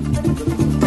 Thank 0.00 0.72
you. 0.72 0.77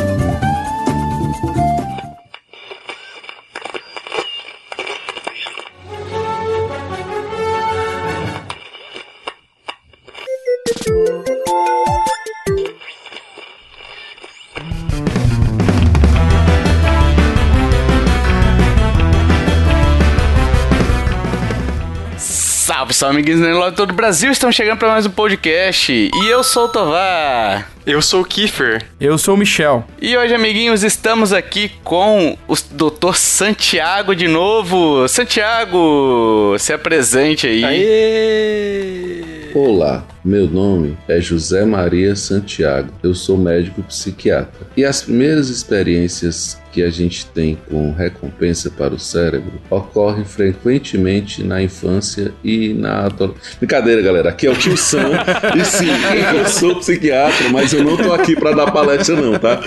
Salve, 23.02 23.02
salve, 23.02 23.18
amiguinhos 23.18 23.40
do 23.42 23.72
todo 23.72 23.90
o 23.90 23.96
Brasil, 23.96 24.32
estão 24.32 24.52
chegando 24.52 24.78
para 24.78 24.90
mais 24.90 25.08
um 25.08 25.10
podcast. 25.10 25.92
E 25.92 26.28
eu 26.28 26.44
sou 26.44 26.66
o 26.66 26.70
Tovar. 26.70 27.72
Eu 27.84 28.00
sou 28.00 28.22
o 28.22 28.26
Kiefer. 28.26 28.86
Eu 29.00 29.18
sou 29.18 29.34
o 29.34 29.38
Michel. 29.38 29.84
E 30.00 30.16
hoje, 30.16 30.36
amiguinhos, 30.36 30.84
estamos 30.84 31.34
aqui 31.34 31.72
com 31.84 32.38
o 32.48 32.56
Dr. 32.56 33.16
Santiago 33.16 34.16
de 34.16 34.28
novo. 34.28 35.08
Santiago, 35.08 36.56
se 36.60 36.74
apresente 36.74 37.48
aí. 37.48 37.66
Aê! 37.66 39.52
Olá, 39.56 40.04
meu 40.24 40.48
nome 40.48 40.98
é 41.08 41.20
José 41.20 41.66
Maria 41.66 42.16
Santiago. 42.16 42.90
Eu 43.02 43.16
sou 43.16 43.38
médico 43.38 43.82
psiquiatra. 43.82 44.68
E 44.78 44.86
as 44.86 45.02
primeiras 45.02 45.50
experiências 45.50 46.62
que 46.72 46.84
a 46.84 46.90
gente 46.90 47.26
tem 47.26 47.58
com 47.70 47.92
recompensa 47.92 48.70
para 48.70 48.94
o 48.94 49.00
cérebro 49.00 49.54
ocorrem 49.70 50.24
frequentemente 50.24 51.44
na 51.44 51.62
infância 51.62 52.34
e 52.44 52.74
na 52.74 53.06
adolescência. 53.06 53.58
Brincadeira, 53.60 54.02
galera. 54.02 54.30
Aqui 54.30 54.48
é 54.48 54.52
o 54.52 54.56
tio 54.56 54.78
Sam. 54.78 55.10
e 55.60 55.66
sim, 55.66 55.90
eu 56.38 56.48
sou 56.48 56.76
psiquiatra, 56.78 57.50
mas 57.50 57.74
eu 57.74 57.84
não 57.84 57.98
tô 57.98 58.14
aqui 58.14 58.36
para 58.36 58.54
dar 58.54 58.72
palestra, 58.72 59.16
não, 59.16 59.38
tá? 59.38 59.60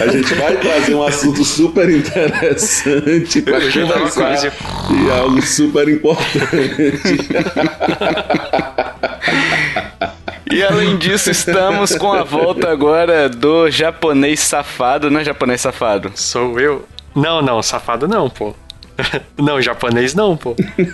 A 0.00 0.08
gente 0.08 0.34
vai 0.34 0.56
trazer 0.56 0.94
um 0.94 1.02
assunto 1.02 1.44
super 1.44 1.88
interessante 1.90 3.42
para 3.42 3.60
conversar 3.60 4.52
e 4.90 5.10
algo 5.10 5.42
super 5.42 5.88
importante. 5.88 6.48
E 10.50 10.62
além 10.62 10.96
disso, 10.96 11.30
estamos 11.30 11.96
com 11.96 12.12
a 12.12 12.22
volta 12.22 12.70
agora 12.70 13.28
do 13.28 13.70
japonês 13.70 14.40
safado, 14.40 15.10
né, 15.10 15.22
japonês 15.24 15.60
safado? 15.60 16.10
Sou 16.14 16.58
eu? 16.58 16.86
Não, 17.14 17.42
não, 17.42 17.62
safado 17.62 18.08
não, 18.08 18.30
pô. 18.30 18.54
Não, 19.38 19.60
japonês 19.62 20.14
não, 20.14 20.36
pô. 20.36 20.56
eu, 20.76 20.86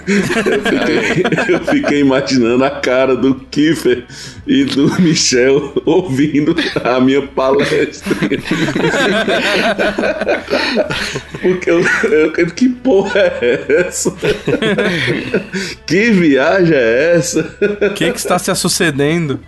fiquei, 0.63 1.55
eu 1.55 1.61
fiquei 1.65 2.01
imaginando 2.01 2.65
a 2.65 2.71
cara 2.71 3.17
do 3.17 3.35
Kiefer 3.51 4.05
e 4.47 4.65
do 4.65 5.01
Michel 5.01 5.73
ouvindo 5.87 6.55
a 6.83 7.01
minha 7.01 7.27
palestra. 7.27 8.15
Porque 11.41 11.71
eu, 11.71 11.81
eu, 12.37 12.51
que 12.51 12.69
porra 12.69 13.21
é 13.21 13.87
essa? 13.87 14.15
que 15.87 16.11
viagem 16.11 16.77
é 16.77 17.15
essa? 17.17 17.41
O 17.81 17.95
que, 17.95 18.13
que 18.13 18.19
está 18.19 18.39
se 18.39 18.55
sucedendo? 18.55 19.41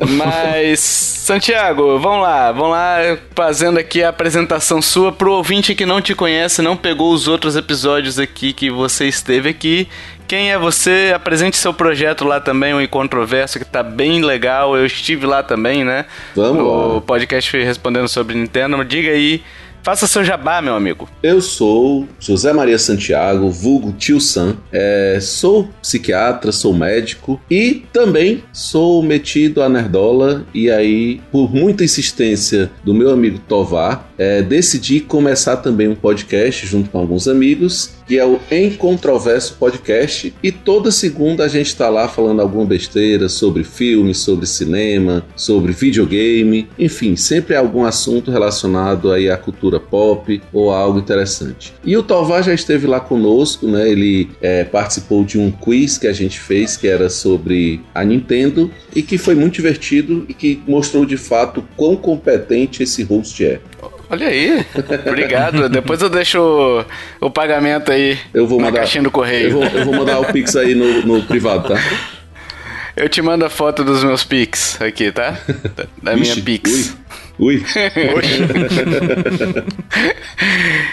Mas, 0.00 0.80
Santiago, 0.80 1.98
vamos 1.98 2.22
lá, 2.22 2.52
vamos 2.52 2.70
lá 2.70 3.18
fazendo 3.34 3.78
aqui 3.78 4.02
a 4.02 4.08
apresentação 4.10 4.82
sua 4.82 5.12
pro 5.12 5.32
ouvinte 5.32 5.74
que 5.74 5.86
não 5.86 6.00
te 6.00 6.14
conhece, 6.14 6.62
não 6.62 6.76
pegou 6.76 7.12
os 7.12 7.28
outros 7.28 7.56
episódios 7.56 7.75
aqui 8.18 8.52
que 8.52 8.70
você 8.70 9.06
esteve 9.06 9.48
aqui. 9.48 9.88
Quem 10.26 10.50
é 10.50 10.58
você? 10.58 11.12
Apresente 11.14 11.56
seu 11.56 11.72
projeto 11.72 12.24
lá 12.24 12.40
também, 12.40 12.74
o 12.74 12.80
Incontroverso, 12.80 13.58
que 13.58 13.64
tá 13.64 13.82
bem 13.82 14.22
legal. 14.24 14.76
Eu 14.76 14.86
estive 14.86 15.26
lá 15.26 15.42
também, 15.42 15.84
né? 15.84 16.04
Vamos 16.34 16.94
lá. 16.94 17.00
podcast 17.00 17.56
respondendo 17.58 18.08
sobre 18.08 18.34
Nintendo. 18.34 18.84
Diga 18.84 19.10
aí 19.10 19.42
Faça 19.86 20.08
seu 20.08 20.24
jabá, 20.24 20.60
meu 20.60 20.74
amigo. 20.74 21.08
Eu 21.22 21.40
sou 21.40 22.08
José 22.18 22.52
Maria 22.52 22.76
Santiago, 22.76 23.48
vulgo 23.48 23.92
Tio 23.92 24.20
Sam. 24.20 24.56
É, 24.72 25.20
sou 25.20 25.68
psiquiatra, 25.80 26.50
sou 26.50 26.74
médico 26.74 27.40
e 27.48 27.84
também 27.92 28.42
sou 28.52 29.00
metido 29.00 29.62
a 29.62 29.68
nerdola. 29.68 30.44
E 30.52 30.68
aí, 30.72 31.20
por 31.30 31.54
muita 31.54 31.84
insistência 31.84 32.68
do 32.82 32.92
meu 32.92 33.10
amigo 33.10 33.38
Tovar, 33.46 34.10
é, 34.18 34.42
decidi 34.42 34.98
começar 34.98 35.58
também 35.58 35.86
um 35.86 35.94
podcast 35.94 36.66
junto 36.66 36.90
com 36.90 36.98
alguns 36.98 37.28
amigos, 37.28 37.92
que 38.06 38.18
é 38.18 38.24
o 38.24 38.38
Em 38.50 38.70
Controverso 38.70 39.56
Podcast. 39.58 40.32
E 40.42 40.52
toda 40.52 40.90
segunda 40.90 41.44
a 41.44 41.48
gente 41.48 41.66
está 41.66 41.88
lá 41.88 42.08
falando 42.08 42.40
alguma 42.40 42.64
besteira 42.64 43.28
sobre 43.28 43.64
filmes, 43.64 44.18
sobre 44.18 44.46
cinema, 44.46 45.24
sobre 45.34 45.72
videogame, 45.72 46.68
enfim, 46.78 47.16
sempre 47.16 47.56
algum 47.56 47.84
assunto 47.84 48.30
relacionado 48.30 49.10
aí 49.10 49.28
à 49.28 49.36
cultura 49.36 49.80
pop 49.80 50.40
ou 50.52 50.70
algo 50.70 50.98
interessante. 50.98 51.74
E 51.84 51.96
o 51.96 52.02
Tovar 52.02 52.42
já 52.42 52.54
esteve 52.54 52.86
lá 52.86 53.00
conosco, 53.00 53.66
né? 53.66 53.88
Ele 53.88 54.30
é, 54.40 54.64
participou 54.64 55.24
de 55.24 55.38
um 55.38 55.50
quiz 55.50 55.98
que 55.98 56.06
a 56.06 56.12
gente 56.12 56.38
fez 56.38 56.76
que 56.76 56.86
era 56.86 57.10
sobre 57.10 57.80
a 57.94 58.04
Nintendo 58.04 58.70
e 58.94 59.02
que 59.02 59.18
foi 59.18 59.34
muito 59.34 59.54
divertido 59.54 60.24
e 60.28 60.34
que 60.34 60.62
mostrou 60.66 61.04
de 61.04 61.16
fato 61.16 61.64
quão 61.76 61.96
competente 61.96 62.82
esse 62.82 63.02
host 63.02 63.44
é. 63.44 63.60
Olha 64.08 64.28
aí, 64.28 64.64
obrigado. 65.06 65.68
Depois 65.68 66.00
eu 66.00 66.08
deixo 66.08 66.40
o, 66.40 67.26
o, 67.26 67.30
pagamento 67.30 67.90
aí 67.90 68.18
eu 68.32 68.46
vou 68.46 68.58
na 68.58 68.66
mandar, 68.66 68.80
caixinha 68.80 69.02
do 69.02 69.10
correio. 69.10 69.48
Eu 69.48 69.52
vou, 69.52 69.64
eu 69.64 69.84
vou 69.84 69.94
mandar 69.94 70.20
o 70.20 70.32
Pix 70.32 70.54
aí 70.56 70.74
no, 70.74 71.06
no, 71.06 71.22
privado, 71.24 71.68
tá? 71.68 71.80
Eu 72.96 73.08
te 73.08 73.20
mando 73.20 73.44
a 73.44 73.50
foto 73.50 73.84
dos 73.84 74.04
meus 74.04 74.24
Pix 74.24 74.80
aqui, 74.80 75.10
tá? 75.10 75.36
Da 76.02 76.14
Ixi, 76.14 76.20
minha 76.20 76.44
Pix. 76.44 76.96
Ui. 77.38 77.56
Ui. 77.56 77.62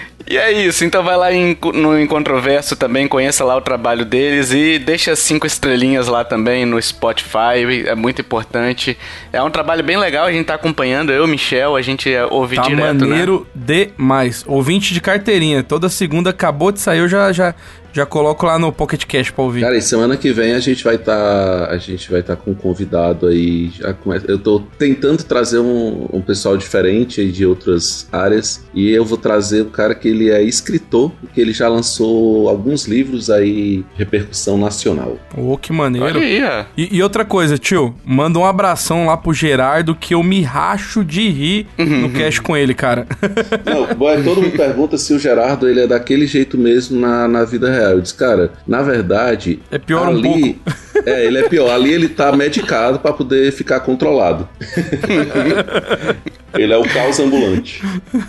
E 0.26 0.38
é 0.38 0.52
isso, 0.52 0.86
então 0.86 1.04
vai 1.04 1.18
lá 1.18 1.34
em, 1.34 1.58
no 1.74 2.00
Incontroverso 2.00 2.76
também, 2.76 3.08
conheça 3.08 3.44
lá 3.44 3.56
o 3.58 3.62
trabalho 3.62 4.06
deles 4.06 4.52
e 4.52 4.80
deixa 4.80 5.16
cinco 5.16 5.46
estrelinhas 5.46 6.08
lá 6.08 6.24
também 6.24 6.66
no 6.66 6.82
Spotify, 6.82 7.86
é 7.86 7.96
muito 7.96 8.22
importante. 8.22 8.98
É 9.32 9.44
um 9.44 9.50
trabalho 9.50 9.84
bem 9.84 9.98
legal, 9.98 10.26
a 10.26 10.32
gente 10.32 10.46
tá 10.46 10.56
acompanhando, 10.56 11.12
eu, 11.12 11.28
Michel, 11.28 11.76
a 11.76 11.82
gente 11.82 12.10
ouve 12.30 12.56
tá 12.56 12.64
direto, 12.64 13.06
maneiro 13.06 13.48
né? 13.54 13.88
demais. 13.96 14.44
Ouvinte 14.48 14.94
de 14.94 15.02
carteirinha, 15.02 15.62
toda 15.62 15.90
segunda 15.90 16.30
acabou 16.30 16.72
de 16.72 16.80
sair, 16.80 17.00
eu 17.00 17.08
já, 17.10 17.32
já, 17.34 17.54
já 17.94 18.08
coloco 18.08 18.46
lá 18.46 18.58
no 18.58 18.72
Pocket 18.72 19.06
Cash 19.06 19.30
pra 19.30 19.44
ouvir. 19.44 19.62
Cara, 19.62 19.78
e 19.78 19.82
semana 19.82 20.18
que 20.18 20.34
vem 20.34 20.54
a 20.54 20.60
gente 20.60 20.84
vai 20.84 20.96
estar. 20.96 21.14
Tá, 21.14 21.68
a 21.70 21.78
gente 21.78 22.10
vai 22.10 22.22
estar 22.22 22.36
tá 22.36 22.42
com 22.42 22.52
um 22.52 22.56
convidado 22.56 23.28
aí. 23.28 23.70
Já 23.70 23.94
começa, 23.94 24.26
eu 24.28 24.40
tô 24.40 24.62
tentando 24.78 25.24
trazer 25.24 25.60
um, 25.60 26.10
um 26.12 26.22
pessoal 26.22 26.58
diferente 26.58 27.22
aí 27.22 27.32
de 27.32 27.46
outras 27.46 28.08
áreas. 28.12 28.66
E 28.74 28.90
eu 28.90 29.06
vou 29.06 29.18
trazer 29.18 29.62
o 29.62 29.66
cara 29.66 29.94
que 29.94 30.12
ele 30.14 30.30
é 30.30 30.42
escritor, 30.42 31.12
que 31.34 31.42
ele 31.42 31.54
já 31.54 31.68
lançou 31.68 32.48
alguns 32.48 32.86
livros 32.86 33.30
aí 33.30 33.54
de 33.54 33.86
repercussão 33.98 34.58
nacional. 34.58 35.18
Oh, 35.38 35.58
que 35.58 35.72
maneiro. 35.72 36.06
Olha 36.06 36.20
aí, 36.20 36.44
ó. 36.44 36.66
E, 36.78 36.98
e, 36.98 37.04
outra 37.04 37.26
coisa, 37.26 37.58
tio, 37.58 37.96
manda 38.06 38.40
um 38.40 38.46
abração 38.46 39.08
lá 39.08 39.18
pro 39.18 39.34
Gerardo 39.34 39.96
que 39.96 40.14
eu 40.14 40.24
me 40.24 40.42
racho 40.42 41.04
de 41.04 41.30
rir 41.30 41.68
no 41.78 42.10
cast 42.12 42.42
com 42.42 42.56
ele, 42.56 42.74
cara. 42.74 43.08
Não, 43.66 43.96
boy, 43.96 44.22
todo 44.24 44.42
mundo 44.42 44.56
pergunta 44.56 44.98
se 44.98 45.14
o 45.14 45.20
Gerardo 45.20 45.68
ele 45.68 45.82
é 45.82 45.88
daquele 45.88 46.26
jeito 46.26 46.58
mesmo 46.58 47.00
na, 47.00 47.28
na 47.28 47.46
vida 47.46 47.72
real. 47.72 47.92
Eu 47.92 48.02
disse, 48.02 48.16
cara, 48.16 48.52
na 48.68 48.82
verdade. 48.82 49.60
É 49.72 49.78
pior 49.78 50.08
ali, 50.08 50.18
um 50.18 50.22
pouco. 50.22 50.74
É, 51.06 51.26
ele 51.26 51.40
é 51.40 51.50
pior. 51.50 51.70
Ali 51.70 51.92
ele 51.92 52.08
tá 52.08 52.32
medicado 52.32 53.00
para 53.00 53.12
poder 53.12 53.52
ficar 53.52 53.82
controlado. 53.82 54.48
ele 56.54 56.74
é 56.74 56.78
o 56.78 56.84
caos 56.84 57.20
ambulante. 57.20 57.82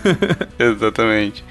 Exatamente. 0.57 1.43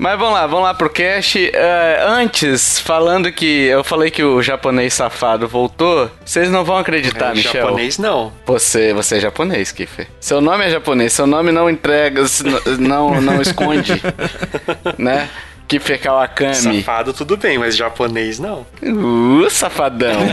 Mas 0.00 0.18
vamos 0.18 0.32
lá, 0.32 0.46
vamos 0.46 0.64
lá 0.64 0.72
pro 0.72 0.88
cast. 0.88 1.38
Uh, 1.38 2.08
antes, 2.08 2.78
falando 2.78 3.30
que 3.30 3.66
eu 3.66 3.84
falei 3.84 4.10
que 4.10 4.22
o 4.22 4.42
japonês 4.42 4.94
safado 4.94 5.46
voltou, 5.46 6.10
vocês 6.24 6.50
não 6.50 6.64
vão 6.64 6.78
acreditar, 6.78 7.32
é, 7.32 7.34
Michel. 7.34 7.64
Japonês 7.64 7.98
não. 7.98 8.32
Você, 8.46 8.94
você 8.94 9.18
é 9.18 9.20
japonês, 9.20 9.72
Kiffer. 9.72 10.06
Seu 10.18 10.40
nome 10.40 10.64
é 10.64 10.70
japonês, 10.70 11.12
seu 11.12 11.26
nome 11.26 11.52
não 11.52 11.68
entrega, 11.68 12.22
não, 12.78 13.20
não 13.20 13.42
esconde, 13.42 14.00
né? 14.96 15.28
Kiffer 15.70 16.00
Kawakami. 16.00 16.54
Safado 16.56 17.12
tudo 17.12 17.36
bem, 17.36 17.56
mas 17.56 17.76
japonês 17.76 18.40
não. 18.40 18.66
Uh, 18.82 19.48
safadão. 19.48 20.18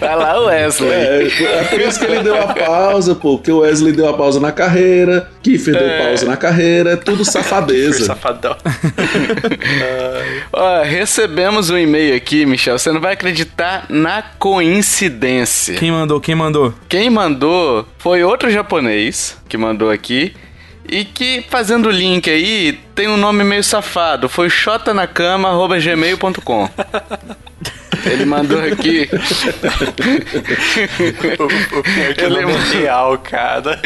Vai 0.00 0.16
lá, 0.16 0.40
Wesley. 0.40 0.90
É, 0.90 1.28
é 1.60 1.64
por 1.64 1.78
isso 1.78 2.00
que 2.00 2.06
ele 2.06 2.22
deu 2.22 2.40
a 2.40 2.54
pausa, 2.54 3.14
pô. 3.14 3.36
Porque 3.36 3.52
o 3.52 3.58
Wesley 3.58 3.92
deu 3.92 4.08
a 4.08 4.16
pausa 4.16 4.40
na 4.40 4.52
carreira, 4.52 5.30
Kiffer 5.42 5.76
é. 5.76 5.78
deu 5.78 6.06
pausa 6.06 6.24
na 6.24 6.38
carreira, 6.38 6.92
é 6.92 6.96
tudo 6.96 7.26
safadeza. 7.26 8.06
safadão. 8.06 8.56
Ó, 10.50 10.82
recebemos 10.82 11.68
um 11.68 11.76
e-mail 11.76 12.16
aqui, 12.16 12.46
Michel. 12.46 12.78
Você 12.78 12.90
não 12.90 13.02
vai 13.02 13.12
acreditar 13.12 13.84
na 13.90 14.22
coincidência. 14.22 15.74
Quem 15.74 15.92
mandou? 15.92 16.22
Quem 16.22 16.34
mandou? 16.34 16.72
Quem 16.88 17.10
mandou 17.10 17.86
foi 17.98 18.24
outro 18.24 18.50
japonês 18.50 19.36
que 19.46 19.58
mandou 19.58 19.90
aqui. 19.90 20.34
E 20.88 21.04
que, 21.04 21.44
fazendo 21.48 21.88
o 21.88 21.90
link 21.90 22.30
aí, 22.30 22.78
tem 22.94 23.08
um 23.08 23.16
nome 23.16 23.42
meio 23.44 23.64
safado. 23.64 24.28
Foi 24.28 24.48
xotanacama.gmail.com 24.48 26.70
Ele 28.04 28.24
mandou 28.24 28.60
aqui. 28.62 29.08
o, 31.38 31.44
o 31.78 31.82
pior 31.82 32.14
que 32.14 32.24
ele 32.24 32.38
é 32.38 32.46
real, 32.78 33.18
cara. 33.18 33.80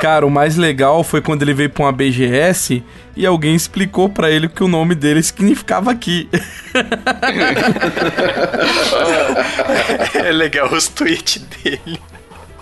Cara, 0.00 0.24
o 0.26 0.30
mais 0.30 0.56
legal 0.56 1.02
foi 1.02 1.22
quando 1.22 1.42
ele 1.42 1.54
veio 1.54 1.70
pra 1.70 1.84
uma 1.84 1.92
BGS 1.92 2.82
e 3.16 3.24
alguém 3.24 3.54
explicou 3.54 4.10
para 4.10 4.30
ele 4.30 4.48
que 4.48 4.62
o 4.62 4.68
nome 4.68 4.94
dele 4.94 5.22
significava 5.22 5.90
aqui. 5.90 6.28
é 10.14 10.30
legal 10.30 10.70
os 10.72 10.88
tweets 10.88 11.42
dele. 11.42 11.98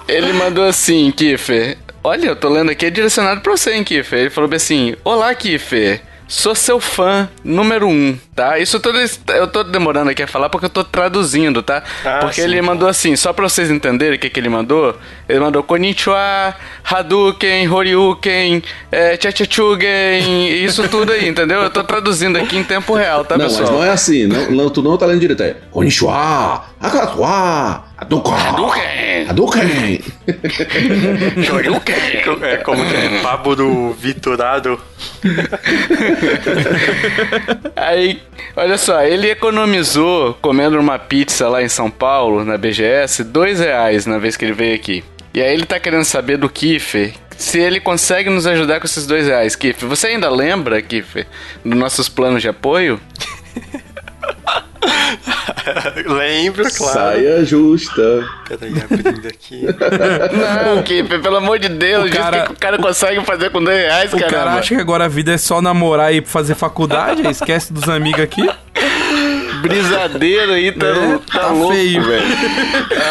Ele 0.08 0.32
mandou 0.32 0.64
assim, 0.64 1.10
Kiffer. 1.10 1.76
Olha, 2.02 2.28
eu 2.28 2.36
tô 2.36 2.48
lendo 2.48 2.70
aqui, 2.70 2.86
é 2.86 2.90
direcionado 2.90 3.40
pra 3.40 3.56
você, 3.56 3.72
hein, 3.72 3.82
Kiffer. 3.82 4.20
Ele 4.20 4.30
falou 4.30 4.48
assim: 4.54 4.94
Olá, 5.04 5.34
Kiffer. 5.34 6.00
Sou 6.28 6.56
seu 6.56 6.80
fã 6.80 7.28
número 7.44 7.86
um, 7.86 8.18
tá? 8.34 8.58
Isso 8.58 8.80
todo 8.80 8.98
eu 9.28 9.46
tô 9.46 9.62
demorando 9.62 10.10
aqui 10.10 10.24
a 10.24 10.26
falar 10.26 10.48
porque 10.48 10.66
eu 10.66 10.70
tô 10.70 10.82
traduzindo, 10.82 11.62
tá? 11.62 11.84
Ah, 12.04 12.18
porque 12.20 12.40
sim, 12.40 12.48
ele 12.48 12.60
mandou 12.60 12.88
assim, 12.88 13.14
só 13.14 13.32
pra 13.32 13.48
vocês 13.48 13.70
entenderem 13.70 14.16
o 14.16 14.18
que, 14.18 14.28
que 14.28 14.40
ele 14.40 14.48
mandou. 14.48 14.96
Ele 15.28 15.38
mandou 15.38 15.62
Konnichiwa, 15.62 16.52
Hadouken, 16.82 17.68
Horyuken, 17.68 18.60
é, 18.90 19.16
Chachachugen, 19.16 20.64
isso 20.64 20.88
tudo 20.88 21.12
aí, 21.12 21.28
entendeu? 21.28 21.60
Eu 21.60 21.70
tô 21.70 21.84
traduzindo 21.84 22.36
aqui 22.38 22.56
em 22.56 22.64
tempo 22.64 22.94
real, 22.94 23.24
tá, 23.24 23.38
não, 23.38 23.44
pessoal? 23.44 23.62
Não, 23.62 23.72
mas 23.74 23.80
não 23.80 23.86
é 23.88 23.90
assim, 23.94 24.26
não, 24.26 24.50
não, 24.50 24.68
tu 24.68 24.82
não 24.82 24.96
tá 24.96 25.06
lendo 25.06 25.20
direito, 25.20 25.44
é 25.44 25.54
Konnichiwa, 25.70 26.64
Akatwa, 26.80 27.84
Hadouken! 27.98 28.34
Hadouken! 28.34 29.26
Hadouken! 29.26 30.00
Shoryuken! 31.44 31.94
É 32.42 32.56
como 32.58 32.84
que 32.84 32.94
é? 32.94 33.22
Pabo 33.22 33.56
do 33.56 33.92
Vitorado. 33.94 34.78
Aí, 37.74 38.20
olha 38.54 38.76
só, 38.76 39.02
ele 39.02 39.30
economizou 39.30 40.34
comendo 40.42 40.78
uma 40.78 40.98
pizza 40.98 41.48
lá 41.48 41.62
em 41.62 41.70
São 41.70 41.90
Paulo, 41.90 42.44
na 42.44 42.58
BGS, 42.58 43.24
dois 43.24 43.60
reais 43.60 44.04
na 44.04 44.18
vez 44.18 44.36
que 44.36 44.44
ele 44.44 44.52
veio 44.52 44.74
aqui. 44.74 45.02
E 45.32 45.40
aí 45.40 45.52
ele 45.52 45.66
tá 45.66 45.78
querendo 45.78 46.04
saber 46.04 46.38
do 46.38 46.48
Kiffer 46.48 47.12
se 47.36 47.58
ele 47.58 47.78
consegue 47.78 48.30
nos 48.30 48.46
ajudar 48.46 48.80
com 48.80 48.86
esses 48.86 49.06
dois 49.06 49.26
reais. 49.26 49.54
Kiffer, 49.56 49.88
você 49.88 50.08
ainda 50.08 50.30
lembra, 50.30 50.82
Kiffer, 50.82 51.26
dos 51.64 51.78
nossos 51.78 52.08
planos 52.08 52.42
de 52.42 52.48
apoio? 52.48 53.00
Lembro, 56.06 56.64
claro. 56.76 56.92
Saia 56.92 57.44
justa. 57.44 58.28
Peraí, 58.48 58.74
abrindo 58.80 59.26
aqui. 59.26 59.62
Não, 60.64 60.82
Kipper, 60.82 61.20
pelo 61.20 61.36
amor 61.36 61.58
de 61.58 61.68
Deus, 61.68 62.10
o 62.10 62.12
cara... 62.12 62.46
que 62.46 62.52
o 62.52 62.56
cara 62.56 62.78
consegue 62.78 63.24
fazer 63.24 63.50
com 63.50 63.62
10 63.62 63.78
reais, 63.78 64.12
o 64.12 64.16
caramba. 64.16 64.28
O 64.28 64.38
cara 64.38 64.52
acha 64.58 64.74
que 64.74 64.80
agora 64.80 65.04
a 65.04 65.08
vida 65.08 65.32
é 65.32 65.38
só 65.38 65.60
namorar 65.60 66.14
e 66.14 66.22
fazer 66.22 66.54
faculdade, 66.54 67.26
esquece 67.28 67.72
dos 67.72 67.88
amigos 67.88 68.20
aqui. 68.20 68.48
Brisadeiro 69.60 70.52
aí 70.52 70.70
tá, 70.70 70.86
é, 70.86 71.18
tá, 71.18 71.40
tá 71.40 71.48
louco, 71.48 71.74
feio, 71.74 72.02
velho. 72.02 72.26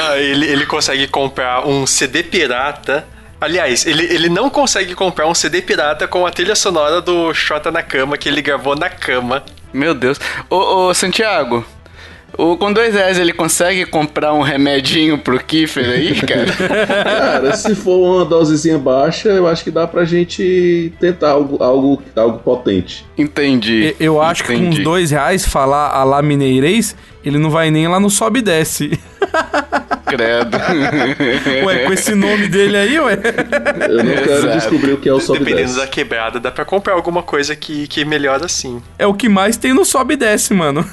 Ah, 0.09 0.17
ele, 0.17 0.45
ele 0.45 0.65
consegue 0.65 1.07
comprar 1.07 1.67
um 1.67 1.85
CD 1.85 2.23
pirata 2.23 3.05
Aliás, 3.39 3.85
ele, 3.85 4.05
ele 4.05 4.29
não 4.29 4.49
consegue 4.49 4.95
comprar 4.95 5.27
um 5.27 5.33
CD 5.35 5.61
pirata 5.61 6.07
com 6.07 6.25
a 6.25 6.31
trilha 6.31 6.55
sonora 6.55 7.01
do 7.01 7.33
Xota 7.33 7.71
na 7.71 7.83
cama 7.83 8.17
que 8.17 8.29
ele 8.29 8.41
gravou 8.41 8.75
na 8.75 8.89
cama. 8.89 9.43
Meu 9.75 9.93
Deus. 9.93 10.19
Ô, 10.49 10.87
ô 10.87 10.93
Santiago, 10.93 11.65
o, 12.37 12.55
com 12.57 12.71
dois 12.71 12.93
reais 12.93 13.19
ele 13.19 13.33
consegue 13.33 13.85
comprar 13.85 14.33
um 14.33 14.41
remedinho 14.41 15.17
pro 15.17 15.37
Kiefer 15.37 15.89
aí, 15.89 16.15
cara? 16.25 17.03
cara, 17.03 17.55
se 17.55 17.75
for 17.75 17.97
uma 17.97 18.25
dosezinha 18.25 18.77
baixa, 18.77 19.29
eu 19.29 19.47
acho 19.47 19.63
que 19.63 19.71
dá 19.71 19.85
pra 19.85 20.05
gente 20.05 20.93
tentar 20.99 21.31
algo, 21.31 21.61
algo, 21.61 22.01
algo 22.15 22.39
potente. 22.39 23.05
Entendi. 23.17 23.95
Eu, 23.99 24.15
eu 24.15 24.21
acho 24.21 24.43
Entendi. 24.43 24.59
que 24.59 24.65
com 24.65 24.71
uns 24.71 24.83
dois 24.83 25.11
reais, 25.11 25.45
falar 25.45 25.89
a 25.89 26.03
lá 26.03 26.21
mineirês, 26.21 26.95
ele 27.25 27.39
não 27.39 27.49
vai 27.49 27.71
nem 27.71 27.87
lá 27.87 27.99
no 27.99 28.09
sobe 28.09 28.39
e 28.39 28.41
desce. 28.43 28.99
Credo. 30.05 30.57
ué, 31.65 31.85
com 31.85 31.93
esse 31.93 32.13
nome 32.13 32.47
dele 32.47 32.77
aí, 32.77 32.99
ué. 32.99 33.19
Eu 33.89 34.03
não 34.03 34.13
quero 34.13 34.33
Exato. 34.33 34.53
descobrir 34.53 34.93
o 34.93 34.97
que 34.97 35.09
é 35.09 35.13
o 35.13 35.19
sobe 35.19 35.39
Dependendo 35.39 35.75
da 35.75 35.87
quebrada, 35.87 36.39
dá 36.39 36.51
pra 36.51 36.63
comprar 36.63 36.93
alguma 36.93 37.23
coisa 37.23 37.55
que, 37.55 37.87
que 37.87 38.05
melhora 38.05 38.45
assim. 38.45 38.81
É 38.99 39.07
o 39.07 39.13
que 39.13 39.27
mais 39.27 39.57
tem 39.57 39.73
no 39.73 39.83
sobe 39.83 40.13
e 40.13 40.17
desce, 40.17 40.53
mano. 40.53 40.87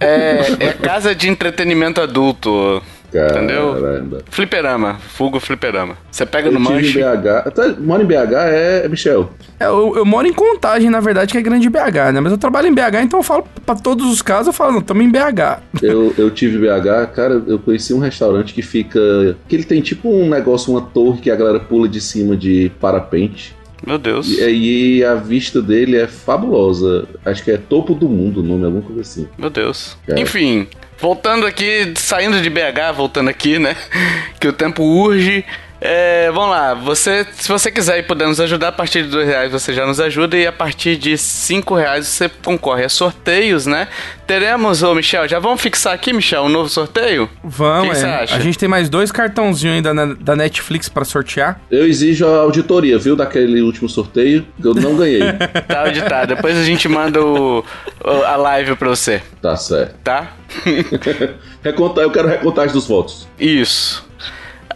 É, 0.00 0.40
é 0.58 0.72
casa 0.72 1.14
de 1.14 1.28
entretenimento 1.28 2.00
adulto. 2.00 2.82
Caramba. 3.14 3.38
Entendeu? 3.38 4.22
Fliperama, 4.28 4.94
Fugo 4.94 5.38
Fliperama. 5.38 5.96
Você 6.10 6.26
pega 6.26 6.48
eu 6.48 6.52
no 6.52 6.58
manche. 6.58 6.98
Em 6.98 7.02
BH. 7.02 7.46
Até, 7.46 7.68
moro 7.78 8.02
em 8.02 8.06
BH 8.06 8.32
é, 8.32 8.88
Michel. 8.88 9.30
É, 9.60 9.66
eu, 9.66 9.94
eu, 9.96 10.04
moro 10.04 10.26
em 10.26 10.32
Contagem, 10.32 10.90
na 10.90 10.98
verdade, 10.98 11.30
que 11.30 11.38
é 11.38 11.42
grande 11.42 11.70
BH, 11.70 12.12
né? 12.12 12.20
Mas 12.20 12.32
eu 12.32 12.38
trabalho 12.38 12.66
em 12.66 12.74
BH, 12.74 13.02
então 13.04 13.20
eu 13.20 13.22
falo 13.22 13.46
pra 13.64 13.76
todos 13.76 14.12
os 14.12 14.20
casos, 14.20 14.48
eu 14.48 14.52
falo, 14.52 14.72
não, 14.72 14.80
tamo 14.80 15.00
em 15.00 15.08
BH. 15.08 15.62
Eu, 15.84 16.14
eu 16.16 16.30
tive 16.30 16.58
BH, 16.58 17.12
cara, 17.14 17.42
eu 17.46 17.58
conheci 17.58 17.92
um 17.92 17.98
restaurante 17.98 18.54
que 18.54 18.62
fica. 18.62 18.98
que 19.46 19.54
ele 19.54 19.64
tem 19.64 19.82
tipo 19.82 20.08
um 20.08 20.28
negócio, 20.28 20.72
uma 20.72 20.80
torre 20.80 21.20
que 21.20 21.30
a 21.30 21.36
galera 21.36 21.60
pula 21.60 21.86
de 21.86 22.00
cima 22.00 22.34
de 22.36 22.72
parapente. 22.80 23.54
Meu 23.86 23.98
Deus. 23.98 24.28
E 24.28 24.42
aí 24.42 25.04
a 25.04 25.14
vista 25.14 25.60
dele 25.60 25.96
é 25.96 26.06
fabulosa. 26.06 27.06
Acho 27.24 27.42
que 27.44 27.50
é 27.50 27.56
topo 27.56 27.94
do 27.94 28.08
mundo 28.08 28.40
o 28.40 28.42
nome, 28.42 28.64
alguma 28.64 28.82
coisa 28.82 29.02
assim. 29.02 29.28
Meu 29.38 29.50
Deus. 29.50 29.96
É. 30.08 30.20
Enfim, 30.20 30.66
voltando 30.98 31.46
aqui, 31.46 31.92
saindo 31.96 32.40
de 32.40 32.48
BH, 32.50 32.94
voltando 32.96 33.28
aqui, 33.28 33.58
né? 33.58 33.76
Que 34.40 34.48
o 34.48 34.52
tempo 34.52 34.82
urge. 34.82 35.44
É, 35.86 36.30
vamos 36.32 36.48
lá, 36.48 36.72
você, 36.72 37.26
se 37.32 37.46
você 37.46 37.70
quiser 37.70 37.98
e 37.98 38.02
puder 38.02 38.26
nos 38.26 38.40
ajudar, 38.40 38.68
a 38.68 38.72
partir 38.72 39.02
de 39.02 39.10
dois 39.10 39.28
reais 39.28 39.52
você 39.52 39.74
já 39.74 39.84
nos 39.84 40.00
ajuda 40.00 40.34
e 40.34 40.46
a 40.46 40.52
partir 40.52 40.96
de 40.96 41.18
cinco 41.18 41.74
reais 41.74 42.06
você 42.06 42.26
concorre 42.42 42.84
a 42.84 42.88
sorteios, 42.88 43.66
né? 43.66 43.88
Teremos, 44.26 44.82
ô 44.82 44.94
Michel, 44.94 45.28
já 45.28 45.38
vamos 45.38 45.60
fixar 45.60 45.92
aqui, 45.92 46.14
Michel, 46.14 46.44
um 46.44 46.48
novo 46.48 46.70
sorteio? 46.70 47.28
Vamos, 47.44 47.98
que 47.98 48.00
que 48.02 48.06
é. 48.06 48.34
A 48.34 48.40
gente 48.40 48.56
tem 48.56 48.66
mais 48.66 48.88
dois 48.88 49.12
cartãozinhos 49.12 49.76
ainda 49.76 49.92
na, 49.92 50.14
da 50.14 50.34
Netflix 50.34 50.88
para 50.88 51.04
sortear. 51.04 51.60
Eu 51.70 51.86
exijo 51.86 52.26
a 52.26 52.38
auditoria, 52.38 52.98
viu, 52.98 53.14
daquele 53.14 53.60
último 53.60 53.86
sorteio, 53.86 54.46
que 54.58 54.66
eu 54.66 54.72
não 54.72 54.96
ganhei. 54.96 55.20
tá 55.68 55.82
auditado, 55.82 56.34
depois 56.34 56.56
a 56.56 56.64
gente 56.64 56.88
manda 56.88 57.22
o, 57.22 57.58
o, 58.02 58.10
a 58.24 58.36
live 58.36 58.74
pra 58.76 58.88
você. 58.88 59.20
Tá 59.42 59.54
certo. 59.54 59.96
Tá? 60.02 60.32
Recontar, 61.62 62.04
eu 62.04 62.10
quero 62.10 62.26
recontagem 62.26 62.72
dos 62.72 62.86
votos. 62.86 63.28
Isso. 63.38 64.13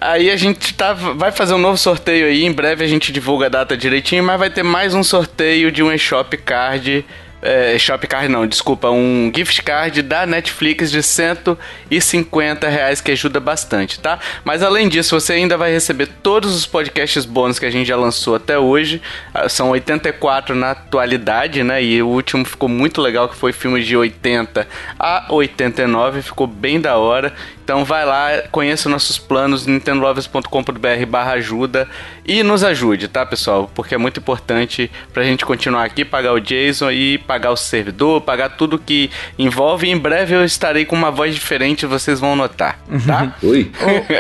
Aí 0.00 0.30
a 0.30 0.36
gente 0.36 0.74
tá, 0.74 0.92
vai 0.92 1.32
fazer 1.32 1.54
um 1.54 1.58
novo 1.58 1.76
sorteio 1.76 2.26
aí. 2.26 2.44
Em 2.44 2.52
breve 2.52 2.84
a 2.84 2.88
gente 2.88 3.12
divulga 3.12 3.46
a 3.46 3.48
data 3.48 3.76
direitinho, 3.76 4.22
mas 4.22 4.38
vai 4.38 4.50
ter 4.50 4.62
mais 4.62 4.94
um 4.94 5.02
sorteio 5.02 5.72
de 5.72 5.82
um 5.82 5.92
eShop 5.92 6.36
Card 6.38 7.04
é, 7.40 7.78
Shop 7.78 8.04
Card 8.06 8.28
não, 8.28 8.46
desculpa, 8.46 8.90
um 8.90 9.30
gift 9.34 9.62
card 9.62 10.02
da 10.02 10.26
Netflix 10.26 10.90
de 10.90 11.02
150 11.02 12.68
reais 12.68 13.00
que 13.00 13.12
ajuda 13.12 13.38
bastante, 13.38 14.00
tá? 14.00 14.18
Mas 14.44 14.62
além 14.62 14.88
disso, 14.88 15.18
você 15.18 15.34
ainda 15.34 15.56
vai 15.56 15.70
receber 15.70 16.08
todos 16.23 16.54
os 16.54 16.66
podcasts 16.66 17.25
bônus 17.25 17.58
que 17.58 17.66
a 17.66 17.70
gente 17.70 17.87
já 17.87 17.96
lançou 17.96 18.34
até 18.34 18.58
hoje. 18.58 19.00
Ah, 19.32 19.49
são 19.49 19.70
84 19.70 20.54
na 20.54 20.73
atualidade, 20.73 21.62
né? 21.62 21.82
E 21.82 22.02
o 22.02 22.08
último 22.08 22.44
ficou 22.44 22.68
muito 22.68 23.00
legal, 23.00 23.28
que 23.28 23.37
foi 23.37 23.52
filme 23.52 23.82
de 23.82 23.96
80 23.96 24.66
a 24.99 25.26
89, 25.30 26.23
ficou 26.23 26.46
bem 26.46 26.80
da 26.80 26.96
hora. 26.96 27.32
Então 27.68 27.84
vai 27.84 28.02
lá, 28.02 28.44
conheça 28.50 28.88
nossos 28.88 29.18
planos, 29.18 29.66
nintendolovers.com.br 29.66 31.06
barra 31.06 31.32
ajuda 31.32 31.87
e 32.25 32.42
nos 32.42 32.64
ajude, 32.64 33.08
tá, 33.08 33.26
pessoal? 33.26 33.70
Porque 33.75 33.94
é 33.94 33.98
muito 33.98 34.20
importante 34.20 34.90
pra 35.12 35.22
gente 35.22 35.44
continuar 35.44 35.84
aqui, 35.84 36.02
pagar 36.02 36.32
o 36.32 36.40
Jason 36.40 36.90
e 36.90 37.18
pagar 37.18 37.50
o 37.50 37.56
servidor, 37.56 38.22
pagar 38.22 38.56
tudo 38.56 38.78
que 38.78 39.10
envolve. 39.38 39.87
Em 39.87 39.98
breve 39.98 40.34
eu 40.34 40.42
estarei 40.46 40.87
com 40.87 40.96
uma 40.96 41.10
voz 41.10 41.34
diferente, 41.34 41.84
vocês 41.84 42.18
vão 42.18 42.34
notar, 42.34 42.78
tá? 43.06 43.34
Oi. 43.46 43.70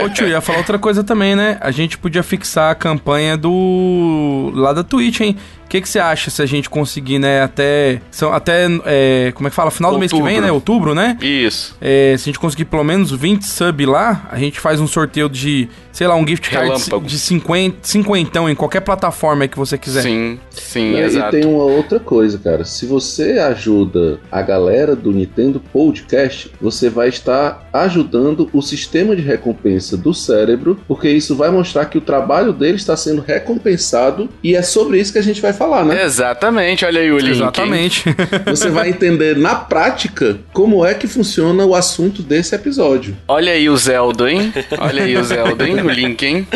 Ô, 0.02 0.04
ô 0.04 0.10
tio, 0.10 0.28
ia 0.28 0.42
falar 0.42 0.58
outra 0.58 0.78
coisa 0.78 1.02
também, 1.02 1.34
né? 1.34 1.56
A 1.62 1.70
gente 1.70 1.96
podia 1.96 2.22
fixar 2.22 2.70
a 2.70 2.74
campanha 2.74 3.34
do... 3.34 4.52
lá 4.54 4.74
da 4.74 4.84
Twitch, 4.84 5.20
hein? 5.20 5.38
O 5.68 5.70
que, 5.70 5.82
que 5.82 5.88
você 5.88 5.98
acha 5.98 6.30
se 6.30 6.40
a 6.40 6.46
gente 6.46 6.70
conseguir, 6.70 7.18
né, 7.18 7.42
até. 7.42 8.00
São, 8.10 8.32
até. 8.32 8.66
É, 8.86 9.32
como 9.34 9.48
é 9.48 9.50
que 9.50 9.54
fala? 9.54 9.70
Final 9.70 9.92
do 9.92 9.98
mês 9.98 10.10
que 10.10 10.22
vem, 10.22 10.40
né? 10.40 10.50
Outubro, 10.50 10.94
né? 10.94 11.18
Isso. 11.20 11.76
É, 11.78 12.14
se 12.16 12.22
a 12.22 12.26
gente 12.28 12.38
conseguir 12.38 12.64
pelo 12.64 12.82
menos 12.82 13.12
20 13.12 13.42
sub 13.42 13.84
lá, 13.84 14.26
a 14.32 14.38
gente 14.38 14.58
faz 14.60 14.80
um 14.80 14.86
sorteio 14.86 15.28
de, 15.28 15.68
sei 15.98 16.06
lá, 16.06 16.14
um 16.14 16.24
gift 16.24 16.48
card 16.48 16.68
Relâmpago. 16.68 17.06
de 17.08 17.18
50, 17.18 17.78
50 17.82 18.38
em 18.52 18.54
qualquer 18.54 18.82
plataforma 18.82 19.48
que 19.48 19.58
você 19.58 19.76
quiser. 19.76 20.02
Sim, 20.02 20.38
sim, 20.52 20.92
e, 20.92 21.00
exato. 21.00 21.36
E 21.36 21.40
tem 21.40 21.50
uma 21.50 21.64
outra 21.64 21.98
coisa, 21.98 22.38
cara. 22.38 22.64
Se 22.64 22.86
você 22.86 23.32
ajuda 23.40 24.20
a 24.30 24.40
galera 24.40 24.94
do 24.94 25.10
Nintendo 25.10 25.58
Podcast, 25.58 26.52
você 26.60 26.88
vai 26.88 27.08
estar 27.08 27.68
ajudando 27.72 28.48
o 28.52 28.62
sistema 28.62 29.16
de 29.16 29.22
recompensa 29.22 29.96
do 29.96 30.14
cérebro, 30.14 30.78
porque 30.86 31.10
isso 31.10 31.34
vai 31.34 31.50
mostrar 31.50 31.86
que 31.86 31.98
o 31.98 32.00
trabalho 32.00 32.52
dele 32.52 32.76
está 32.76 32.96
sendo 32.96 33.20
recompensado 33.20 34.28
e 34.40 34.54
é 34.54 34.62
sobre 34.62 35.00
isso 35.00 35.12
que 35.12 35.18
a 35.18 35.22
gente 35.22 35.42
vai 35.42 35.52
falar, 35.52 35.84
né? 35.84 36.04
Exatamente, 36.04 36.84
olha 36.84 37.00
aí 37.00 37.10
o 37.10 37.18
link. 37.18 37.30
Exatamente. 37.30 38.04
Você 38.46 38.70
vai 38.70 38.90
entender 38.90 39.36
na 39.36 39.56
prática 39.56 40.38
como 40.52 40.86
é 40.86 40.94
que 40.94 41.08
funciona 41.08 41.66
o 41.66 41.74
assunto 41.74 42.22
desse 42.22 42.54
episódio. 42.54 43.16
Olha 43.26 43.50
aí 43.50 43.68
o 43.68 43.76
Zelda, 43.76 44.30
hein? 44.30 44.54
Olha 44.78 45.02
aí 45.02 45.16
o 45.16 45.24
Zelda, 45.24 45.66
hein? 45.66 45.87
O 45.88 45.94
link, 45.94 46.22
hein? 46.24 46.46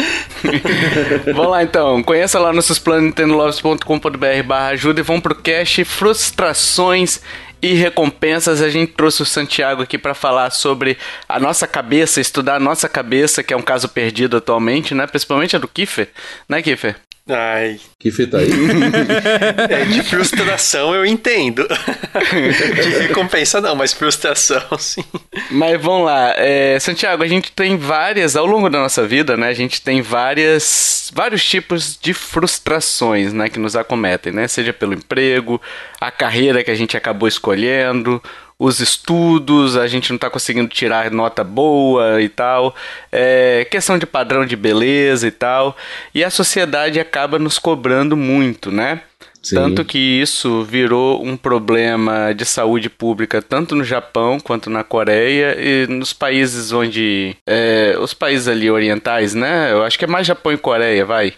Vamos 1.34 1.50
lá 1.50 1.62
então, 1.62 2.02
conheça 2.02 2.38
lá 2.38 2.52
nossos 2.52 2.78
planos 2.78 3.04
nintendolovers.com.br 3.04 4.42
barra 4.44 4.68
ajuda 4.68 5.00
e 5.00 5.02
vamos 5.02 5.22
pro 5.22 5.34
cast 5.34 5.84
Frustrações 5.84 7.20
e 7.62 7.74
recompensas, 7.74 8.60
a 8.60 8.68
gente 8.68 8.92
trouxe 8.92 9.22
o 9.22 9.24
Santiago 9.24 9.82
aqui 9.82 9.96
para 9.96 10.14
falar 10.14 10.50
sobre 10.50 10.98
a 11.28 11.38
nossa 11.38 11.64
cabeça, 11.64 12.20
estudar 12.20 12.56
a 12.56 12.60
nossa 12.60 12.88
cabeça, 12.88 13.42
que 13.42 13.54
é 13.54 13.56
um 13.56 13.62
caso 13.62 13.88
perdido 13.88 14.36
atualmente, 14.36 14.96
né? 14.96 15.06
Principalmente 15.06 15.54
a 15.54 15.60
do 15.60 15.68
Kiffer, 15.68 16.08
né, 16.48 16.60
Kiffer? 16.60 16.96
Ai. 17.28 17.78
Que 18.00 18.10
fita 18.10 18.38
aí? 18.38 18.50
é, 19.70 19.84
de 19.84 20.02
frustração 20.02 20.92
eu 20.92 21.06
entendo. 21.06 21.66
de 21.68 22.98
recompensa 23.06 23.60
não, 23.60 23.76
mas 23.76 23.92
frustração 23.92 24.60
sim. 24.76 25.04
Mas 25.50 25.80
vamos 25.80 26.06
lá, 26.06 26.34
é, 26.36 26.78
Santiago, 26.80 27.22
a 27.22 27.28
gente 27.28 27.52
tem 27.52 27.76
várias, 27.76 28.34
ao 28.34 28.44
longo 28.44 28.68
da 28.68 28.80
nossa 28.80 29.06
vida, 29.06 29.36
né? 29.36 29.48
A 29.48 29.54
gente 29.54 29.80
tem 29.80 30.02
várias, 30.02 31.12
vários 31.14 31.44
tipos 31.44 31.96
de 32.00 32.12
frustrações, 32.12 33.32
né? 33.32 33.48
Que 33.48 33.58
nos 33.58 33.76
acometem, 33.76 34.32
né? 34.32 34.48
Seja 34.48 34.72
pelo 34.72 34.92
emprego, 34.92 35.62
a 36.00 36.10
carreira 36.10 36.64
que 36.64 36.72
a 36.72 36.74
gente 36.74 36.96
acabou 36.96 37.28
escolhendo, 37.28 38.20
os 38.62 38.78
estudos, 38.78 39.76
a 39.76 39.88
gente 39.88 40.10
não 40.10 40.14
está 40.14 40.30
conseguindo 40.30 40.68
tirar 40.68 41.10
nota 41.10 41.42
boa 41.42 42.22
e 42.22 42.28
tal, 42.28 42.76
é, 43.10 43.66
questão 43.68 43.98
de 43.98 44.06
padrão 44.06 44.46
de 44.46 44.54
beleza 44.54 45.26
e 45.26 45.32
tal, 45.32 45.76
e 46.14 46.22
a 46.22 46.30
sociedade 46.30 47.00
acaba 47.00 47.40
nos 47.40 47.58
cobrando 47.58 48.16
muito, 48.16 48.70
né? 48.70 49.00
Sim. 49.42 49.56
Tanto 49.56 49.84
que 49.84 49.98
isso 49.98 50.62
virou 50.62 51.20
um 51.24 51.36
problema 51.36 52.32
de 52.32 52.44
saúde 52.44 52.88
pública 52.88 53.42
tanto 53.42 53.74
no 53.74 53.82
Japão 53.82 54.38
quanto 54.38 54.70
na 54.70 54.84
Coreia 54.84 55.56
e 55.58 55.88
nos 55.88 56.12
países 56.12 56.70
onde. 56.70 57.36
É, 57.44 57.96
os 57.98 58.14
países 58.14 58.46
ali 58.46 58.70
orientais, 58.70 59.34
né? 59.34 59.72
Eu 59.72 59.82
acho 59.82 59.98
que 59.98 60.04
é 60.04 60.08
mais 60.08 60.28
Japão 60.28 60.52
e 60.52 60.56
Coreia, 60.56 61.04
vai 61.04 61.34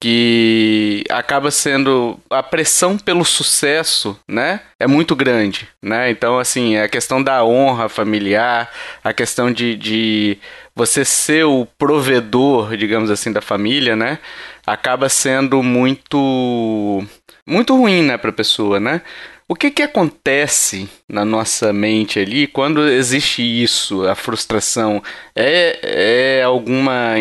que 0.00 1.04
acaba 1.10 1.50
sendo 1.50 2.18
a 2.30 2.42
pressão 2.42 2.96
pelo 2.96 3.22
sucesso, 3.22 4.18
né? 4.26 4.62
É 4.78 4.86
muito 4.86 5.14
grande, 5.14 5.68
né? 5.82 6.10
Então, 6.10 6.38
assim, 6.38 6.78
a 6.78 6.88
questão 6.88 7.22
da 7.22 7.44
honra 7.44 7.86
familiar, 7.86 8.70
a 9.04 9.12
questão 9.12 9.52
de, 9.52 9.76
de 9.76 10.38
você 10.74 11.04
ser 11.04 11.44
o 11.44 11.66
provedor, 11.78 12.74
digamos 12.78 13.10
assim, 13.10 13.30
da 13.30 13.42
família, 13.42 13.94
né? 13.94 14.18
Acaba 14.66 15.10
sendo 15.10 15.62
muito 15.62 17.04
muito 17.46 17.76
ruim, 17.76 18.02
né, 18.02 18.16
para 18.16 18.30
a 18.30 18.32
pessoa, 18.32 18.78
né? 18.78 19.02
O 19.50 19.56
que 19.56 19.68
que 19.68 19.82
acontece 19.82 20.88
na 21.08 21.24
nossa 21.24 21.72
mente 21.72 22.20
ali 22.20 22.46
quando 22.46 22.86
existe 22.86 23.42
isso, 23.42 24.06
a 24.06 24.14
frustração? 24.14 25.02
É, 25.34 26.38
é 26.38 26.42
alguma. 26.44 27.14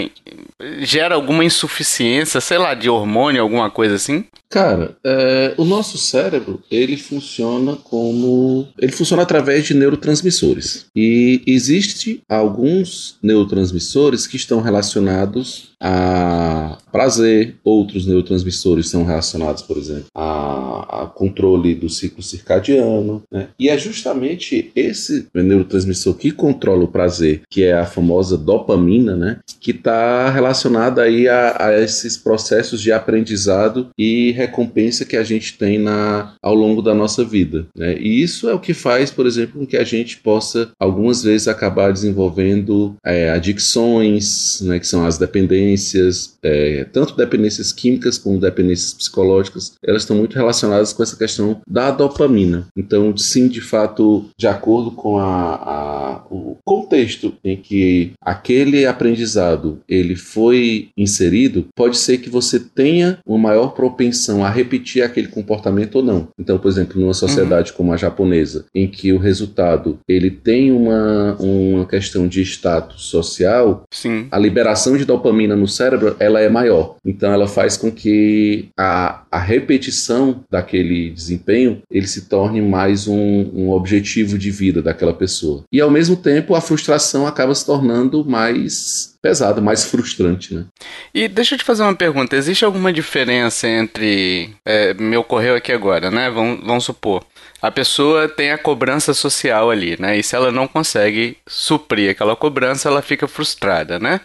gera 0.78 1.16
alguma 1.16 1.44
insuficiência, 1.44 2.40
sei 2.40 2.60
lá, 2.60 2.76
de 2.76 2.88
hormônio, 2.88 3.42
alguma 3.42 3.72
coisa 3.72 3.96
assim? 3.96 4.26
Cara, 4.50 4.98
é, 5.04 5.54
o 5.58 5.64
nosso 5.64 5.98
cérebro, 5.98 6.62
ele 6.72 6.98
funciona 6.98 7.76
como. 7.76 8.68
Ele 8.80 8.92
funciona 8.92 9.22
através 9.22 9.66
de 9.66 9.76
neurotransmissores. 9.76 10.88
E 10.96 11.44
existe 11.46 12.24
alguns 12.28 13.18
neurotransmissores 13.22 14.26
que 14.26 14.38
estão 14.38 14.60
relacionados 14.60 15.70
a 15.82 16.78
prazer, 16.92 17.56
outros 17.64 18.06
neurotransmissores 18.06 18.90
são 18.90 19.06
relacionados, 19.06 19.62
por 19.62 19.78
exemplo, 19.78 20.06
a, 20.14 21.04
a 21.04 21.06
controle 21.06 21.74
do 21.74 21.88
ciclo 21.88 22.22
circadiano, 22.22 23.24
né? 23.32 23.50
E 23.58 23.70
é 23.70 23.78
justamente 23.78 24.72
esse 24.76 25.28
neurotransmissor 25.34 26.16
que 26.16 26.32
controla 26.32 26.84
o 26.84 26.88
prazer, 26.88 27.44
que 27.50 27.64
é 27.64 27.74
a 27.74 27.86
famosa 27.86 28.38
dopamina, 28.38 29.16
né? 29.16 29.40
Que 29.60 29.72
está 29.72 30.30
relacionada 30.30 31.04
aí 31.04 31.30
a, 31.30 31.68
a, 31.68 31.80
esses 31.82 32.18
processos 32.18 32.82
de 32.82 32.92
aprendizado 32.92 33.90
e 33.98 34.32
recompensa 34.40 35.06
que 35.06 35.18
a 35.18 35.24
gente 35.24 35.58
tem 35.58 35.78
na, 35.78 36.34
ao 36.42 36.56
longo 36.56 36.82
da 36.82 36.94
nossa 36.94 37.24
vida, 37.24 37.68
né? 37.76 37.98
E 38.00 38.22
isso 38.22 38.50
é 38.50 38.54
o 38.54 38.60
que 38.60 38.74
faz, 38.74 39.12
por 39.12 39.26
exemplo, 39.28 39.60
com 39.60 39.66
que 39.66 39.78
a 39.78 39.84
gente 39.84 40.18
possa 40.18 40.72
algumas 40.80 41.24
vezes 41.24 41.48
acabar 41.48 41.92
desenvolvendo 41.92 42.96
é, 43.06 43.30
adicções, 43.30 44.62
né? 44.62 44.80
Que 44.80 44.88
são 44.88 45.06
as 45.06 45.18
dependências, 45.18 46.38
é, 46.42 46.86
tanto 46.86 47.16
dependências 47.16 47.74
químicas 47.74 48.18
como 48.18 48.40
dependências 48.40 48.94
psicológicas, 48.94 49.74
elas 49.84 50.04
estão 50.04 50.16
muito 50.16 50.36
relacionadas 50.36 50.94
com 50.94 51.04
essa 51.04 51.18
questão 51.18 51.62
da 51.68 51.92
dopamina. 51.92 52.68
Então, 52.76 53.16
sim, 53.18 53.48
de 53.48 53.62
fato, 53.62 54.30
de 54.38 54.48
acordo 54.48 54.92
com 54.92 55.18
a, 55.18 55.56
a, 55.56 56.24
o 56.30 56.58
contexto 56.64 57.34
em 57.44 57.58
que 57.58 58.14
aquele 58.22 58.86
aprendizado 58.86 59.80
ele 59.88 60.16
foi 60.16 60.90
inserido, 60.98 61.68
pode 61.76 61.98
ser 61.98 62.20
que 62.20 62.30
você 62.30 62.60
tenha 62.60 63.20
uma 63.26 63.38
maior 63.38 63.70
propensão 63.70 64.29
a 64.44 64.50
repetir 64.50 65.04
aquele 65.04 65.28
comportamento 65.28 65.96
ou 65.96 66.04
não. 66.04 66.28
Então, 66.38 66.58
por 66.58 66.70
exemplo, 66.70 67.00
numa 67.00 67.14
sociedade 67.14 67.72
uhum. 67.72 67.78
como 67.78 67.94
a 67.94 67.98
japonesa, 67.98 68.66
em 68.74 68.88
que 68.88 69.12
o 69.12 69.18
resultado 69.18 70.00
ele 70.08 70.30
tem 70.30 70.72
uma, 70.72 71.36
uma 71.40 71.86
questão 71.86 72.28
de 72.28 72.42
status 72.42 73.06
social, 73.06 73.84
Sim. 73.92 74.28
a 74.32 74.38
liberação 74.38 74.98
de 74.98 75.06
dopamina 75.06 75.56
no 75.56 75.68
cérebro 75.68 76.16
ela 76.20 76.40
é 76.40 76.50
maior. 76.50 76.96
Então, 77.06 77.32
ela 77.32 77.48
faz 77.48 77.78
com 77.78 77.92
que 77.92 78.70
a, 78.78 79.24
a 79.32 79.40
repetição 79.40 80.44
daquele 80.50 81.10
desempenho 81.10 81.82
ele 81.90 82.08
se 82.08 82.28
torne 82.28 82.62
mais 82.62 83.08
um, 83.08 83.50
um 83.54 83.70
objetivo 83.72 84.38
de 84.38 84.52
vida 84.52 84.82
daquela 84.82 85.14
pessoa. 85.14 85.64
E 85.72 85.82
ao 85.82 85.90
mesmo 85.90 86.16
tempo, 86.16 86.56
a 86.56 86.62
frustração 86.62 87.26
acaba 87.26 87.54
se 87.56 87.66
tornando 87.66 88.26
mais 88.26 89.18
pesada, 89.22 89.62
mais 89.62 89.86
frustrante, 89.90 90.54
né? 90.54 90.66
E 91.14 91.28
deixa 91.28 91.56
eu 91.56 91.60
te 91.60 91.66
fazer 91.66 91.84
uma 91.84 91.96
pergunta: 91.96 92.36
existe 92.36 92.66
alguma 92.66 92.92
diferença 92.92 93.68
entre. 93.68 94.19
É, 94.66 94.94
me 94.94 95.18
ocorreu 95.18 95.56
aqui 95.56 95.72
agora, 95.72 96.10
né? 96.12 96.30
Vamos, 96.30 96.66
vamos 96.66 96.86
supor. 96.86 97.24
A 97.62 97.70
pessoa 97.70 98.28
tem 98.28 98.52
a 98.52 98.58
cobrança 98.58 99.14
social 99.14 99.70
ali, 99.70 100.00
né? 100.00 100.18
E 100.18 100.24
se 100.24 100.36
ela 100.36 100.52
não 100.52 100.68
consegue 100.68 101.38
suprir 101.48 102.12
aquela 102.12 102.36
cobrança, 102.36 102.88
ela 102.88 103.02
fica 103.02 103.28
frustrada, 103.28 104.00
né? 104.00 104.22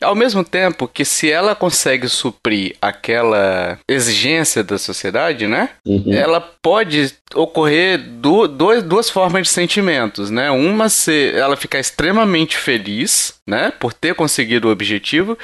Ao 0.00 0.14
mesmo 0.14 0.44
tempo 0.44 0.86
que 0.86 1.04
se 1.04 1.30
ela 1.30 1.54
consegue 1.54 2.08
suprir 2.08 2.76
aquela 2.80 3.78
exigência 3.88 4.62
da 4.62 4.78
sociedade, 4.78 5.46
né? 5.46 5.70
Uhum. 5.84 6.12
Ela 6.12 6.40
pode 6.40 7.12
ocorrer 7.34 7.98
du 7.98 8.46
duas, 8.46 8.82
duas 8.82 9.10
formas 9.10 9.48
de 9.48 9.52
sentimentos, 9.52 10.30
né? 10.30 10.50
Uma 10.50 10.88
se 10.88 11.32
ela 11.34 11.56
ficar 11.56 11.80
extremamente 11.80 12.56
feliz, 12.56 13.34
né, 13.46 13.72
por 13.80 13.92
ter 13.92 14.14
conseguido 14.14 14.68
o 14.68 14.70
objetivo, 14.70 15.36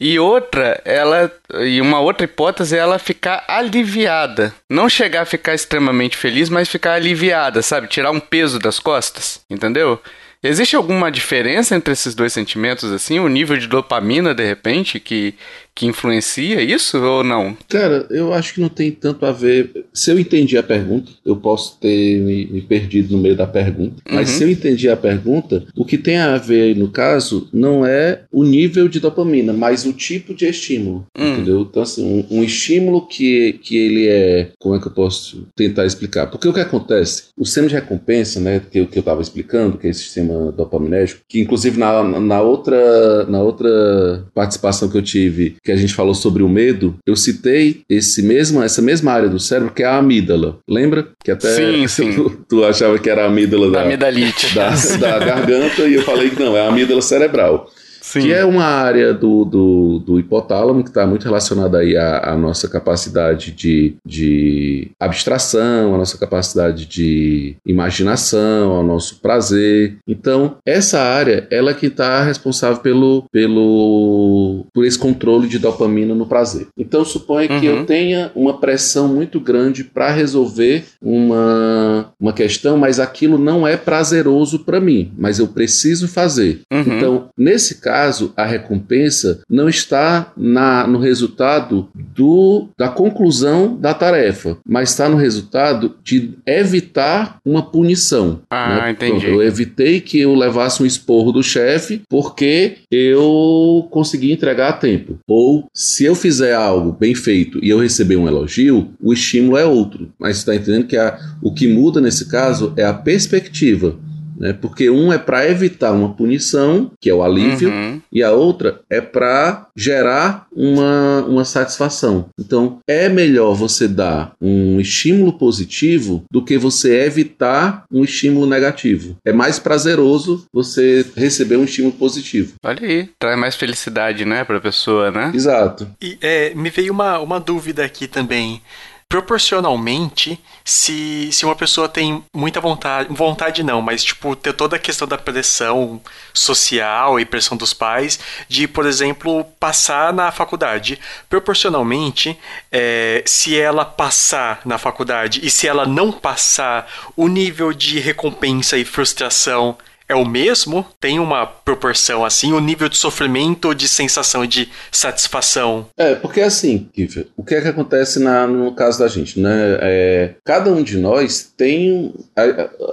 e 0.00 0.18
outra, 0.18 0.80
ela 0.84 1.30
e 1.60 1.80
uma 1.80 2.00
outra 2.00 2.24
hipótese 2.24 2.76
é 2.76 2.78
ela 2.78 2.98
ficar 2.98 3.44
aliviada, 3.46 4.54
não 4.68 4.88
chegar 4.88 5.22
a 5.22 5.26
ficar 5.26 5.54
extremamente 5.54 6.16
feliz, 6.16 6.48
mas 6.48 6.68
ficar 6.68 6.94
aliviada, 6.94 7.62
sabe, 7.62 7.86
tirar 7.86 8.10
um 8.10 8.20
peso 8.20 8.58
das 8.58 8.78
costas, 8.78 9.40
entendeu? 9.48 10.00
Existe 10.42 10.74
alguma 10.74 11.10
diferença 11.10 11.76
entre 11.76 11.92
esses 11.92 12.14
dois 12.14 12.32
sentimentos, 12.32 12.90
assim? 12.90 13.18
O 13.18 13.28
nível 13.28 13.58
de 13.58 13.66
dopamina, 13.66 14.34
de 14.34 14.44
repente, 14.46 14.98
que, 14.98 15.34
que 15.74 15.86
influencia 15.86 16.60
isso 16.62 16.98
ou 16.98 17.24
não? 17.24 17.56
Cara, 17.68 18.06
eu 18.10 18.32
acho 18.32 18.54
que 18.54 18.60
não 18.60 18.68
tem 18.68 18.90
tanto 18.90 19.24
a 19.24 19.32
ver. 19.32 19.86
Se 19.92 20.10
eu 20.10 20.18
entendi 20.18 20.56
a 20.56 20.62
pergunta, 20.62 21.10
eu 21.24 21.36
posso 21.36 21.78
ter 21.78 22.18
me, 22.20 22.46
me 22.46 22.60
perdido 22.60 23.16
no 23.16 23.22
meio 23.22 23.36
da 23.36 23.46
pergunta, 23.46 24.02
mas 24.10 24.30
uhum. 24.30 24.36
se 24.36 24.44
eu 24.44 24.50
entendi 24.50 24.88
a 24.88 24.96
pergunta, 24.96 25.64
o 25.76 25.84
que 25.84 25.96
tem 25.96 26.18
a 26.18 26.36
ver 26.36 26.62
aí 26.62 26.74
no 26.74 26.88
caso 26.88 27.48
não 27.52 27.84
é 27.84 28.22
o 28.32 28.44
nível 28.44 28.88
de 28.88 29.00
dopamina, 29.00 29.52
mas 29.52 29.84
o 29.86 29.92
tipo 29.92 30.34
de 30.34 30.46
estímulo, 30.46 31.06
uhum. 31.16 31.32
entendeu? 31.34 31.60
Então, 31.62 31.82
assim, 31.82 32.26
um, 32.30 32.38
um, 32.38 32.44
estímulo 32.44 33.06
que, 33.06 33.54
que 33.62 33.76
ele 33.76 34.08
é. 34.08 34.50
Como 34.58 34.74
é 34.74 34.80
que 34.80 34.86
eu 34.86 34.92
posso 34.92 35.46
tentar 35.56 35.86
explicar? 35.86 36.26
Porque 36.26 36.48
o 36.48 36.52
que 36.52 36.60
acontece? 36.60 37.24
O 37.36 37.44
sistema 37.44 37.68
de 37.68 37.74
recompensa, 37.74 38.40
né, 38.40 38.60
que, 38.70 38.84
que 38.86 38.98
eu 38.98 39.00
estava 39.00 39.22
explicando, 39.22 39.78
que 39.78 39.86
é 39.86 39.90
esse 39.90 40.00
sistema 40.00 40.52
dopaminérgico, 40.52 41.22
que 41.28 41.40
inclusive 41.40 41.78
na, 41.78 42.02
na, 42.02 42.40
outra, 42.40 43.24
na 43.26 43.42
outra 43.42 44.24
participação 44.34 44.88
que 44.88 44.96
eu 44.96 45.02
tive, 45.02 45.56
que 45.62 45.70
a 45.70 45.76
gente 45.76 45.94
falou 45.94 46.14
sobre 46.14 46.42
o 46.42 46.48
medo, 46.48 46.96
eu 47.06 47.14
citei 47.14 47.82
esse 47.88 48.22
mesmo, 48.22 48.62
essa 48.62 48.80
mesma 48.80 49.12
área 49.12 49.28
do 49.28 49.38
cérebro 49.38 49.72
que 49.72 49.82
é 49.82 49.86
a 49.86 49.98
amígdala. 49.98 50.58
Lembra? 50.68 51.08
Que 51.22 51.30
até 51.30 51.48
sim, 51.54 51.86
sim. 51.88 52.12
Tu, 52.12 52.30
tu 52.48 52.64
achava 52.64 52.98
que 52.98 53.10
era 53.10 53.24
a 53.24 53.26
amígdala 53.26 53.70
da, 53.70 53.84
da, 53.84 54.10
da, 54.10 54.70
da 54.98 55.18
garganta 55.24 55.82
e 55.82 55.94
eu 55.94 56.02
falei 56.02 56.30
que 56.30 56.40
não, 56.40 56.56
é 56.56 56.60
a 56.60 56.68
amígdala 56.68 57.02
cerebral. 57.02 57.70
Sim. 58.10 58.22
que 58.22 58.32
é 58.32 58.44
uma 58.44 58.64
área 58.64 59.14
do, 59.14 59.44
do, 59.44 59.98
do 60.00 60.18
hipotálamo 60.18 60.82
que 60.82 60.90
está 60.90 61.06
muito 61.06 61.22
relacionada 61.22 61.78
aí 61.78 61.96
à, 61.96 62.32
à, 62.32 62.36
nossa 62.36 62.68
capacidade 62.68 63.52
de, 63.52 63.94
de 64.04 64.90
abstração, 64.98 65.94
à 65.94 65.98
nossa 65.98 66.18
capacidade 66.18 66.86
de 66.86 67.54
imaginação, 67.64 68.72
ao 68.72 68.82
nosso 68.82 69.20
prazer. 69.20 69.98
Então, 70.08 70.56
essa 70.66 70.98
área, 71.00 71.46
ela 71.52 71.72
que 71.72 71.86
está 71.86 72.24
responsável 72.24 72.78
pelo, 72.78 73.24
pelo, 73.30 74.66
por 74.74 74.84
esse 74.84 74.98
controle 74.98 75.46
de 75.46 75.60
dopamina 75.60 76.12
no 76.12 76.26
prazer. 76.26 76.66
Então, 76.76 77.04
suponha 77.04 77.48
uhum. 77.48 77.60
que 77.60 77.66
eu 77.66 77.76
uhum. 77.76 77.84
tenha 77.84 78.32
uma 78.34 78.58
pressão 78.58 79.06
muito 79.06 79.38
grande 79.38 79.84
para 79.84 80.10
resolver 80.10 80.82
uma, 81.00 82.12
uma 82.18 82.32
questão, 82.32 82.76
mas 82.76 82.98
aquilo 82.98 83.38
não 83.38 83.68
é 83.68 83.76
prazeroso 83.76 84.64
para 84.64 84.80
mim, 84.80 85.12
mas 85.16 85.38
eu 85.38 85.46
preciso 85.46 86.08
fazer. 86.08 86.62
Uhum. 86.72 86.80
Então, 86.80 87.28
nesse 87.38 87.80
caso, 87.80 87.99
caso, 88.00 88.32
a 88.34 88.46
recompensa 88.46 89.40
não 89.48 89.68
está 89.68 90.32
na, 90.36 90.86
no 90.86 90.98
resultado 90.98 91.88
do, 91.94 92.68
da 92.78 92.88
conclusão 92.88 93.76
da 93.76 93.92
tarefa, 93.92 94.56
mas 94.66 94.90
está 94.90 95.06
no 95.08 95.16
resultado 95.16 95.96
de 96.02 96.30
evitar 96.46 97.38
uma 97.44 97.62
punição. 97.62 98.40
Ah, 98.50 98.84
né? 98.84 98.90
entendi. 98.92 99.26
Eu 99.26 99.42
evitei 99.42 100.00
que 100.00 100.18
eu 100.18 100.34
levasse 100.34 100.82
um 100.82 100.86
esporro 100.86 101.30
do 101.30 101.42
chefe 101.42 102.02
porque 102.08 102.78
eu 102.90 103.86
consegui 103.90 104.32
entregar 104.32 104.70
a 104.70 104.72
tempo. 104.72 105.18
Ou 105.28 105.68
se 105.74 106.04
eu 106.04 106.14
fizer 106.14 106.54
algo 106.54 106.96
bem 106.98 107.14
feito 107.14 107.62
e 107.62 107.68
eu 107.68 107.80
receber 107.80 108.16
um 108.16 108.26
elogio, 108.26 108.88
o 109.00 109.12
estímulo 109.12 109.58
é 109.58 109.66
outro. 109.66 110.10
Mas 110.18 110.38
você 110.38 110.40
está 110.40 110.54
entendendo 110.54 110.86
que 110.86 110.96
a, 110.96 111.18
o 111.42 111.52
que 111.52 111.68
muda 111.68 112.00
nesse 112.00 112.28
caso 112.28 112.72
é 112.76 112.84
a 112.84 112.94
perspectiva 112.94 113.96
né? 114.40 114.52
Porque 114.54 114.88
um 114.90 115.12
é 115.12 115.18
para 115.18 115.46
evitar 115.48 115.92
uma 115.92 116.14
punição, 116.14 116.90
que 116.98 117.10
é 117.10 117.14
o 117.14 117.22
alívio, 117.22 117.68
Uhum. 117.70 118.00
e 118.10 118.22
a 118.22 118.32
outra 118.32 118.80
é 118.88 119.00
para 119.00 119.66
gerar 119.76 120.46
uma, 120.50 121.24
uma 121.28 121.44
satisfação. 121.44 122.26
Então, 122.38 122.78
é 122.88 123.08
melhor 123.08 123.54
você 123.54 123.86
dar 123.86 124.32
um 124.40 124.80
estímulo 124.80 125.34
positivo 125.34 126.24
do 126.30 126.42
que 126.44 126.56
você 126.56 127.02
evitar 127.04 127.84
um 127.92 128.02
estímulo 128.02 128.46
negativo. 128.46 129.16
É 129.24 129.32
mais 129.32 129.58
prazeroso 129.58 130.46
você 130.52 131.04
receber 131.14 131.56
um 131.56 131.64
estímulo 131.64 131.92
positivo. 131.94 132.54
Olha 132.64 132.80
aí, 132.86 133.08
traz 133.18 133.38
mais 133.38 133.54
felicidade, 133.54 134.24
né, 134.24 134.42
pra 134.44 134.60
pessoa, 134.60 135.10
né? 135.10 135.30
Exato. 135.34 135.86
E 136.00 136.16
é, 136.20 136.54
me 136.54 136.70
veio 136.70 136.92
uma, 136.92 137.18
uma 137.18 137.38
dúvida 137.38 137.84
aqui 137.84 138.06
também. 138.08 138.62
Proporcionalmente, 139.10 140.40
se, 140.64 141.30
se 141.32 141.44
uma 141.44 141.56
pessoa 141.56 141.88
tem 141.88 142.22
muita 142.32 142.60
vontade, 142.60 143.12
vontade 143.12 143.60
não, 143.60 143.82
mas 143.82 144.04
tipo, 144.04 144.36
ter 144.36 144.52
toda 144.52 144.76
a 144.76 144.78
questão 144.78 145.08
da 145.08 145.18
pressão 145.18 146.00
social 146.32 147.18
e 147.18 147.24
pressão 147.24 147.56
dos 147.56 147.74
pais 147.74 148.20
de, 148.48 148.68
por 148.68 148.86
exemplo, 148.86 149.44
passar 149.58 150.12
na 150.12 150.30
faculdade. 150.30 150.96
Proporcionalmente, 151.28 152.38
é, 152.70 153.24
se 153.26 153.58
ela 153.58 153.84
passar 153.84 154.60
na 154.64 154.78
faculdade 154.78 155.40
e 155.44 155.50
se 155.50 155.66
ela 155.66 155.84
não 155.86 156.12
passar, 156.12 156.88
o 157.16 157.26
nível 157.26 157.72
de 157.72 157.98
recompensa 157.98 158.78
e 158.78 158.84
frustração 158.84 159.76
é 160.10 160.14
o 160.14 160.26
mesmo? 160.28 160.84
Tem 161.00 161.18
uma 161.20 161.46
proporção 161.46 162.24
assim? 162.24 162.52
O 162.52 162.60
nível 162.60 162.88
de 162.88 162.96
sofrimento 162.96 163.72
de 163.74 163.86
sensação 163.88 164.44
de 164.44 164.68
satisfação? 164.90 165.86
É, 165.96 166.14
porque 166.14 166.40
assim, 166.40 166.88
Kiffer, 166.92 167.26
o 167.36 167.44
que 167.44 167.54
é 167.54 167.60
que 167.60 167.68
acontece 167.68 168.18
na- 168.18 168.46
no 168.46 168.72
caso 168.74 168.98
da 168.98 169.08
gente, 169.08 169.38
né? 169.38 169.78
É, 169.80 170.34
cada 170.44 170.70
um 170.72 170.82
de 170.82 170.96
nós 170.98 171.52
tem, 171.56 172.12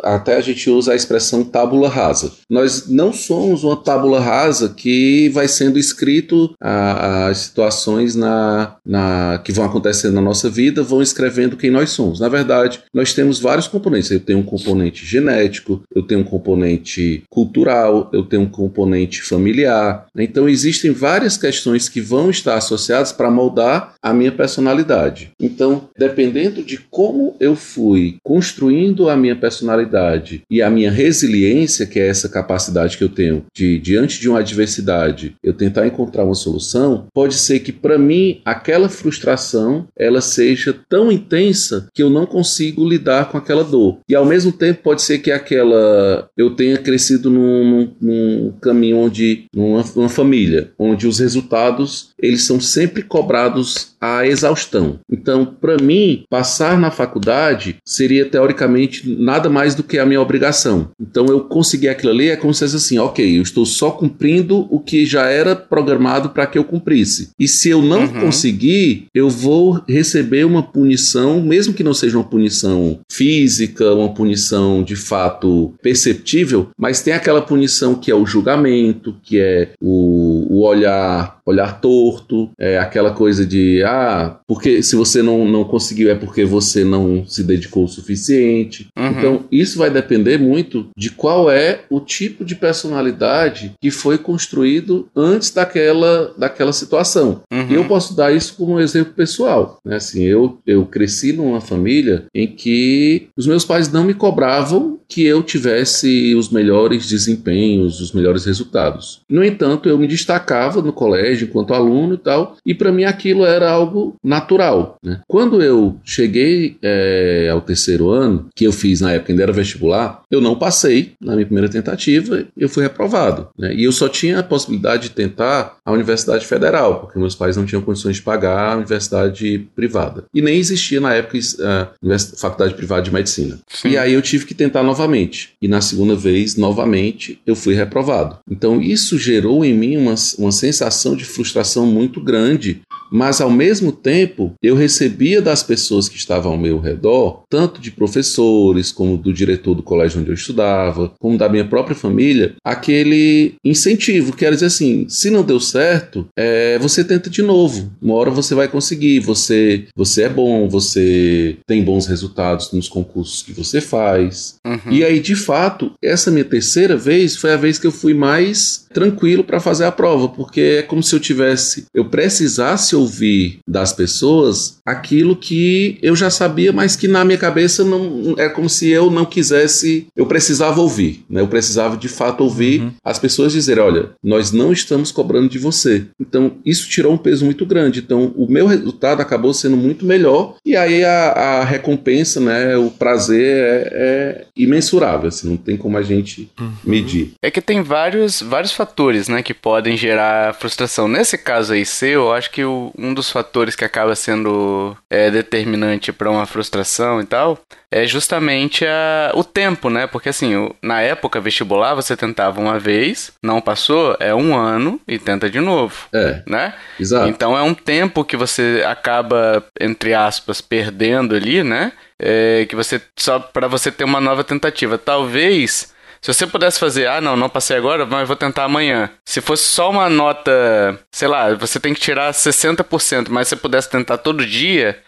até 0.04 0.36
a 0.36 0.42
gente 0.42 0.70
usa 0.70 0.92
a 0.94 0.96
expressão 0.96 1.44
tábula 1.44 1.90
rasa. 1.90 2.32
Nós 2.50 2.88
não 2.88 3.12
somos 3.12 3.64
uma 3.64 3.76
tábula 3.76 4.20
rasa 4.20 4.70
que 4.70 5.30
vai 5.30 5.48
sendo 5.48 5.80
escrito 5.80 6.54
as 6.62 7.38
situações 7.40 8.16
na, 8.16 8.76
na, 8.86 9.42
que 9.44 9.52
vão 9.52 9.66
acontecendo 9.66 10.14
na 10.14 10.22
nossa 10.22 10.50
vida, 10.50 10.84
vão 10.84 11.02
escrevendo 11.02 11.58
quem 11.58 11.72
nós 11.72 11.90
somos. 11.92 12.20
Na 12.20 12.30
verdade, 12.30 12.82
nós 12.94 13.14
temos 13.14 13.40
vários 13.40 13.68
componentes. 13.68 14.12
Eu 14.12 14.20
tenho 14.20 14.40
um 14.40 14.44
componente 14.44 15.06
genético, 15.06 15.82
eu 15.96 16.04
tenho 16.04 16.22
um 16.22 16.24
componente 16.24 17.07
cultural, 17.30 18.10
eu 18.14 18.24
tenho 18.24 18.44
um 18.44 18.50
componente 18.50 19.22
familiar. 19.22 20.06
Então 20.18 20.48
existem 20.48 20.92
várias 20.92 21.38
questões 21.38 21.90
que 21.90 22.02
vão 22.02 22.30
estar 22.30 22.56
associadas 22.56 23.12
para 23.12 23.32
moldar 23.32 23.94
a 24.02 24.14
minha 24.14 24.32
personalidade. 24.32 25.32
Então, 25.40 25.90
dependendo 25.98 26.64
de 26.64 26.78
como 26.78 27.36
eu 27.40 27.56
fui 27.56 28.18
construindo 28.24 29.10
a 29.10 29.16
minha 29.16 29.36
personalidade 29.36 30.42
e 30.50 30.62
a 30.62 30.70
minha 30.70 30.92
resiliência, 30.92 31.86
que 31.86 32.00
é 32.00 32.08
essa 32.08 32.30
capacidade 32.30 32.98
que 32.98 33.04
eu 33.04 33.10
tenho 33.10 33.46
de 33.54 33.78
diante 33.80 34.20
de 34.20 34.30
uma 34.30 34.40
adversidade, 34.40 35.36
eu 35.44 35.54
tentar 35.54 35.88
encontrar 35.88 36.24
uma 36.24 36.36
solução, 36.36 37.08
pode 37.14 37.36
ser 37.36 37.60
que 37.60 37.72
para 37.72 37.98
mim 37.98 38.42
aquela 38.46 38.90
frustração 38.90 39.88
ela 39.96 40.22
seja 40.22 40.76
tão 40.90 41.12
intensa 41.12 41.88
que 41.94 42.04
eu 42.04 42.10
não 42.10 42.26
consigo 42.26 42.88
lidar 42.88 43.30
com 43.30 43.38
aquela 43.38 43.64
dor. 43.64 44.00
E 44.08 44.16
ao 44.16 44.26
mesmo 44.26 44.52
tempo 44.52 44.84
pode 44.84 45.02
ser 45.02 45.20
que 45.20 45.32
aquela 45.32 46.30
eu 46.38 46.52
tenha 46.52 46.78
crescido 46.78 46.97
num, 47.30 47.92
num 48.00 48.54
caminho 48.62 48.98
onde 48.98 49.46
numa, 49.54 49.84
numa 49.96 50.10
família 50.10 50.72
onde 50.78 51.08
os 51.08 51.20
resultados 51.20 52.10
eles 52.20 52.44
são 52.44 52.60
sempre 52.60 53.02
cobrados 53.04 53.96
à 54.00 54.26
exaustão. 54.26 55.00
Então, 55.12 55.46
para 55.46 55.78
mim, 55.82 56.24
passar 56.30 56.78
na 56.78 56.92
faculdade 56.92 57.78
seria 57.86 58.26
teoricamente 58.26 59.10
nada 59.18 59.50
mais 59.50 59.74
do 59.76 59.84
que 59.84 59.98
a 59.98 60.06
minha 60.06 60.22
obrigação. 60.22 60.90
Então, 61.00 61.26
eu 61.28 61.42
conseguir 61.42 61.90
aquilo 61.90 62.12
ali 62.12 62.30
é 62.30 62.36
como 62.36 62.54
se 62.54 62.60
fosse 62.62 62.76
assim, 62.76 62.98
ok, 63.00 63.38
eu 63.38 63.42
estou 63.42 63.66
só 63.66 63.92
cumprindo 63.92 64.68
o 64.70 64.80
que 64.80 65.06
já 65.06 65.28
era 65.30 65.56
programado 65.56 66.30
para 66.30 66.46
que 66.48 66.58
eu 66.58 66.64
cumprisse. 66.64 67.30
E 67.40 67.48
se 67.48 67.70
eu 67.70 67.82
não 67.82 67.98
Uhum. 68.08 68.22
conseguir, 68.22 69.08
eu 69.14 69.30
vou 69.30 69.82
receber 69.88 70.46
uma 70.46 70.62
punição, 70.64 71.42
mesmo 71.42 71.74
que 71.74 71.84
não 71.84 71.94
seja 71.94 72.18
uma 72.18 72.24
punição 72.24 73.00
física, 73.12 73.94
uma 73.94 74.14
punição 74.14 74.84
de 74.84 74.96
fato 74.96 75.74
perceptível, 75.82 76.70
mas 76.78 77.02
tem 77.02 77.14
aquela 77.14 77.42
punição 77.42 77.96
que 77.96 78.12
é 78.12 78.16
o 78.16 78.26
julgamento, 78.26 79.16
que 79.24 79.40
é 79.40 79.70
o, 79.82 80.46
o 80.50 80.62
olhar, 80.62 81.40
olhar 81.46 81.80
torto, 81.82 82.50
é 82.60 82.78
aquela 82.78 83.12
coisa 83.12 83.46
de 83.46 83.84
ah, 83.88 84.40
porque 84.46 84.84
se 84.84 84.96
você 84.96 85.22
não, 85.22 85.48
não 85.48 85.64
conseguiu 85.64 86.12
é 86.12 86.16
porque 86.16 86.44
você 86.44 86.84
não 86.84 87.26
se 87.26 87.44
dedicou 87.44 87.86
o 87.86 87.88
suficiente. 87.88 88.88
Uhum. 88.98 89.08
Então, 89.08 89.46
isso 89.52 89.80
vai 89.80 89.90
depender 89.90 90.38
muito 90.38 90.88
de 90.96 91.10
qual 91.10 91.50
é 91.50 91.82
o 91.90 92.00
tipo 92.00 92.44
de 92.44 92.56
personalidade 92.56 93.74
que 93.82 93.90
foi 93.90 94.18
construído 94.18 95.08
antes 95.16 95.52
daquela, 95.52 96.34
daquela 96.38 96.74
situação. 96.74 97.42
Uhum. 97.52 97.68
E 97.70 97.74
eu 97.76 97.86
posso 97.86 98.16
dar 98.16 98.34
isso 98.34 98.56
como 98.58 98.74
um 98.74 98.80
exemplo 98.80 99.14
pessoal. 99.14 99.80
Né? 99.86 99.96
Assim, 99.96 100.24
eu, 100.24 100.58
eu 100.66 100.86
cresci 100.86 101.32
numa 101.32 101.62
família 101.62 102.26
em 102.34 102.48
que 102.48 103.28
os 103.38 103.48
meus 103.48 103.64
pais 103.64 103.92
não 103.92 104.04
me 104.04 104.14
cobravam 104.14 105.00
que 105.08 105.24
eu 105.24 105.42
tivesse 105.42 106.36
os 106.36 106.50
melhores 106.50 107.08
desempenhos, 107.08 108.02
os 108.02 108.12
melhores 108.12 108.46
resultados. 108.46 109.22
No 109.30 109.44
entanto, 109.44 109.88
eu 109.88 109.98
me 109.98 110.08
destacava 110.08 110.82
no 110.82 110.92
colégio 110.92 111.48
enquanto 111.48 111.74
aluno 111.74 112.16
e 112.16 112.18
tal, 112.18 112.58
e 112.66 112.74
para 112.74 112.92
mim 112.92 113.06
aquilo 113.06 113.46
era 113.46 113.72
algo 113.78 114.16
natural. 114.24 114.98
Né? 115.04 115.22
Quando 115.28 115.62
eu 115.62 115.98
cheguei 116.04 116.78
é, 116.82 117.50
ao 117.52 117.62
terceiro 117.62 118.10
ano, 118.10 118.48
que 118.56 118.66
eu 118.66 118.72
fiz 118.72 119.02
na 119.02 119.14
época 119.14 119.32
ainda 119.32 119.44
era 119.44 119.54
vestibular, 119.54 120.22
eu 120.30 120.42
não 120.42 120.56
passei 120.56 121.14
na 121.22 121.34
minha 121.34 121.46
primeira 121.46 121.70
tentativa, 121.70 122.46
eu 122.56 122.70
fui 122.70 122.84
reprovado. 122.84 123.50
Né? 123.58 123.74
E 123.76 123.84
eu 123.84 123.92
só 123.92 124.10
tinha 124.10 124.40
a 124.40 124.44
possibilidade 124.44 125.04
de 125.04 125.10
tentar 125.12 125.78
a 125.86 125.92
Universidade 125.92 126.46
Federal, 126.46 127.00
porque 127.00 127.20
meus 127.20 127.36
pais 127.36 127.56
não 127.56 127.66
tinham 127.66 127.82
condições 127.82 128.18
de 128.18 128.22
pagar 128.22 128.74
a 128.74 128.78
universidade 128.78 129.68
privada. 129.76 130.26
E 130.34 130.42
nem 130.42 130.58
existia 130.58 131.00
na 131.00 131.14
época 131.14 131.38
a 131.64 131.92
faculdade 132.38 132.74
privada 132.74 133.04
de 133.04 133.14
medicina. 133.14 133.60
Sim. 133.68 133.90
E 133.90 133.98
aí 133.98 134.14
eu 134.14 134.22
tive 134.22 134.46
que 134.46 134.54
tentar 134.54 134.84
novamente. 134.84 135.54
E 135.62 135.68
na 135.68 135.82
segunda 135.82 136.16
vez, 136.16 136.56
novamente, 136.56 137.40
eu 137.46 137.56
fui 137.56 137.74
reprovado. 137.74 138.40
Então 138.50 138.82
isso 138.82 139.18
gerou 139.18 139.64
em 139.64 139.74
mim 139.74 139.98
uma, 139.98 140.16
uma 140.38 140.52
sensação 140.52 141.16
de 141.16 141.26
frustração 141.26 141.86
muito 141.86 142.22
grande, 142.22 142.82
mas 143.12 143.42
ao 143.42 143.50
mesmo 143.50 143.92
tempo 143.92 144.54
eu 144.62 144.76
recebia 144.76 145.42
das 145.42 145.64
pessoas 145.64 146.10
que 146.10 146.18
estavam 146.18 146.54
ao 146.54 146.58
meu 146.58 146.80
redor, 146.80 147.44
tanto 147.50 147.80
de 147.82 147.92
professores, 147.92 148.92
como 148.92 149.18
do 149.18 149.34
diretor 149.34 149.76
do 149.76 149.84
colégio 149.84 150.22
onde 150.22 150.30
eu 150.30 150.36
estudava, 150.36 151.12
como 151.20 151.38
da 151.38 151.50
minha 151.50 151.66
própria 151.66 151.96
família, 151.96 152.56
aquele 152.64 153.56
incentivo, 153.64 154.36
que 154.36 154.46
era 154.46 154.56
dizer 154.56 154.68
assim: 154.68 155.06
se 155.10 155.30
não 155.30 155.44
deu 155.44 155.60
certo, 155.60 156.28
é, 156.38 156.78
você 156.80 157.04
tenta 157.04 157.30
de 157.30 157.42
novo. 157.42 157.92
Uma 158.02 158.16
hora 158.16 158.32
você 158.32 158.54
vai 158.56 158.68
conseguir, 158.68 159.20
você, 159.20 159.86
você 159.96 160.24
é 160.24 160.30
bom, 160.30 160.68
você 160.68 161.58
tem 161.66 161.84
bons 161.84 162.08
resultados 162.08 162.72
nos 162.72 162.88
concursos 162.88 163.42
que 163.42 163.52
você 163.52 163.82
faz. 163.82 164.56
Uhum. 164.66 164.92
E 164.92 165.04
aí, 165.04 165.20
de 165.20 165.36
fato, 165.36 165.92
essa 166.02 166.32
minha 166.32 166.46
terceira 166.46 166.96
vez 166.96 167.36
foi 167.36 167.52
a 167.54 167.58
vez 167.58 167.80
que 167.80 167.88
eu 167.88 167.92
fui 167.92 168.14
mais 168.14 168.87
tranquilo 168.98 169.44
para 169.44 169.60
fazer 169.60 169.86
a 169.86 169.92
prova, 169.92 170.28
porque 170.28 170.80
é 170.80 170.82
como 170.82 171.04
se 171.04 171.14
eu 171.16 171.20
tivesse, 171.20 171.86
eu 171.94 172.06
precisasse 172.06 172.96
ouvir 172.96 173.60
das 173.68 173.94
pessoas 173.94 174.80
aquilo 174.84 175.36
que 175.36 176.00
eu 176.02 176.16
já 176.16 176.32
sabia, 176.32 176.74
mas 176.74 176.96
que 176.96 177.08
na 177.08 177.24
minha 177.24 177.38
cabeça 177.38 177.84
não 177.84 178.34
é 178.40 178.50
como 178.50 178.68
se 178.68 178.90
eu 178.90 179.12
não 179.12 179.24
quisesse, 179.24 180.08
eu 180.16 180.26
precisava 180.26 180.82
ouvir, 180.82 181.24
né? 181.30 181.42
Eu 181.42 181.48
precisava 181.48 181.96
de 181.96 182.08
fato 182.10 182.42
ouvir 182.44 182.82
Uhum. 182.82 182.92
as 183.04 183.20
pessoas 183.20 183.54
dizerem, 183.54 183.84
olha, 183.84 184.10
nós 184.24 184.52
não 184.52 184.72
estamos 184.74 185.12
cobrando 185.12 185.48
de 185.50 185.60
você. 185.60 186.06
Então, 186.20 186.54
isso 186.66 186.90
tirou 186.90 187.14
um 187.14 187.18
peso 187.18 187.46
muito 187.46 187.66
grande. 187.66 188.00
Então, 188.00 188.34
o 188.36 188.48
meu 188.52 188.66
resultado 188.68 189.22
acabou 189.22 189.54
sendo 189.54 189.78
muito 189.78 190.06
melhor 190.06 190.56
e 190.66 190.76
aí 190.76 191.04
a, 191.04 191.32
a 191.32 191.64
recompensa, 191.64 192.40
né, 192.40 192.76
o 192.78 192.90
prazer 192.90 193.46
é, 193.46 193.90
é 193.94 194.46
imensurável, 194.56 195.28
assim, 195.30 195.48
não 195.50 195.58
tem 195.58 195.78
como 195.78 195.98
a 195.98 196.02
gente 196.02 196.50
medir. 196.84 197.34
É 197.42 197.50
que 197.52 197.62
tem 197.62 197.82
vários, 197.82 198.42
vários 198.42 198.72
fatores, 198.72 198.87
né, 199.28 199.44
que 199.44 199.54
podem 199.54 199.98
gerar 199.98 200.54
frustração. 200.56 201.08
Nesse 201.08 201.38
caso 201.38 201.74
aí 201.74 201.86
seu, 201.86 202.24
eu 202.24 202.34
acho 202.34 202.52
que 202.52 202.64
o, 202.64 202.92
um 202.98 203.14
dos 203.14 203.30
fatores 203.30 203.76
que 203.76 203.86
acaba 203.86 204.16
sendo 204.16 204.96
é, 205.10 205.30
determinante 205.30 206.12
para 206.12 206.30
uma 206.30 206.46
frustração 206.46 207.22
e 207.22 207.26
tal 207.26 207.60
é 207.90 208.06
justamente 208.06 208.86
a, 208.86 209.32
o 209.34 209.44
tempo, 209.44 209.90
né? 209.90 210.08
Porque 210.08 210.30
assim, 210.30 210.56
o, 210.56 210.76
na 210.82 211.02
época 211.02 211.40
vestibular 211.40 211.94
você 211.94 212.18
tentava 212.18 212.60
uma 212.60 212.78
vez, 212.78 213.32
não 213.42 213.62
passou, 213.62 214.16
é 214.20 214.36
um 214.36 214.56
ano 214.56 215.00
e 215.08 215.18
tenta 215.18 215.50
de 215.50 215.60
novo. 215.60 215.96
É. 216.14 216.42
Né? 216.46 216.74
Exato. 217.00 217.30
Então 217.30 217.58
é 217.58 217.62
um 217.62 217.74
tempo 217.74 218.26
que 218.26 218.36
você 218.36 218.84
acaba, 218.86 219.64
entre 219.80 220.14
aspas, 220.14 220.60
perdendo 220.60 221.36
ali, 221.36 221.64
né? 221.64 221.94
É, 222.20 222.66
que 222.68 222.76
você 222.76 223.00
só 223.16 223.40
para 223.40 223.68
você 223.68 223.92
ter 223.92 224.04
uma 224.04 224.20
nova 224.20 224.44
tentativa. 224.44 224.98
Talvez 224.98 225.94
se 226.22 226.34
você 226.34 226.48
pudesse 226.48 226.80
fazer, 226.80 227.08
ah, 227.08 227.22
não, 227.22 227.36
não 227.36 227.50
passei 227.50 227.78
agora, 227.78 228.06
mas 228.06 228.28
vou 228.28 228.36
tentar 228.36 228.64
amanhã. 228.64 229.10
Se 229.26 229.42
fosse 229.42 229.64
só 229.64 229.90
uma 229.90 230.10
nota, 230.10 231.00
sei 231.12 231.28
lá, 231.28 231.54
você 231.54 231.80
tem 231.80 231.94
que 231.94 232.00
tirar 232.00 232.32
60%, 232.34 233.28
mas 233.30 233.48
se 233.48 233.56
você 233.56 233.62
pudesse 233.62 233.90
tentar 233.90 234.18
todo 234.18 234.46
dia, 234.46 235.00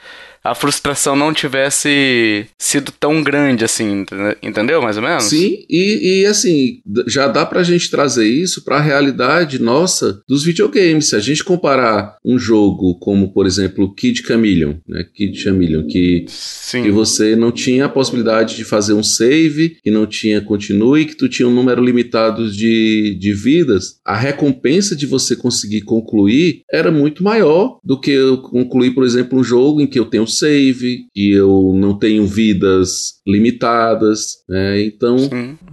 a 0.43 0.55
frustração 0.55 1.15
não 1.15 1.33
tivesse 1.33 2.45
sido 2.57 2.91
tão 2.91 3.21
grande 3.21 3.65
assim, 3.65 4.05
entendeu? 4.41 4.81
Mais 4.81 4.97
ou 4.97 5.03
menos? 5.03 5.25
Sim, 5.25 5.65
e, 5.69 6.21
e 6.21 6.25
assim, 6.25 6.81
já 7.07 7.27
dá 7.27 7.45
pra 7.45 7.63
gente 7.63 7.89
trazer 7.89 8.27
isso 8.27 8.63
pra 8.63 8.79
realidade 8.79 9.61
nossa 9.61 10.21
dos 10.27 10.43
videogames. 10.43 11.09
Se 11.09 11.15
a 11.15 11.19
gente 11.19 11.43
comparar 11.43 12.17
um 12.23 12.37
jogo 12.37 12.95
como, 12.99 13.33
por 13.33 13.45
exemplo, 13.45 13.93
Kid 13.93 14.23
Chameleon, 14.25 14.75
né? 14.87 15.05
Kid 15.13 15.37
Chameleon, 15.37 15.85
que, 15.87 16.25
que 16.71 16.91
você 16.91 17.35
não 17.35 17.51
tinha 17.51 17.85
a 17.85 17.89
possibilidade 17.89 18.55
de 18.55 18.63
fazer 18.63 18.93
um 18.93 19.03
save, 19.03 19.77
que 19.83 19.91
não 19.91 20.05
tinha 20.05 20.41
continue, 20.41 21.05
que 21.05 21.15
tu 21.15 21.27
tinha 21.27 21.47
um 21.47 21.53
número 21.53 21.83
limitado 21.83 22.49
de, 22.51 23.17
de 23.19 23.33
vidas, 23.33 23.99
a 24.05 24.15
recompensa 24.15 24.95
de 24.95 25.05
você 25.05 25.35
conseguir 25.35 25.81
concluir 25.81 26.61
era 26.71 26.91
muito 26.91 27.23
maior 27.23 27.79
do 27.83 27.99
que 27.99 28.11
eu 28.11 28.37
concluir, 28.37 28.91
por 28.91 29.03
exemplo, 29.03 29.39
um 29.39 29.43
jogo 29.43 29.81
em 29.81 29.87
que 29.87 29.99
eu 29.99 30.05
tenho 30.05 30.27
save, 30.39 31.05
e 31.15 31.31
eu 31.31 31.71
não 31.75 31.97
tenho 31.97 32.25
vidas 32.25 33.19
limitadas, 33.27 34.43
né? 34.47 34.81
Então, 34.81 35.15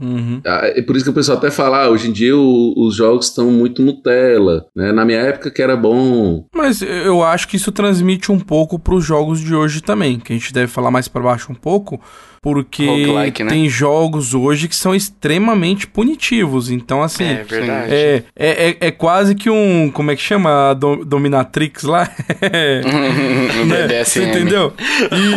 uhum. 0.01 0.41
é 0.45 0.83
por 0.83 0.97
isso 0.97 1.05
que 1.05 1.11
o 1.11 1.15
pessoal 1.15 1.39
até 1.39 1.51
fala, 1.51 1.85
ah, 1.85 1.91
hoje 1.91 2.09
em 2.09 2.13
dia 2.13 2.37
o, 2.37 2.75
os 2.77 2.95
jogos 2.95 3.27
estão 3.27 3.51
muito 3.51 3.83
Nutella, 3.83 4.67
né? 4.75 4.93
Na 4.93 5.05
minha 5.05 5.21
época 5.21 5.51
que 5.51 5.63
era 5.63 5.77
bom. 5.77 6.47
Mas 6.55 6.83
eu 6.83 7.23
acho 7.23 7.49
que 7.49 7.57
isso 7.57 7.73
transmite 7.73 8.31
um 8.31 8.39
pouco 8.39 8.79
para 8.79 8.95
os 8.95 9.05
jogos 9.05 9.41
de 9.41 9.55
hoje 9.55 9.81
também, 9.81 10.19
que 10.19 10.33
a 10.33 10.37
gente 10.37 10.53
deve 10.53 10.69
falar 10.69 10.91
mais 10.91 11.09
para 11.09 11.23
baixo 11.23 11.51
um 11.51 11.55
pouco, 11.55 12.01
porque 12.47 12.87
Roguelike, 12.87 13.43
né? 13.43 13.51
tem 13.51 13.69
jogos 13.69 14.33
hoje 14.33 14.69
que 14.69 14.77
são 14.77 14.95
extremamente 14.95 15.85
punitivos. 15.85 16.71
Então, 16.71 17.03
assim. 17.03 17.25
É 17.25 17.43
verdade. 17.43 17.93
É, 17.93 18.23
é, 18.37 18.69
é, 18.69 18.77
é 18.83 18.91
quase 18.93 19.35
que 19.35 19.51
um. 19.51 19.91
Como 19.91 20.13
é 20.13 20.15
que 20.15 20.23
chama? 20.23 20.73
Do, 20.75 21.05
Dominatrix 21.05 21.83
lá? 21.83 22.09
né? 23.67 24.05
Você 24.05 24.23
entendeu? 24.23 24.73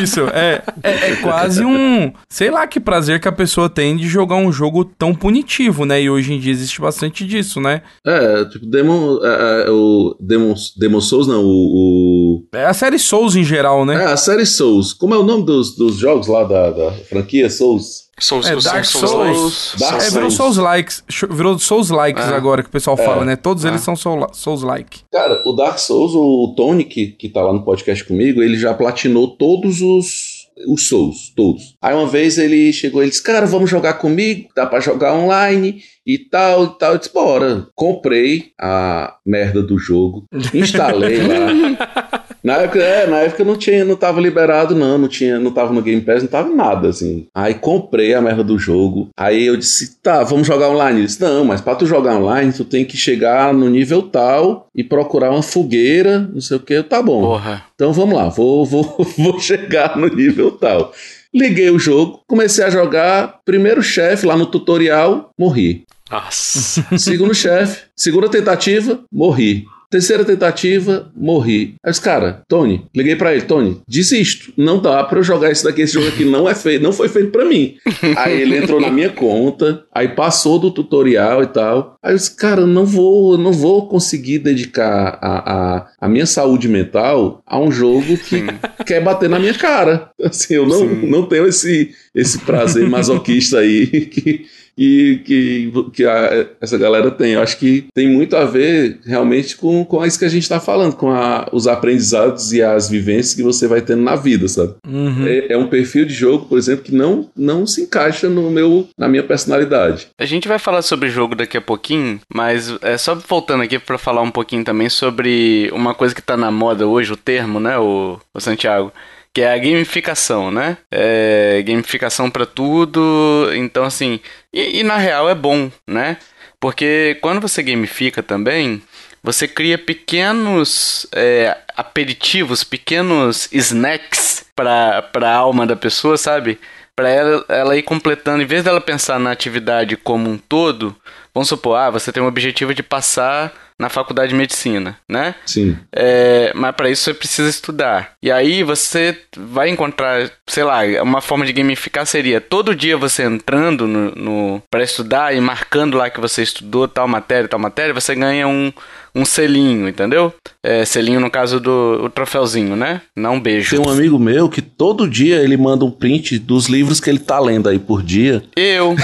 Isso. 0.04 0.22
É, 0.32 0.62
é, 0.84 1.10
é, 1.10 1.16
quase 1.16 1.66
um. 1.66 2.14
Sei 2.30 2.52
lá 2.52 2.68
que 2.68 2.80
prazer 2.80 3.20
que 3.20 3.28
a 3.28 3.32
pessoa 3.32 3.68
tem 3.68 3.98
de 3.98 4.08
jogar 4.08 4.36
um 4.36 4.52
jogo 4.52 4.86
tão 4.86 5.16
punitivo, 5.16 5.86
né? 5.86 6.00
E 6.04 6.12
hoje 6.12 6.36
em 6.36 6.40
dia 6.40 6.52
existe 6.52 6.80
bastante 6.80 7.26
disso, 7.26 7.60
né? 7.60 7.82
É, 8.06 8.46
tipo, 8.46 8.68
Demon. 8.68 9.18
É, 9.24 9.66
é, 9.66 9.72
o 9.72 10.16
Demon, 10.20 10.54
Demon 10.78 11.02
Souls, 11.02 11.26
não. 11.26 11.44
O, 11.44 12.44
o, 12.44 12.44
É 12.54 12.66
a 12.66 12.74
série 12.76 13.00
Souls 13.00 13.36
em 13.36 13.44
geral, 13.44 13.84
né? 13.84 13.96
É, 13.96 14.06
a 14.06 14.18
série 14.18 14.46
Souls. 14.46 14.94
Como 14.94 15.16
é 15.16 15.18
o 15.18 15.24
nome 15.24 15.44
dos, 15.44 15.76
dos 15.76 15.98
jogos 15.98 16.28
lá 16.28 16.44
da, 16.44 16.70
da 16.70 16.99
franquia 17.00 17.50
Souls. 17.50 18.10
Souls, 18.20 18.48
é, 18.48 18.56
Dark 18.56 18.86
Souls. 18.86 19.12
Souls. 19.12 19.76
Dark 19.80 20.02
é, 20.02 20.10
virou 20.10 20.30
Souls 20.32 20.58
likes, 20.58 21.04
virou 21.30 21.58
Souls 21.58 21.90
likes 21.90 22.24
é. 22.24 22.36
agora 22.36 22.62
que 22.62 22.70
o 22.70 22.72
pessoal 22.72 22.98
fala, 22.98 23.22
é. 23.24 23.26
né? 23.26 23.36
Todos 23.36 23.64
eles 23.64 23.82
é. 23.82 23.96
são 23.96 23.96
Souls 24.34 24.62
like. 24.64 25.02
Cara, 25.12 25.42
o 25.46 25.54
Dark 25.54 25.80
Souls, 25.80 26.14
o 26.14 26.54
Tony 26.56 26.84
que, 26.84 27.08
que 27.08 27.30
tá 27.30 27.42
lá 27.42 27.54
no 27.54 27.64
podcast 27.64 28.04
comigo, 28.04 28.44
ele 28.44 28.58
já 28.58 28.74
platinou 28.74 29.36
todos 29.38 29.82
os 29.82 30.40
os 30.68 30.88
Souls, 30.88 31.32
todos. 31.36 31.76
Aí 31.82 31.96
uma 31.96 32.08
vez 32.08 32.38
ele 32.38 32.74
chegou 32.74 33.04
e 33.04 33.10
disse: 33.10 33.24
Cara, 33.24 33.46
vamos 33.46 33.70
jogar 33.70 33.94
comigo, 33.94 34.50
dá 34.56 34.66
para 34.66 34.80
jogar 34.80 35.16
online 35.16 35.82
e 36.06 36.18
tal 36.18 36.66
e 36.66 36.80
tal. 36.80 36.94
Eu 36.94 36.98
disse: 36.98 37.14
Bora. 37.14 37.68
Comprei 37.76 38.52
a 38.60 39.16
merda 39.26 39.62
do 39.62 39.78
jogo, 39.78 40.26
instalei 40.54 41.20
lá. 41.22 42.19
Na 42.50 42.64
época, 42.64 42.80
é, 42.80 43.06
na 43.06 43.18
época 43.20 43.44
não 43.44 43.56
tinha, 43.56 43.86
não 43.86 43.96
tava 43.96 44.20
liberado, 44.20 44.74
não, 44.74 44.98
não 44.98 45.08
tinha, 45.08 45.40
não 45.40 45.52
tava 45.52 45.72
no 45.72 45.84
Game 45.84 46.02
Pass, 46.02 46.24
não 46.24 46.30
tava 46.30 46.50
nada, 46.50 46.90
assim. 46.90 47.28
Aí 47.32 47.54
comprei 47.54 48.16
a 48.16 48.22
merda 48.22 48.44
do 48.44 48.58
jogo. 48.58 49.10
Aí 49.16 49.46
eu 49.46 49.56
disse, 49.56 50.00
tá, 50.02 50.24
vamos 50.24 50.48
jogar 50.48 50.70
online. 50.70 50.98
Ele 50.98 51.06
disse, 51.06 51.22
não, 51.22 51.46
mas 51.46 51.62
pra 51.62 51.76
tu 51.76 51.86
jogar 51.86 52.18
online, 52.18 52.52
tu 52.52 52.66
tem 52.66 52.84
que 52.84 52.98
chegar 52.98 53.54
no 53.54 53.70
nível 53.70 54.02
tal 54.02 54.68
e 54.76 54.84
procurar 54.84 55.30
uma 55.30 55.44
fogueira, 55.44 56.28
não 56.34 56.42
sei 56.42 56.58
o 56.58 56.60
que. 56.60 56.82
Tá 56.82 57.04
bom. 57.04 57.22
Porra. 57.22 57.66
Então 57.76 57.94
vamos 57.94 58.16
lá, 58.16 58.30
vou, 58.30 58.66
vou, 58.66 58.98
vou 59.16 59.40
chegar 59.40 59.96
no 59.96 60.08
nível 60.08 60.50
tal. 60.50 60.92
Liguei 61.32 61.70
o 61.70 61.78
jogo, 61.78 62.22
comecei 62.26 62.64
a 62.66 62.72
jogar. 62.72 63.42
Primeiro 63.46 63.84
chefe 63.84 64.26
lá 64.26 64.36
no 64.36 64.48
tutorial, 64.48 65.30
morri. 65.38 65.84
Nossa. 66.10 66.98
Segundo 66.98 67.36
chefe, 67.36 67.84
segunda 67.96 68.28
tentativa, 68.28 69.02
morri. 69.14 69.68
Terceira 69.90 70.24
tentativa, 70.24 71.12
morri. 71.16 71.76
Aí 71.84 71.92
os 71.92 71.98
cara, 71.98 72.44
Tony, 72.48 72.86
liguei 72.96 73.16
para 73.16 73.34
ele, 73.34 73.42
Tony, 73.42 73.82
desisto. 73.88 74.54
Não 74.56 74.80
dá 74.80 75.04
para 75.04 75.18
eu 75.18 75.24
jogar 75.24 75.52
esse 75.52 75.64
daqui, 75.64 75.82
esse 75.82 75.94
jogo 75.94 76.08
aqui 76.08 76.24
não 76.24 76.48
é 76.48 76.54
feito, 76.54 76.84
não 76.84 76.94
foi 76.94 77.10
feito 77.10 77.32
para 77.32 77.44
mim. 77.44 77.76
aí 78.16 78.40
ele 78.40 78.58
entrou 78.58 78.80
na 78.80 78.92
minha 78.92 79.10
conta, 79.10 79.84
aí 79.92 80.10
passou 80.10 80.60
do 80.60 80.70
tutorial 80.70 81.42
e 81.42 81.48
tal. 81.48 81.98
Aí 82.04 82.14
eu 82.14 82.18
disse, 82.18 82.36
cara, 82.36 82.68
não 82.68 82.86
vou, 82.86 83.36
não 83.36 83.52
vou 83.52 83.88
conseguir 83.88 84.40
dedicar 84.40 85.18
a, 85.20 85.54
a, 85.54 85.88
a 86.02 86.08
minha 86.08 86.28
saúde 86.28 86.68
mental 86.68 87.42
a 87.46 87.60
um 87.60 87.72
jogo 87.72 88.16
que 88.18 88.46
quer 88.86 89.04
bater 89.04 89.28
na 89.28 89.40
minha 89.40 89.56
cara. 89.56 90.12
Assim, 90.22 90.54
eu 90.54 90.68
não, 90.68 90.86
não 90.86 91.26
tenho 91.26 91.48
esse, 91.48 91.92
esse 92.14 92.38
prazer 92.40 92.88
masoquista 92.88 93.60
aí 93.60 93.88
que 94.06 94.46
que, 94.80 95.22
que, 95.26 95.74
que 95.94 96.06
a, 96.06 96.48
essa 96.62 96.78
galera 96.78 97.12
tem. 97.12 97.34
Eu 97.34 97.42
acho 97.42 97.58
que 97.58 97.88
tem 97.94 98.08
muito 98.08 98.38
a 98.38 98.46
ver 98.46 99.02
realmente 99.06 99.58
com, 99.58 99.84
com 99.84 100.06
isso 100.06 100.18
que 100.18 100.24
a 100.24 100.30
gente 100.30 100.44
está 100.44 100.58
falando, 100.58 100.96
com 100.96 101.12
a, 101.12 101.50
os 101.52 101.68
aprendizados 101.68 102.54
e 102.54 102.62
as 102.62 102.88
vivências 102.88 103.34
que 103.34 103.44
você 103.44 103.68
vai 103.68 103.82
tendo 103.82 104.02
na 104.02 104.16
vida, 104.16 104.48
sabe? 104.48 104.76
Uhum. 104.88 105.28
É, 105.28 105.52
é, 105.52 105.58
um 105.58 105.68
perfil 105.68 106.06
de 106.06 106.14
jogo, 106.14 106.46
por 106.46 106.58
exemplo, 106.58 106.86
que 106.86 106.96
não, 106.96 107.30
não 107.36 107.68
se 107.68 107.82
encaixa 107.82 108.30
no 108.30 108.50
meu, 108.50 108.88
na 108.98 109.10
minha 109.10 109.24
personalidade. 109.24 110.08
A 110.18 110.26
gente 110.26 110.48
vai 110.48 110.58
falar 110.58 110.82
sobre 110.82 111.10
jogo 111.10 111.36
daqui 111.36 111.58
a 111.58 111.62
pouquinho, 111.62 112.22
mas 112.34 112.74
é 112.82 112.98
só 112.98 113.16
voltando 113.16 113.64
aqui 113.64 113.78
para 113.78 113.98
falar 113.98 114.22
um 114.22 114.32
pouquinho 114.32 114.64
também 114.64 114.88
sobre 114.88 115.70
uma 115.74 115.94
coisa 115.94 116.16
que 116.16 116.22
está 116.22 116.38
na 116.38 116.52
moda 116.52 116.88
hoje, 116.88 117.12
o 117.12 117.18
termo, 117.18 117.60
né, 117.60 117.78
o, 117.78 118.18
o 118.34 118.40
Santiago? 118.40 118.94
Que 119.34 119.42
é 119.42 119.54
a 119.54 119.58
gamificação, 119.58 120.52
né? 120.52 120.78
É, 120.92 121.62
gamificação 121.66 122.30
para 122.30 122.46
tudo. 122.46 123.50
Então, 123.54 123.84
assim, 123.84 124.20
e, 124.54 124.80
e, 124.80 124.84
na 124.84 124.98
real 124.98 125.30
é 125.30 125.36
bom, 125.36 125.72
né? 125.88 126.18
Porque 126.60 127.18
quando 127.22 127.40
você 127.40 127.64
gamifica 127.64 128.22
também, 128.22 128.82
você 129.24 129.48
cria 129.48 129.78
pequenos 129.78 131.08
é, 131.14 131.58
aperitivos, 131.76 132.64
pequenos 132.64 133.50
snacks 133.52 134.46
para 134.56 135.10
a 135.22 135.34
alma 135.34 135.66
da 135.66 135.76
pessoa, 135.76 136.18
sabe? 136.18 136.60
Para 136.96 137.10
ela, 137.10 137.46
ela 137.48 137.78
ir 137.78 137.84
completando, 137.84 138.44
em 138.44 138.46
vez 138.46 138.64
dela 138.64 138.82
pensar 138.82 139.20
na 139.20 139.32
atividade 139.32 139.96
como 139.96 140.30
um 140.30 140.38
todo, 140.38 140.96
vamos 141.34 141.48
supor, 141.48 141.78
ah, 141.78 141.90
você 141.90 142.12
tem 142.12 142.22
um 142.22 142.28
objetivo 142.28 142.74
de 142.74 142.84
passar 142.84 143.54
na 143.80 143.88
faculdade 143.88 144.30
de 144.30 144.36
medicina, 144.36 144.98
né? 145.08 145.34
Sim. 145.46 145.78
É, 145.92 146.52
mas 146.54 146.76
para 146.76 146.90
isso 146.90 147.04
você 147.04 147.14
precisa 147.14 147.50
estudar. 147.50 148.12
E 148.22 148.30
aí 148.30 148.62
você 148.62 149.18
vai 149.38 149.70
encontrar, 149.70 150.30
sei 150.46 150.66
lá, 150.66 150.82
uma 151.02 151.22
forma 151.22 151.46
de 151.46 151.54
gamificar 151.54 152.06
seria 152.06 152.42
todo 152.42 152.76
dia 152.76 152.98
você 152.98 153.24
entrando 153.24 153.88
no, 153.88 154.12
no 154.12 154.64
para 154.70 154.84
estudar 154.84 155.34
e 155.34 155.40
marcando 155.40 155.98
lá 155.98 156.10
que 156.10 156.20
você 156.20 156.44
estudou 156.44 156.88
tal 156.90 157.08
matéria, 157.08 157.48
tal 157.48 157.60
matéria, 157.60 157.94
você 157.94 158.14
ganha 158.14 158.48
um 158.48 158.72
um 159.14 159.26
selinho, 159.26 159.88
entendeu? 159.88 160.34
É, 160.64 160.86
selinho 160.86 161.20
no 161.20 161.30
caso 161.30 161.60
do 161.60 162.06
o 162.06 162.10
troféuzinho, 162.10 162.76
né? 162.76 163.02
Não 163.16 163.36
um 163.36 163.40
beijo. 163.40 163.76
Tem 163.76 163.80
um 163.80 163.90
amigo 163.90 164.20
meu 164.20 164.50
que 164.50 164.62
todo 164.62 165.08
dia 165.08 165.38
ele 165.38 165.58
manda 165.58 165.86
um 165.86 165.92
print 165.92 166.38
dos 166.38 166.68
livros 166.68 167.00
que 167.00 167.10
ele 167.10 167.20
tá 167.20 167.40
lendo 167.40 167.70
aí 167.70 167.80
por 167.80 168.04
dia. 168.04 168.44
Eu. 168.56 168.96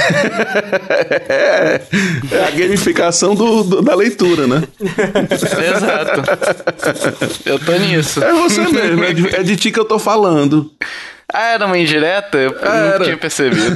é, 1.30 1.82
é 2.32 2.48
a 2.48 2.52
gamificação 2.52 3.36
do, 3.36 3.64
do, 3.64 3.82
da 3.82 3.96
leitura, 3.96 4.48
né? 4.48 4.64
Exato. 5.76 6.24
Eu 7.46 7.60
tô 7.60 7.72
nisso. 7.74 8.24
É 8.24 8.34
você 8.34 8.62
mesmo, 8.62 9.04
é 9.04 9.14
de, 9.14 9.36
é 9.36 9.44
de 9.44 9.56
ti 9.56 9.72
que 9.72 9.80
eu 9.80 9.86
tô 9.86 9.98
falando. 9.98 10.72
Ah, 11.32 11.54
era 11.54 11.66
uma 11.66 11.78
indireta? 11.78 12.38
Eu 12.38 12.58
era. 12.60 13.00
não 13.00 13.06
tinha 13.06 13.18
percebido. 13.18 13.76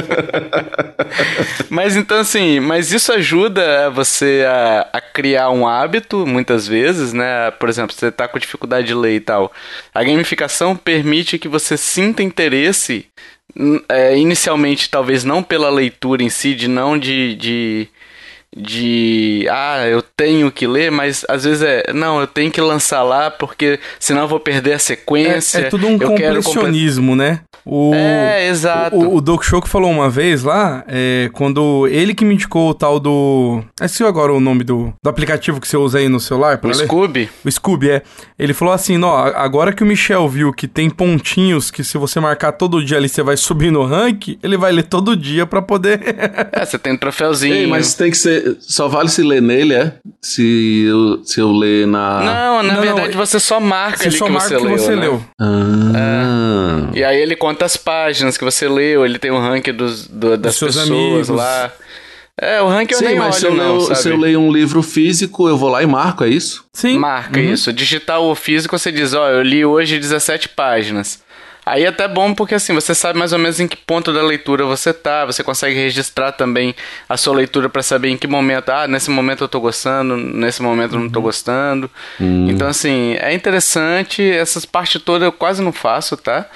mas 1.70 1.96
então, 1.96 2.18
assim, 2.18 2.58
mas 2.58 2.92
isso 2.92 3.12
ajuda 3.12 3.88
você 3.90 4.44
a, 4.46 4.88
a, 4.92 5.00
criar 5.00 5.50
um 5.50 5.66
hábito, 5.66 6.26
muitas 6.26 6.66
vezes, 6.66 7.12
né? 7.12 7.50
Por 7.52 7.68
exemplo, 7.68 7.94
você 7.94 8.10
tá 8.10 8.26
com 8.26 8.38
dificuldade 8.38 8.88
de 8.88 8.94
ler 8.94 9.16
e 9.16 9.20
tal. 9.20 9.52
A 9.94 10.02
gamificação 10.02 10.76
permite 10.76 11.38
que 11.38 11.48
você 11.48 11.76
sinta 11.76 12.22
interesse, 12.22 13.06
é, 13.88 14.16
inicialmente, 14.18 14.90
talvez 14.90 15.22
não 15.24 15.42
pela 15.42 15.70
leitura 15.70 16.22
em 16.22 16.28
si, 16.28 16.54
de 16.54 16.66
não 16.66 16.98
de, 16.98 17.36
de 17.36 17.88
de 18.56 19.46
ah, 19.48 19.86
eu 19.86 20.02
tenho 20.02 20.50
que 20.50 20.66
ler, 20.66 20.90
mas 20.90 21.24
às 21.28 21.44
vezes 21.44 21.62
é, 21.62 21.92
não, 21.92 22.20
eu 22.20 22.26
tenho 22.26 22.50
que 22.50 22.60
lançar 22.60 23.02
lá 23.02 23.30
porque 23.30 23.78
senão 23.98 24.22
eu 24.22 24.28
vou 24.28 24.40
perder 24.40 24.72
a 24.72 24.78
sequência. 24.78 25.58
É, 25.58 25.62
é 25.62 25.68
tudo 25.68 25.86
um 25.86 25.98
completionismo, 25.98 27.14
né? 27.14 27.40
O, 27.72 27.94
é, 27.94 28.48
exato. 28.48 28.96
O, 28.96 29.18
o 29.18 29.20
Doc 29.20 29.44
Show 29.44 29.62
que 29.62 29.68
falou 29.68 29.88
uma 29.88 30.10
vez 30.10 30.42
lá, 30.42 30.82
é, 30.88 31.30
quando 31.32 31.86
ele 31.86 32.16
que 32.16 32.24
me 32.24 32.34
indicou 32.34 32.70
o 32.70 32.74
tal 32.74 32.98
do. 32.98 33.62
Esqueci 33.80 34.02
agora 34.02 34.32
o 34.32 34.40
nome 34.40 34.64
do, 34.64 34.92
do 35.00 35.08
aplicativo 35.08 35.60
que 35.60 35.68
você 35.68 35.76
usa 35.76 35.98
aí 35.98 36.08
no 36.08 36.18
celular. 36.18 36.58
o 36.60 36.66
ler. 36.66 36.74
Scooby? 36.74 37.30
O 37.44 37.50
Scooby, 37.50 37.90
é. 37.90 38.02
Ele 38.36 38.52
falou 38.52 38.74
assim: 38.74 39.00
ó, 39.04 39.30
agora 39.36 39.72
que 39.72 39.84
o 39.84 39.86
Michel 39.86 40.28
viu 40.28 40.52
que 40.52 40.66
tem 40.66 40.90
pontinhos 40.90 41.70
que 41.70 41.84
se 41.84 41.96
você 41.96 42.18
marcar 42.18 42.50
todo 42.50 42.84
dia 42.84 42.96
ali 42.96 43.08
você 43.08 43.22
vai 43.22 43.36
subir 43.36 43.70
no 43.70 43.84
rank, 43.84 44.36
ele 44.42 44.56
vai 44.56 44.72
ler 44.72 44.82
todo 44.82 45.16
dia 45.16 45.46
pra 45.46 45.62
poder. 45.62 46.00
é, 46.50 46.66
você 46.66 46.76
tem 46.76 46.94
um 46.94 46.96
troféuzinho. 46.96 47.54
Ei, 47.54 47.66
mas 47.68 47.94
tem 47.94 48.10
que 48.10 48.18
ser. 48.18 48.56
Só 48.58 48.88
vale 48.88 49.08
se 49.08 49.22
ler 49.22 49.40
nele, 49.40 49.74
é? 49.74 49.94
Se 50.20 50.86
eu, 50.88 51.24
se 51.24 51.40
eu 51.40 51.52
ler 51.52 51.86
na. 51.86 52.20
Não, 52.20 52.62
na 52.64 52.74
não, 52.74 52.82
verdade 52.82 53.14
não, 53.14 53.24
você 53.24 53.38
só 53.38 53.60
marca 53.60 53.98
você 53.98 54.08
ali 54.08 54.18
só 54.18 54.24
que 54.24 54.32
marca 54.32 54.48
você 54.48 54.58
que 54.58 54.66
leu. 54.66 54.78
Você 54.78 54.96
né? 54.96 55.02
leu. 55.02 55.22
Ah. 55.40 56.90
É. 56.94 56.98
E 56.98 57.04
aí 57.04 57.20
ele 57.20 57.36
conta 57.36 57.59
quantas 57.60 57.76
páginas 57.76 58.38
que 58.38 58.44
você 58.44 58.66
leu, 58.66 59.04
ele 59.04 59.18
tem 59.18 59.30
um 59.30 59.38
ranking 59.38 59.74
dos, 59.74 60.06
do, 60.06 60.36
das 60.38 60.58
pessoas 60.58 60.88
amigos. 60.88 61.28
lá. 61.28 61.70
É, 62.40 62.62
o 62.62 62.68
ranking 62.68 62.94
Sim, 62.94 63.04
eu 63.04 63.10
nem 63.10 63.18
mas 63.18 63.34
olho, 63.34 63.40
se 63.40 63.46
eu, 63.46 63.54
não, 63.54 63.76
leio, 63.76 63.94
se 63.94 64.08
eu 64.08 64.16
leio 64.16 64.40
um 64.40 64.50
livro 64.50 64.82
físico, 64.82 65.46
eu 65.46 65.58
vou 65.58 65.68
lá 65.68 65.82
e 65.82 65.86
marco, 65.86 66.24
é 66.24 66.28
isso? 66.28 66.64
Sim. 66.72 66.96
Marca 66.98 67.38
uhum. 67.38 67.52
isso. 67.52 67.70
Digital 67.70 68.24
ou 68.24 68.34
físico, 68.34 68.78
você 68.78 68.90
diz, 68.90 69.12
ó, 69.12 69.26
oh, 69.26 69.28
eu 69.28 69.42
li 69.42 69.62
hoje 69.62 69.98
17 69.98 70.48
páginas. 70.50 71.22
Aí 71.66 71.84
é 71.84 71.88
até 71.88 72.08
bom 72.08 72.32
porque 72.32 72.54
assim, 72.54 72.72
você 72.72 72.94
sabe 72.94 73.18
mais 73.18 73.34
ou 73.34 73.38
menos 73.38 73.60
em 73.60 73.68
que 73.68 73.76
ponto 73.76 74.10
da 74.10 74.22
leitura 74.22 74.64
você 74.64 74.94
tá, 74.94 75.26
você 75.26 75.44
consegue 75.44 75.74
registrar 75.74 76.32
também 76.32 76.74
a 77.06 77.18
sua 77.18 77.34
leitura 77.34 77.68
para 77.68 77.82
saber 77.82 78.08
em 78.08 78.16
que 78.16 78.26
momento, 78.26 78.70
ah, 78.70 78.88
nesse 78.88 79.10
momento 79.10 79.44
eu 79.44 79.48
tô 79.48 79.60
gostando, 79.60 80.16
nesse 80.16 80.62
momento 80.62 80.94
eu 80.94 81.00
não 81.00 81.10
tô 81.10 81.18
uhum. 81.18 81.24
gostando. 81.26 81.90
Hum. 82.18 82.46
Então 82.48 82.66
assim, 82.66 83.16
é 83.20 83.34
interessante, 83.34 84.22
essas 84.22 84.64
partes 84.64 85.02
todas 85.02 85.26
eu 85.26 85.32
quase 85.32 85.60
não 85.60 85.72
faço, 85.72 86.16
tá? 86.16 86.48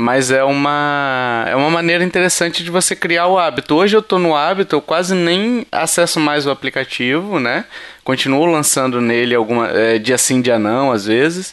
Mas 0.00 0.30
é 0.30 0.44
uma, 0.44 1.44
é 1.48 1.56
uma 1.56 1.68
maneira 1.68 2.04
interessante 2.04 2.62
de 2.62 2.70
você 2.70 2.94
criar 2.94 3.26
o 3.26 3.36
hábito. 3.36 3.74
Hoje 3.74 3.96
eu 3.96 4.00
estou 4.00 4.16
no 4.16 4.32
hábito, 4.36 4.76
eu 4.76 4.80
quase 4.80 5.12
nem 5.12 5.66
acesso 5.72 6.20
mais 6.20 6.46
o 6.46 6.52
aplicativo, 6.52 7.40
né? 7.40 7.64
Continuo 8.04 8.46
lançando 8.46 9.00
nele 9.00 9.34
alguma 9.34 9.68
é, 9.70 9.98
dia 9.98 10.16
sim, 10.16 10.40
dia 10.40 10.56
não, 10.56 10.92
às 10.92 11.06
vezes. 11.06 11.52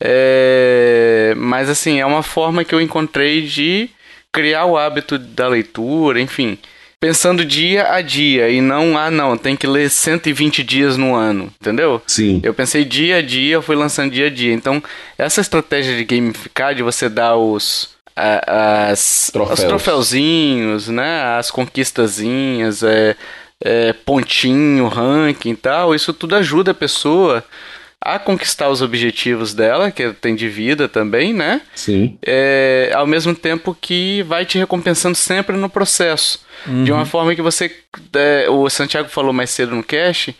É, 0.00 1.34
mas 1.36 1.68
assim, 1.68 2.00
é 2.00 2.06
uma 2.06 2.22
forma 2.22 2.64
que 2.64 2.74
eu 2.74 2.80
encontrei 2.80 3.42
de 3.42 3.90
criar 4.32 4.64
o 4.64 4.78
hábito 4.78 5.18
da 5.18 5.46
leitura, 5.46 6.18
enfim 6.18 6.58
pensando 7.04 7.44
dia 7.44 7.92
a 7.92 8.00
dia 8.00 8.48
e 8.48 8.62
não, 8.62 8.96
ah, 8.96 9.10
não, 9.10 9.36
tem 9.36 9.54
que 9.54 9.66
ler 9.66 9.90
120 9.90 10.64
dias 10.64 10.96
no 10.96 11.14
ano, 11.14 11.52
entendeu? 11.60 12.00
Sim. 12.06 12.40
Eu 12.42 12.54
pensei 12.54 12.82
dia 12.82 13.18
a 13.18 13.22
dia, 13.22 13.56
eu 13.56 13.60
fui 13.60 13.76
lançando 13.76 14.10
dia 14.10 14.28
a 14.28 14.30
dia. 14.30 14.54
Então, 14.54 14.82
essa 15.18 15.42
estratégia 15.42 15.94
de 15.98 16.02
gamificar, 16.02 16.74
de 16.74 16.82
você 16.82 17.10
dar 17.10 17.36
os. 17.36 17.90
as, 18.16 19.30
os 19.34 19.62
troféuzinhos, 19.64 20.88
né? 20.88 21.36
As 21.38 21.50
conquistazinhas, 21.50 22.82
é, 22.82 23.14
é, 23.62 23.92
pontinho, 23.92 24.88
ranking 24.88 25.50
e 25.50 25.56
tal, 25.56 25.94
isso 25.94 26.14
tudo 26.14 26.36
ajuda 26.36 26.70
a 26.70 26.74
pessoa 26.74 27.44
a 28.04 28.18
conquistar 28.18 28.68
os 28.68 28.82
objetivos 28.82 29.54
dela, 29.54 29.90
que 29.90 30.12
tem 30.12 30.36
de 30.36 30.46
vida 30.46 30.86
também, 30.86 31.32
né? 31.32 31.62
Sim. 31.74 32.18
É, 32.24 32.92
ao 32.94 33.06
mesmo 33.06 33.34
tempo 33.34 33.74
que 33.80 34.22
vai 34.24 34.44
te 34.44 34.58
recompensando 34.58 35.16
sempre 35.16 35.56
no 35.56 35.70
processo. 35.70 36.44
Uhum. 36.66 36.84
De 36.84 36.92
uma 36.92 37.06
forma 37.06 37.34
que 37.34 37.40
você. 37.40 37.74
É, 38.14 38.46
o 38.50 38.68
Santiago 38.68 39.08
falou 39.08 39.32
mais 39.32 39.48
cedo 39.48 39.74
no 39.74 39.82
cast 39.82 40.36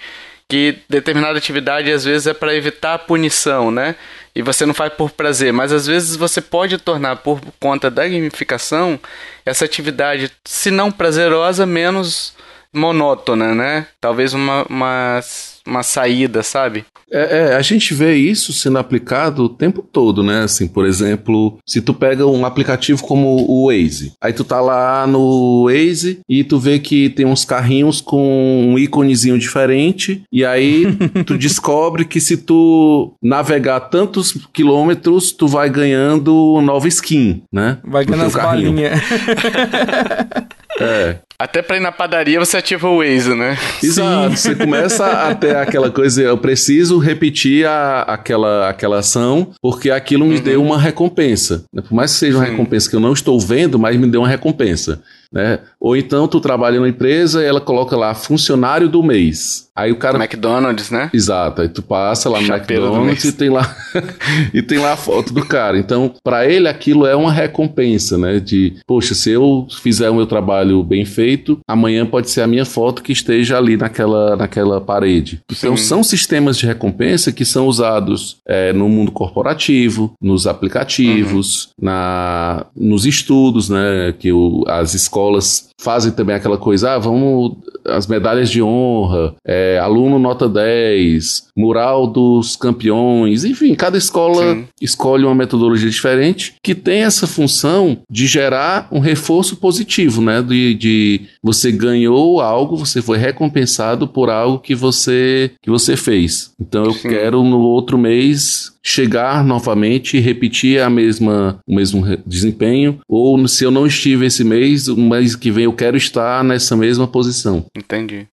que 0.49 0.79
determinada 0.89 1.39
atividade 1.39 1.91
às 1.91 2.05
vezes 2.05 2.27
é 2.27 2.35
para 2.35 2.55
evitar 2.55 2.95
a 2.95 2.99
punição, 2.99 3.71
né? 3.71 3.97
E 4.35 4.43
você 4.43 4.67
não 4.67 4.75
faz 4.75 4.93
por 4.93 5.11
prazer, 5.11 5.53
mas 5.53 5.73
às 5.73 5.87
vezes 5.87 6.17
você 6.17 6.41
pode 6.41 6.77
tornar 6.77 7.17
por 7.17 7.41
conta 7.59 7.91
da 7.91 8.07
gamificação 8.07 8.99
essa 9.47 9.65
atividade, 9.65 10.31
se 10.45 10.71
não 10.71 10.93
prazerosa, 10.93 11.65
menos 11.65 12.35
monótona, 12.73 13.55
né? 13.55 13.87
Talvez 14.01 14.35
uma, 14.35 14.67
uma, 14.69 15.21
uma 15.67 15.83
saída, 15.83 16.43
sabe? 16.43 16.85
É, 17.11 17.39
é, 17.39 17.57
a 17.57 17.63
gente 17.63 17.95
vê 17.95 18.15
isso 18.15 18.53
sendo 18.53 18.79
aplicado 18.79 19.45
o 19.45 19.49
tempo 19.49 19.83
todo, 19.83 20.23
né? 20.23 20.43
Assim, 20.43 20.67
por 20.67 20.87
exemplo, 20.87 21.59
se 21.67 21.81
tu 21.81 21.95
pega 21.95 22.27
um 22.27 22.45
aplicativo 22.45 23.03
como 23.03 23.37
o 23.49 23.69
Waze, 23.69 24.13
aí 24.21 24.33
tu 24.33 24.43
tá 24.45 24.61
lá 24.61 25.07
no 25.07 25.67
Waze 25.67 26.21
e 26.29 26.43
tu 26.43 26.59
vê 26.59 26.79
que 26.79 27.11
tem 27.11 27.25
uns 27.27 27.45
carrinhos 27.45 28.01
com 28.01 28.73
um 28.73 28.79
íconezinho 28.79 29.39
diferente, 29.39 30.23
e 30.33 30.45
aí 30.45 30.87
tu 31.25 31.39
descobre 31.39 32.05
que 32.05 32.21
se 32.21 32.37
tu 32.37 33.15
navegar 33.23 33.81
tantos 33.81 34.37
quilômetros, 34.53 35.33
tu 35.33 35.47
vai 35.47 35.71
ganhando 35.71 36.61
nova 36.63 36.89
skin, 36.89 37.43
né? 37.53 37.79
Vai 37.85 38.05
ganhando 38.05 38.27
as 38.27 38.35
balinhas. 38.35 39.01
É. 40.81 41.17
Até 41.39 41.63
pra 41.63 41.77
ir 41.77 41.81
na 41.81 41.91
padaria 41.91 42.39
você 42.39 42.57
ativa 42.57 42.89
o 42.89 42.99
Waze, 42.99 43.35
né? 43.35 43.59
Exato. 43.83 44.37
Você 44.37 44.55
começa 44.55 45.05
a 45.05 45.35
ter 45.35 45.57
aquela 45.57 45.91
coisa, 45.91 46.23
eu 46.23 46.39
preciso 46.39 46.99
repetir 46.99 47.67
a, 47.67 48.03
aquela, 48.03 48.71
aquela 48.71 48.99
ação, 48.99 49.51
porque 49.61 49.91
aquilo 49.91 50.25
me 50.25 50.37
uhum. 50.37 50.43
deu 50.43 50.63
uma 50.63 50.79
recompensa. 50.79 51.65
Por 51.73 51.93
mais 51.93 52.13
que 52.13 52.19
seja 52.19 52.39
uma 52.39 52.45
Sim. 52.45 52.53
recompensa 52.53 52.89
que 52.89 52.97
eu 52.97 53.01
não 53.01 53.13
estou 53.13 53.39
vendo, 53.41 53.79
mas 53.79 53.97
me 53.97 54.07
deu 54.07 54.21
uma 54.21 54.29
recompensa. 54.29 55.03
Né? 55.33 55.59
Ou 55.81 55.97
então 55.97 56.29
tu 56.29 56.41
trabalha 56.41 56.77
numa 56.77 56.89
empresa 56.89 57.43
e 57.43 57.47
ela 57.47 57.61
coloca 57.61 57.97
lá 57.97 58.15
funcionário 58.15 58.89
do 58.89 59.03
mês. 59.03 59.64
Aí 59.77 59.91
o 59.91 59.97
cara. 59.97 60.17
McDonald's, 60.17 60.91
né? 60.91 61.11
Exato. 61.13 61.63
Aí 61.63 61.69
tu 61.69 61.83
passa 61.83 62.31
lá 62.31 62.41
no 62.41 62.47
McDonald's 62.47 63.25
e 63.25 63.33
tem 63.33 63.51
lá 63.51 63.77
e 64.55 64.63
tem 64.63 64.79
lá 64.79 64.93
a 64.93 64.97
foto 64.97 65.33
do 65.33 65.45
cara. 65.45 65.77
Então, 65.77 66.15
para 66.23 66.49
ele 66.49 66.69
aquilo 66.69 67.07
é 67.07 67.17
uma 67.17 67.33
recompensa, 67.33 68.17
né? 68.17 68.39
De, 68.39 68.75
poxa, 68.87 69.15
se 69.15 69.31
eu 69.31 69.67
fizer 69.83 70.09
o 70.11 70.15
meu 70.15 70.27
trabalho 70.27 70.83
bem 70.85 71.05
feito, 71.05 71.59
amanhã 71.69 72.07
pode 72.07 72.31
ser 72.31 72.43
a 72.43 72.47
minha 72.47 72.65
foto 72.65 73.03
que 73.03 73.13
esteja 73.13 73.59
ali 73.59 73.77
naquela, 73.77 74.37
naquela 74.37 74.81
parede. 74.81 75.41
Então, 75.51 75.77
Sim. 75.77 75.85
são 75.85 76.03
sistemas 76.05 76.57
de 76.57 76.67
recompensa 76.67 77.33
que 77.33 77.45
são 77.45 77.67
usados 77.67 78.37
é, 78.47 78.73
no 78.73 78.89
mundo 78.89 79.11
corporativo, 79.11 80.13
nos 80.23 80.47
aplicativos, 80.47 81.71
uhum. 81.79 81.87
na, 81.87 82.67
nos 82.77 83.07
estudos, 83.07 83.69
né? 83.69 84.15
Que 84.19 84.33
o, 84.33 84.65
as 84.69 84.95
escolas 84.95 85.69
fazem 85.81 86.13
também 86.13 86.37
aquela 86.37 86.57
coisa, 86.57 86.95
ah, 86.95 86.99
vamos 86.99 87.57
as 87.85 88.07
medalhas 88.07 88.51
de 88.51 88.63
honra, 88.63 89.35
é, 89.47 89.64
aluno 89.79 90.19
nota 90.19 90.49
10, 90.49 91.49
mural 91.57 92.07
dos 92.07 92.57
campeões, 92.57 93.45
enfim, 93.45 93.75
cada 93.75 93.99
escola 93.99 94.55
Sim. 94.55 94.65
escolhe 94.81 95.25
uma 95.25 95.35
metodologia 95.35 95.89
diferente 95.89 96.55
que 96.63 96.75
tem 96.75 97.03
essa 97.03 97.27
função 97.27 97.99
de 98.11 98.27
gerar 98.27 98.89
um 98.91 98.99
reforço 98.99 99.57
positivo, 99.57 100.21
né? 100.21 100.43
De, 100.43 100.75
de 100.75 101.21
você 101.43 101.71
ganhou 101.71 102.41
algo, 102.41 102.77
você 102.77 103.01
foi 103.01 103.19
recompensado 103.19 104.07
por 104.09 104.31
algo 104.31 104.59
que 104.59 104.75
você 104.75 105.53
que 105.63 105.71
você 105.71 105.97
fez. 105.97 106.53
Então 106.61 106.85
eu 106.85 106.93
Sim. 106.93 107.09
quero 107.09 107.43
no 107.43 107.61
outro 107.61 107.97
mês 107.99 108.73
chegar 108.85 109.43
novamente 109.43 110.17
e 110.17 110.21
repetir 110.21 110.81
a 110.81 110.91
mesma, 110.91 111.59
o 111.67 111.75
mesmo 111.75 112.05
desempenho, 112.27 113.01
ou 113.09 113.49
se 113.49 113.65
eu 113.65 113.71
não 113.71 113.87
estive 113.87 114.27
esse 114.27 114.45
mês, 114.45 114.89
o 114.89 114.97
mês 114.97 115.35
que 115.35 115.51
vem 115.51 115.65
eu 115.65 115.73
quero 115.73 115.97
estar 115.97 116.45
nessa 116.45 116.77
mesma 116.77 117.07
posição. 117.07 117.65
Entendi. 117.77 118.29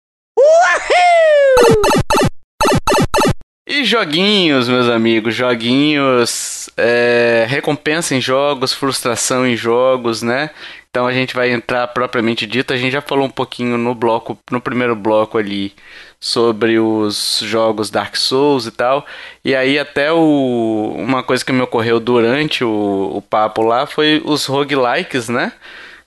Joguinhos, 3.90 4.68
meus 4.68 4.88
amigos, 4.88 5.34
joguinhos, 5.34 6.70
é, 6.76 7.44
recompensa 7.48 8.14
em 8.14 8.20
jogos, 8.20 8.72
frustração 8.72 9.46
em 9.46 9.56
jogos, 9.56 10.22
né? 10.22 10.50
Então 10.90 11.06
a 11.06 11.12
gente 11.12 11.34
vai 11.34 11.50
entrar 11.50 11.86
propriamente 11.88 12.46
dito. 12.46 12.72
A 12.72 12.76
gente 12.76 12.92
já 12.92 13.00
falou 13.00 13.26
um 13.26 13.30
pouquinho 13.30 13.76
no 13.76 13.94
bloco, 13.94 14.38
no 14.50 14.60
primeiro 14.60 14.96
bloco 14.96 15.38
ali, 15.38 15.72
sobre 16.18 16.78
os 16.78 17.40
jogos 17.44 17.90
Dark 17.90 18.16
Souls 18.16 18.66
e 18.66 18.70
tal. 18.70 19.06
E 19.44 19.54
aí 19.54 19.78
até 19.78 20.12
o, 20.12 20.94
uma 20.96 21.22
coisa 21.22 21.44
que 21.44 21.52
me 21.52 21.62
ocorreu 21.62 22.00
durante 22.00 22.64
o, 22.64 23.12
o 23.14 23.22
papo 23.22 23.62
lá 23.62 23.86
foi 23.86 24.20
os 24.24 24.46
roguelikes, 24.46 25.28
né? 25.28 25.52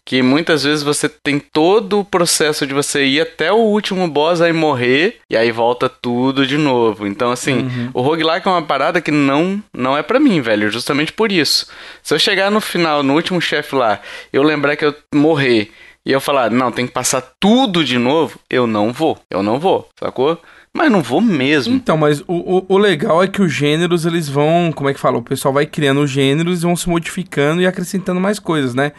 Que 0.05 0.21
muitas 0.21 0.63
vezes 0.63 0.83
você 0.83 1.07
tem 1.07 1.39
todo 1.39 1.99
o 1.99 2.05
processo 2.05 2.67
de 2.67 2.73
você 2.73 3.05
ir 3.05 3.21
até 3.21 3.51
o 3.51 3.57
último 3.57 4.07
boss 4.07 4.41
aí 4.41 4.51
morrer 4.51 5.19
e 5.29 5.37
aí 5.37 5.51
volta 5.51 5.87
tudo 5.87 6.45
de 6.45 6.57
novo. 6.57 7.07
Então 7.07 7.31
assim, 7.31 7.59
uhum. 7.59 7.89
o 7.93 8.01
roguelike 8.01 8.47
é 8.47 8.51
uma 8.51 8.61
parada 8.61 9.01
que 9.01 9.11
não 9.11 9.63
não 9.73 9.97
é 9.97 10.03
para 10.03 10.19
mim, 10.19 10.41
velho, 10.41 10.69
justamente 10.69 11.13
por 11.13 11.31
isso. 11.31 11.67
Se 12.01 12.13
eu 12.13 12.19
chegar 12.19 12.51
no 12.51 12.59
final, 12.59 13.01
no 13.01 13.13
último 13.13 13.39
chefe 13.39 13.75
lá, 13.75 13.99
eu 14.31 14.43
lembrar 14.43 14.75
que 14.75 14.85
eu 14.85 14.95
morrer 15.13 15.71
e 16.05 16.11
eu 16.11 16.19
falar, 16.19 16.51
não, 16.51 16.71
tem 16.71 16.85
que 16.85 16.91
passar 16.91 17.21
tudo 17.39 17.83
de 17.83 17.97
novo, 17.97 18.37
eu 18.49 18.67
não 18.67 18.91
vou. 18.91 19.17
Eu 19.29 19.41
não 19.41 19.57
vou, 19.57 19.87
sacou? 19.97 20.37
Mas 20.73 20.91
não 20.91 21.01
vou 21.01 21.21
mesmo. 21.21 21.75
Então, 21.75 21.95
mas 21.95 22.19
o, 22.21 22.33
o, 22.33 22.65
o, 22.67 22.77
legal 22.77 23.23
é 23.23 23.27
que 23.27 23.41
os 23.41 23.53
gêneros, 23.53 24.05
eles 24.05 24.27
vão. 24.27 24.71
Como 24.73 24.89
é 24.89 24.93
que 24.93 24.99
fala? 24.99 25.19
O 25.19 25.23
pessoal 25.23 25.53
vai 25.53 25.65
criando 25.67 26.01
os 26.01 26.09
gêneros 26.09 26.59
e 26.59 26.65
vão 26.65 26.75
se 26.75 26.89
modificando 26.89 27.61
e 27.61 27.67
acrescentando 27.67 28.19
mais 28.19 28.39
coisas, 28.39 28.73
né? 28.73 28.91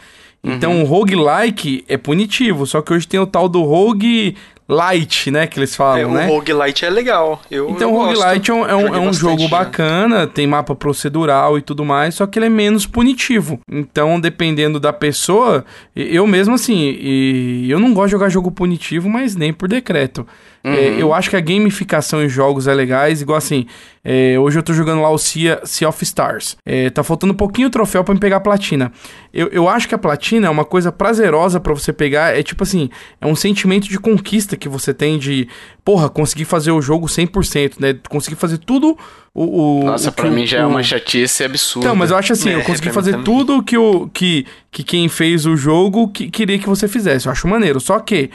Então, 0.45 0.73
uhum. 0.73 0.83
o 0.83 0.85
roguelike 0.85 1.83
é 1.87 1.97
punitivo, 1.97 2.65
só 2.65 2.81
que 2.81 2.93
hoje 2.93 3.07
tem 3.07 3.19
o 3.19 3.25
tal 3.25 3.49
do 3.49 3.63
rogue 3.63 4.35
light, 4.67 5.29
né? 5.29 5.47
Que 5.47 5.59
eles 5.59 5.75
falam, 5.75 6.17
é, 6.17 6.25
né? 6.25 6.27
O 6.27 6.35
roguelite 6.35 6.85
é 6.85 6.89
legal. 6.89 7.41
Eu, 7.49 7.69
então, 7.69 7.93
o 7.93 7.97
roguelite 7.97 8.51
é 8.51 8.53
um, 8.53 8.65
é 8.65 8.75
um, 8.75 8.95
é 8.95 8.99
um 8.99 9.13
jogo 9.13 9.43
né? 9.43 9.47
bacana, 9.47 10.27
tem 10.27 10.47
mapa 10.47 10.75
procedural 10.75 11.57
e 11.57 11.61
tudo 11.61 11.85
mais, 11.85 12.15
só 12.15 12.25
que 12.25 12.39
ele 12.39 12.47
é 12.47 12.49
menos 12.49 12.85
punitivo. 12.85 13.59
Então, 13.71 14.19
dependendo 14.19 14.79
da 14.79 14.91
pessoa, 14.91 15.65
eu 15.95 16.25
mesmo 16.25 16.55
assim, 16.55 16.97
eu 17.67 17.79
não 17.79 17.93
gosto 17.93 18.07
de 18.07 18.11
jogar 18.11 18.29
jogo 18.29 18.51
punitivo, 18.51 19.09
mas 19.09 19.35
nem 19.35 19.53
por 19.53 19.67
decreto. 19.67 20.25
É, 20.65 20.67
uhum. 20.67 20.75
É, 20.75 21.01
eu 21.01 21.13
acho 21.13 21.29
que 21.29 21.35
a 21.35 21.39
gamificação 21.39 22.23
em 22.23 22.27
jogos 22.27 22.65
é 22.67 22.73
legais, 22.73 23.21
igual 23.21 23.37
assim, 23.37 23.67
é, 24.03 24.35
hoje 24.39 24.57
eu 24.57 24.63
tô 24.63 24.73
jogando 24.73 24.99
lá 24.99 25.11
o 25.11 25.17
Sea, 25.17 25.61
sea 25.63 25.87
of 25.87 26.03
Stars. 26.03 26.57
É, 26.65 26.89
tá 26.89 27.03
faltando 27.03 27.33
um 27.33 27.35
pouquinho 27.35 27.67
o 27.67 27.71
troféu 27.71 28.03
para 28.03 28.15
me 28.15 28.19
pegar 28.19 28.37
a 28.37 28.39
platina. 28.39 28.91
Eu, 29.31 29.47
eu 29.49 29.69
acho 29.69 29.87
que 29.87 29.93
a 29.93 29.97
platina 29.97 30.47
é 30.47 30.49
uma 30.49 30.65
coisa 30.65 30.91
prazerosa 30.91 31.59
para 31.59 31.71
você 31.71 31.93
pegar. 31.93 32.35
É 32.35 32.41
tipo 32.41 32.63
assim, 32.63 32.89
é 33.21 33.27
um 33.27 33.35
sentimento 33.35 33.87
de 33.87 33.99
conquista 33.99 34.57
que 34.57 34.67
você 34.67 34.91
tem 34.91 35.19
de, 35.19 35.47
porra, 35.83 36.09
conseguir 36.09 36.45
fazer 36.45 36.71
o 36.71 36.81
jogo 36.81 37.05
100%, 37.05 37.73
né? 37.79 37.95
Conseguir 38.09 38.35
fazer 38.35 38.57
tudo 38.57 38.97
o, 39.35 39.81
o, 39.81 39.83
Nossa, 39.83 40.09
o 40.09 40.13
pra 40.13 40.31
mim 40.31 40.47
já 40.47 40.59
é 40.59 40.61
o... 40.61 40.63
é 40.63 40.67
uma 40.67 40.81
chatice 40.81 41.43
absurda. 41.43 41.89
Não, 41.89 41.95
mas 41.95 42.09
eu 42.09 42.17
acho 42.17 42.33
assim, 42.33 42.49
é, 42.49 42.55
eu 42.55 42.63
consegui 42.63 42.89
fazer 42.89 43.21
tudo 43.21 43.61
que, 43.61 43.77
o, 43.77 44.07
que, 44.07 44.45
que 44.71 44.83
quem 44.83 45.09
fez 45.09 45.45
o 45.45 45.55
jogo 45.57 46.07
que, 46.07 46.29
queria 46.31 46.57
que 46.57 46.67
você 46.67 46.87
fizesse. 46.87 47.27
Eu 47.27 47.31
acho 47.31 47.47
maneiro. 47.47 47.79
Só 47.79 47.99
que 47.99 48.31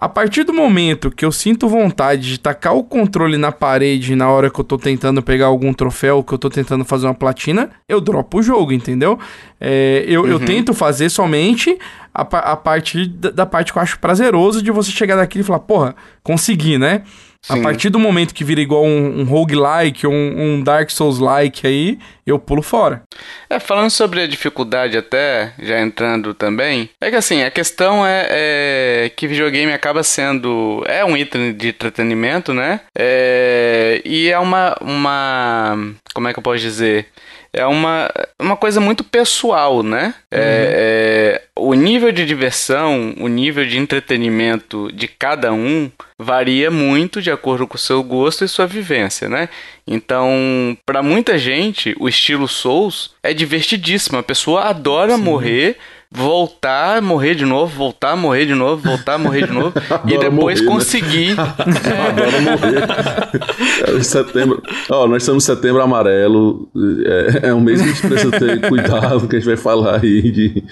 a 0.00 0.08
partir 0.08 0.44
do 0.44 0.54
momento 0.54 1.10
que 1.10 1.24
eu 1.24 1.32
sinto 1.32 1.68
vontade 1.68 2.22
de 2.22 2.38
tacar 2.38 2.74
o 2.74 2.84
controle 2.84 3.36
na 3.36 3.50
parede 3.50 4.14
na 4.14 4.30
hora 4.30 4.48
que 4.48 4.60
eu 4.60 4.64
tô 4.64 4.78
tentando 4.78 5.20
pegar 5.20 5.46
algum 5.46 5.74
troféu, 5.74 6.22
que 6.22 6.32
eu 6.32 6.38
tô 6.38 6.48
tentando 6.48 6.84
fazer 6.84 7.06
uma 7.06 7.14
platina, 7.14 7.70
eu 7.88 8.00
dropo 8.00 8.38
o 8.38 8.42
jogo, 8.42 8.72
entendeu? 8.72 9.18
É, 9.60 10.04
eu, 10.06 10.22
uhum. 10.22 10.28
eu 10.28 10.40
tento 10.40 10.72
fazer 10.72 11.10
somente 11.10 11.76
a, 12.14 12.22
a 12.22 12.56
partir 12.56 13.08
da, 13.08 13.30
da, 13.30 13.46
parte 13.46 13.72
que 13.72 13.78
eu 13.78 13.82
acho 13.82 13.98
prazeroso 13.98 14.62
de 14.62 14.70
você 14.70 14.92
chegar 14.92 15.16
daqui 15.16 15.40
e 15.40 15.42
falar, 15.42 15.60
porra, 15.60 15.96
consegui, 16.22 16.78
né? 16.78 17.02
Sim. 17.40 17.60
A 17.60 17.62
partir 17.62 17.88
do 17.88 17.98
momento 17.98 18.34
que 18.34 18.44
vira 18.44 18.60
igual 18.60 18.84
um, 18.84 19.20
um 19.20 19.24
roguelike, 19.24 20.06
um, 20.06 20.12
um 20.12 20.62
Dark 20.62 20.90
Souls-like 20.90 21.66
aí, 21.66 21.98
eu 22.26 22.38
pulo 22.38 22.62
fora. 22.62 23.02
É, 23.48 23.58
falando 23.58 23.90
sobre 23.90 24.20
a 24.20 24.26
dificuldade 24.26 24.98
até, 24.98 25.54
já 25.58 25.80
entrando 25.80 26.34
também, 26.34 26.90
é 27.00 27.10
que 27.10 27.16
assim, 27.16 27.42
a 27.42 27.50
questão 27.50 28.04
é, 28.04 28.26
é 28.28 29.12
que 29.14 29.28
videogame 29.28 29.72
acaba 29.72 30.02
sendo... 30.02 30.84
É 30.86 31.04
um 31.04 31.16
item 31.16 31.54
de 31.54 31.68
entretenimento, 31.68 32.52
né? 32.52 32.80
É, 32.96 34.02
e 34.04 34.28
é 34.30 34.38
uma, 34.38 34.76
uma... 34.80 35.78
Como 36.12 36.28
é 36.28 36.32
que 36.32 36.38
eu 36.38 36.42
posso 36.42 36.58
dizer? 36.58 37.06
É 37.52 37.66
uma, 37.66 38.10
uma 38.38 38.56
coisa 38.56 38.80
muito 38.80 39.02
pessoal, 39.02 39.82
né? 39.82 40.14
É, 40.30 40.36
uhum. 40.36 40.42
É, 40.42 40.68
é, 40.70 41.42
o 41.56 41.74
nível 41.74 42.12
de 42.12 42.24
diversão, 42.24 43.14
o 43.18 43.28
nível 43.28 43.66
de 43.66 43.78
entretenimento 43.78 44.90
de 44.92 45.08
cada 45.08 45.52
um 45.52 45.90
varia 46.18 46.70
muito 46.70 47.22
de 47.22 47.30
acordo 47.30 47.66
com 47.66 47.76
o 47.76 47.80
seu 47.80 48.02
gosto 48.02 48.44
e 48.44 48.48
sua 48.48 48.66
vivência, 48.66 49.28
né? 49.28 49.48
Então, 49.86 50.76
para 50.84 51.02
muita 51.02 51.38
gente, 51.38 51.94
o 51.98 52.08
estilo 52.08 52.46
Souls 52.46 53.14
é 53.22 53.32
divertidíssimo. 53.32 54.18
A 54.18 54.22
pessoa 54.22 54.64
adora 54.64 55.16
Sim. 55.16 55.22
morrer 55.22 55.78
voltar, 56.10 57.02
morrer 57.02 57.34
de 57.34 57.44
novo, 57.44 57.76
voltar, 57.76 58.16
morrer 58.16 58.46
de 58.46 58.54
novo, 58.54 58.82
voltar, 58.82 59.18
morrer 59.18 59.46
de 59.46 59.52
novo 59.52 59.74
e 60.06 60.18
depois 60.18 60.60
morrer, 60.60 60.62
né? 60.62 60.66
conseguir. 60.66 61.36
Né? 61.68 62.40
morrer. 62.40 63.98
É, 63.98 64.02
setembro. 64.02 64.62
Ó, 64.88 65.06
nós 65.06 65.22
estamos 65.22 65.44
em 65.44 65.46
setembro 65.46 65.82
amarelo. 65.82 66.68
É, 67.42 67.48
é 67.48 67.54
um 67.54 67.60
mês 67.60 67.80
que 67.80 67.88
a 67.88 67.92
gente 67.92 68.08
precisa 68.08 68.38
ter 68.38 68.60
cuidado 68.68 69.28
que 69.28 69.36
a 69.36 69.38
gente 69.38 69.48
vai 69.48 69.56
falar 69.56 70.00
aí 70.02 70.30
de. 70.30 70.64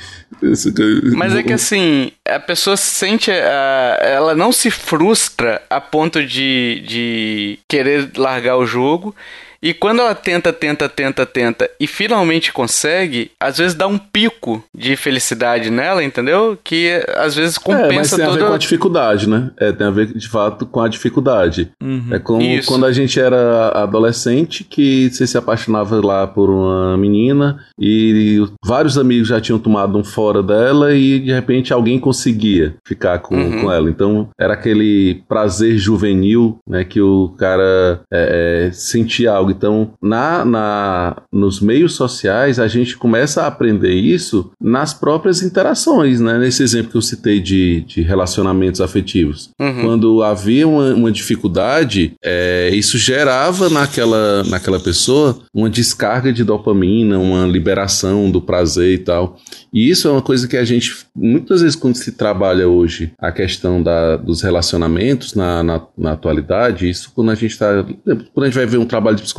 Mas 1.16 1.34
é 1.34 1.42
que 1.42 1.52
assim, 1.52 2.10
a 2.26 2.40
pessoa 2.40 2.76
se 2.76 2.88
sente. 2.88 3.30
Ela 3.30 4.34
não 4.34 4.52
se 4.52 4.70
frustra 4.70 5.62
a 5.68 5.80
ponto 5.80 6.24
de, 6.24 6.82
de 6.86 7.58
querer 7.68 8.10
largar 8.16 8.56
o 8.56 8.66
jogo 8.66 9.14
e 9.62 9.72
quando 9.74 10.00
ela 10.00 10.14
tenta, 10.14 10.52
tenta, 10.52 10.88
tenta, 10.88 11.26
tenta 11.26 11.70
e 11.78 11.86
finalmente 11.86 12.52
consegue, 12.52 13.30
às 13.40 13.58
vezes 13.58 13.74
dá 13.74 13.86
um 13.86 13.98
pico 13.98 14.62
de 14.74 14.96
felicidade 14.96 15.70
nela, 15.70 16.02
entendeu? 16.02 16.58
Que 16.62 17.04
às 17.16 17.34
vezes 17.34 17.58
compensa 17.58 17.92
é, 17.92 17.96
mas 17.96 18.10
tem 18.10 18.24
toda... 18.24 18.30
a 18.30 18.38
ver 18.38 18.48
com 18.48 18.54
a 18.54 18.58
dificuldade, 18.58 19.28
né? 19.28 19.50
É, 19.58 19.72
tem 19.72 19.86
a 19.86 19.90
ver 19.90 20.06
de 20.06 20.28
fato 20.28 20.66
com 20.66 20.80
a 20.80 20.88
dificuldade. 20.88 21.70
Uhum. 21.82 22.08
É 22.10 22.18
como 22.18 22.42
Isso. 22.42 22.68
quando 22.68 22.86
a 22.86 22.92
gente 22.92 23.18
era 23.18 23.68
adolescente 23.82 24.64
que 24.64 25.10
você 25.10 25.26
se 25.26 25.38
apaixonava 25.38 26.04
lá 26.04 26.26
por 26.26 26.50
uma 26.50 26.96
menina 26.96 27.58
e 27.78 28.44
vários 28.64 28.98
amigos 28.98 29.28
já 29.28 29.40
tinham 29.40 29.58
tomado 29.58 29.98
um 29.98 30.04
fora 30.04 30.42
dela 30.42 30.94
e 30.94 31.20
de 31.20 31.32
repente 31.32 31.72
alguém 31.72 31.98
conseguia 31.98 32.74
ficar 32.86 33.18
com, 33.18 33.36
uhum. 33.36 33.62
com 33.62 33.72
ela. 33.72 33.88
Então 33.90 34.28
era 34.38 34.54
aquele 34.54 35.22
prazer 35.28 35.76
juvenil, 35.78 36.58
né? 36.68 36.84
Que 36.84 37.00
o 37.00 37.34
cara 37.38 38.00
é, 38.12 38.66
é, 38.68 38.72
sentia 38.72 39.32
algo 39.32 39.50
então, 39.56 39.92
na, 40.02 40.44
na, 40.44 41.22
nos 41.32 41.60
meios 41.60 41.94
sociais, 41.94 42.58
a 42.58 42.68
gente 42.68 42.96
começa 42.96 43.42
a 43.42 43.46
aprender 43.46 43.94
isso 43.94 44.50
nas 44.60 44.92
próprias 44.92 45.42
interações, 45.42 46.20
né? 46.20 46.38
Nesse 46.38 46.62
exemplo 46.62 46.92
que 46.92 46.96
eu 46.96 47.02
citei 47.02 47.40
de, 47.40 47.80
de 47.82 48.02
relacionamentos 48.02 48.80
afetivos. 48.80 49.50
Uhum. 49.60 49.82
Quando 49.82 50.22
havia 50.22 50.68
uma, 50.68 50.94
uma 50.94 51.12
dificuldade, 51.12 52.12
é, 52.22 52.70
isso 52.72 52.98
gerava 52.98 53.68
naquela, 53.70 54.44
naquela 54.44 54.78
pessoa 54.78 55.38
uma 55.54 55.70
descarga 55.70 56.32
de 56.32 56.44
dopamina, 56.44 57.18
uma 57.18 57.46
liberação 57.46 58.30
do 58.30 58.40
prazer 58.40 58.94
e 58.94 58.98
tal. 58.98 59.36
E 59.72 59.90
isso 59.90 60.08
é 60.08 60.10
uma 60.10 60.22
coisa 60.22 60.48
que 60.48 60.56
a 60.56 60.64
gente, 60.64 61.06
muitas 61.14 61.60
vezes, 61.60 61.76
quando 61.76 61.96
se 61.96 62.12
trabalha 62.12 62.68
hoje 62.68 63.12
a 63.18 63.30
questão 63.30 63.82
da, 63.82 64.16
dos 64.16 64.42
relacionamentos 64.42 65.34
na, 65.34 65.62
na, 65.62 65.82
na 65.96 66.12
atualidade, 66.12 66.88
isso 66.88 67.12
quando 67.14 67.30
a 67.30 67.34
gente 67.34 67.52
está. 67.52 67.84
Quando 68.32 68.44
a 68.44 68.46
gente 68.46 68.54
vai 68.54 68.66
ver 68.66 68.78
um 68.78 68.86
trabalho 68.86 69.16
de 69.16 69.22
psicologia, 69.22 69.35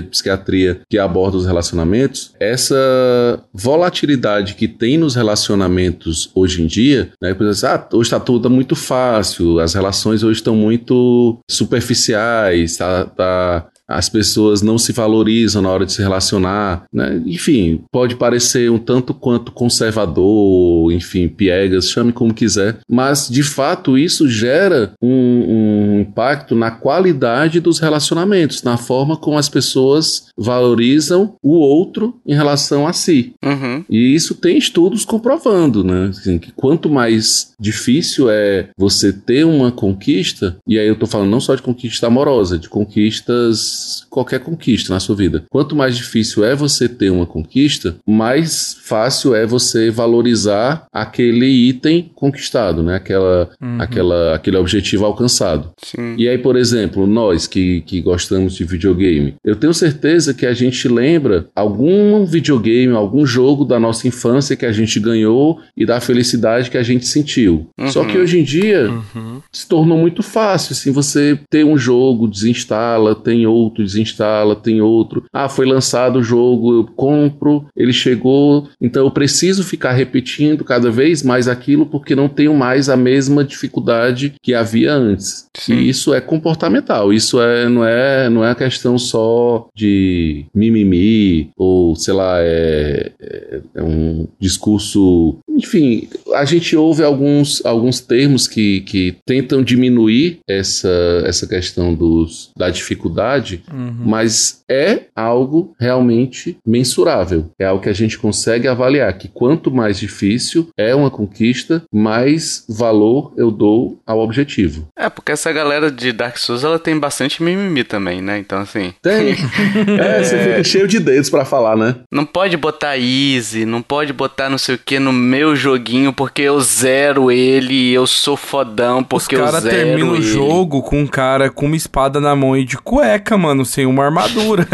de 0.00 0.08
psiquiatria 0.10 0.80
que 0.88 0.98
aborda 0.98 1.36
os 1.36 1.46
relacionamentos, 1.46 2.34
essa 2.38 3.42
volatilidade 3.52 4.54
que 4.54 4.68
tem 4.68 4.98
nos 4.98 5.14
relacionamentos 5.14 6.30
hoje 6.34 6.62
em 6.62 6.66
dia, 6.66 7.12
né? 7.20 7.34
Por 7.34 7.46
exemplo, 7.46 7.76
ah, 7.76 7.96
hoje 7.96 8.08
está 8.08 8.20
tudo 8.20 8.50
muito 8.50 8.74
fácil, 8.74 9.60
as 9.60 9.74
relações 9.74 10.22
hoje 10.22 10.40
estão 10.40 10.54
muito 10.54 11.38
superficiais, 11.48 12.76
tá, 12.76 13.04
tá 13.04 13.66
as 13.90 14.08
pessoas 14.08 14.62
não 14.62 14.78
se 14.78 14.92
valorizam 14.92 15.60
na 15.60 15.68
hora 15.68 15.84
de 15.84 15.92
se 15.92 16.00
relacionar, 16.00 16.84
né? 16.92 17.20
Enfim, 17.26 17.82
pode 17.90 18.14
parecer 18.14 18.70
um 18.70 18.78
tanto 18.78 19.12
quanto 19.12 19.50
conservador, 19.50 20.92
enfim, 20.92 21.26
piegas, 21.26 21.90
chame 21.90 22.12
como 22.12 22.32
quiser, 22.32 22.78
mas 22.88 23.28
de 23.28 23.42
fato 23.42 23.98
isso 23.98 24.28
gera 24.28 24.92
um, 25.02 25.08
um 25.10 25.79
impacto 26.00 26.54
na 26.54 26.70
qualidade 26.70 27.60
dos 27.60 27.78
relacionamentos, 27.78 28.62
na 28.62 28.76
forma 28.76 29.16
como 29.16 29.38
as 29.38 29.48
pessoas 29.48 30.26
valorizam 30.36 31.34
o 31.42 31.54
outro 31.56 32.18
em 32.26 32.34
relação 32.34 32.86
a 32.86 32.92
si. 32.92 33.34
Uhum. 33.44 33.84
E 33.88 34.14
isso 34.14 34.34
tem 34.34 34.56
estudos 34.56 35.04
comprovando, 35.04 35.84
né? 35.84 36.08
Assim, 36.08 36.38
que 36.38 36.52
quanto 36.52 36.90
mais 36.90 37.52
difícil 37.58 38.30
é 38.30 38.70
você 38.76 39.12
ter 39.12 39.44
uma 39.44 39.70
conquista, 39.70 40.56
e 40.66 40.78
aí 40.78 40.86
eu 40.86 40.96
tô 40.96 41.06
falando 41.06 41.30
não 41.30 41.40
só 41.40 41.54
de 41.54 41.62
conquista 41.62 42.06
amorosa, 42.06 42.58
de 42.58 42.68
conquistas 42.68 44.06
qualquer 44.08 44.40
conquista 44.40 44.92
na 44.92 45.00
sua 45.00 45.14
vida. 45.14 45.44
Quanto 45.50 45.76
mais 45.76 45.96
difícil 45.96 46.44
é 46.44 46.54
você 46.54 46.88
ter 46.88 47.10
uma 47.10 47.26
conquista, 47.26 47.96
mais 48.06 48.76
fácil 48.82 49.34
é 49.34 49.46
você 49.46 49.90
valorizar 49.90 50.86
aquele 50.92 51.46
item 51.46 52.10
conquistado, 52.14 52.82
né? 52.82 52.96
Aquela, 52.96 53.50
uhum. 53.60 53.80
aquela, 53.80 54.34
aquele 54.34 54.56
objetivo 54.56 55.04
alcançado. 55.04 55.70
Sim. 55.90 56.14
E 56.16 56.28
aí, 56.28 56.38
por 56.38 56.56
exemplo, 56.56 57.06
nós 57.06 57.46
que, 57.46 57.80
que 57.82 58.00
gostamos 58.00 58.54
de 58.54 58.64
videogame, 58.64 59.34
eu 59.44 59.56
tenho 59.56 59.72
certeza 59.72 60.34
que 60.34 60.46
a 60.46 60.52
gente 60.52 60.88
lembra 60.88 61.46
algum 61.54 62.24
videogame, 62.24 62.94
algum 62.94 63.24
jogo 63.24 63.64
da 63.64 63.78
nossa 63.78 64.06
infância 64.06 64.56
que 64.56 64.66
a 64.66 64.72
gente 64.72 64.98
ganhou 65.00 65.60
e 65.76 65.86
da 65.86 66.00
felicidade 66.00 66.70
que 66.70 66.78
a 66.78 66.82
gente 66.82 67.06
sentiu. 67.06 67.66
Uhum. 67.78 67.88
Só 67.88 68.04
que 68.04 68.18
hoje 68.18 68.38
em 68.38 68.44
dia 68.44 68.90
uhum. 68.90 69.40
se 69.52 69.66
tornou 69.68 69.96
muito 69.96 70.22
fácil, 70.22 70.72
assim, 70.72 70.90
você 70.90 71.38
ter 71.48 71.64
um 71.64 71.76
jogo, 71.76 72.28
desinstala, 72.28 73.14
tem 73.14 73.46
outro 73.46 73.60
outro, 73.60 73.84
desinstala, 73.84 74.56
tem 74.56 74.80
outro. 74.80 75.24
Ah, 75.32 75.48
foi 75.48 75.66
lançado 75.66 76.18
o 76.18 76.22
jogo, 76.22 76.74
eu 76.74 76.84
compro, 76.84 77.66
ele 77.76 77.92
chegou, 77.92 78.68
então 78.80 79.04
eu 79.04 79.10
preciso 79.10 79.64
ficar 79.64 79.92
repetindo 79.92 80.64
cada 80.64 80.90
vez 80.90 81.22
mais 81.22 81.48
aquilo 81.48 81.86
porque 81.86 82.14
não 82.14 82.28
tenho 82.28 82.54
mais 82.54 82.88
a 82.88 82.96
mesma 82.96 83.44
dificuldade 83.44 84.34
que 84.42 84.54
havia 84.54 84.92
antes. 84.92 85.48
Sim. 85.56 85.74
E 85.80 85.88
isso 85.88 86.14
é 86.14 86.20
comportamental, 86.20 87.12
isso 87.12 87.40
é, 87.40 87.68
não 87.68 87.84
é 87.84 88.28
não 88.28 88.44
é 88.44 88.54
questão 88.54 88.98
só 88.98 89.68
de 89.74 90.44
mimimi 90.54 91.50
ou 91.56 91.96
sei 91.96 92.14
lá, 92.14 92.38
é, 92.40 93.12
é, 93.20 93.60
é 93.76 93.82
um 93.82 94.26
discurso 94.38 95.38
enfim, 95.60 96.08
a 96.34 96.44
gente 96.46 96.74
ouve 96.74 97.02
alguns, 97.02 97.64
alguns 97.66 98.00
termos 98.00 98.48
que, 98.48 98.80
que 98.80 99.16
tentam 99.26 99.62
diminuir 99.62 100.40
essa, 100.48 101.22
essa 101.26 101.46
questão 101.46 101.94
dos, 101.94 102.50
da 102.56 102.70
dificuldade, 102.70 103.62
uhum. 103.70 103.94
mas 104.06 104.64
é 104.70 105.02
algo 105.14 105.74
realmente 105.78 106.56
mensurável. 106.66 107.50
É 107.58 107.66
algo 107.66 107.82
que 107.82 107.90
a 107.90 107.94
gente 107.94 108.18
consegue 108.18 108.68
avaliar 108.68 109.12
que 109.18 109.28
quanto 109.28 109.70
mais 109.70 109.98
difícil 109.98 110.68
é 110.78 110.94
uma 110.94 111.10
conquista, 111.10 111.82
mais 111.92 112.64
valor 112.66 113.34
eu 113.36 113.50
dou 113.50 114.00
ao 114.06 114.20
objetivo. 114.20 114.88
É, 114.96 115.10
porque 115.10 115.32
essa 115.32 115.52
galera 115.52 115.69
de 115.90 116.12
Dark 116.12 116.36
Souls, 116.36 116.64
ela 116.64 116.78
tem 116.78 116.98
bastante 116.98 117.42
mimimi 117.42 117.84
também, 117.84 118.20
né? 118.20 118.38
Então, 118.38 118.58
assim... 118.60 118.92
Tem. 119.02 119.36
é, 120.00 120.22
você 120.22 120.38
fica 120.38 120.64
cheio 120.64 120.88
de 120.88 120.98
dedos 120.98 121.30
para 121.30 121.44
falar, 121.44 121.76
né? 121.76 121.96
Não 122.10 122.24
pode 122.24 122.56
botar 122.56 122.96
easy, 122.96 123.64
não 123.64 123.82
pode 123.82 124.12
botar 124.12 124.48
não 124.48 124.58
sei 124.58 124.74
o 124.74 124.78
que 124.78 124.98
no 124.98 125.12
meu 125.12 125.54
joguinho, 125.54 126.12
porque 126.12 126.42
eu 126.42 126.60
zero 126.60 127.30
ele 127.30 127.74
e 127.74 127.94
eu 127.94 128.06
sou 128.06 128.36
fodão 128.36 129.02
porque 129.04 129.36
eu 129.36 129.46
zero 129.46 129.56
Os 129.56 129.62
cara 129.62 129.76
termina 129.76 130.10
o 130.10 130.22
jogo 130.22 130.82
com 130.82 131.00
um 131.00 131.06
cara 131.06 131.50
com 131.50 131.66
uma 131.66 131.76
espada 131.76 132.20
na 132.20 132.34
mão 132.34 132.56
e 132.56 132.64
de 132.64 132.76
cueca, 132.76 133.36
mano, 133.36 133.64
sem 133.64 133.86
uma 133.86 134.04
armadura. 134.04 134.66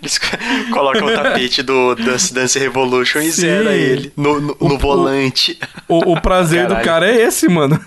Eles 0.00 0.20
colocam 0.72 1.06
o 1.06 1.12
tapete 1.12 1.62
do 1.62 1.94
Dance 1.94 2.32
Dance 2.32 2.58
Revolution 2.58 3.20
e 3.20 3.30
zera 3.30 3.72
ele 3.74 4.12
no, 4.16 4.40
no, 4.40 4.56
no 4.60 4.74
o, 4.74 4.78
volante. 4.78 5.58
O, 5.88 6.12
o 6.12 6.20
prazer 6.20 6.62
Caralho. 6.62 6.80
do 6.80 6.84
cara 6.84 7.10
é 7.10 7.22
esse, 7.22 7.48
mano. 7.48 7.78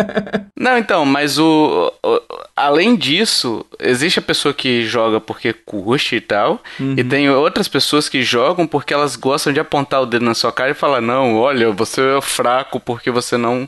Não, 0.60 0.76
então, 0.76 1.06
mas 1.06 1.38
o, 1.38 1.90
o, 2.02 2.20
Além 2.60 2.94
disso, 2.94 3.64
existe 3.78 4.18
a 4.18 4.22
pessoa 4.22 4.52
que 4.52 4.84
joga 4.84 5.18
porque 5.18 5.50
curte 5.50 6.16
e 6.16 6.20
tal, 6.20 6.62
uhum. 6.78 6.94
e 6.94 7.02
tem 7.02 7.30
outras 7.30 7.68
pessoas 7.68 8.06
que 8.06 8.22
jogam 8.22 8.66
porque 8.66 8.92
elas 8.92 9.16
gostam 9.16 9.50
de 9.50 9.58
apontar 9.58 10.02
o 10.02 10.06
dedo 10.06 10.26
na 10.26 10.34
sua 10.34 10.52
cara 10.52 10.72
e 10.72 10.74
falar: 10.74 11.00
não, 11.00 11.36
olha, 11.36 11.72
você 11.72 12.02
é 12.18 12.20
fraco 12.20 12.78
porque 12.78 13.10
você 13.10 13.38
não, 13.38 13.66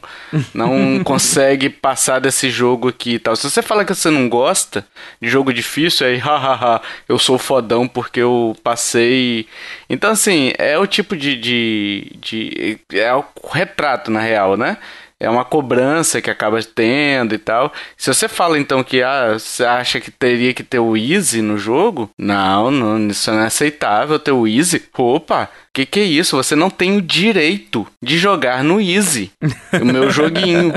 não 0.52 1.00
consegue 1.04 1.70
passar 1.70 2.18
desse 2.18 2.50
jogo 2.50 2.88
aqui 2.88 3.14
e 3.14 3.18
tal. 3.18 3.34
Se 3.34 3.48
você 3.48 3.62
fala 3.62 3.82
que 3.82 3.94
você 3.94 4.10
não 4.10 4.28
gosta 4.28 4.84
de 5.22 5.26
jogo 5.26 5.54
difícil, 5.54 6.06
aí, 6.06 6.18
hahaha, 6.20 6.82
eu 7.08 7.18
sou 7.18 7.38
fodão 7.38 7.88
porque 7.88 8.20
eu 8.20 8.54
passei. 8.62 9.46
Então, 9.88 10.10
assim, 10.10 10.52
é 10.58 10.78
o 10.78 10.86
tipo 10.86 11.16
de. 11.16 11.34
de, 11.36 12.12
de 12.20 12.86
é 12.92 13.14
o 13.14 13.24
retrato, 13.50 14.10
na 14.10 14.20
real, 14.20 14.54
né? 14.58 14.76
É 15.22 15.30
uma 15.30 15.44
cobrança 15.44 16.20
que 16.20 16.28
acaba 16.28 16.60
tendo 16.62 17.32
e 17.32 17.38
tal. 17.38 17.72
Se 17.96 18.12
você 18.12 18.28
fala 18.28 18.58
então 18.58 18.82
que 18.82 19.02
ah, 19.02 19.38
você 19.38 19.64
acha 19.64 20.00
que 20.00 20.10
teria 20.10 20.52
que 20.52 20.64
ter 20.64 20.80
o 20.80 20.96
easy 20.96 21.40
no 21.40 21.56
jogo, 21.56 22.10
não, 22.18 22.70
não 22.72 23.06
isso 23.06 23.30
não 23.30 23.40
é 23.40 23.46
aceitável 23.46 24.18
ter 24.18 24.32
o 24.32 24.48
easy. 24.48 24.82
Opa, 24.98 25.48
que 25.74 25.86
que 25.86 26.00
é 26.00 26.04
isso? 26.04 26.36
Você 26.36 26.54
não 26.54 26.68
tem 26.68 26.98
o 26.98 27.02
direito 27.02 27.86
de 28.02 28.18
jogar 28.18 28.62
no 28.62 28.78
Easy, 28.78 29.32
o 29.80 29.84
meu 29.84 30.10
joguinho. 30.12 30.74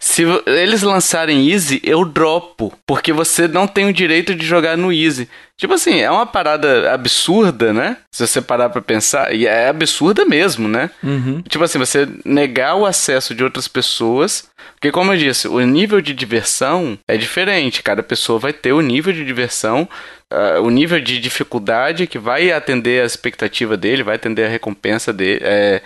Se 0.00 0.24
eles 0.46 0.82
lançarem 0.82 1.48
Easy, 1.48 1.80
eu 1.84 2.04
dropo, 2.04 2.72
porque 2.84 3.12
você 3.12 3.46
não 3.46 3.68
tem 3.68 3.88
o 3.88 3.92
direito 3.92 4.34
de 4.34 4.44
jogar 4.44 4.76
no 4.76 4.92
Easy. 4.92 5.28
Tipo 5.56 5.74
assim, 5.74 6.00
é 6.00 6.10
uma 6.10 6.26
parada 6.26 6.92
absurda, 6.92 7.72
né? 7.72 7.98
Se 8.10 8.26
você 8.26 8.42
parar 8.42 8.70
pra 8.70 8.82
pensar, 8.82 9.32
e 9.32 9.46
é 9.46 9.68
absurda 9.68 10.24
mesmo, 10.24 10.68
né? 10.68 10.90
Uhum. 11.02 11.42
Tipo 11.42 11.62
assim, 11.64 11.78
você 11.78 12.08
negar 12.24 12.74
o 12.74 12.84
acesso 12.84 13.34
de 13.34 13.44
outras 13.44 13.68
pessoas 13.68 14.48
porque, 14.84 14.92
como 14.92 15.14
eu 15.14 15.16
disse, 15.16 15.48
o 15.48 15.58
nível 15.60 16.00
de 16.02 16.12
diversão 16.12 16.98
é 17.08 17.16
diferente. 17.16 17.82
Cada 17.82 18.02
pessoa 18.02 18.38
vai 18.38 18.52
ter 18.52 18.74
o 18.74 18.82
nível 18.82 19.14
de 19.14 19.24
diversão, 19.24 19.88
uh, 20.30 20.60
o 20.60 20.68
nível 20.68 21.00
de 21.00 21.18
dificuldade 21.18 22.06
que 22.06 22.18
vai 22.18 22.52
atender 22.52 23.02
a 23.02 23.06
expectativa 23.06 23.78
dele, 23.78 24.02
vai 24.02 24.16
atender 24.16 24.44
a 24.44 24.48
recompensa 24.50 25.10
dele. 25.10 25.40
É, 25.42 25.80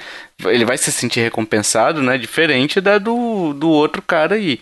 ele 0.47 0.65
vai 0.65 0.77
se 0.77 0.91
sentir 0.91 1.21
recompensado, 1.21 2.03
né? 2.03 2.19
Diferente 2.19 2.81
da 2.81 2.99
do, 2.99 3.53
do 3.53 3.69
outro 3.69 4.03
cara 4.03 4.35
aí. 4.35 4.59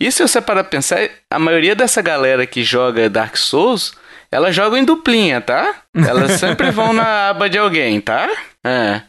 E 0.00 0.10
se 0.10 0.22
você 0.22 0.40
parar 0.40 0.64
pra 0.64 0.70
pensar, 0.70 1.08
a 1.30 1.38
maioria 1.38 1.76
dessa 1.76 2.02
galera 2.02 2.46
que 2.46 2.64
joga 2.64 3.08
Dark 3.08 3.36
Souls, 3.36 3.94
ela 4.30 4.52
joga 4.52 4.78
em 4.78 4.84
duplinha, 4.84 5.40
tá? 5.40 5.74
Elas 5.94 6.32
sempre 6.32 6.70
vão 6.70 6.92
na 6.92 7.30
aba 7.30 7.48
de 7.48 7.58
alguém, 7.58 8.00
tá? 8.00 8.28
É. 8.64 9.02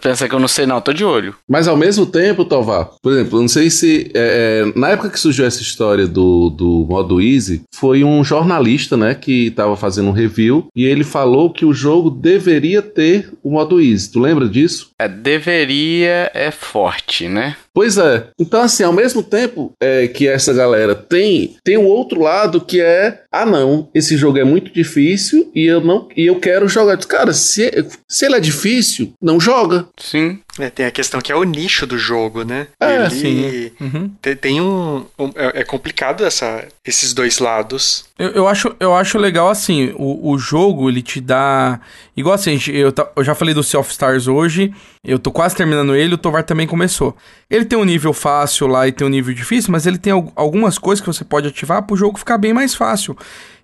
Pensa 0.00 0.26
que 0.26 0.34
eu 0.34 0.40
não 0.40 0.48
sei, 0.48 0.64
não, 0.64 0.80
tô 0.80 0.94
de 0.94 1.04
olho. 1.04 1.34
Mas 1.46 1.68
ao 1.68 1.76
mesmo 1.76 2.06
tempo, 2.06 2.44
Tovar, 2.44 2.88
por 3.02 3.12
exemplo, 3.12 3.40
não 3.40 3.48
sei 3.48 3.68
se. 3.68 4.10
É, 4.14 4.64
é, 4.74 4.78
na 4.78 4.90
época 4.90 5.10
que 5.10 5.20
surgiu 5.20 5.44
essa 5.44 5.60
história 5.60 6.06
do, 6.06 6.48
do 6.48 6.86
modo 6.88 7.20
Easy, 7.20 7.62
foi 7.74 8.02
um 8.02 8.24
jornalista, 8.24 8.96
né, 8.96 9.14
que 9.14 9.50
tava 9.50 9.76
fazendo 9.76 10.08
um 10.08 10.12
review 10.12 10.68
e 10.74 10.86
ele 10.86 11.04
falou 11.04 11.52
que 11.52 11.66
o 11.66 11.74
jogo 11.74 12.08
deveria 12.08 12.80
ter 12.80 13.30
o 13.42 13.50
modo 13.50 13.80
Easy. 13.80 14.10
Tu 14.10 14.18
lembra 14.18 14.48
disso? 14.48 14.90
É, 14.98 15.06
deveria 15.06 16.30
é 16.32 16.50
forte, 16.50 17.28
né? 17.28 17.54
Pois 17.78 17.96
é. 17.96 18.26
Então, 18.40 18.60
assim, 18.60 18.82
ao 18.82 18.92
mesmo 18.92 19.22
tempo 19.22 19.72
é, 19.80 20.08
que 20.08 20.26
essa 20.26 20.52
galera 20.52 20.96
tem, 20.96 21.54
tem 21.62 21.76
o 21.76 21.84
outro 21.84 22.20
lado 22.20 22.60
que 22.60 22.80
é: 22.80 23.22
ah, 23.30 23.46
não, 23.46 23.88
esse 23.94 24.16
jogo 24.16 24.36
é 24.36 24.42
muito 24.42 24.72
difícil 24.72 25.48
e 25.54 25.64
eu 25.64 25.80
não 25.80 26.08
e 26.16 26.26
eu 26.26 26.40
quero 26.40 26.68
jogar. 26.68 26.98
Cara, 27.06 27.32
se, 27.32 27.70
se 28.08 28.26
ele 28.26 28.34
é 28.34 28.40
difícil, 28.40 29.12
não 29.22 29.38
joga. 29.38 29.86
Sim. 29.96 30.40
É, 30.58 30.70
tem 30.70 30.86
a 30.86 30.90
questão 30.90 31.20
que 31.20 31.30
é 31.30 31.36
o 31.36 31.44
nicho 31.44 31.86
do 31.86 31.98
jogo, 31.98 32.44
né? 32.44 32.66
É, 32.80 32.96
ele 32.96 33.10
sim. 33.10 33.70
Uhum. 33.80 34.10
Tem, 34.20 34.36
tem 34.36 34.60
um, 34.60 35.06
um, 35.18 35.30
é, 35.34 35.60
é 35.60 35.64
complicado 35.64 36.24
essa, 36.24 36.66
esses 36.84 37.12
dois 37.12 37.38
lados. 37.38 38.06
Eu, 38.18 38.30
eu, 38.30 38.48
acho, 38.48 38.74
eu 38.80 38.94
acho 38.94 39.18
legal 39.18 39.48
assim, 39.48 39.92
o, 39.96 40.30
o 40.30 40.38
jogo 40.38 40.88
ele 40.88 41.02
te 41.02 41.20
dá. 41.20 41.80
Igual 42.16 42.34
assim, 42.34 42.58
eu, 42.68 42.92
eu 43.16 43.24
já 43.24 43.34
falei 43.34 43.54
do 43.54 43.62
Sea 43.62 43.78
of 43.80 43.90
Stars 43.90 44.26
hoje, 44.26 44.74
eu 45.04 45.18
tô 45.18 45.30
quase 45.30 45.54
terminando 45.54 45.94
ele, 45.94 46.14
o 46.14 46.18
Tovar 46.18 46.42
também 46.42 46.66
começou. 46.66 47.16
Ele 47.48 47.64
tem 47.64 47.78
um 47.78 47.84
nível 47.84 48.12
fácil 48.12 48.66
lá 48.66 48.88
e 48.88 48.92
tem 48.92 49.06
um 49.06 49.10
nível 49.10 49.32
difícil, 49.34 49.70
mas 49.70 49.86
ele 49.86 49.98
tem 49.98 50.12
algumas 50.34 50.78
coisas 50.78 51.00
que 51.00 51.06
você 51.06 51.24
pode 51.24 51.48
ativar 51.48 51.82
pro 51.82 51.96
jogo 51.96 52.18
ficar 52.18 52.38
bem 52.38 52.52
mais 52.52 52.74
fácil. 52.74 53.16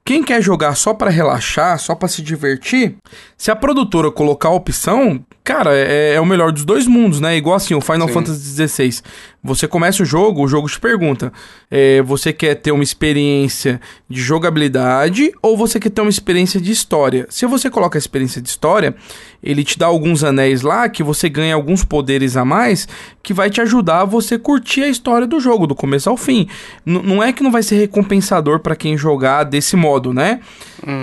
Quem 0.06 0.22
quer 0.22 0.42
jogar 0.42 0.74
só 0.76 0.92
para 0.92 1.10
relaxar, 1.10 1.78
só 1.78 1.94
para 1.94 2.08
se 2.08 2.20
divertir, 2.20 2.96
se 3.38 3.50
a 3.50 3.56
produtora 3.56 4.10
colocar 4.10 4.50
a 4.50 4.52
opção, 4.52 5.24
cara, 5.42 5.74
é, 5.74 6.14
é, 6.14 6.20
o 6.20 6.26
melhor 6.26 6.52
dos 6.52 6.62
dois 6.62 6.86
mundos, 6.86 7.20
né? 7.20 7.38
Igual 7.38 7.56
assim, 7.56 7.74
o 7.74 7.80
Final 7.80 8.08
Sim. 8.08 8.14
Fantasy 8.14 8.68
XVI. 8.68 9.02
Você 9.44 9.68
começa 9.68 10.02
o 10.02 10.06
jogo, 10.06 10.42
o 10.42 10.48
jogo 10.48 10.66
te 10.68 10.80
pergunta: 10.80 11.30
é, 11.70 12.00
você 12.00 12.32
quer 12.32 12.54
ter 12.54 12.72
uma 12.72 12.82
experiência 12.82 13.78
de 14.08 14.18
jogabilidade 14.18 15.30
ou 15.42 15.54
você 15.54 15.78
quer 15.78 15.90
ter 15.90 16.00
uma 16.00 16.08
experiência 16.08 16.58
de 16.58 16.72
história? 16.72 17.26
Se 17.28 17.44
você 17.44 17.68
coloca 17.68 17.98
a 17.98 18.00
experiência 18.00 18.40
de 18.40 18.48
história, 18.48 18.94
ele 19.42 19.62
te 19.62 19.78
dá 19.78 19.84
alguns 19.84 20.24
anéis 20.24 20.62
lá 20.62 20.88
que 20.88 21.02
você 21.02 21.28
ganha 21.28 21.54
alguns 21.54 21.84
poderes 21.84 22.38
a 22.38 22.44
mais 22.44 22.88
que 23.22 23.34
vai 23.34 23.50
te 23.50 23.60
ajudar 23.60 24.00
a 24.00 24.04
você 24.06 24.38
curtir 24.38 24.82
a 24.82 24.88
história 24.88 25.26
do 25.26 25.38
jogo, 25.38 25.66
do 25.66 25.74
começo 25.74 26.08
ao 26.08 26.16
fim. 26.16 26.48
N 26.86 27.02
não 27.02 27.22
é 27.22 27.30
que 27.30 27.42
não 27.42 27.52
vai 27.52 27.62
ser 27.62 27.76
recompensador 27.76 28.60
para 28.60 28.74
quem 28.74 28.96
jogar 28.96 29.44
desse 29.44 29.76
modo, 29.76 30.14
né? 30.14 30.40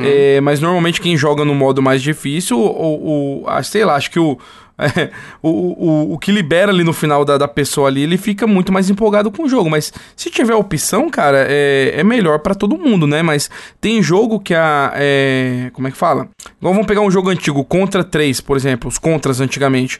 É, 0.03 0.41
mas 0.41 0.59
normalmente 0.59 0.99
quem 0.99 1.15
joga 1.15 1.45
no 1.45 1.53
modo 1.53 1.79
mais 1.81 2.01
difícil, 2.01 2.57
ou, 2.57 3.03
ou 3.03 3.49
ah, 3.49 3.61
sei 3.61 3.85
lá, 3.85 3.95
acho 3.95 4.09
que 4.09 4.19
o 4.19 4.37
é, 4.79 5.11
o, 5.41 5.49
o, 5.49 6.13
o 6.13 6.17
que 6.19 6.31
libera 6.31 6.71
ali 6.71 6.83
no 6.83 6.93
final 6.93 7.23
da, 7.23 7.37
da 7.37 7.47
pessoa 7.47 7.87
ali, 7.87 8.03
ele 8.03 8.17
fica 8.17 8.47
muito 8.47 8.71
mais 8.71 8.89
empolgado 8.89 9.31
com 9.31 9.43
o 9.43 9.49
jogo. 9.49 9.69
Mas 9.69 9.93
se 10.15 10.29
tiver 10.29 10.55
opção, 10.55 11.09
cara, 11.09 11.45
é, 11.49 11.93
é 11.97 12.03
melhor 12.03 12.39
para 12.39 12.55
todo 12.55 12.77
mundo, 12.77 13.05
né? 13.05 13.21
Mas 13.21 13.49
tem 13.79 14.01
jogo 14.01 14.39
que 14.39 14.53
a. 14.53 14.93
É, 14.95 15.69
como 15.73 15.87
é 15.87 15.91
que 15.91 15.97
fala? 15.97 16.27
Igual 16.59 16.73
vamos 16.73 16.87
pegar 16.87 17.01
um 17.01 17.11
jogo 17.11 17.29
antigo, 17.29 17.63
Contra 17.63 18.03
3, 18.03 18.41
por 18.41 18.57
exemplo, 18.57 18.89
os 18.89 18.97
Contras 18.97 19.39
antigamente 19.39 19.99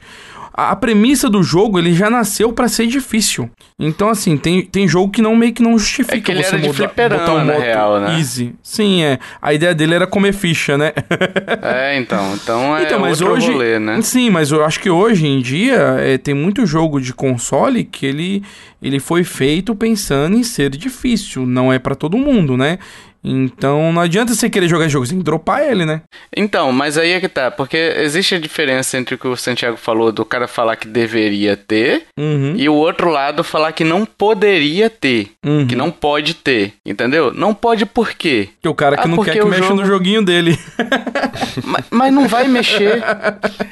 a, 0.54 0.72
a 0.72 0.76
premissa 0.76 1.30
do 1.30 1.41
jogo 1.41 1.80
ele 1.80 1.93
já 1.93 2.10
nasceu 2.10 2.52
para 2.52 2.68
ser 2.68 2.88
difícil. 2.88 3.49
Então, 3.80 4.10
assim, 4.10 4.38
tem, 4.38 4.62
tem 4.62 4.88
jogo 4.88 5.12
que 5.12 5.22
não 5.22 5.36
meio 5.36 5.54
que 5.54 5.64
não 5.64 5.78
justifica 5.78 6.18
é 6.18 6.22
que 6.22 6.32
ele 6.32 6.43
você 6.43 6.56
era 6.56 6.68
mudar, 6.68 6.88
de 6.88 7.18
botar 7.18 7.34
um 7.34 7.45
modo 7.45 7.60
real, 7.60 7.99
né? 7.99 8.20
easy. 8.20 8.54
Sim, 8.62 9.04
é. 9.04 9.20
A 9.41 9.54
ideia 9.54 9.74
dele 9.74 9.95
era 9.95 10.06
comer 10.06 10.34
ficha, 10.34 10.78
né? 10.78 10.93
é, 11.62 11.97
então. 11.97 12.34
Então 12.36 12.78
é 12.78 12.84
então, 12.84 12.99
mas 12.99 13.22
hoje, 13.22 13.52
rolê, 13.52 13.80
né? 13.80 14.02
Sim, 14.02 14.30
mas 14.30 14.52
eu 14.52 14.64
acho 14.64 14.80
que 14.80 14.89
hoje 14.89 15.26
em 15.26 15.41
dia 15.41 15.97
é, 15.99 16.18
tem 16.18 16.34
muito 16.34 16.66
jogo 16.66 16.99
de 16.99 17.14
console 17.14 17.84
que 17.84 18.06
ele, 18.06 18.43
ele 18.82 18.99
foi 18.99 19.24
feito 19.24 19.74
pensando 19.74 20.36
em 20.36 20.43
ser 20.43 20.70
difícil. 20.72 21.45
Não 21.45 21.72
é 21.72 21.80
para 21.80 21.95
todo 21.95 22.18
mundo, 22.18 22.58
né? 22.58 22.78
Então 23.24 23.94
não 23.94 24.02
adianta 24.02 24.34
você 24.34 24.50
querer 24.50 24.68
jogar 24.68 24.88
jogo, 24.88 25.06
você 25.06 25.12
tem 25.12 25.20
que 25.20 25.26
dropar 25.26 25.64
ele, 25.64 25.86
né? 25.86 26.02
Então, 26.36 26.72
mas 26.72 26.98
aí 26.98 27.12
é 27.12 27.20
que 27.20 27.30
tá, 27.30 27.52
porque 27.52 27.78
existe 27.98 28.36
a 28.36 28.40
diferença 28.40 28.98
entre 28.98 29.16
o 29.16 29.18
que 29.18 29.28
o 29.28 29.36
Santiago 29.36 29.78
falou 29.78 30.12
do 30.12 30.26
cara 30.26 30.48
falar 30.48 30.76
que 30.76 30.88
deveria 30.88 31.56
ter 31.56 32.04
uhum. 32.18 32.56
e 32.58 32.68
o 32.68 32.74
outro 32.74 33.10
lado 33.10 33.44
falar 33.44 33.72
que 33.74 33.84
não 33.84 34.06
poderia 34.06 34.90
ter, 34.90 35.32
uhum. 35.46 35.68
que 35.68 35.76
não 35.76 35.92
pode 35.92 36.34
ter, 36.34 36.74
entendeu? 36.86 37.32
Não 37.34 37.54
pode 37.54 37.86
por 37.86 38.14
quê? 38.14 38.50
Que 38.62 38.68
o 38.68 38.74
cara 38.74 38.98
que 38.98 39.04
ah, 39.04 39.08
não 39.08 39.24
quer 39.24 39.34
que 39.34 39.46
mexa 39.46 39.68
jogo... 39.68 39.82
no 39.82 39.86
joguinho 39.86 40.24
dele. 40.24 40.58
mas, 41.64 41.86
mas, 41.92 42.14
não 42.14 42.28
vai 42.28 42.48
mexer. 42.48 43.04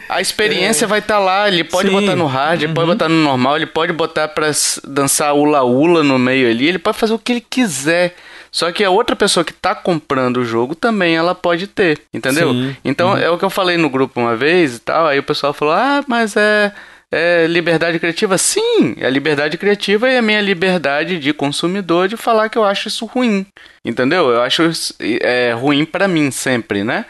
A 0.08 0.22
experiência 0.22 0.86
é. 0.86 0.88
vai 0.88 1.00
estar 1.00 1.16
tá 1.16 1.20
lá, 1.20 1.48
ele 1.48 1.64
pode 1.64 1.90
Sim. 1.90 1.96
botar 1.96 2.16
no 2.16 2.26
hard, 2.26 2.62
ele 2.62 2.74
pode 2.74 2.88
uhum. 2.88 2.96
botar 2.96 3.10
no 3.10 3.24
normal, 3.24 3.56
ele 3.56 3.66
pode 3.66 3.94
botar 3.94 4.28
pra 4.28 4.52
dançar 4.88 5.34
ula-ula 5.34 6.04
no 6.04 6.20
meio 6.20 6.50
ali, 6.50 6.68
ele 6.68 6.80
pode 6.80 6.98
fazer 6.98 7.14
o 7.14 7.20
que 7.20 7.32
ele 7.32 7.46
quiser. 7.48 8.16
Só 8.52 8.72
que 8.72 8.84
a 8.84 8.90
outra 8.90 9.16
pessoa 9.16 9.44
que 9.44 9.54
tá 9.54 9.76
comprando 9.76 10.38
o 10.38 10.46
jogo 10.46 10.76
também 10.76 11.16
ela 11.16 11.36
pode 11.36 11.68
ter, 11.68 12.02
entendeu? 12.14 12.52
Sim. 12.52 12.76
Então 12.84 13.12
uhum. 13.12 13.18
é 13.18 13.30
o 13.30 13.38
que 13.38 13.46
eu 13.46 13.50
falei 13.50 13.78
no 13.78 13.90
grupo 13.90 14.20
uma 14.20 14.36
vez 14.36 14.78
e 14.78 14.80
tal, 14.80 15.08
aí 15.08 15.20
o 15.20 15.24
pessoal 15.24 15.54
falou: 15.54 15.74
"Ah, 15.74 16.04
mas 16.08 16.36
é 16.36 16.72
é 17.12 17.48
liberdade 17.48 17.98
criativa? 17.98 18.38
Sim, 18.38 18.96
é 18.98 19.10
liberdade 19.10 19.58
criativa 19.58 20.10
e 20.10 20.18
a 20.18 20.22
minha 20.22 20.42
liberdade 20.42 21.18
de 21.18 21.34
consumidor 21.34 22.08
de 22.08 22.16
falar 22.16 22.50
que 22.50 22.58
eu 22.58 22.64
acho 22.64 22.88
isso 22.88 23.06
ruim. 23.06 23.46
Entendeu? 23.84 24.30
Eu 24.30 24.42
acho 24.44 24.70
é, 25.00 25.52
ruim 25.54 25.86
para 25.86 26.08
mim 26.08 26.30
sempre, 26.30 26.84
né? 26.84 27.06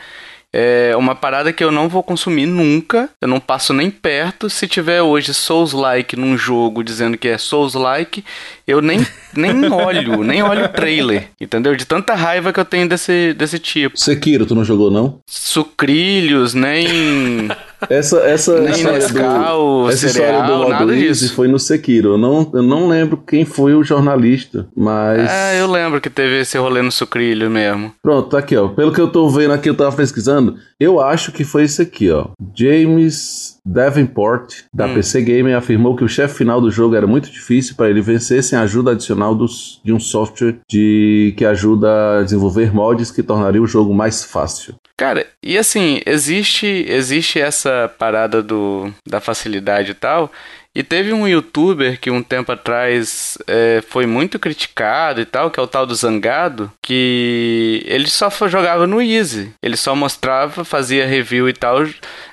É 0.52 0.96
uma 0.98 1.14
parada 1.14 1.54
que 1.54 1.64
eu 1.64 1.72
não 1.72 1.88
vou 1.88 2.02
consumir 2.02 2.48
nunca, 2.48 3.10
eu 3.22 3.28
não 3.28 3.40
passo 3.40 3.74
nem 3.74 3.92
perto. 3.92 4.50
Se 4.50 4.68
tiver 4.68 5.02
hoje 5.02 5.34
Souls-like 5.34 6.16
num 6.16 6.38
jogo 6.38 6.84
dizendo 6.84 7.18
que 7.18 7.28
é 7.28 7.38
Souls-like, 7.38 8.24
eu 8.68 8.82
nem, 8.82 9.06
nem 9.36 9.72
olho, 9.72 10.24
nem 10.24 10.42
olho 10.42 10.66
o 10.66 10.70
trailer, 10.70 11.30
entendeu? 11.40 11.76
De 11.76 11.86
tanta 11.86 12.16
raiva 12.16 12.52
que 12.52 12.60
eu 12.60 12.66
tenho 12.66 12.90
desse, 12.90 13.34
desse 13.34 13.60
tipo. 13.60 13.98
Sekiro, 13.98 14.46
tu 14.46 14.56
não 14.56 14.64
jogou 14.64 14.90
não? 14.90 15.20
Sucrilhos, 15.28 16.54
nem... 16.54 17.50
Essa, 17.90 18.20
essa 18.22 18.60
nem 18.60 18.72
história 18.72 19.00
Nescau, 19.00 19.84
do, 19.84 19.90
essa 19.90 20.10
cereal, 20.10 20.42
história 20.42 20.66
do 20.66 20.70
nada 20.70 20.96
disso. 20.96 21.34
foi 21.34 21.48
no 21.48 21.60
Sekiro. 21.60 22.14
Eu 22.14 22.18
não, 22.18 22.52
eu 22.54 22.64
não 22.64 22.88
lembro 22.88 23.18
quem 23.18 23.46
foi 23.46 23.74
o 23.74 23.84
jornalista, 23.84 24.68
mas. 24.76 25.30
É, 25.30 25.62
eu 25.62 25.72
lembro 25.72 26.02
que 26.02 26.10
teve 26.10 26.42
esse 26.42 26.58
rolê 26.58 26.82
no 26.82 26.92
sucrilho 26.92 27.50
mesmo. 27.50 27.94
Pronto, 28.02 28.30
tá 28.30 28.40
aqui, 28.40 28.58
ó. 28.58 28.70
Pelo 28.70 28.92
que 28.92 29.00
eu 29.00 29.08
tô 29.08 29.30
vendo 29.30 29.54
aqui, 29.54 29.70
eu 29.70 29.76
tava 29.76 29.96
pesquisando. 29.96 30.56
Eu 30.80 31.00
acho 31.00 31.32
que 31.32 31.44
foi 31.44 31.64
esse 31.64 31.82
aqui, 31.82 32.10
ó. 32.10 32.28
James 32.56 33.59
Davenport, 33.70 34.64
da 34.74 34.88
hum. 34.88 34.96
PC 34.96 35.22
Gamer, 35.22 35.56
afirmou 35.56 35.96
que 35.96 36.04
o 36.04 36.10
chefe 36.10 36.40
final 36.40 36.60
do 36.60 36.72
jogo 36.72 36.96
era 36.96 37.06
muito 37.06 37.30
difícil 37.32 37.76
para 37.76 37.90
ele 37.90 38.02
vencer 38.02 38.44
sem 38.44 38.58
a 38.58 38.64
ajuda 38.64 38.92
adicional 38.92 39.36
dos, 39.36 39.80
de 39.84 39.94
um 39.94 40.00
software 40.00 40.58
de, 40.68 41.34
que 41.38 41.46
ajuda 41.46 42.20
a 42.20 42.24
desenvolver 42.24 42.74
mods 42.74 43.12
que 43.12 43.22
tornaria 43.22 43.62
o 43.62 43.68
jogo 43.68 43.94
mais 43.94 44.24
fácil. 44.24 44.76
Cara, 44.98 45.26
e 45.42 45.58
assim, 45.58 46.02
existe, 46.06 46.66
existe 46.66 47.40
essa 47.40 47.90
parada 47.98 48.42
do, 48.42 48.92
da 49.08 49.20
facilidade 49.20 49.92
e 49.92 49.96
tal, 49.96 50.32
e 50.80 50.84
teve 50.84 51.12
um 51.12 51.28
youtuber 51.28 52.00
que 52.00 52.10
um 52.10 52.24
tempo 52.24 52.54
atrás 52.54 53.38
é, 53.46 53.84
foi 53.90 54.06
muito 54.06 54.40
criticado 54.40 55.20
e 55.20 55.26
tal, 55.26 55.52
que 55.52 55.60
é 55.60 55.64
o 55.64 55.68
tal 55.68 55.86
do 55.86 55.94
Zangado, 55.94 56.72
que 56.82 57.84
ele 57.86 58.08
só 58.08 58.30
jogava 58.48 58.88
no 58.88 59.02
Easy. 59.02 59.52
Ele 59.62 59.76
só 59.76 59.94
mostrava, 59.94 60.64
fazia 60.64 61.06
review 61.06 61.50
e 61.50 61.54
tal 61.54 61.86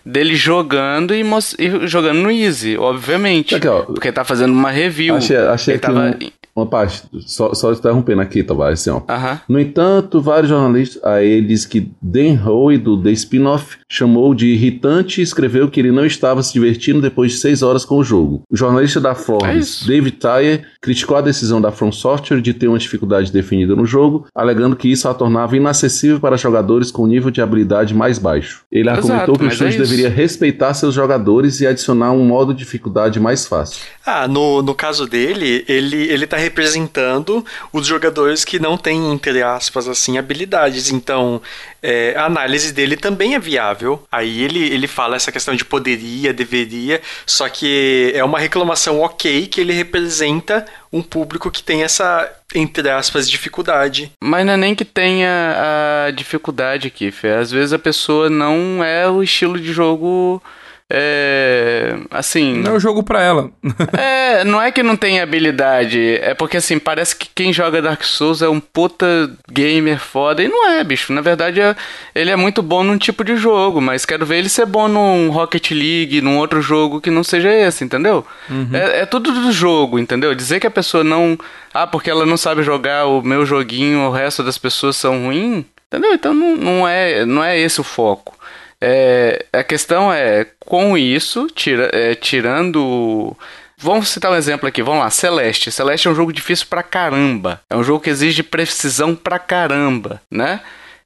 dele 0.04 0.36
jogando 0.36 1.12
e, 1.12 1.22
e 1.58 1.88
jogando 1.88 2.20
no 2.20 2.30
Easy, 2.30 2.78
obviamente. 2.78 3.56
Aqui, 3.56 3.66
porque 3.86 4.12
tá 4.12 4.22
fazendo 4.22 4.52
uma 4.52 4.70
review. 4.70 5.16
Achei, 5.16 5.38
achei 5.38 5.74
ele 5.74 5.80
tava... 5.80 6.16
Um 6.22 6.45
uma 6.56 6.66
parte, 6.66 7.02
só, 7.26 7.52
só 7.52 7.70
interrompendo 7.70 8.22
aqui, 8.22 8.42
Tavares, 8.42 8.80
assim, 8.80 8.90
ó. 8.90 8.96
Uhum. 8.96 9.38
No 9.48 9.60
entanto, 9.60 10.22
vários 10.22 10.48
jornalistas, 10.48 11.04
aí 11.04 11.28
ele 11.28 11.48
diz 11.48 11.66
que 11.66 11.90
Dan 12.00 12.42
Howe, 12.42 12.78
do 12.78 13.00
The 13.00 13.10
Spin-Off, 13.10 13.76
chamou 13.88 14.34
de 14.34 14.46
irritante 14.46 15.20
e 15.20 15.24
escreveu 15.24 15.68
que 15.68 15.80
ele 15.80 15.92
não 15.92 16.06
estava 16.06 16.42
se 16.42 16.54
divertindo 16.54 17.02
depois 17.02 17.32
de 17.32 17.38
seis 17.38 17.62
horas 17.62 17.84
com 17.84 17.98
o 17.98 18.04
jogo. 18.04 18.42
O 18.50 18.56
jornalista 18.56 19.00
da 19.00 19.14
Forbes, 19.14 19.82
é 19.84 19.86
David 19.86 20.16
Tyre, 20.16 20.64
criticou 20.86 21.16
a 21.16 21.20
decisão 21.20 21.60
da 21.60 21.72
From 21.72 21.90
Software 21.90 22.40
de 22.40 22.54
ter 22.54 22.68
uma 22.68 22.78
dificuldade 22.78 23.32
definida 23.32 23.74
no 23.74 23.84
jogo, 23.84 24.28
alegando 24.32 24.76
que 24.76 24.88
isso 24.88 25.08
a 25.08 25.14
tornava 25.14 25.56
inacessível 25.56 26.20
para 26.20 26.36
jogadores 26.36 26.92
com 26.92 27.08
nível 27.08 27.28
de 27.28 27.42
habilidade 27.42 27.92
mais 27.92 28.20
baixo. 28.20 28.64
Ele 28.70 28.88
Exato, 28.88 29.10
argumentou 29.10 29.36
que 29.36 29.44
o 29.46 29.48
estúdio 29.48 29.74
é 29.74 29.78
deveria 29.78 30.08
respeitar 30.08 30.72
seus 30.74 30.94
jogadores 30.94 31.60
e 31.60 31.66
adicionar 31.66 32.12
um 32.12 32.24
modo 32.24 32.54
de 32.54 32.60
dificuldade 32.60 33.18
mais 33.18 33.48
fácil. 33.48 33.80
Ah, 34.06 34.28
no, 34.28 34.62
no 34.62 34.76
caso 34.76 35.08
dele, 35.08 35.64
ele, 35.66 36.04
ele 36.04 36.24
tá 36.24 36.36
representando 36.36 37.44
os 37.72 37.84
jogadores 37.84 38.44
que 38.44 38.60
não 38.60 38.78
têm, 38.78 39.10
entre 39.10 39.42
aspas, 39.42 39.88
assim, 39.88 40.18
habilidades. 40.18 40.92
Então, 40.92 41.42
é, 41.88 42.16
a 42.16 42.24
análise 42.24 42.72
dele 42.72 42.96
também 42.96 43.36
é 43.36 43.38
viável. 43.38 44.04
Aí 44.10 44.42
ele, 44.42 44.58
ele 44.58 44.88
fala 44.88 45.14
essa 45.14 45.30
questão 45.30 45.54
de 45.54 45.64
poderia, 45.64 46.32
deveria, 46.32 47.00
só 47.24 47.48
que 47.48 48.10
é 48.12 48.24
uma 48.24 48.40
reclamação 48.40 49.00
ok 49.00 49.46
que 49.46 49.60
ele 49.60 49.72
representa 49.72 50.66
um 50.92 51.00
público 51.00 51.48
que 51.48 51.62
tem 51.62 51.84
essa, 51.84 52.28
entre 52.52 52.90
aspas, 52.90 53.30
dificuldade. 53.30 54.10
Mas 54.20 54.44
não 54.44 54.54
é 54.54 54.56
nem 54.56 54.74
que 54.74 54.84
tenha 54.84 56.06
a 56.06 56.10
dificuldade, 56.10 56.90
Kiff. 56.90 57.24
Às 57.28 57.52
vezes 57.52 57.72
a 57.72 57.78
pessoa 57.78 58.28
não 58.28 58.82
é 58.82 59.08
o 59.08 59.22
estilo 59.22 59.60
de 59.60 59.72
jogo 59.72 60.42
é. 60.88 61.96
Assim. 62.10 62.58
Não 62.58 62.72
é 62.72 62.74
o 62.76 62.80
jogo 62.80 63.02
pra 63.02 63.20
ela. 63.22 63.50
é, 63.98 64.44
não 64.44 64.62
é 64.62 64.70
que 64.70 64.82
não 64.82 64.96
tem 64.96 65.20
habilidade. 65.20 66.18
É 66.22 66.32
porque, 66.32 66.58
assim, 66.58 66.78
parece 66.78 67.16
que 67.16 67.28
quem 67.34 67.52
joga 67.52 67.82
Dark 67.82 68.02
Souls 68.04 68.40
é 68.40 68.48
um 68.48 68.60
puta 68.60 69.30
gamer 69.50 69.98
foda. 69.98 70.42
E 70.42 70.48
não 70.48 70.70
é, 70.70 70.84
bicho. 70.84 71.12
Na 71.12 71.20
verdade, 71.20 71.60
é, 71.60 71.74
ele 72.14 72.30
é 72.30 72.36
muito 72.36 72.62
bom 72.62 72.84
num 72.84 72.98
tipo 72.98 73.24
de 73.24 73.36
jogo. 73.36 73.80
Mas 73.80 74.06
quero 74.06 74.24
ver 74.24 74.38
ele 74.38 74.48
ser 74.48 74.66
bom 74.66 74.86
num 74.86 75.30
Rocket 75.30 75.72
League, 75.72 76.20
num 76.20 76.38
outro 76.38 76.62
jogo 76.62 77.00
que 77.00 77.10
não 77.10 77.24
seja 77.24 77.52
esse, 77.52 77.84
entendeu? 77.84 78.24
Uhum. 78.48 78.70
É, 78.72 79.00
é 79.00 79.06
tudo 79.06 79.32
do 79.32 79.50
jogo, 79.50 79.98
entendeu? 79.98 80.34
Dizer 80.34 80.60
que 80.60 80.66
a 80.66 80.70
pessoa 80.70 81.02
não. 81.02 81.36
Ah, 81.74 81.86
porque 81.86 82.08
ela 82.08 82.24
não 82.24 82.36
sabe 82.36 82.62
jogar 82.62 83.06
o 83.06 83.22
meu 83.22 83.44
joguinho, 83.44 84.00
o 84.00 84.10
resto 84.10 84.42
das 84.42 84.56
pessoas 84.56 84.96
são 84.96 85.24
ruins. 85.24 85.64
Entendeu? 85.88 86.12
Então 86.14 86.34
não, 86.34 86.56
não, 86.56 86.88
é, 86.88 87.24
não 87.24 87.42
é 87.42 87.58
esse 87.58 87.80
o 87.80 87.84
foco. 87.84 88.35
É, 88.80 89.44
a 89.52 89.62
questão 89.62 90.12
é, 90.12 90.46
com 90.60 90.96
isso, 90.96 91.46
tira, 91.48 91.90
é, 91.92 92.14
tirando. 92.14 93.36
Vamos 93.78 94.08
citar 94.08 94.30
um 94.30 94.36
exemplo 94.36 94.66
aqui, 94.66 94.82
vamos 94.82 95.00
lá, 95.00 95.10
Celeste. 95.10 95.70
Celeste 95.70 96.08
é 96.08 96.10
um 96.10 96.14
jogo 96.14 96.32
difícil 96.32 96.66
pra 96.68 96.82
caramba. 96.82 97.60
É 97.68 97.76
um 97.76 97.84
jogo 97.84 98.00
que 98.00 98.10
exige 98.10 98.42
precisão 98.42 99.14
pra 99.14 99.38
caramba, 99.38 100.20
né? 100.30 100.60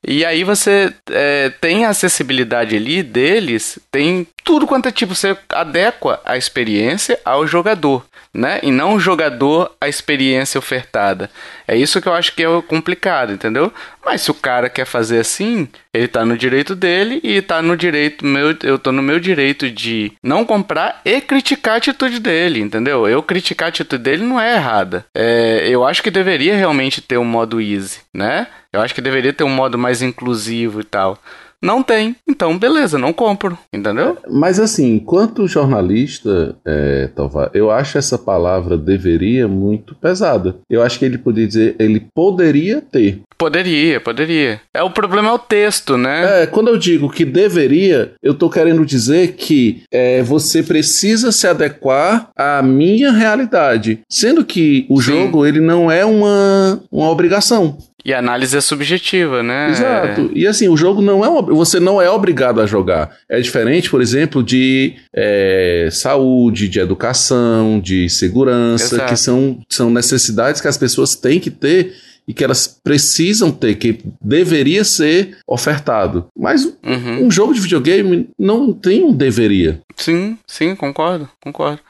E 0.07 0.25
aí 0.25 0.45
você 0.45 0.95
é, 1.11 1.51
tem 1.61 1.85
a 1.85 1.91
acessibilidade 1.91 2.75
ali 2.75 3.03
deles, 3.03 3.79
tem 3.91 4.27
tudo 4.43 4.67
quanto 4.67 4.89
é 4.89 4.93
tipo, 4.93 5.15
você 5.15 5.37
adequa 5.51 6.21
a 6.25 6.39
experiência 6.39 7.21
ao 7.23 7.47
jogador 7.47 8.03
né? 8.33 8.61
E 8.63 8.71
não 8.71 8.95
o 8.95 9.01
jogador 9.01 9.75
a 9.81 9.89
experiência 9.89 10.59
ofertada. 10.59 11.31
É 11.67 11.77
isso 11.77 12.01
que 12.01 12.09
eu 12.09 12.15
acho 12.15 12.35
que 12.35 12.43
é 12.43 12.63
complicado, 12.63 13.33
entendeu? 13.33 13.73
Mas 14.05 14.23
se 14.23 14.31
o 14.31 14.35
cara 14.35 14.69
quer 14.69 14.87
fazer 14.87 15.21
assim, 15.21 15.69
ele 15.93 16.09
tá 16.09 16.25
no 16.25 16.37
direito 16.37 16.75
dele 16.75 17.21
e 17.23 17.41
tá 17.43 17.61
no 17.61 17.77
direito 17.77 18.25
meu, 18.25 18.57
eu 18.63 18.79
tô 18.79 18.91
no 18.91 19.03
meu 19.03 19.21
direito 19.21 19.71
de 19.71 20.13
não 20.23 20.45
comprar 20.45 21.01
e 21.05 21.21
criticar 21.21 21.75
a 21.75 21.77
atitude 21.77 22.19
dele, 22.19 22.61
entendeu? 22.61 23.07
Eu 23.07 23.23
criticar 23.23 23.67
a 23.67 23.69
atitude 23.69 24.03
dele 24.03 24.25
não 24.25 24.41
é 24.41 24.55
errada. 24.55 25.05
É, 25.15 25.69
eu 25.69 25.85
acho 25.87 26.03
que 26.03 26.11
deveria 26.11 26.57
realmente 26.57 27.01
ter 27.01 27.19
um 27.19 27.25
modo 27.25 27.61
easy, 27.61 28.01
né? 28.13 28.47
Eu 28.73 28.81
acho 28.81 28.95
que 28.95 29.01
deveria 29.01 29.33
ter 29.33 29.45
um 29.45 29.49
modo 29.49 29.77
mais 29.77 30.01
inclusivo 30.01 30.81
e 30.81 30.85
tal. 30.85 31.19
Não 31.63 31.83
tem, 31.83 32.17
então 32.27 32.59
beleza, 32.59 32.99
não 32.99 33.13
compro, 33.13 33.59
entendeu? 33.73 34.17
Mas 34.31 34.59
assim, 34.59 34.95
enquanto 34.95 35.47
jornalista, 35.47 36.57
é, 36.67 37.11
eu 37.53 37.71
acho 37.71 37.99
essa 37.99 38.17
palavra 38.17 38.79
deveria 38.79 39.47
muito 39.47 39.95
pesada. 39.95 40.57
Eu 40.69 40.83
acho 40.83 40.99
que 40.99 41.05
ele 41.05 41.19
poderia 41.19 41.49
dizer, 41.49 41.77
ele 41.79 42.01
poderia 42.15 42.81
ter. 42.81 43.21
Poderia, 43.37 44.01
poderia. 44.01 44.61
É 44.73 44.83
o 44.83 44.91
problema 44.91 45.29
é 45.29 45.33
o 45.33 45.39
texto, 45.39 45.97
né? 45.97 46.43
É, 46.43 46.47
quando 46.47 46.69
eu 46.69 46.79
digo 46.79 47.11
que 47.11 47.25
deveria, 47.25 48.13
eu 48.23 48.35
tô 48.35 48.49
querendo 48.51 48.85
dizer 48.85 49.33
que 49.33 49.83
é, 49.91 50.23
você 50.23 50.63
precisa 50.63 51.33
se 51.33 51.47
adequar 51.47 52.31
à 52.37 52.63
minha 52.63 53.11
realidade, 53.11 54.01
sendo 54.09 54.45
que 54.45 54.87
o 54.89 55.01
Sim. 55.01 55.13
jogo 55.13 55.47
ele 55.47 55.61
não 55.61 55.91
é 55.91 56.05
uma, 56.05 56.83
uma 56.91 57.11
obrigação. 57.11 57.79
E 58.05 58.13
a 58.13 58.19
análise 58.19 58.57
é 58.57 58.61
subjetiva, 58.61 59.43
né? 59.43 59.71
Exato. 59.71 60.31
E 60.35 60.47
assim, 60.47 60.69
o 60.69 60.77
jogo 60.77 61.03
não 61.03 61.25
é 61.25 61.29
uma, 61.29 61.43
você 61.43 61.79
não 61.79 62.01
é 62.01 62.11
obrigado 62.11 62.61
a 62.61 62.67
jogar. 62.67 63.17
É 63.29 63.41
diferente, 63.41 63.91
por 63.91 64.01
exemplo, 64.01 64.43
de 64.43 64.95
é, 65.15 65.89
saúde, 65.91 66.69
de 66.69 66.81
educação, 66.81 67.81
de 67.81 68.09
segurança, 68.09 68.97
Exato. 68.97 69.13
que 69.13 69.19
são, 69.19 69.61
são 69.69 69.91
necessidades 69.91 70.61
que 70.61 70.69
as 70.69 70.79
pessoas 70.79 71.15
têm 71.15 71.39
que 71.39 71.51
ter 71.51 71.95
e 72.27 72.33
que 72.33 72.45
elas 72.45 72.81
precisam 72.83 73.51
ter, 73.51 73.75
que 73.75 73.99
deveria 74.21 74.85
ser 74.85 75.39
ofertado. 75.47 76.29
Mas 76.39 76.65
uhum. 76.65 77.27
um 77.27 77.31
jogo 77.31 77.53
de 77.53 77.61
videogame 77.61 78.29
não 78.39 78.73
tem 78.73 79.03
um 79.03 79.13
deveria. 79.13 79.81
Sim, 79.97 80.39
sim, 80.47 80.77
concordo, 80.77 81.29
concordo. 81.43 81.81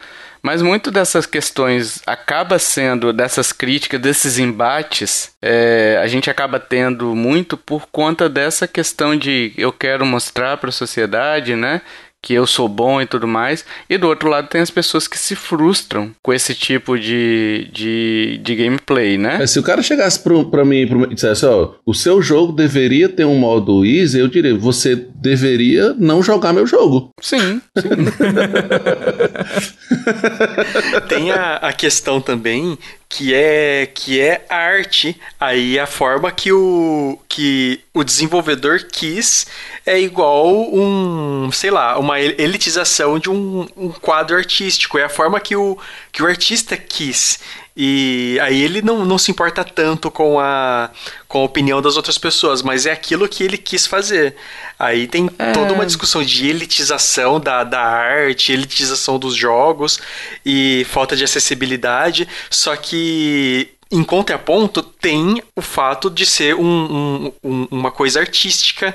Mas 0.42 0.62
muito 0.62 0.90
dessas 0.90 1.26
questões 1.26 2.02
acaba 2.06 2.58
sendo, 2.58 3.12
dessas 3.12 3.52
críticas, 3.52 4.00
desses 4.00 4.38
embates, 4.38 5.32
é, 5.42 5.98
a 6.02 6.06
gente 6.06 6.30
acaba 6.30 6.58
tendo 6.58 7.14
muito 7.14 7.56
por 7.56 7.86
conta 7.90 8.28
dessa 8.28 8.66
questão 8.66 9.16
de 9.16 9.52
eu 9.56 9.72
quero 9.72 10.06
mostrar 10.06 10.56
para 10.56 10.70
a 10.70 10.72
sociedade, 10.72 11.54
né? 11.54 11.82
Que 12.22 12.34
eu 12.34 12.46
sou 12.46 12.68
bom 12.68 13.00
e 13.00 13.06
tudo 13.06 13.26
mais. 13.26 13.64
E 13.88 13.96
do 13.96 14.06
outro 14.06 14.28
lado 14.28 14.48
tem 14.48 14.60
as 14.60 14.70
pessoas 14.70 15.08
que 15.08 15.18
se 15.18 15.34
frustram 15.34 16.12
com 16.22 16.32
esse 16.32 16.54
tipo 16.54 16.98
de, 16.98 17.68
de, 17.72 18.40
de 18.42 18.54
gameplay, 18.54 19.16
né? 19.16 19.38
Mas 19.38 19.50
se 19.50 19.58
o 19.58 19.62
cara 19.62 19.82
chegasse 19.82 20.20
pro, 20.20 20.50
pra 20.50 20.64
mim 20.64 20.82
e 20.82 21.14
dissesse, 21.14 21.46
ó, 21.46 21.72
o 21.84 21.94
seu 21.94 22.20
jogo 22.20 22.52
deveria 22.52 23.08
ter 23.08 23.24
um 23.24 23.36
modo 23.36 23.84
easy, 23.84 24.18
eu 24.18 24.28
diria, 24.28 24.54
você 24.54 24.94
deveria 25.14 25.94
não 25.98 26.22
jogar 26.22 26.52
meu 26.52 26.66
jogo. 26.66 27.10
Sim, 27.20 27.60
sim. 27.78 27.88
tem 31.08 31.30
a, 31.30 31.56
a 31.56 31.72
questão 31.72 32.20
também 32.20 32.78
que 33.10 33.34
é 33.34 33.86
que 33.92 34.20
é 34.20 34.46
arte, 34.48 35.20
aí 35.38 35.80
a 35.80 35.86
forma 35.86 36.30
que 36.30 36.52
o 36.52 37.18
que 37.28 37.80
o 37.92 38.04
desenvolvedor 38.04 38.84
quis 38.84 39.48
é 39.84 40.00
igual 40.00 40.46
um, 40.72 41.50
sei 41.50 41.72
lá, 41.72 41.98
uma 41.98 42.20
elitização 42.20 43.18
de 43.18 43.28
um, 43.28 43.66
um 43.76 43.88
quadro 43.90 44.36
artístico, 44.36 44.96
é 44.96 45.02
a 45.02 45.08
forma 45.08 45.40
que 45.40 45.56
o 45.56 45.76
que 46.12 46.22
o 46.22 46.26
artista 46.26 46.76
quis. 46.76 47.40
E 47.82 48.38
aí 48.42 48.60
ele 48.60 48.82
não, 48.82 49.06
não 49.06 49.16
se 49.16 49.30
importa 49.30 49.64
tanto 49.64 50.10
com 50.10 50.38
a, 50.38 50.90
com 51.26 51.38
a 51.38 51.44
opinião 51.44 51.80
das 51.80 51.96
outras 51.96 52.18
pessoas, 52.18 52.60
mas 52.60 52.84
é 52.84 52.92
aquilo 52.92 53.26
que 53.26 53.42
ele 53.42 53.56
quis 53.56 53.86
fazer. 53.86 54.36
Aí 54.78 55.06
tem 55.06 55.30
é... 55.38 55.52
toda 55.52 55.72
uma 55.72 55.86
discussão 55.86 56.22
de 56.22 56.46
elitização 56.46 57.40
da, 57.40 57.64
da 57.64 57.80
arte, 57.80 58.52
elitização 58.52 59.18
dos 59.18 59.34
jogos 59.34 59.98
e 60.44 60.84
falta 60.90 61.16
de 61.16 61.24
acessibilidade. 61.24 62.28
Só 62.50 62.76
que 62.76 63.70
em 63.90 64.04
contraponto, 64.04 64.82
tem 64.82 65.42
o 65.56 65.62
fato 65.62 66.10
de 66.10 66.26
ser 66.26 66.54
um, 66.56 66.62
um, 66.62 67.32
um, 67.42 67.68
uma 67.70 67.90
coisa 67.90 68.20
artística 68.20 68.94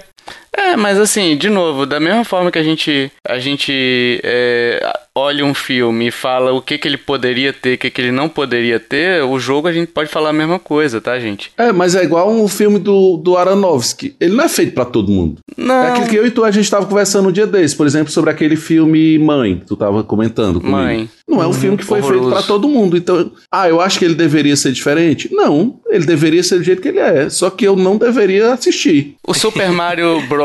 é, 0.57 0.75
mas 0.75 0.99
assim, 0.99 1.35
de 1.37 1.49
novo, 1.49 1.85
da 1.85 1.99
mesma 1.99 2.23
forma 2.23 2.49
que 2.49 2.59
a 2.59 2.63
gente, 2.63 3.11
a 3.27 3.37
gente 3.39 4.21
é, 4.23 4.81
olha 5.13 5.45
um 5.45 5.53
filme 5.53 6.07
e 6.07 6.11
fala 6.11 6.53
o 6.53 6.61
que, 6.61 6.77
que 6.77 6.87
ele 6.87 6.97
poderia 6.97 7.51
ter, 7.51 7.75
o 7.75 7.77
que, 7.77 7.89
que 7.89 8.01
ele 8.01 8.11
não 8.11 8.29
poderia 8.29 8.79
ter, 8.79 9.23
o 9.23 9.37
jogo 9.39 9.67
a 9.67 9.73
gente 9.73 9.87
pode 9.87 10.09
falar 10.09 10.29
a 10.29 10.33
mesma 10.33 10.57
coisa, 10.57 11.01
tá, 11.01 11.19
gente? 11.19 11.51
É, 11.57 11.71
mas 11.71 11.95
é 11.95 12.03
igual 12.03 12.31
um 12.31 12.47
filme 12.47 12.79
do, 12.79 13.17
do 13.17 13.37
Aronofsky. 13.37 14.15
Ele 14.19 14.33
não 14.33 14.45
é 14.45 14.49
feito 14.49 14.73
para 14.73 14.85
todo 14.85 15.11
mundo. 15.11 15.37
Não. 15.57 15.83
É 15.83 15.89
aquilo 15.89 16.07
que 16.07 16.15
eu 16.15 16.25
e 16.25 16.31
tu 16.31 16.43
a 16.43 16.51
gente 16.51 16.69
tava 16.69 16.85
conversando 16.85 17.29
um 17.29 17.31
dia 17.31 17.47
desse, 17.47 17.75
por 17.75 17.85
exemplo, 17.85 18.11
sobre 18.11 18.29
aquele 18.29 18.55
filme 18.55 19.17
Mãe, 19.19 19.57
que 19.57 19.65
tu 19.65 19.75
tava 19.75 20.03
comentando 20.03 20.59
comigo. 20.59 20.77
Mãe. 20.77 21.09
Não 21.27 21.41
é 21.41 21.45
um 21.45 21.47
uhum, 21.47 21.53
filme 21.53 21.77
que 21.77 21.83
foi 21.83 21.99
horroroso. 21.99 22.23
feito 22.23 22.33
para 22.33 22.47
todo 22.47 22.69
mundo. 22.69 22.95
Então, 22.95 23.31
ah, 23.51 23.67
eu 23.67 23.81
acho 23.81 23.97
que 23.97 24.05
ele 24.05 24.15
deveria 24.15 24.55
ser 24.55 24.71
diferente? 24.71 25.33
Não, 25.33 25.79
ele 25.89 26.05
deveria 26.05 26.43
ser 26.43 26.57
do 26.57 26.63
jeito 26.63 26.81
que 26.81 26.89
ele 26.89 26.99
é. 26.99 27.29
Só 27.29 27.49
que 27.49 27.65
eu 27.65 27.75
não 27.75 27.97
deveria 27.97 28.53
assistir. 28.53 29.15
O 29.27 29.33
Super 29.33 29.71
Mario 29.71 30.21
Bros 30.27 30.44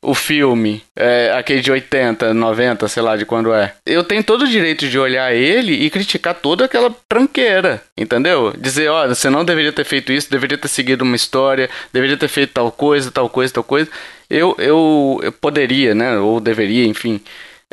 o 0.00 0.14
filme, 0.14 0.82
é, 0.94 1.32
aquele 1.36 1.60
de 1.60 1.72
80, 1.72 2.32
90, 2.32 2.86
sei 2.88 3.02
lá 3.02 3.16
de 3.16 3.26
quando 3.26 3.52
é. 3.52 3.74
Eu 3.84 4.04
tenho 4.04 4.22
todo 4.22 4.42
o 4.42 4.48
direito 4.48 4.88
de 4.88 4.98
olhar 4.98 5.34
ele 5.34 5.72
e 5.72 5.90
criticar 5.90 6.34
toda 6.34 6.64
aquela 6.64 6.94
tranqueira, 7.08 7.82
entendeu? 7.96 8.52
Dizer, 8.56 8.88
ó, 8.88 9.08
você 9.08 9.28
não 9.28 9.44
deveria 9.44 9.72
ter 9.72 9.84
feito 9.84 10.12
isso, 10.12 10.30
deveria 10.30 10.56
ter 10.56 10.68
seguido 10.68 11.02
uma 11.02 11.16
história, 11.16 11.68
deveria 11.92 12.16
ter 12.16 12.28
feito 12.28 12.52
tal 12.52 12.70
coisa, 12.70 13.10
tal 13.10 13.28
coisa, 13.28 13.52
tal 13.52 13.64
coisa. 13.64 13.90
Eu, 14.30 14.54
eu, 14.58 15.20
eu 15.22 15.32
poderia, 15.32 15.94
né? 15.94 16.18
Ou 16.18 16.38
deveria, 16.38 16.86
enfim. 16.86 17.20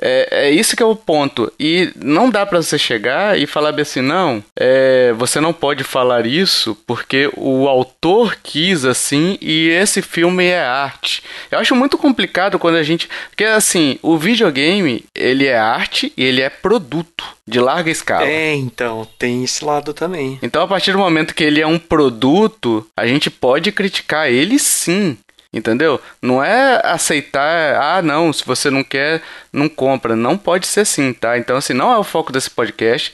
É, 0.01 0.47
é 0.47 0.51
isso 0.51 0.75
que 0.75 0.83
é 0.83 0.85
o 0.85 0.95
ponto. 0.95 1.51
E 1.59 1.91
não 1.95 2.29
dá 2.29 2.45
para 2.45 2.61
você 2.61 2.77
chegar 2.77 3.37
e 3.37 3.45
falar 3.45 3.79
assim, 3.79 4.01
não, 4.01 4.43
é, 4.57 5.13
você 5.13 5.39
não 5.39 5.53
pode 5.53 5.83
falar 5.83 6.25
isso 6.25 6.77
porque 6.85 7.29
o 7.35 7.67
autor 7.67 8.37
quis 8.41 8.85
assim 8.85 9.37
e 9.41 9.69
esse 9.69 10.01
filme 10.01 10.45
é 10.45 10.63
arte. 10.63 11.23
Eu 11.51 11.59
acho 11.59 11.75
muito 11.75 11.97
complicado 11.97 12.59
quando 12.59 12.75
a 12.75 12.83
gente. 12.83 13.09
Porque 13.29 13.43
assim, 13.43 13.97
o 14.01 14.17
videogame, 14.17 15.05
ele 15.13 15.45
é 15.45 15.57
arte 15.57 16.11
e 16.15 16.23
ele 16.23 16.41
é 16.41 16.49
produto 16.49 17.35
de 17.47 17.59
larga 17.59 17.91
escala. 17.91 18.25
É, 18.25 18.55
então, 18.55 19.07
tem 19.19 19.43
esse 19.43 19.63
lado 19.63 19.93
também. 19.93 20.39
Então, 20.41 20.63
a 20.63 20.67
partir 20.67 20.91
do 20.91 20.97
momento 20.97 21.35
que 21.35 21.43
ele 21.43 21.61
é 21.61 21.67
um 21.67 21.77
produto, 21.77 22.85
a 22.97 23.05
gente 23.05 23.29
pode 23.29 23.71
criticar 23.71 24.29
ele 24.29 24.57
sim. 24.57 25.17
Entendeu? 25.55 26.01
Não 26.21 26.43
é 26.43 26.81
aceitar, 26.83 27.75
ah, 27.81 28.01
não, 28.01 28.33
se 28.33 28.45
você 28.45 28.69
não 28.69 28.83
quer, 28.83 29.21
não 29.53 29.69
compra. 29.69 30.13
Não 30.13 30.37
pode 30.37 30.67
ser 30.67 30.81
assim, 30.81 31.13
tá? 31.13 31.37
Então, 31.37 31.55
assim, 31.55 31.73
não 31.73 31.93
é 31.93 31.97
o 31.97 32.03
foco 32.03 32.29
desse 32.29 32.51
podcast. 32.51 33.13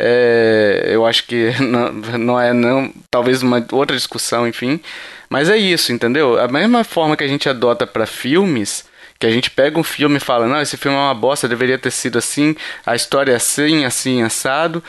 É, 0.00 0.84
eu 0.86 1.04
acho 1.04 1.26
que 1.26 1.52
não, 1.60 1.92
não 2.18 2.40
é, 2.40 2.54
não, 2.54 2.90
talvez 3.10 3.42
uma 3.42 3.64
outra 3.72 3.94
discussão, 3.94 4.48
enfim. 4.48 4.80
Mas 5.28 5.50
é 5.50 5.56
isso, 5.58 5.92
entendeu? 5.92 6.40
A 6.40 6.48
mesma 6.48 6.82
forma 6.82 7.14
que 7.14 7.24
a 7.24 7.28
gente 7.28 7.46
adota 7.46 7.86
para 7.86 8.06
filmes, 8.06 8.86
que 9.18 9.26
a 9.26 9.30
gente 9.30 9.50
pega 9.50 9.78
um 9.78 9.84
filme 9.84 10.16
e 10.16 10.20
fala, 10.20 10.48
não, 10.48 10.60
esse 10.62 10.78
filme 10.78 10.96
é 10.96 11.00
uma 11.00 11.14
bosta, 11.14 11.46
deveria 11.46 11.78
ter 11.78 11.90
sido 11.90 12.18
assim, 12.18 12.56
a 12.86 12.96
história 12.96 13.32
é 13.32 13.36
assim, 13.36 13.84
assim, 13.84 14.22
assado. 14.22 14.82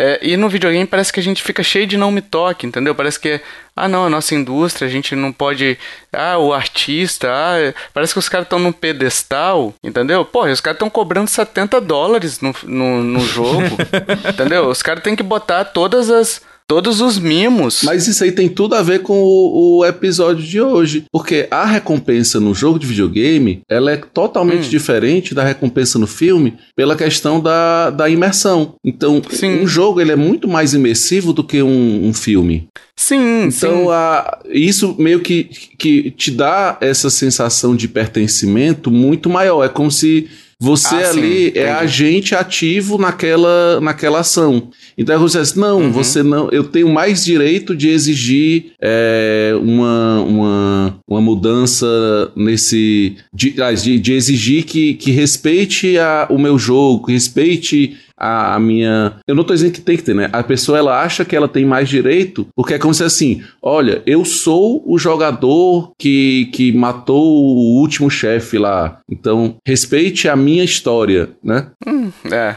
É, 0.00 0.20
e 0.22 0.36
no 0.36 0.48
videogame 0.48 0.86
parece 0.86 1.12
que 1.12 1.18
a 1.18 1.22
gente 1.22 1.42
fica 1.42 1.60
cheio 1.60 1.84
de 1.84 1.96
não 1.96 2.12
me 2.12 2.22
toque, 2.22 2.64
entendeu? 2.64 2.94
Parece 2.94 3.18
que, 3.18 3.40
ah 3.74 3.88
não, 3.88 4.04
a 4.04 4.08
nossa 4.08 4.32
indústria, 4.32 4.86
a 4.86 4.90
gente 4.90 5.16
não 5.16 5.32
pode. 5.32 5.76
Ah, 6.12 6.38
o 6.38 6.54
artista, 6.54 7.28
ah, 7.28 7.74
parece 7.92 8.12
que 8.12 8.20
os 8.20 8.28
caras 8.28 8.46
estão 8.46 8.60
num 8.60 8.70
pedestal, 8.70 9.74
entendeu? 9.82 10.24
Pô, 10.24 10.44
os 10.44 10.60
caras 10.60 10.76
estão 10.76 10.88
cobrando 10.88 11.28
70 11.28 11.80
dólares 11.80 12.40
no, 12.40 12.54
no, 12.62 13.02
no 13.02 13.20
jogo, 13.26 13.76
entendeu? 14.32 14.68
Os 14.68 14.82
caras 14.82 15.02
têm 15.02 15.16
que 15.16 15.22
botar 15.24 15.64
todas 15.64 16.10
as 16.10 16.42
todos 16.68 17.00
os 17.00 17.18
mimos. 17.18 17.80
Mas 17.82 18.06
isso 18.06 18.22
aí 18.22 18.30
tem 18.30 18.48
tudo 18.48 18.74
a 18.74 18.82
ver 18.82 19.00
com 19.00 19.18
o, 19.18 19.78
o, 19.78 19.86
episódio 19.86 20.44
de 20.44 20.60
hoje, 20.60 21.06
porque 21.10 21.48
a 21.50 21.64
recompensa 21.64 22.38
no 22.38 22.54
jogo 22.54 22.78
de 22.78 22.86
videogame, 22.86 23.62
ela 23.68 23.90
é 23.90 23.96
totalmente 23.96 24.66
hum. 24.66 24.70
diferente 24.70 25.34
da 25.34 25.42
recompensa 25.42 25.98
no 25.98 26.06
filme 26.06 26.58
pela 26.76 26.94
questão 26.94 27.40
da, 27.40 27.88
da 27.88 28.08
imersão. 28.08 28.74
Então, 28.84 29.22
sim. 29.30 29.62
um 29.62 29.66
jogo 29.66 30.00
ele 30.00 30.12
é 30.12 30.16
muito 30.16 30.46
mais 30.46 30.74
imersivo 30.74 31.32
do 31.32 31.42
que 31.42 31.62
um, 31.62 32.06
um 32.06 32.12
filme. 32.12 32.68
Sim, 32.94 33.44
então 33.44 33.84
sim. 33.84 33.90
A, 33.90 34.38
isso 34.50 34.94
meio 34.98 35.20
que, 35.20 35.44
que 35.78 36.10
te 36.10 36.30
dá 36.30 36.76
essa 36.80 37.08
sensação 37.08 37.74
de 37.74 37.88
pertencimento 37.88 38.90
muito 38.90 39.30
maior. 39.30 39.64
É 39.64 39.68
como 39.68 39.90
se 39.90 40.28
você 40.60 40.96
ah, 40.96 41.10
ali 41.10 41.52
sim, 41.52 41.58
é 41.58 41.70
agente 41.70 42.34
ativo 42.34 42.98
naquela, 42.98 43.80
naquela 43.80 44.18
ação. 44.18 44.70
Então 44.98 45.16
você 45.20 45.40
diz, 45.40 45.54
não, 45.54 45.80
uhum. 45.80 45.92
você 45.92 46.24
não, 46.24 46.48
eu 46.50 46.64
tenho 46.64 46.88
mais 46.88 47.24
direito 47.24 47.76
de 47.76 47.88
exigir 47.88 48.72
é, 48.82 49.52
uma, 49.62 50.20
uma, 50.22 51.00
uma 51.08 51.20
mudança 51.20 51.86
nesse. 52.34 53.14
De, 53.32 53.54
de, 53.76 53.98
de 54.00 54.12
exigir 54.12 54.64
que, 54.64 54.94
que 54.94 55.12
respeite 55.12 55.96
a, 55.98 56.26
o 56.28 56.36
meu 56.36 56.58
jogo, 56.58 57.06
que 57.06 57.12
respeite 57.12 57.96
a, 58.18 58.54
a, 58.54 58.58
minha. 58.58 59.14
Eu 59.26 59.34
não 59.34 59.44
tô 59.44 59.54
dizendo 59.54 59.72
que 59.72 59.80
tem 59.80 59.96
que 59.96 60.02
ter, 60.02 60.14
né? 60.14 60.28
A 60.32 60.42
pessoa 60.42 60.78
ela 60.78 61.02
acha 61.02 61.24
que 61.24 61.36
ela 61.36 61.48
tem 61.48 61.64
mais 61.64 61.88
direito, 61.88 62.46
porque 62.54 62.74
é 62.74 62.78
como 62.78 62.94
se 62.94 63.04
assim: 63.04 63.42
olha, 63.62 64.02
eu 64.06 64.24
sou 64.24 64.82
o 64.86 64.98
jogador 64.98 65.92
que, 65.98 66.46
que 66.52 66.72
matou 66.72 67.22
o 67.22 67.80
último 67.80 68.10
chefe 68.10 68.58
lá. 68.58 69.00
Então, 69.10 69.56
respeite 69.66 70.28
a 70.28 70.36
minha 70.36 70.64
história, 70.64 71.30
né? 71.42 71.68
Hum, 71.86 72.10
é. 72.30 72.56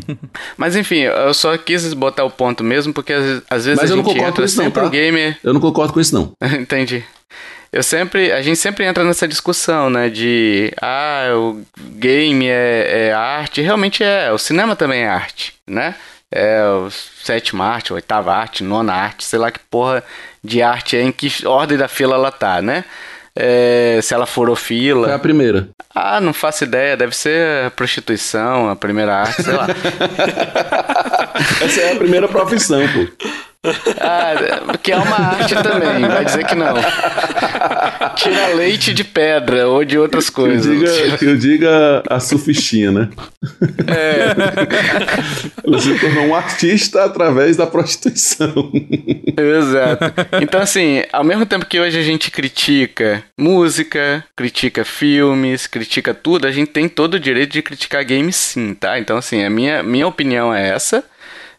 Mas 0.56 0.76
enfim, 0.76 1.00
eu 1.00 1.34
só 1.34 1.56
quis 1.56 1.92
botar 1.94 2.24
o 2.24 2.30
ponto 2.30 2.64
mesmo, 2.64 2.92
porque 2.92 3.12
às, 3.12 3.42
às 3.48 3.64
vezes 3.64 3.80
Mas 3.80 3.90
a 3.90 3.96
gente 3.96 4.18
entra 4.18 4.44
isso, 4.44 4.56
sempre 4.56 4.82
não, 4.82 4.88
tá? 4.88 4.96
gamer. 4.96 5.38
Eu 5.42 5.52
não 5.54 5.60
concordo 5.60 5.92
com 5.92 6.00
isso, 6.00 6.14
não. 6.14 6.32
Entendi 6.60 7.04
eu 7.76 7.82
sempre, 7.82 8.32
a 8.32 8.40
gente 8.40 8.56
sempre 8.56 8.86
entra 8.86 9.04
nessa 9.04 9.28
discussão, 9.28 9.90
né, 9.90 10.08
de 10.08 10.72
ah, 10.80 11.28
o 11.34 11.60
game 11.76 12.48
é, 12.48 13.08
é 13.08 13.12
arte, 13.12 13.60
realmente 13.60 14.02
é, 14.02 14.32
o 14.32 14.38
cinema 14.38 14.74
também 14.74 15.02
é 15.02 15.08
arte, 15.08 15.54
né? 15.66 15.94
É 16.32 16.64
o 16.64 16.90
sétima 16.90 17.66
arte, 17.66 17.92
oitava 17.92 18.34
arte, 18.34 18.64
nona 18.64 18.94
arte, 18.94 19.24
sei 19.24 19.38
lá 19.38 19.50
que 19.50 19.60
porra 19.70 20.02
de 20.42 20.62
arte 20.62 20.96
é, 20.96 21.02
em 21.02 21.12
que 21.12 21.46
ordem 21.46 21.76
da 21.76 21.86
fila 21.86 22.14
ela 22.14 22.32
tá, 22.32 22.62
né? 22.62 22.82
É, 23.38 24.00
se 24.02 24.14
ela 24.14 24.24
for 24.24 24.56
fila. 24.56 25.10
É 25.10 25.14
a 25.14 25.18
primeira. 25.18 25.68
Ah, 25.94 26.18
não 26.22 26.32
faço 26.32 26.64
ideia. 26.64 26.96
Deve 26.96 27.14
ser 27.14 27.66
a 27.66 27.70
prostituição, 27.70 28.70
a 28.70 28.74
primeira 28.74 29.14
arte, 29.14 29.42
sei 29.42 29.52
lá. 29.52 29.66
Essa 31.62 31.80
é 31.82 31.92
a 31.92 31.96
primeira 31.96 32.26
profissão, 32.26 32.80
pô. 32.88 33.26
Ah, 34.00 34.76
que 34.82 34.92
é 34.92 34.96
uma 34.96 35.16
arte 35.16 35.54
também, 35.54 36.06
vai 36.06 36.24
dizer 36.24 36.44
que 36.46 36.54
não. 36.54 36.74
Tira 38.14 38.48
leite 38.54 38.94
de 38.94 39.04
pedra 39.04 39.68
ou 39.68 39.84
de 39.84 39.98
outras 39.98 40.30
coisas. 40.30 40.66
Eu 40.66 40.78
diga, 40.78 41.24
eu 41.24 41.36
diga 41.36 42.02
a 42.08 42.20
surfistinha, 42.20 42.92
né? 42.92 43.08
É. 43.86 45.66
Ela 45.66 45.80
se 45.80 45.98
tornou 45.98 46.26
um 46.26 46.34
artista 46.34 47.04
através 47.04 47.56
da 47.56 47.66
prostituição. 47.66 48.70
Exato. 49.36 50.12
Então, 50.40 50.60
assim, 50.60 51.02
ao 51.12 51.24
mesmo 51.24 51.44
tempo 51.44 51.66
que 51.66 51.80
hoje 51.80 51.98
a 51.98 52.02
gente 52.02 52.30
critica 52.30 53.22
música, 53.38 54.24
critica 54.36 54.84
filmes, 54.84 55.66
critica 55.66 56.14
tudo, 56.14 56.46
a 56.46 56.52
gente 56.52 56.70
tem 56.70 56.88
todo 56.88 57.14
o 57.14 57.20
direito 57.20 57.52
de 57.52 57.62
criticar 57.62 58.04
games 58.04 58.36
sim, 58.36 58.74
tá? 58.74 58.98
Então, 58.98 59.16
assim, 59.16 59.44
a 59.44 59.50
minha, 59.50 59.82
minha 59.82 60.06
opinião 60.06 60.54
é 60.54 60.68
essa. 60.68 61.04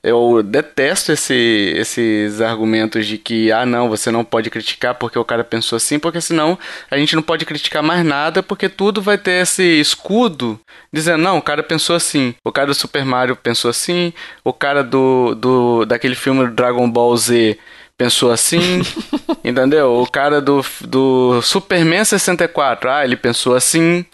Eu 0.03 0.41
detesto 0.43 1.11
esse, 1.11 1.73
esses 1.75 2.39
argumentos 2.41 3.05
de 3.05 3.17
que, 3.17 3.51
ah, 3.51 3.65
não, 3.65 3.89
você 3.89 4.11
não 4.11 4.23
pode 4.23 4.49
criticar 4.49 4.95
porque 4.95 5.17
o 5.17 5.25
cara 5.25 5.43
pensou 5.43 5.75
assim, 5.75 5.99
porque 5.99 6.21
senão 6.21 6.57
a 6.89 6.97
gente 6.97 7.15
não 7.15 7.23
pode 7.23 7.45
criticar 7.45 7.83
mais 7.83 8.05
nada, 8.05 8.41
porque 8.41 8.69
tudo 8.69 9.01
vai 9.01 9.17
ter 9.17 9.41
esse 9.41 9.63
escudo 9.79 10.59
dizendo, 10.93 11.23
não, 11.23 11.37
o 11.37 11.41
cara 11.41 11.63
pensou 11.63 11.95
assim, 11.95 12.33
o 12.43 12.51
cara 12.51 12.67
do 12.67 12.75
Super 12.75 13.03
Mario 13.03 13.35
pensou 13.35 13.69
assim, 13.69 14.13
o 14.43 14.53
cara 14.53 14.83
do, 14.83 15.35
do 15.35 15.85
daquele 15.85 16.15
filme 16.15 16.45
do 16.45 16.53
Dragon 16.53 16.89
Ball 16.89 17.15
Z 17.17 17.57
pensou 17.97 18.31
assim, 18.31 18.81
entendeu? 19.43 20.01
O 20.01 20.09
cara 20.09 20.39
do, 20.39 20.63
do 20.81 21.41
Superman 21.41 22.05
64, 22.05 22.89
ah, 22.89 23.03
ele 23.03 23.17
pensou 23.17 23.55
assim. 23.55 24.05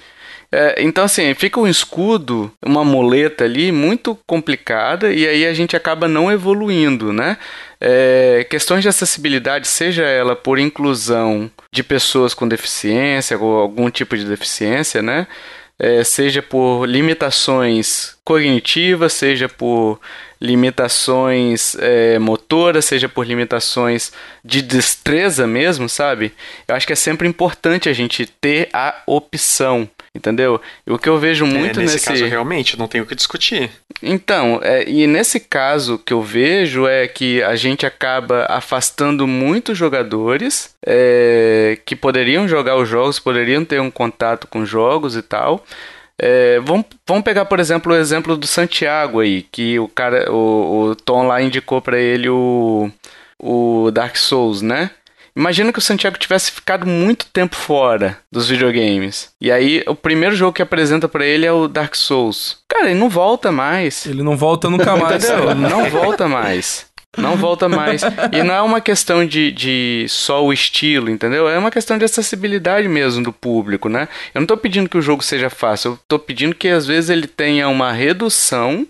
É, 0.56 0.84
então, 0.84 1.06
assim, 1.06 1.34
fica 1.34 1.60
um 1.60 1.68
escudo, 1.68 2.52
uma 2.64 2.86
muleta 2.86 3.44
ali 3.44 3.72
muito 3.72 4.16
complicada 4.28 5.12
e 5.12 5.28
aí 5.28 5.48
a 5.48 5.54
gente 5.54 5.76
acaba 5.76 6.08
não 6.08 6.32
evoluindo, 6.32 7.12
né? 7.12 7.40
É, 7.82 8.46
questões 8.48 8.84
de 8.84 8.88
acessibilidade, 8.88 9.68
seja 9.68 10.04
ela 10.04 10.36
por 10.36 10.60
inclusão 10.60 11.50
de 11.72 11.82
pessoas 11.82 12.36
com 12.36 12.48
deficiência 12.48 13.36
ou 13.36 13.58
algum 13.58 13.90
tipo 13.90 14.16
de 14.16 14.26
deficiência, 14.26 15.02
né? 15.02 15.26
É, 15.80 16.04
seja 16.04 16.40
por 16.40 16.86
limitações 16.86 18.16
cognitivas, 18.24 19.14
seja 19.14 19.50
por 19.50 20.00
limitações 20.40 21.76
é, 21.80 22.20
motoras, 22.20 22.86
seja 22.86 23.10
por 23.10 23.26
limitações 23.26 24.12
de 24.46 24.62
destreza 24.62 25.48
mesmo, 25.48 25.90
sabe? 25.90 26.32
Eu 26.68 26.76
acho 26.76 26.86
que 26.86 26.94
é 26.94 26.96
sempre 26.96 27.28
importante 27.28 27.90
a 27.90 27.94
gente 27.94 28.28
ter 28.28 28.70
a 28.72 29.02
opção. 29.08 29.90
Entendeu? 30.16 30.62
E 30.86 30.92
o 30.92 31.00
que 31.00 31.10
eu 31.10 31.18
vejo 31.18 31.44
é, 31.44 31.48
muito 31.48 31.80
é, 31.80 31.84
nesse, 31.84 31.96
nesse 31.96 32.06
caso 32.06 32.26
realmente 32.26 32.78
não 32.78 32.88
tem 32.88 33.02
o 33.02 33.06
que 33.06 33.16
discutir. 33.16 33.72
Então, 34.02 34.60
é, 34.62 34.88
e 34.88 35.08
nesse 35.08 35.40
caso 35.40 35.98
que 35.98 36.14
eu 36.14 36.22
vejo 36.22 36.86
é 36.86 37.08
que 37.08 37.42
a 37.42 37.56
gente 37.56 37.84
acaba 37.84 38.46
afastando 38.48 39.26
muitos 39.26 39.76
jogadores 39.76 40.76
é, 40.86 41.80
que 41.84 41.96
poderiam 41.96 42.48
jogar 42.48 42.78
os 42.78 42.88
jogos, 42.88 43.20
poderiam 43.20 43.66
ter 43.66 43.82
um 43.82 43.90
contato 43.90 44.46
com 44.46 44.64
jogos 44.64 45.16
e 45.16 45.24
tal, 45.24 45.66
é, 46.18 46.60
vamos, 46.60 46.86
vamos 47.08 47.24
pegar, 47.24 47.46
por 47.46 47.60
exemplo, 47.60 47.92
o 47.92 47.98
exemplo 47.98 48.38
do 48.38 48.46
Santiago 48.46 49.20
aí, 49.20 49.42
que 49.52 49.80
o 49.80 49.88
cara, 49.88 50.32
o, 50.32 50.90
o 50.90 50.96
Tom 50.96 51.26
lá 51.28 51.42
indicou 51.42 51.82
para 51.82 52.00
ele 52.00 52.30
o, 52.30 52.90
o 53.40 53.90
Dark 53.92 54.16
Souls, 54.16 54.62
né? 54.62 54.92
Imagina 55.36 55.74
que 55.74 55.80
o 55.80 55.82
Santiago 55.82 56.18
tivesse 56.18 56.52
ficado 56.52 56.86
muito 56.86 57.26
tempo 57.26 57.56
fora 57.56 58.18
dos 58.32 58.48
videogames. 58.48 59.32
E 59.42 59.52
aí, 59.52 59.84
o 59.88 59.96
primeiro 59.96 60.36
jogo 60.36 60.54
que 60.54 60.62
apresenta 60.62 61.08
para 61.08 61.26
ele 61.26 61.46
é 61.46 61.52
o 61.52 61.68
Dark 61.68 61.96
Souls. 61.96 62.60
Cara, 62.70 62.92
ele 62.92 63.00
não 63.00 63.10
volta 63.10 63.52
mais. 63.52 64.06
Ele 64.06 64.22
não 64.22 64.38
volta 64.38 64.70
nunca 64.70 64.94
mais. 64.98 65.24
Entendeu? 65.24 65.56
não 65.56 65.90
volta 65.90 66.28
mais. 66.28 66.86
Não 67.18 67.36
volta 67.36 67.70
mais. 67.70 68.02
E 68.32 68.44
não 68.44 68.54
é 68.54 68.62
uma 68.62 68.82
questão 68.82 69.26
de, 69.26 69.52
de 69.52 70.06
só 70.10 70.44
o 70.44 70.52
estilo, 70.52 71.10
entendeu? 71.10 71.48
É 71.48 71.58
uma 71.58 71.70
questão 71.70 71.98
de 71.98 72.06
acessibilidade 72.06 72.88
mesmo 72.88 73.24
do 73.24 73.32
público, 73.32 73.88
né? 73.88 74.08
Eu 74.34 74.40
não 74.40 74.44
estou 74.44 74.58
pedindo 74.58 74.90
que 74.90 74.98
o 74.98 75.02
jogo 75.02 75.24
seja 75.24 75.50
fácil, 75.50 75.92
eu 75.92 75.94
estou 75.96 76.18
pedindo 76.18 76.56
que 76.56 76.68
às 76.70 76.88
vezes 76.88 77.12
ele 77.12 77.28
tenha 77.28 77.70
uma 77.70 77.92
redução 77.92 78.88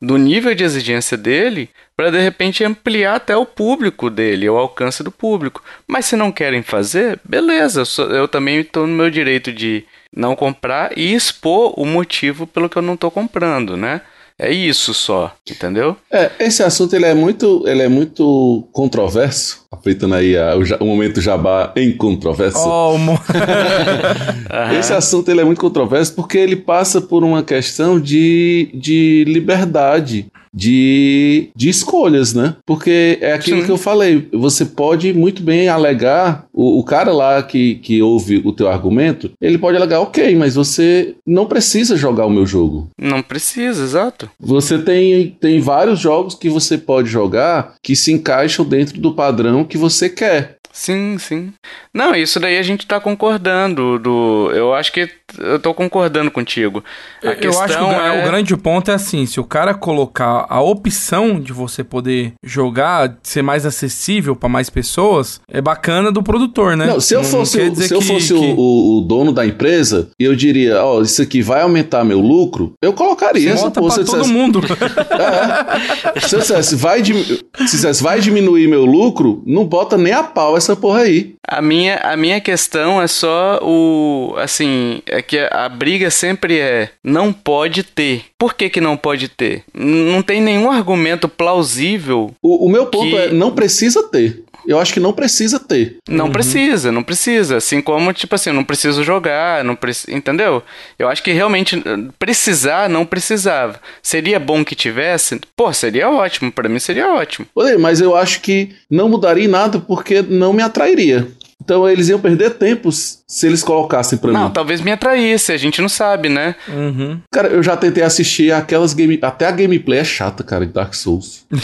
do 0.00 0.16
nível 0.16 0.54
de 0.54 0.64
exigência 0.64 1.16
dele 1.16 1.68
para 1.98 2.12
de 2.12 2.20
repente 2.20 2.62
ampliar 2.62 3.16
até 3.16 3.36
o 3.36 3.44
público 3.44 4.08
dele, 4.08 4.48
o 4.48 4.56
alcance 4.56 5.02
do 5.02 5.10
público. 5.10 5.60
Mas 5.84 6.06
se 6.06 6.14
não 6.14 6.30
querem 6.30 6.62
fazer, 6.62 7.18
beleza, 7.24 7.82
eu, 8.04 8.28
também 8.28 8.60
estou 8.60 8.86
no 8.86 8.94
meu 8.94 9.10
direito 9.10 9.52
de 9.52 9.84
não 10.14 10.36
comprar 10.36 10.96
e 10.96 11.12
expor 11.12 11.74
o 11.76 11.84
motivo 11.84 12.46
pelo 12.46 12.68
que 12.68 12.78
eu 12.78 12.82
não 12.82 12.94
estou 12.94 13.10
comprando, 13.10 13.76
né? 13.76 14.00
É 14.38 14.48
isso 14.52 14.94
só, 14.94 15.34
entendeu? 15.50 15.96
É, 16.08 16.30
esse 16.38 16.62
assunto 16.62 16.94
ele 16.94 17.06
é 17.06 17.14
muito, 17.14 17.64
ele 17.66 17.82
é 17.82 17.88
muito 17.88 18.68
controverso, 18.70 19.66
aproveitando 19.70 20.14
aí 20.14 20.36
a, 20.36 20.56
o, 20.56 20.84
o, 20.84 20.86
momento 20.86 21.20
jabá 21.20 21.72
em 21.76 21.92
controverso. 21.92 22.58
Oh, 22.58 22.96
mo... 22.96 23.18
esse 24.78 24.92
assunto 24.92 25.30
ele 25.30 25.40
é 25.40 25.44
muito 25.44 25.60
controverso 25.60 26.14
porque 26.14 26.38
ele 26.38 26.56
passa 26.56 27.00
por 27.00 27.22
uma 27.22 27.42
questão 27.42 28.00
de, 28.00 28.70
de 28.74 29.24
liberdade 29.26 30.30
de, 30.52 31.50
de 31.54 31.68
escolhas, 31.68 32.34
né? 32.34 32.56
Porque 32.66 33.18
é 33.20 33.32
aquilo 33.32 33.60
Sim. 33.60 33.66
que 33.66 33.70
eu 33.70 33.76
falei. 33.76 34.28
Você 34.32 34.64
pode 34.64 35.12
muito 35.12 35.42
bem 35.42 35.68
alegar, 35.68 36.46
o, 36.52 36.80
o, 36.80 36.84
cara 36.84 37.12
lá 37.12 37.42
que, 37.42 37.76
que 37.76 38.02
ouve 38.02 38.42
o 38.44 38.52
teu 38.52 38.68
argumento, 38.68 39.30
ele 39.40 39.58
pode 39.58 39.76
alegar, 39.76 40.00
ok, 40.00 40.34
mas 40.34 40.54
você 40.54 41.14
não 41.26 41.46
precisa 41.46 41.96
jogar 41.96 42.26
o 42.26 42.30
meu 42.30 42.46
jogo. 42.46 42.88
Não 43.00 43.22
precisa, 43.22 43.82
exato. 43.82 44.28
Você 44.40 44.78
tem, 44.78 45.36
tem 45.40 45.60
vários 45.60 46.00
jogos 46.00 46.34
que 46.34 46.48
você 46.48 46.76
pode 46.76 47.08
jogar 47.08 47.74
que 47.82 47.94
se 47.94 48.12
encaixam 48.12 48.64
dentro 48.64 49.00
do 49.00 49.14
padrão 49.14 49.57
que 49.66 49.78
você 49.78 50.08
quer. 50.08 50.56
Sim, 50.72 51.18
sim. 51.18 51.52
Não, 51.92 52.14
isso 52.14 52.38
daí 52.38 52.56
a 52.56 52.62
gente 52.62 52.86
tá 52.86 53.00
concordando. 53.00 53.98
Do, 53.98 54.50
eu 54.54 54.74
acho 54.74 54.92
que 54.92 55.10
eu 55.36 55.58
tô 55.58 55.74
concordando 55.74 56.30
contigo. 56.30 56.82
A 57.22 57.32
eu 57.44 57.60
acho 57.60 57.76
que 57.76 57.84
o, 57.84 57.90
é... 57.90 58.22
o, 58.22 58.24
grande 58.24 58.56
ponto 58.56 58.90
é 58.90 58.94
assim: 58.94 59.26
se 59.26 59.38
o 59.38 59.44
cara 59.44 59.74
colocar 59.74 60.46
a 60.48 60.60
opção 60.60 61.38
de 61.38 61.52
você 61.52 61.84
poder 61.84 62.32
jogar, 62.42 63.18
ser 63.22 63.42
mais 63.42 63.66
acessível 63.66 64.34
para 64.34 64.48
mais 64.48 64.70
pessoas, 64.70 65.40
é 65.50 65.60
bacana 65.60 66.10
do 66.10 66.22
produtor, 66.22 66.76
né? 66.76 66.86
Não, 66.86 67.00
se 67.00 67.14
eu 67.14 67.22
fosse, 67.22 67.60
o, 67.60 67.74
se 67.74 67.92
eu 67.92 68.00
fosse 68.00 68.32
que... 68.32 68.54
o, 68.56 68.98
o, 68.98 69.00
dono 69.02 69.32
da 69.32 69.44
empresa, 69.44 70.08
eu 70.18 70.34
diria: 70.34 70.82
Ó, 70.82 70.98
oh, 70.98 71.02
isso 71.02 71.20
aqui 71.20 71.42
vai 71.42 71.62
aumentar 71.62 72.04
meu 72.04 72.20
lucro, 72.20 72.72
eu 72.82 72.92
colocaria 72.92 73.52
essa 73.52 73.70
porra. 73.70 73.94
Pra 73.94 74.04
todo 74.04 74.18
dissesse, 74.18 74.32
mundo. 74.32 74.60
é, 76.14 76.20
se 76.20 76.34
eu 76.34 76.40
dissesse, 76.40 76.76
vai, 76.76 77.04
se 77.04 77.44
dissesse, 77.58 78.02
vai 78.02 78.20
diminuir 78.20 78.68
meu 78.68 78.84
lucro, 78.84 79.42
não 79.46 79.64
bota 79.64 79.96
nem 79.98 80.12
a 80.12 80.22
pau 80.22 80.56
essa 80.56 80.74
porra 80.74 81.00
aí. 81.00 81.34
A 81.46 81.62
minha, 81.62 81.96
a 81.96 82.16
minha 82.16 82.40
questão 82.40 83.00
é 83.00 83.06
só 83.06 83.58
o. 83.62 84.34
Assim, 84.36 85.00
é 85.06 85.17
que 85.22 85.38
a 85.50 85.68
briga 85.68 86.10
sempre 86.10 86.58
é: 86.58 86.90
não 87.02 87.32
pode 87.32 87.82
ter. 87.82 88.22
Por 88.38 88.54
que, 88.54 88.70
que 88.70 88.80
não 88.80 88.96
pode 88.96 89.28
ter? 89.28 89.64
Não 89.74 90.22
tem 90.22 90.40
nenhum 90.40 90.70
argumento 90.70 91.28
plausível. 91.28 92.34
O, 92.42 92.66
o 92.66 92.68
meu 92.68 92.86
ponto 92.86 93.10
que... 93.10 93.16
é: 93.16 93.32
não 93.32 93.52
precisa 93.52 94.02
ter 94.08 94.42
eu 94.68 94.78
acho 94.78 94.92
que 94.92 95.00
não 95.00 95.14
precisa 95.14 95.58
ter. 95.58 95.96
Não 96.06 96.26
uhum. 96.26 96.32
precisa, 96.32 96.92
não 96.92 97.02
precisa. 97.02 97.56
Assim 97.56 97.80
como, 97.80 98.12
tipo 98.12 98.34
assim, 98.34 98.50
eu 98.50 98.54
não 98.54 98.62
preciso 98.62 99.02
jogar, 99.02 99.64
não 99.64 99.74
preciso. 99.74 100.14
Entendeu? 100.14 100.62
Eu 100.98 101.08
acho 101.08 101.22
que 101.22 101.32
realmente 101.32 101.82
precisar, 102.18 102.86
não 102.90 103.06
precisava. 103.06 103.80
Seria 104.02 104.38
bom 104.38 104.62
que 104.62 104.74
tivesse? 104.74 105.40
Pô, 105.56 105.72
seria 105.72 106.10
ótimo. 106.10 106.52
para 106.52 106.68
mim 106.68 106.78
seria 106.78 107.10
ótimo. 107.14 107.46
Mas 107.80 108.02
eu 108.02 108.14
acho 108.14 108.42
que 108.42 108.74
não 108.90 109.08
mudaria 109.08 109.48
nada 109.48 109.78
porque 109.78 110.20
não 110.20 110.52
me 110.52 110.62
atrairia. 110.62 111.26
Então 111.62 111.88
eles 111.88 112.08
iam 112.08 112.20
perder 112.20 112.50
tempo 112.50 112.90
se 112.92 113.46
eles 113.46 113.62
colocassem 113.62 114.18
pra 114.18 114.30
não, 114.30 114.40
mim. 114.40 114.46
Não, 114.46 114.52
talvez 114.52 114.80
me 114.80 114.92
atraísse, 114.92 115.52
a 115.52 115.56
gente 115.56 115.82
não 115.82 115.88
sabe, 115.88 116.28
né? 116.28 116.54
Uhum. 116.68 117.20
Cara, 117.32 117.48
eu 117.48 117.62
já 117.62 117.76
tentei 117.76 118.02
assistir 118.02 118.52
aquelas 118.52 118.94
game... 118.94 119.18
Até 119.20 119.46
a 119.46 119.50
gameplay 119.50 119.98
é 119.98 120.04
chata, 120.04 120.44
cara, 120.44 120.64
de 120.64 120.72
Dark 120.72 120.94
Souls. 120.94 121.44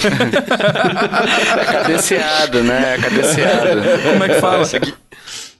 é 1.60 1.64
cadenciado, 1.64 2.62
né? 2.64 2.94
É 2.94 2.98
cadenciado. 2.98 3.80
Como 4.02 4.24
é 4.24 4.28
que 4.28 4.40
fala? 4.40 4.64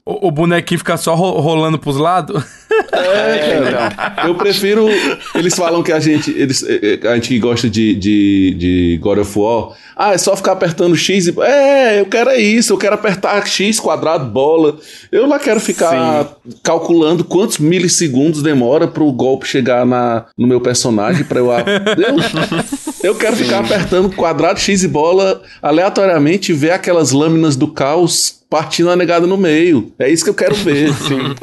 O, 0.07 0.27
o 0.27 0.31
bonequinho 0.31 0.77
fica 0.77 0.95
só 0.97 1.15
ro 1.15 1.39
rolando 1.39 1.79
pros 1.79 1.97
lados? 1.97 2.45
É, 2.91 3.71
cara. 3.71 4.27
Eu 4.27 4.35
prefiro. 4.35 4.87
Eles 5.33 5.55
falam 5.55 5.81
que 5.81 5.91
a 5.91 5.99
gente. 5.99 6.29
Eles, 6.29 6.61
eh, 6.61 6.99
eh, 7.03 7.07
a 7.07 7.15
gente 7.15 7.29
que 7.29 7.39
gosta 7.39 7.67
de, 7.67 7.95
de, 7.95 8.55
de 8.55 8.99
God 9.01 9.17
of 9.17 9.39
War. 9.39 9.69
Ah, 9.95 10.13
é 10.13 10.17
só 10.17 10.35
ficar 10.35 10.51
apertando 10.51 10.95
X 10.95 11.25
e. 11.25 11.41
É, 11.41 11.99
eu 11.99 12.05
quero 12.05 12.29
é 12.29 12.37
isso. 12.37 12.71
Eu 12.71 12.77
quero 12.77 12.93
apertar 12.93 13.47
X, 13.47 13.79
quadrado, 13.79 14.29
bola. 14.29 14.77
Eu 15.11 15.25
lá 15.25 15.39
quero 15.39 15.59
ficar 15.59 16.23
Sim. 16.23 16.53
calculando 16.61 17.23
quantos 17.23 17.57
milissegundos 17.57 18.43
demora 18.43 18.87
pro 18.87 19.11
golpe 19.11 19.47
chegar 19.47 19.85
na, 19.85 20.25
no 20.37 20.45
meu 20.45 20.61
personagem 20.61 21.23
pra 21.23 21.39
eu. 21.39 21.49
Eu, 21.51 23.11
eu 23.11 23.15
quero 23.15 23.35
Sim. 23.35 23.45
ficar 23.45 23.59
apertando 23.59 24.15
quadrado, 24.15 24.59
X 24.59 24.83
e 24.83 24.87
bola 24.87 25.41
aleatoriamente 25.61 26.51
e 26.51 26.55
ver 26.55 26.71
aquelas 26.71 27.11
lâminas 27.11 27.55
do 27.55 27.67
caos 27.67 28.44
partindo 28.49 28.89
a 28.89 28.95
negada 28.95 29.25
no 29.25 29.37
meio. 29.37 29.93
É 29.97 30.09
isso 30.09 30.23
que 30.23 30.29
eu 30.29 30.35
quero 30.35 30.55
ver. 30.55 30.93
Sim. 30.95 31.35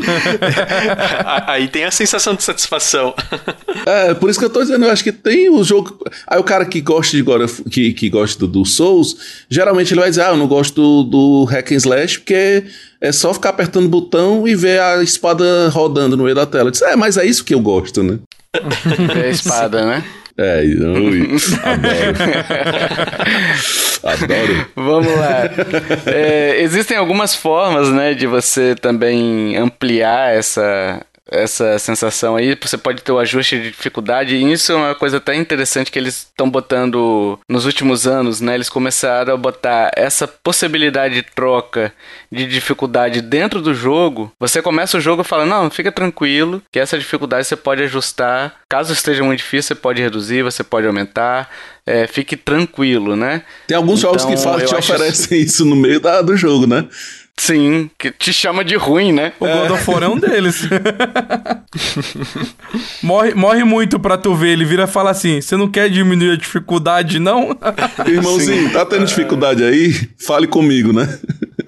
Aí 1.47 1.69
tem 1.69 1.85
a 1.85 1.91
sensação 1.91 2.35
de 2.35 2.43
satisfação. 2.43 3.15
É, 3.87 4.15
por 4.15 4.31
isso 4.31 4.39
que 4.39 4.45
eu 4.45 4.51
tô 4.51 4.61
dizendo, 4.61 4.85
eu 4.85 4.91
acho 4.91 5.05
que 5.05 5.13
tem 5.13 5.51
o 5.51 5.63
jogo. 5.65 5.99
Aí 6.27 6.39
o 6.39 6.45
cara 6.45 6.65
que 6.65 6.81
gosta 6.81 7.17
de 7.17 7.23
God 7.23 7.51
que, 7.71 7.93
que 7.93 8.09
gosta 8.09 8.39
do, 8.41 8.47
do, 8.47 8.65
Souls, 8.65 9.45
geralmente 9.49 9.93
ele 9.93 10.01
vai 10.01 10.11
dizer, 10.11 10.23
ah, 10.23 10.31
eu 10.31 10.37
não 10.37 10.47
gosto 10.47 10.75
do, 10.75 11.03
do 11.03 11.45
Hack 11.45 11.73
and 11.73 11.77
Slash, 11.77 12.19
porque 12.21 12.65
é 13.01 13.13
só 13.13 13.35
ficar 13.35 13.51
apertando 13.51 13.87
o 13.87 13.91
botão 13.91 14.47
e 14.47 14.55
ver 14.55 14.81
a 14.81 15.03
espada 15.03 15.69
rodando 15.69 16.17
no 16.17 16.25
meio 16.25 16.37
da 16.37 16.47
tela. 16.47 16.69
Eu 16.69 16.71
disse, 16.71 16.85
é, 16.85 16.97
mas 16.97 17.17
é 17.17 17.25
isso 17.25 17.45
que 17.45 17.55
eu 17.55 17.61
gosto, 17.61 18.03
né? 18.03 18.19
É 19.17 19.27
a 19.27 19.31
espada, 19.31 19.85
né? 19.85 20.05
É, 20.39 20.61
ui, 20.63 21.29
adoro. 21.63 22.17
adoro. 24.03 24.67
Vamos 24.75 25.15
lá. 25.15 25.43
É, 26.07 26.61
existem 26.63 26.97
algumas 26.97 27.35
formas, 27.35 27.91
né, 27.91 28.15
de 28.15 28.27
você 28.27 28.75
também 28.75 29.57
ampliar 29.57 30.35
essa, 30.35 31.05
essa 31.31 31.79
sensação 31.79 32.37
aí. 32.37 32.57
Você 32.61 32.77
pode 32.77 33.03
ter 33.03 33.13
o 33.13 33.19
ajuste 33.19 33.59
de 33.59 33.71
dificuldade. 33.71 34.35
E 34.35 34.53
isso 34.53 34.73
é 34.73 34.75
uma 34.75 34.95
coisa 34.95 35.19
até 35.19 35.35
interessante 35.35 35.91
que 35.91 35.99
eles 35.99 36.19
estão 36.19 36.49
botando 36.51 37.39
nos 37.49 37.65
últimos 37.65 38.07
anos, 38.07 38.41
né? 38.41 38.55
Eles 38.55 38.69
começaram 38.69 39.35
a 39.35 39.37
botar 39.37 39.91
essa 39.97 40.27
possibilidade 40.27 41.15
de 41.15 41.23
troca 41.23 41.93
de 42.31 42.47
dificuldade 42.47 43.21
dentro 43.21 43.61
do 43.61 43.75
jogo. 43.75 44.33
Você 44.39 44.61
começa 44.61 44.99
o 44.99 45.01
jogo 45.01 45.23
e 45.23 45.25
fala: 45.25 45.47
Não, 45.47 45.71
fica 45.71 45.93
tranquilo, 45.93 46.63
que 46.71 46.79
essa 46.79 46.99
dificuldade 46.99 47.47
você 47.47 47.57
pode 47.57 47.83
ajustar. 47.83 48.61
Caso 48.69 48.93
esteja 48.93 49.23
muito 49.23 49.39
difícil, 49.39 49.69
você 49.69 49.75
pode 49.75 50.03
reduzir, 50.03 50.43
você 50.43 50.65
pode 50.65 50.87
aumentar. 50.87 51.51
É, 51.85 52.07
fique 52.07 52.37
tranquilo, 52.37 53.17
né? 53.17 53.43
Tem 53.67 53.77
alguns 53.77 53.99
então, 53.99 54.11
jogos 54.11 54.25
que 54.25 54.33
então, 54.33 54.45
falam, 54.45 54.65
te 54.65 54.75
oferecem 54.75 55.41
isso 55.41 55.65
no 55.65 55.75
meio 55.75 55.99
da, 55.99 56.23
do 56.23 56.37
jogo, 56.37 56.65
né? 56.65 56.87
Sim, 57.39 57.91
que 57.99 58.11
te 58.11 58.33
chama 58.33 58.65
de 58.65 58.77
ruim, 58.77 59.11
né? 59.11 59.33
O 59.41 59.47
God 59.47 59.71
of 59.71 59.91
War 59.91 60.03
é 60.03 60.09
um 60.09 60.19
deles. 60.19 60.69
morre, 63.03 63.35
morre 63.35 63.65
muito 63.65 63.99
pra 63.99 64.17
tu 64.17 64.35
ver. 64.35 64.51
Ele 64.51 64.65
vira 64.65 64.85
e 64.85 64.87
fala 64.87 65.11
assim: 65.11 65.41
Você 65.41 65.57
não 65.57 65.69
quer 65.69 65.89
diminuir 65.89 66.33
a 66.33 66.37
dificuldade, 66.37 67.19
não? 67.19 67.57
Irmãozinho, 68.07 68.69
Sim. 68.69 68.73
tá 68.73 68.87
tendo 68.87 69.07
dificuldade 69.07 69.65
aí? 69.65 69.93
Fale 70.19 70.47
comigo, 70.47 70.93
né? 70.93 71.19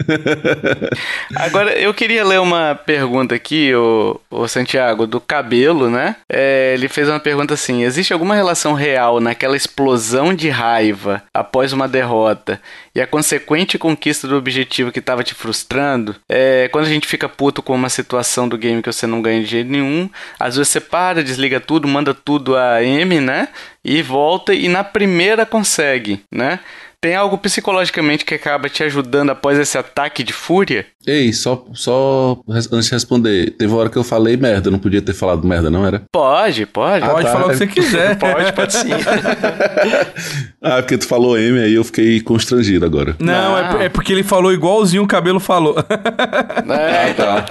Agora, 1.36 1.72
eu 1.78 1.92
queria 1.92 2.24
ler 2.24 2.40
uma 2.40 2.74
pergunta 2.74 3.34
aqui, 3.34 3.74
o, 3.74 4.20
o 4.30 4.48
Santiago, 4.48 5.06
do 5.06 5.20
cabelo, 5.20 5.90
né? 5.90 6.16
É, 6.28 6.72
ele 6.74 6.88
fez 6.88 7.08
uma 7.08 7.20
pergunta 7.20 7.54
assim: 7.54 7.82
existe 7.82 8.12
alguma 8.12 8.34
relação 8.34 8.74
real 8.74 9.20
naquela 9.20 9.56
explosão 9.56 10.34
de 10.34 10.48
raiva 10.48 11.22
após 11.32 11.72
uma 11.72 11.88
derrota 11.88 12.60
e 12.94 13.00
a 13.00 13.06
consequente 13.06 13.78
conquista 13.78 14.28
do 14.28 14.36
objetivo 14.36 14.92
que 14.92 14.98
estava 14.98 15.24
te 15.24 15.34
frustrando? 15.34 16.14
É, 16.28 16.68
quando 16.68 16.86
a 16.86 16.90
gente 16.90 17.06
fica 17.06 17.28
puto 17.28 17.62
com 17.62 17.74
uma 17.74 17.88
situação 17.88 18.48
do 18.48 18.58
game 18.58 18.82
que 18.82 18.92
você 18.92 19.06
não 19.06 19.20
ganha 19.20 19.40
de 19.40 19.46
jeito 19.46 19.70
nenhum, 19.70 20.08
às 20.38 20.56
vezes 20.56 20.70
você 20.70 20.80
para, 20.80 21.22
desliga 21.22 21.60
tudo, 21.60 21.88
manda 21.88 22.14
tudo 22.14 22.56
a 22.56 22.82
M, 22.82 23.20
né? 23.20 23.48
E 23.84 24.00
volta 24.02 24.54
e 24.54 24.68
na 24.68 24.82
primeira 24.82 25.44
consegue, 25.44 26.22
né? 26.30 26.60
Tem 27.04 27.14
algo 27.14 27.36
psicologicamente 27.36 28.24
que 28.24 28.34
acaba 28.34 28.66
te 28.66 28.82
ajudando 28.82 29.28
após 29.28 29.58
esse 29.58 29.76
ataque 29.76 30.24
de 30.24 30.32
fúria? 30.32 30.86
Ei, 31.06 31.34
só, 31.34 31.62
só 31.74 32.40
antes 32.48 32.88
de 32.88 32.92
responder, 32.92 33.50
teve 33.50 33.70
uma 33.70 33.78
hora 33.78 33.90
que 33.90 33.98
eu 33.98 34.02
falei 34.02 34.38
merda, 34.38 34.70
não 34.70 34.78
podia 34.78 35.02
ter 35.02 35.12
falado 35.12 35.46
merda, 35.46 35.68
não 35.68 35.86
era? 35.86 36.04
Pode, 36.10 36.64
pode. 36.64 37.04
Ah, 37.04 37.10
pode 37.10 37.26
tá. 37.26 37.32
falar 37.34 37.44
o 37.44 37.50
que 37.50 37.56
você 37.56 37.66
quiser. 37.66 38.16
pode, 38.16 38.52
pode 38.54 38.72
sim. 38.72 38.88
ah, 40.62 40.76
porque 40.76 40.96
tu 40.96 41.06
falou 41.06 41.36
M 41.38 41.60
aí 41.60 41.74
eu 41.74 41.84
fiquei 41.84 42.22
constrangido 42.22 42.86
agora. 42.86 43.14
Não, 43.18 43.52
não. 43.52 43.80
É, 43.82 43.84
é, 43.84 43.88
porque 43.90 44.10
ele 44.10 44.22
falou 44.22 44.50
igualzinho 44.50 45.02
o 45.02 45.06
cabelo 45.06 45.40
falou. 45.40 45.76
é, 46.70 47.12
tá. 47.12 47.44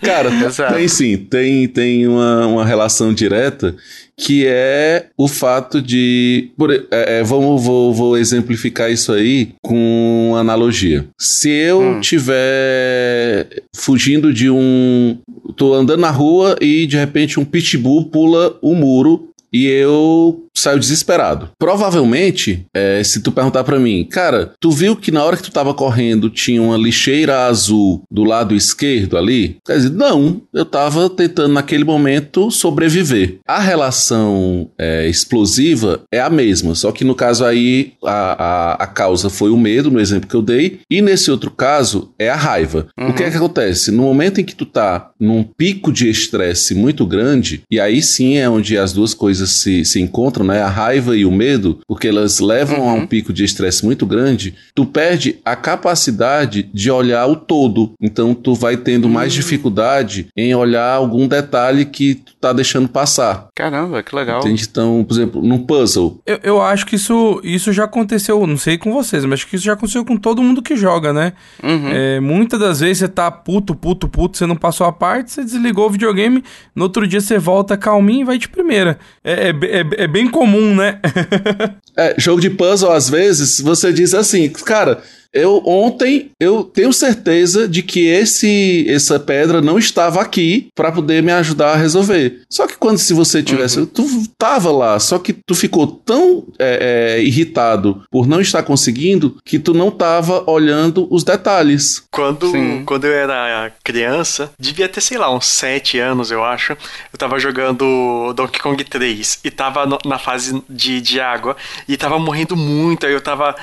Cara, 0.00 0.30
Exato. 0.30 0.72
tem 0.72 0.88
sim, 0.88 1.18
tem, 1.18 1.68
tem 1.68 2.08
uma, 2.08 2.46
uma 2.46 2.64
relação 2.64 3.12
direta 3.12 3.76
que 4.18 4.44
é 4.44 5.06
o 5.16 5.28
fato 5.28 5.80
de. 5.80 6.50
Por, 6.56 6.72
é, 6.72 6.86
é, 6.90 7.22
vamos, 7.22 7.62
vou, 7.62 7.94
vou, 7.94 8.18
exemplificar 8.18 8.90
isso 8.90 9.12
aí 9.12 9.50
com 9.62 10.34
analogia. 10.36 11.06
Se 11.16 11.48
eu 11.48 11.80
hum. 11.80 12.00
tiver 12.00 13.62
fugindo 13.74 14.34
de 14.34 14.50
um. 14.50 15.18
tô 15.56 15.72
andando 15.72 16.00
na 16.00 16.10
rua 16.10 16.56
e 16.60 16.84
de 16.86 16.96
repente 16.96 17.38
um 17.38 17.44
pitbull 17.44 18.06
pula 18.06 18.58
o 18.60 18.74
muro 18.74 19.27
e 19.52 19.66
eu 19.66 20.48
saio 20.58 20.78
desesperado. 20.78 21.50
Provavelmente, 21.58 22.66
é, 22.74 23.02
se 23.02 23.20
tu 23.20 23.30
perguntar 23.30 23.64
para 23.64 23.78
mim, 23.78 24.04
cara, 24.04 24.52
tu 24.60 24.70
viu 24.70 24.96
que 24.96 25.10
na 25.10 25.24
hora 25.24 25.36
que 25.36 25.42
tu 25.42 25.52
tava 25.52 25.72
correndo 25.72 26.28
tinha 26.28 26.60
uma 26.60 26.76
lixeira 26.76 27.46
azul 27.46 28.02
do 28.10 28.24
lado 28.24 28.54
esquerdo 28.54 29.16
ali? 29.16 29.56
Quer 29.64 29.76
dizer, 29.76 29.90
não, 29.90 30.42
eu 30.52 30.64
tava 30.64 31.08
tentando 31.08 31.54
naquele 31.54 31.84
momento 31.84 32.50
sobreviver. 32.50 33.38
A 33.46 33.60
relação 33.60 34.70
é, 34.78 35.08
explosiva 35.08 36.00
é 36.12 36.20
a 36.20 36.30
mesma, 36.30 36.74
só 36.74 36.90
que 36.92 37.04
no 37.04 37.14
caso 37.14 37.44
aí 37.44 37.92
a, 38.04 38.12
a, 38.12 38.72
a, 38.84 38.86
causa 38.86 39.30
foi 39.30 39.50
o 39.50 39.56
medo, 39.56 39.90
no 39.90 40.00
exemplo 40.00 40.28
que 40.28 40.34
eu 40.34 40.42
dei, 40.42 40.80
e 40.90 41.00
nesse 41.00 41.30
outro 41.30 41.50
caso 41.50 42.12
é 42.18 42.28
a 42.28 42.36
raiva. 42.36 42.88
Uhum. 42.98 43.10
O 43.10 43.14
que 43.14 43.22
é 43.22 43.30
que 43.30 43.36
acontece? 43.36 43.90
No 43.90 44.02
momento 44.02 44.40
em 44.40 44.44
que 44.44 44.54
tu 44.54 44.66
tá 44.66 45.10
num 45.20 45.44
pico 45.44 45.92
de 45.92 46.08
estresse 46.08 46.74
muito 46.74 47.06
grande, 47.06 47.62
e 47.70 47.78
aí 47.78 48.02
sim 48.02 48.38
é 48.38 48.48
onde 48.48 48.76
as 48.76 48.92
duas 48.92 49.14
coisas 49.14 49.37
se, 49.46 49.84
se 49.84 50.00
encontram, 50.00 50.44
né? 50.44 50.62
A 50.62 50.68
raiva 50.68 51.16
e 51.16 51.24
o 51.24 51.30
medo, 51.30 51.80
porque 51.86 52.08
elas 52.08 52.40
levam 52.40 52.80
uhum. 52.80 52.88
a 52.88 52.92
um 52.94 52.98
uhum. 53.00 53.06
pico 53.06 53.32
de 53.32 53.44
estresse 53.44 53.84
muito 53.84 54.06
grande, 54.06 54.54
tu 54.74 54.84
perde 54.84 55.38
a 55.44 55.54
capacidade 55.54 56.68
de 56.72 56.90
olhar 56.90 57.26
o 57.26 57.36
todo. 57.36 57.92
Então 58.00 58.34
tu 58.34 58.54
vai 58.54 58.76
tendo 58.76 59.08
mais 59.08 59.32
uhum. 59.32 59.40
dificuldade 59.40 60.28
em 60.36 60.54
olhar 60.54 60.94
algum 60.94 61.26
detalhe 61.26 61.84
que 61.84 62.14
tu 62.14 62.34
tá 62.40 62.52
deixando 62.52 62.88
passar. 62.88 63.48
Caramba, 63.54 64.02
que 64.02 64.14
legal. 64.14 64.40
Entende? 64.40 64.66
Então, 64.70 65.04
por 65.04 65.14
exemplo, 65.14 65.42
num 65.42 65.58
puzzle. 65.58 66.20
Eu, 66.26 66.40
eu 66.42 66.62
acho 66.62 66.86
que 66.86 66.96
isso, 66.96 67.40
isso 67.44 67.72
já 67.72 67.84
aconteceu, 67.84 68.46
não 68.46 68.56
sei 68.56 68.78
com 68.78 68.92
vocês, 68.92 69.24
mas 69.24 69.40
acho 69.40 69.48
que 69.48 69.56
isso 69.56 69.64
já 69.64 69.74
aconteceu 69.74 70.04
com 70.04 70.16
todo 70.16 70.42
mundo 70.42 70.62
que 70.62 70.76
joga, 70.76 71.12
né? 71.12 71.32
Uhum. 71.62 71.88
É, 71.88 72.20
muitas 72.20 72.58
das 72.58 72.80
vezes 72.80 72.98
você 72.98 73.08
tá 73.08 73.30
puto, 73.30 73.74
puto, 73.74 74.08
puto, 74.08 74.36
você 74.36 74.46
não 74.46 74.56
passou 74.56 74.86
a 74.86 74.92
parte, 74.92 75.32
você 75.32 75.44
desligou 75.44 75.86
o 75.86 75.90
videogame, 75.90 76.42
no 76.74 76.84
outro 76.84 77.06
dia 77.06 77.20
você 77.20 77.38
volta 77.38 77.76
calminho 77.76 78.22
e 78.22 78.24
vai 78.24 78.38
de 78.38 78.48
primeira. 78.48 78.98
É, 79.28 79.50
é, 79.50 79.50
é, 79.50 80.04
é 80.04 80.06
bem 80.06 80.26
comum, 80.30 80.74
né? 80.74 80.98
é, 81.94 82.14
jogo 82.16 82.40
de 82.40 82.48
puzzle, 82.48 82.90
às 82.90 83.10
vezes, 83.10 83.60
você 83.60 83.92
diz 83.92 84.14
assim, 84.14 84.48
cara, 84.48 85.02
eu 85.32 85.62
ontem 85.66 86.30
eu 86.40 86.64
tenho 86.64 86.92
certeza 86.92 87.68
de 87.68 87.82
que 87.82 88.06
esse 88.06 88.86
essa 88.88 89.18
pedra 89.18 89.60
não 89.60 89.78
estava 89.78 90.20
aqui 90.20 90.68
para 90.74 90.90
poder 90.90 91.22
me 91.22 91.32
ajudar 91.32 91.72
a 91.72 91.76
resolver. 91.76 92.42
Só 92.50 92.66
que 92.66 92.76
quando 92.76 92.98
se 92.98 93.12
você 93.12 93.42
tivesse, 93.42 93.80
uhum. 93.80 93.86
tu 93.86 94.06
tava 94.36 94.70
lá, 94.70 94.98
só 94.98 95.18
que 95.18 95.32
tu 95.32 95.54
ficou 95.54 95.86
tão 95.86 96.46
é, 96.58 97.18
é, 97.18 97.22
irritado 97.22 98.02
por 98.10 98.26
não 98.26 98.40
estar 98.40 98.62
conseguindo 98.62 99.36
que 99.44 99.58
tu 99.58 99.74
não 99.74 99.90
tava 99.90 100.48
olhando 100.50 101.06
os 101.10 101.22
detalhes. 101.22 102.02
Quando 102.10 102.52
quando 102.84 103.04
eu 103.04 103.12
era 103.12 103.72
criança, 103.84 104.50
devia 104.58 104.88
ter 104.88 105.00
sei 105.00 105.18
lá 105.18 105.34
uns 105.34 105.46
7 105.46 105.98
anos 105.98 106.30
eu 106.30 106.44
acho. 106.44 106.72
Eu 107.12 107.18
tava 107.18 107.38
jogando 107.38 108.32
Donkey 108.34 108.60
Kong 108.60 108.82
3 108.82 109.40
e 109.44 109.50
tava 109.50 109.86
no, 109.86 109.98
na 110.04 110.18
fase 110.18 110.62
de, 110.68 111.00
de 111.00 111.20
água 111.20 111.56
e 111.86 111.96
tava 111.96 112.18
morrendo 112.18 112.56
muito. 112.56 113.06
Aí 113.06 113.12
eu 113.12 113.20
tava 113.20 113.54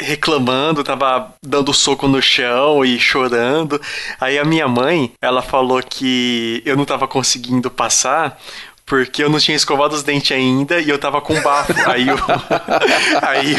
reclamando, 0.00 0.82
tava 0.82 1.32
dando 1.42 1.72
soco 1.72 2.08
no 2.08 2.20
chão 2.20 2.84
e 2.84 2.98
chorando. 2.98 3.80
Aí 4.20 4.38
a 4.38 4.44
minha 4.44 4.66
mãe, 4.66 5.12
ela 5.20 5.42
falou 5.42 5.82
que 5.82 6.62
eu 6.64 6.76
não 6.76 6.84
tava 6.84 7.06
conseguindo 7.06 7.70
passar 7.70 8.38
porque 8.86 9.24
eu 9.24 9.30
não 9.30 9.38
tinha 9.38 9.56
escovado 9.56 9.94
os 9.94 10.02
dentes 10.02 10.36
ainda 10.36 10.78
e 10.78 10.90
eu 10.90 10.98
tava 10.98 11.20
com 11.20 11.40
bafo. 11.40 11.72
Aí 11.88 12.06
o, 12.10 12.16
aí 13.22 13.56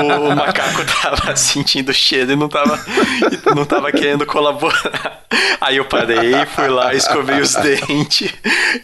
o, 0.00 0.28
o, 0.28 0.36
macaco 0.36 0.84
tava 1.02 1.34
sentindo 1.36 1.92
cheiro 1.92 2.32
e 2.32 2.36
não 2.36 2.48
tava, 2.48 2.78
não 3.54 3.64
tava 3.64 3.92
querendo 3.92 4.24
colaborar. 4.24 5.24
Aí 5.60 5.76
eu 5.76 5.84
parei, 5.84 6.32
fui 6.46 6.68
lá, 6.68 6.94
escovei 6.94 7.40
os 7.40 7.54
dentes 7.54 8.32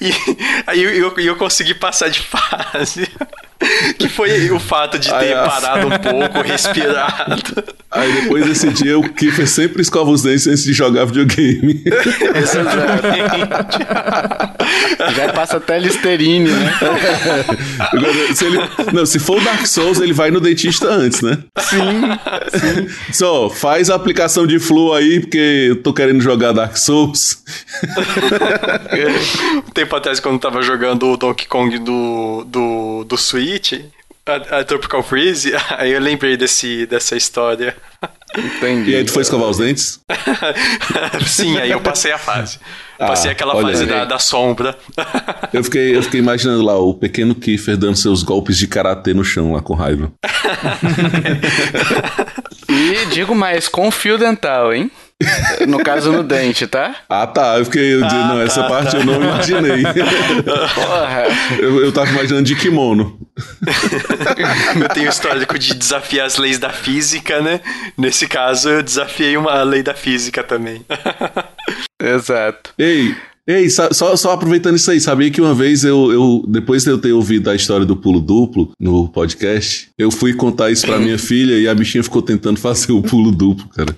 e 0.01 0.13
aí 0.67 0.83
eu, 0.83 0.91
eu, 0.91 1.19
eu 1.19 1.37
consegui 1.37 1.75
passar 1.75 2.09
de 2.09 2.21
fase. 2.21 3.09
que 3.99 4.09
foi 4.09 4.51
o 4.51 4.61
fato 4.61 4.99
de 4.99 5.09
ter 5.09 5.15
Aí, 5.15 5.35
parado 5.35 5.87
um 5.87 5.99
pouco, 5.99 6.43
respirado. 6.47 7.65
Aí 7.91 8.13
depois 8.13 8.45
desse 8.45 8.69
dia, 8.71 8.99
o 8.99 9.09
Kiffer 9.09 9.49
sempre 9.49 9.81
escova 9.81 10.11
os 10.11 10.23
dentes 10.23 10.47
antes 10.47 10.65
de 10.65 10.73
jogar 10.73 11.07
videogame. 11.07 11.83
Exatamente. 12.35 13.79
Já 15.15 15.33
passa 15.33 15.57
até 15.57 15.79
Listerine, 15.79 16.51
né? 16.51 16.73
se, 18.35 18.45
ele, 18.45 18.59
não, 18.93 19.07
se 19.07 19.19
for 19.19 19.41
o 19.41 19.45
Dark 19.45 19.65
Souls, 19.67 20.01
ele 20.01 20.13
vai 20.13 20.31
no 20.31 20.41
dentista 20.41 20.89
antes, 20.89 21.23
né? 21.23 21.39
Sim, 21.59 22.03
sim. 22.59 22.89
Só, 23.13 23.49
faz 23.49 23.89
a 23.89 23.95
aplicação 23.95 24.47
de 24.47 24.59
Flu 24.59 24.93
aí, 24.93 25.21
porque 25.21 25.69
eu 25.71 25.77
tô 25.77 25.95
querendo 25.95 26.21
jogar 26.21 26.53
Dark 26.53 26.77
Souls. 26.77 27.43
um 29.67 29.71
tempo 29.71 29.97
atrás, 29.97 30.21
quando 30.21 30.35
eu 30.35 30.41
tava 30.41 30.61
jogando 30.61 31.13
o 31.13 31.17
Donkey 31.17 31.47
Kong 31.47 31.79
do, 31.79 32.45
do, 32.47 33.05
do 33.05 33.17
Switch, 33.17 33.46
Switch, 33.47 33.81
a, 34.27 34.59
a, 34.59 34.65
Tropical 34.65 35.03
Freeze, 35.03 35.53
aí 35.79 35.93
eu 35.93 36.01
lembrei 36.01 36.37
desse, 36.37 36.85
dessa 36.87 37.17
história. 37.17 37.77
Entendi. 38.37 38.91
E 38.91 38.97
aí 38.97 39.05
tu 39.05 39.13
foi 39.13 39.23
escovar 39.23 39.49
os 39.49 39.59
dentes? 39.59 40.01
Sim, 41.27 41.57
aí 41.59 41.71
eu 41.71 41.81
passei 41.81 42.13
a 42.13 42.19
fase. 42.19 42.59
Ah, 42.99 43.07
passei 43.07 43.31
aquela 43.31 43.61
fase 43.61 43.87
da, 43.87 44.05
da, 44.05 44.19
sombra. 44.19 44.77
eu, 45.53 45.63
fiquei, 45.63 45.97
eu 45.97 46.03
fiquei 46.03 46.19
imaginando 46.19 46.63
lá 46.63 46.77
o 46.77 46.93
pequeno 46.93 47.35
Kiefer 47.35 47.77
dando 47.77 47.97
seus 47.97 48.23
golpes 48.23 48.59
de 48.59 48.67
karatê 48.67 49.15
no 49.15 49.25
chão 49.25 49.53
lá 49.53 49.63
com 49.63 49.75
raiva. 49.75 50.13
e 52.69 53.07
digo 53.07 53.35
mais, 53.35 53.69
com 53.69 53.91
fio 53.91 54.19
dental, 54.19 54.75
hein? 54.75 54.91
No 55.67 55.79
caso, 55.83 56.13
no 56.13 56.23
dente, 56.23 56.67
tá? 56.67 56.95
Ah, 57.09 57.27
tá. 57.27 57.59
Eu 57.59 57.65
fiquei. 57.65 57.95
Ah, 58.03 58.29
não, 58.29 58.37
tá, 58.37 58.43
essa 58.43 58.65
parte 58.65 58.93
tá. 58.93 58.99
eu 58.99 59.05
não 59.05 59.23
imaginei. 59.23 59.83
Porra. 60.75 61.25
Eu, 61.59 61.85
eu 61.85 61.93
tava 61.93 62.11
imaginando 62.11 62.45
de 62.45 62.55
kimono. 62.55 63.19
eu 64.81 64.89
tenho 64.91 65.09
histórico 65.09 65.59
de 65.59 65.75
desafiar 65.75 66.27
as 66.27 66.37
leis 66.37 66.59
da 66.59 66.71
física, 66.71 67.41
né? 67.41 67.61
Nesse 67.97 68.29
caso, 68.29 68.69
eu 68.69 68.83
desafiei 68.83 69.37
uma 69.37 69.63
lei 69.63 69.83
da 69.83 69.95
física 69.95 70.43
também. 70.43 70.85
Exato. 72.01 72.73
Ei, 72.79 73.17
Ei, 73.47 73.71
só, 73.71 73.89
só 73.93 74.33
aproveitando 74.33 74.75
isso 74.75 74.91
aí, 74.91 75.01
sabia 75.01 75.31
que 75.31 75.41
uma 75.41 75.55
vez 75.55 75.85
eu, 75.85 76.13
eu, 76.13 76.45
depois 76.49 76.83
de 76.83 76.91
eu 76.91 76.99
ter 76.99 77.13
ouvido 77.13 77.49
a 77.49 77.55
história 77.55 77.87
do 77.87 77.97
pulo 77.97 78.21
duplo 78.21 78.73
no 78.79 79.09
podcast, 79.09 79.89
eu 79.97 80.11
fui 80.11 80.35
contar 80.35 80.71
isso 80.71 80.85
pra 80.85 80.99
minha 80.99 81.17
filha 81.17 81.55
e 81.55 81.69
a 81.69 81.75
bichinha 81.75 82.03
ficou 82.03 82.21
tentando 82.21 82.59
fazer 82.59 82.91
o 82.91 83.01
pulo 83.03 83.31
duplo, 83.31 83.69
cara. 83.69 83.95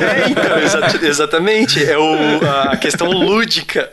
é, 0.00 0.30
então, 0.30 0.58
exa 0.58 1.06
exatamente. 1.06 1.82
É 1.84 1.98
o, 1.98 2.40
a 2.70 2.76
questão 2.76 3.10
lúdica. 3.10 3.90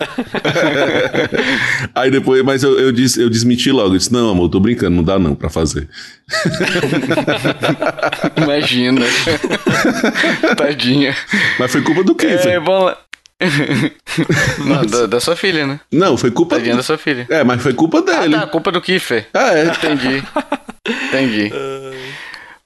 aí 1.93 2.09
depois, 2.09 2.41
mas 2.43 2.63
eu, 2.63 2.79
eu, 2.79 2.91
disse, 2.93 3.21
eu 3.21 3.29
desmenti 3.29 3.71
logo. 3.71 3.93
Eu 3.93 3.97
disse, 3.97 4.13
não, 4.13 4.29
amor, 4.29 4.47
tô 4.49 4.59
brincando, 4.59 4.95
não 4.95 5.03
dá 5.03 5.19
não 5.19 5.35
pra 5.35 5.49
fazer. 5.49 5.89
Imagina. 8.37 9.01
Tadinha. 10.57 11.15
Mas 11.59 11.71
foi 11.71 11.81
culpa 11.81 12.03
do 12.03 12.15
quê? 12.15 12.27
É, 12.27 12.59
bom, 12.59 12.91
da, 14.89 15.05
da, 15.07 15.19
sua 15.19 15.35
filha, 15.35 15.67
né? 15.67 15.79
Não, 15.91 16.17
foi 16.17 16.31
culpa 16.31 16.57
do... 16.57 16.75
da 16.75 16.83
sua 16.83 16.97
filha. 16.97 17.27
É, 17.29 17.43
mas 17.43 17.61
foi 17.61 17.73
culpa 17.73 18.01
dele. 18.01 18.35
Ah, 18.35 18.41
tá, 18.41 18.47
culpa 18.47 18.71
do 18.71 18.81
Kiffer. 18.81 19.27
Ah, 19.33 19.53
é. 19.53 19.65
Entendi. 19.65 20.23
Entendi. 21.09 21.51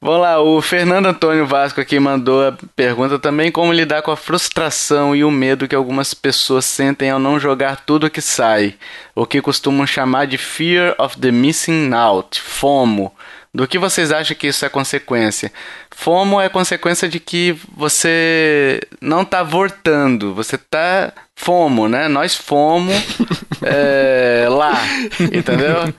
Vamos 0.02 0.22
lá, 0.22 0.42
o 0.42 0.62
Fernando 0.62 1.08
Antônio 1.08 1.46
Vasco 1.46 1.82
aqui 1.82 2.00
mandou 2.00 2.48
a 2.48 2.54
pergunta 2.74 3.20
também 3.20 3.52
como 3.52 3.74
lidar 3.74 4.02
com 4.02 4.12
a 4.12 4.16
frustração 4.16 5.14
e 5.14 5.26
o 5.26 5.32
medo 5.32 5.68
que 5.68 5.76
algumas 5.76 6.14
pessoas 6.14 6.64
sentem 6.64 7.10
ao 7.10 7.20
não 7.20 7.38
jogar 7.38 7.84
tudo 7.86 8.10
que 8.10 8.22
sai, 8.22 8.76
o 9.14 9.26
que 9.26 9.42
costumam 9.42 9.86
chamar 9.86 10.26
de 10.26 10.38
Fear 10.38 10.96
of 10.98 11.20
the 11.20 11.32
Missing 11.32 11.94
Out, 11.94 12.40
FOMO. 12.40 13.14
Do 13.54 13.68
que 13.68 13.78
vocês 13.78 14.10
acham 14.12 14.38
que 14.38 14.48
isso 14.48 14.64
é 14.64 14.70
consequência? 14.70 15.52
FOMO 16.00 16.40
é 16.40 16.48
consequência 16.48 17.10
de 17.10 17.20
que 17.20 17.58
você 17.76 18.80
não 19.02 19.24
está 19.24 19.44
voltando, 19.44 20.34
você 20.34 20.56
está 20.56 21.12
FOMO, 21.36 21.90
né? 21.90 22.08
Nós 22.08 22.36
fomos 22.36 22.96
é, 23.62 24.48
lá, 24.50 24.82
entendeu? 25.20 25.94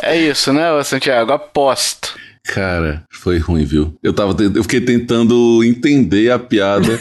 É 0.00 0.16
isso, 0.16 0.52
né, 0.52 0.62
Santiago? 0.84 1.32
Aposto. 1.32 2.14
Cara, 2.44 3.02
foi 3.10 3.38
ruim, 3.38 3.64
viu? 3.64 3.92
Eu 4.00 4.12
tava 4.12 4.34
eu 4.40 4.62
fiquei 4.62 4.80
tentando 4.80 5.62
entender 5.64 6.30
a 6.30 6.38
piada. 6.38 7.00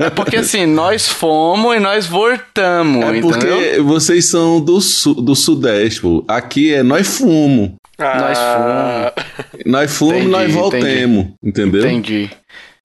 é 0.00 0.08
porque 0.10 0.36
assim, 0.38 0.64
nós 0.64 1.08
fomos 1.08 1.76
e 1.76 1.78
nós 1.80 2.06
voltamos, 2.06 3.04
é 3.04 3.20
porque 3.20 3.46
entendeu? 3.46 3.84
vocês 3.84 4.30
são 4.30 4.62
do, 4.62 4.80
su 4.80 5.12
do 5.14 5.34
sudeste, 5.34 6.00
pô. 6.00 6.24
Aqui 6.26 6.72
é 6.72 6.82
nós 6.82 7.18
fumo. 7.18 7.76
Ah, 7.98 8.18
nós 8.20 8.38
fomos. 8.38 9.64
Nós 9.66 9.96
fomos, 9.96 10.24
nós 10.26 10.52
voltemos, 10.52 11.28
entendeu? 11.42 11.80
Entendi. 11.82 12.30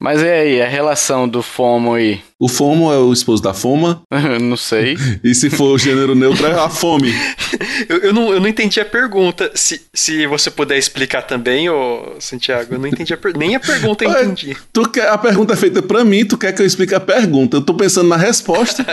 Mas 0.02 0.20
e 0.20 0.28
aí, 0.28 0.60
a 0.60 0.68
relação 0.68 1.30
do 1.30 1.44
FOMO 1.44 1.94
aí? 1.94 2.20
O 2.42 2.48
FOMO 2.48 2.92
é 2.92 2.98
o 2.98 3.14
esposo 3.14 3.44
da 3.44 3.54
foma? 3.54 4.02
não 4.42 4.58
sei. 4.58 4.98
E 5.24 5.36
se 5.36 5.48
for 5.52 5.76
o 5.76 5.78
gênero 5.78 6.16
neutro, 6.16 6.48
é 6.48 6.60
a 6.60 6.68
fome. 6.70 7.14
eu, 7.88 7.98
eu, 7.98 8.12
não, 8.12 8.34
eu 8.34 8.40
não 8.40 8.48
entendi 8.48 8.80
a 8.80 8.86
pergunta. 8.86 9.52
Se, 9.54 9.80
se 9.94 10.26
você 10.26 10.50
puder 10.50 10.76
explicar 10.76 11.22
também, 11.22 11.70
ô 11.70 12.16
Santiago, 12.20 12.74
eu 12.74 12.80
não 12.80 12.88
entendi 12.88 13.14
a 13.14 13.18
per... 13.18 13.38
nem 13.38 13.54
a 13.54 13.60
pergunta 13.60 14.04
eu 14.04 14.10
entendi. 14.10 14.58
Tu 14.74 14.90
quer, 14.90 15.10
a 15.10 15.20
pergunta 15.20 15.54
é 15.54 15.56
feita 15.56 15.84
pra 15.84 16.04
mim, 16.04 16.26
tu 16.26 16.36
quer 16.36 16.52
que 16.52 16.64
eu 16.64 16.66
explique 16.66 16.96
a 16.96 17.00
pergunta. 17.00 17.58
Eu 17.58 17.62
tô 17.62 17.76
pensando 17.76 18.10
na 18.10 18.18
resposta. 18.18 18.84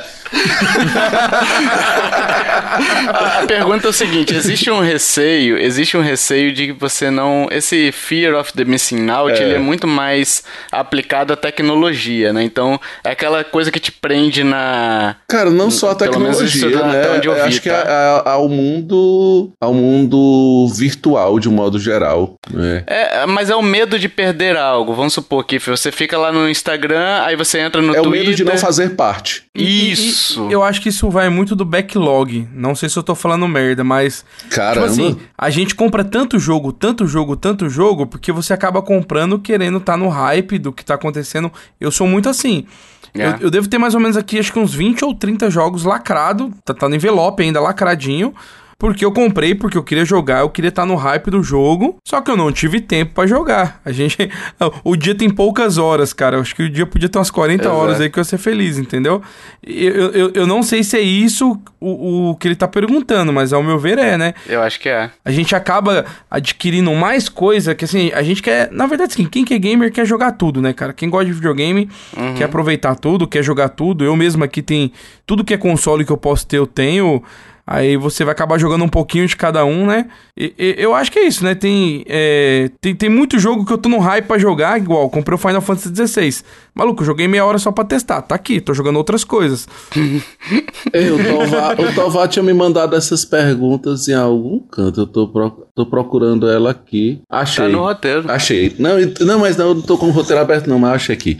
a, 3.09 3.38
a 3.44 3.46
pergunta 3.46 3.86
é 3.86 3.90
o 3.90 3.94
seguinte: 3.94 4.34
existe 4.34 4.70
um 4.70 4.80
receio, 4.80 5.56
existe 5.56 5.96
um 5.96 6.02
receio 6.02 6.52
de 6.52 6.66
que 6.66 6.72
você 6.74 7.11
não. 7.11 7.48
Esse 7.50 7.90
fear 7.92 8.38
of 8.38 8.52
the 8.52 8.66
missing 8.66 9.09
out, 9.09 9.32
é. 9.32 9.42
ele 9.42 9.54
é 9.54 9.59
muito 9.59 9.86
mais 9.86 10.42
aplicado 10.70 10.97
à 11.32 11.36
tecnologia, 11.36 12.32
né? 12.32 12.42
Então, 12.42 12.78
é 13.05 13.11
aquela 13.11 13.44
coisa 13.44 13.70
que 13.70 13.80
te 13.80 13.92
prende 13.92 14.44
na. 14.44 15.16
Cara, 15.28 15.51
não 15.51 15.70
só 15.70 15.90
a 15.90 15.94
tecnologia, 15.94 16.68
né? 16.84 17.11
Onde 17.16 17.28
eu 17.28 17.34
vi, 17.34 17.40
acho 17.40 17.62
que 17.62 17.68
tá? 17.68 17.84
é, 18.24 18.30
ao 18.30 18.49
mundo. 18.49 19.51
ao 19.61 19.74
mundo 19.74 20.68
virtual, 20.74 21.38
de 21.38 21.49
um 21.49 21.53
modo 21.53 21.78
geral. 21.78 22.34
Né? 22.51 22.84
É, 22.86 23.26
mas 23.26 23.51
é 23.51 23.57
o 23.57 23.62
medo 23.62 23.99
de 23.99 24.09
perder 24.09 24.57
algo. 24.57 24.94
Vamos 24.94 25.12
supor 25.12 25.44
que 25.44 25.59
você 25.59 25.90
fica 25.92 26.16
lá 26.18 26.32
no 26.32 26.49
Instagram, 26.49 27.22
aí 27.22 27.36
você 27.36 27.59
entra 27.59 27.80
no 27.80 27.94
é 27.94 28.01
Twitter. 28.01 28.20
É 28.20 28.22
o 28.22 28.26
medo 28.26 28.36
de 28.36 28.44
não 28.44 28.59
fazer 28.59 28.90
parte. 28.90 29.44
Isso. 29.55 30.46
E, 30.46 30.51
e, 30.51 30.53
eu 30.53 30.62
acho 30.62 30.80
que 30.80 30.88
isso 30.88 31.09
vai 31.11 31.28
muito 31.28 31.55
do 31.55 31.64
backlog. 31.64 32.49
Não 32.53 32.74
sei 32.74 32.88
se 32.88 32.96
eu 32.99 33.03
tô 33.03 33.14
falando 33.14 33.46
merda, 33.49 33.84
mas. 33.84 34.24
Caramba. 34.51 34.88
Tipo 34.88 34.92
assim, 34.92 35.20
a 35.36 35.51
gente 35.51 35.74
compra 35.74 36.05
tanto 36.05 36.38
jogo, 36.38 36.72
tanto 36.72 37.07
jogo, 37.07 37.36
tanto 37.36 37.68
jogo, 37.68 38.07
porque 38.07 38.32
você 38.32 38.53
acaba 38.53 38.82
comprando 38.82 39.38
querendo 39.38 39.78
estar 39.78 39.92
tá 39.92 39.99
no 39.99 40.09
hype 40.09 40.59
do 40.59 40.72
que 40.72 40.82
tá 40.89 40.95
acontecendo. 40.95 41.53
Eu 41.80 41.91
sou 41.91 42.07
muito 42.07 42.28
assim. 42.28 42.66
É. 43.14 43.28
Eu, 43.28 43.36
eu, 43.43 43.51
devo 43.51 43.68
ter 43.68 43.78
mais 43.78 43.95
ou 43.95 44.01
menos 44.01 44.16
aqui, 44.16 44.39
acho 44.39 44.53
que 44.53 44.59
uns 44.59 44.74
20 44.74 45.05
ou 45.05 45.14
30 45.14 45.51
jogos 45.51 45.84
lacrado, 45.84 46.53
tá, 46.64 46.74
tá 46.74 46.89
no 46.89 46.95
envelope 46.95 47.43
ainda 47.43 47.61
lacradinho. 47.61 48.34
Porque 48.81 49.05
eu 49.05 49.11
comprei, 49.11 49.57
porque 49.57 49.76
eu 49.76 49.83
queria 49.83 50.05
jogar, 50.05 50.43
eu 50.43 50.51
queria 50.51 50.68
estar 50.68 50.87
no 50.87 50.95
hype 50.95 51.33
do 51.33 51.43
jogo, 51.43 51.97
só 52.07 52.20
que 52.20 52.31
eu 52.31 52.37
não 52.37 52.53
tive 52.53 52.81
tempo 52.81 53.12
para 53.12 53.26
jogar. 53.26 53.81
A 53.85 53.91
gente. 53.91 54.16
O 54.85 54.97
dia 54.97 55.14
tem 55.14 55.31
poucas 55.31 55.79
horas, 55.79 56.12
cara. 56.12 56.37
Eu 56.37 56.41
acho 56.41 56.55
que 56.55 56.62
o 56.62 56.70
dia 56.70 56.87
podia 56.87 57.09
ter 57.09 57.18
umas 57.18 57.31
40 57.31 57.62
Exato. 57.62 57.76
horas 57.76 58.01
aí 58.01 58.11
que 58.11 58.18
eu 58.18 58.20
ia 58.20 58.24
ser 58.24 58.39
feliz, 58.39 58.79
entendeu? 58.79 59.22
Eu, 59.62 60.11
eu, 60.11 60.31
eu 60.35 60.47
não 60.47 60.62
sei 60.62 60.83
se 60.83 60.97
é 60.97 61.01
isso 61.01 61.61
o, 61.81 62.31
o 62.31 62.37
que 62.37 62.49
ele 62.49 62.55
tá 62.55 62.68
perguntando, 62.68 63.33
mas 63.33 63.53
ao 63.53 63.62
meu 63.62 63.79
ver 63.79 63.99
é, 63.99 64.16
né? 64.16 64.35
Eu 64.47 64.62
acho 64.62 64.79
que 64.79 64.89
é. 64.89 65.11
A 65.24 65.31
gente 65.31 65.55
acaba 65.55 66.05
adquirindo 66.31 66.93
mais 66.95 67.29
coisa 67.29 67.74
que 67.74 67.85
assim, 67.85 68.11
a 68.12 68.22
gente 68.22 68.43
quer. 68.43 68.70
Na 68.70 68.87
verdade, 68.87 69.14
assim, 69.14 69.26
quem 69.26 69.45
que 69.45 69.55
é 69.55 69.59
gamer 69.59 69.93
quer 69.93 70.07
jogar 70.07 70.33
tudo, 70.33 70.61
né, 70.61 70.72
cara? 70.72 70.93
Quem 70.93 71.09
gosta 71.09 71.26
de 71.26 71.33
videogame 71.33 71.89
uhum. 72.16 72.35
quer 72.35 72.45
aproveitar 72.45 72.95
tudo, 72.95 73.26
quer 73.26 73.43
jogar 73.43 73.70
tudo. 73.70 74.05
Eu 74.05 74.14
mesmo 74.16 74.45
aqui 74.45 74.62
tem 74.62 74.93
tudo 75.26 75.45
que 75.45 75.55
é 75.55 75.59
console 75.59 76.05
que 76.05 76.12
eu 76.12 76.18
posso 76.18 76.47
ter, 76.47 76.59
eu 76.59 76.66
tenho. 76.66 77.22
Aí 77.71 77.99
você 77.99 78.25
vai 78.25 78.33
acabar 78.33 78.57
jogando 78.57 78.83
um 78.83 78.89
pouquinho 78.89 79.27
de 79.27 79.37
cada 79.37 79.62
um, 79.62 79.85
né? 79.85 80.07
E, 80.35 80.55
e, 80.59 80.75
eu 80.79 80.95
acho 80.95 81.12
que 81.12 81.19
é 81.19 81.27
isso, 81.27 81.45
né? 81.45 81.55
Tem, 81.55 82.03
é, 82.09 82.71
tem, 82.81 82.95
tem 82.95 83.11
muito 83.11 83.39
jogo 83.39 83.66
que 83.66 83.71
eu 83.71 83.77
tô 83.77 83.91
no 83.91 83.99
hype 83.99 84.25
pra 84.25 84.39
jogar, 84.39 84.81
igual, 84.81 85.11
comprei 85.11 85.35
o 85.35 85.39
Final 85.39 85.61
Fantasy 85.61 85.95
XVI. 85.95 86.45
Maluco, 86.75 87.05
joguei 87.05 87.29
meia 87.29 87.45
hora 87.45 87.59
só 87.59 87.71
pra 87.71 87.85
testar. 87.85 88.23
Tá 88.23 88.35
aqui, 88.35 88.59
tô 88.59 88.73
jogando 88.73 88.97
outras 88.97 89.23
coisas. 89.23 89.69
Ei, 90.95 91.11
o 91.11 91.95
Tovar, 91.95 92.27
tinha 92.29 92.43
me 92.43 92.55
mandado 92.55 92.97
essas 92.97 93.23
perguntas 93.27 94.09
em 94.09 94.14
algum 94.14 94.61
canto. 94.61 95.03
Eu 95.03 95.07
tô, 95.07 95.29
pro, 95.29 95.68
tô 95.79 95.87
procurando 95.87 96.49
ela 96.49 96.70
aqui. 96.70 97.20
Achei. 97.31 97.66
Tá 97.66 97.70
no 97.70 97.81
roteiro. 97.81 98.31
Achei. 98.31 98.74
Não, 98.79 98.97
não 99.20 99.39
mas 99.39 99.57
não, 99.57 99.74
não 99.74 99.83
tô 99.83 99.97
com 99.97 100.07
o 100.07 100.11
roteiro 100.11 100.43
aberto, 100.43 100.68
não, 100.68 100.79
mas 100.79 100.95
achei 100.95 101.14
aqui 101.14 101.39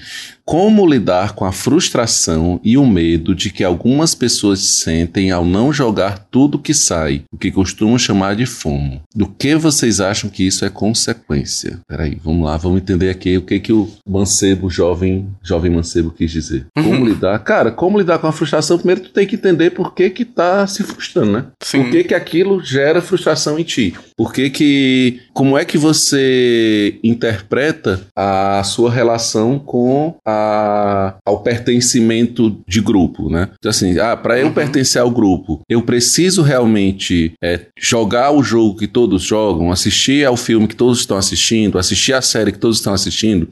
como 0.49 0.87
lidar 0.87 1.35
com 1.35 1.45
a 1.45 1.53
frustração 1.53 2.59
e 2.65 2.79
o 2.79 2.87
medo 2.87 3.35
de 3.35 3.51
que 3.51 3.63
algumas 3.63 4.15
pessoas 4.15 4.61
sentem 4.61 5.31
ao 5.31 5.45
não 5.45 5.71
jogar 5.71 6.27
tudo 6.31 6.59
que 6.59 6.73
sai, 6.73 7.23
o 7.31 7.37
que 7.37 7.53
costumam 7.53 7.99
chamar 7.99 8.35
de 8.35 8.47
FOMO. 8.47 9.03
Do 9.15 9.27
que 9.29 9.55
vocês 9.57 10.01
acham 10.01 10.31
que 10.31 10.47
isso 10.47 10.65
é 10.65 10.71
consequência? 10.71 11.81
Peraí, 11.87 12.17
vamos 12.25 12.47
lá, 12.47 12.57
vamos 12.57 12.81
entender 12.81 13.11
aqui 13.11 13.37
o 13.37 13.43
que 13.43 13.61
que 13.61 13.75
o 13.75 13.91
mancebo 14.09 14.71
jovem, 14.71 15.29
jovem 15.43 15.71
mancebo 15.71 16.11
quis 16.11 16.31
dizer. 16.31 16.65
Como 16.75 16.93
uhum. 16.93 17.05
lidar? 17.05 17.39
Cara, 17.41 17.71
como 17.71 17.99
lidar 17.99 18.19
com 18.19 18.27
a 18.27 18.33
frustração? 18.33 18.79
Primeiro 18.79 19.03
tu 19.03 19.11
tem 19.11 19.27
que 19.27 19.35
entender 19.35 19.73
por 19.73 19.93
que 19.93 20.09
que 20.09 20.25
tá 20.25 20.67
se 20.67 20.83
frustrando, 20.83 21.31
né? 21.31 21.45
Sim. 21.63 21.83
Por 21.83 21.91
que 21.91 22.05
que 22.05 22.15
aquilo 22.15 22.65
gera 22.65 23.03
frustração 23.03 23.59
em 23.59 23.65
ti? 23.65 23.95
Por 24.17 24.28
que 24.33 24.51
que... 24.51 25.21
Como 25.33 25.57
é 25.57 25.65
que 25.65 25.79
você 25.79 26.99
interpreta 27.03 28.01
a 28.17 28.63
sua 28.65 28.91
relação 28.91 29.59
com 29.59 30.17
a 30.27 31.15
ao 31.25 31.41
pertencimento 31.41 32.61
de 32.67 32.81
grupo, 32.81 33.29
né? 33.29 33.49
Então, 33.59 33.71
assim, 33.71 33.99
ah, 33.99 34.17
para 34.17 34.39
eu 34.39 34.47
uhum. 34.47 34.53
pertencer 34.53 35.01
ao 35.01 35.11
grupo, 35.11 35.61
eu 35.69 35.83
preciso 35.83 36.43
realmente 36.43 37.33
é, 37.43 37.61
jogar 37.79 38.33
o 38.33 38.43
jogo 38.43 38.79
que 38.79 38.87
todos 38.87 39.23
jogam, 39.23 39.71
assistir 39.71 40.27
ao 40.27 40.37
filme 40.37 40.67
que 40.67 40.77
todos 40.77 41.01
estão 41.01 41.17
assistindo, 41.17 41.79
assistir 41.79 42.13
a 42.13 42.23
série 42.23 42.53
que 42.53 42.59
todos 42.59 42.79
estão 42.79 42.93
assistindo. 42.93 43.49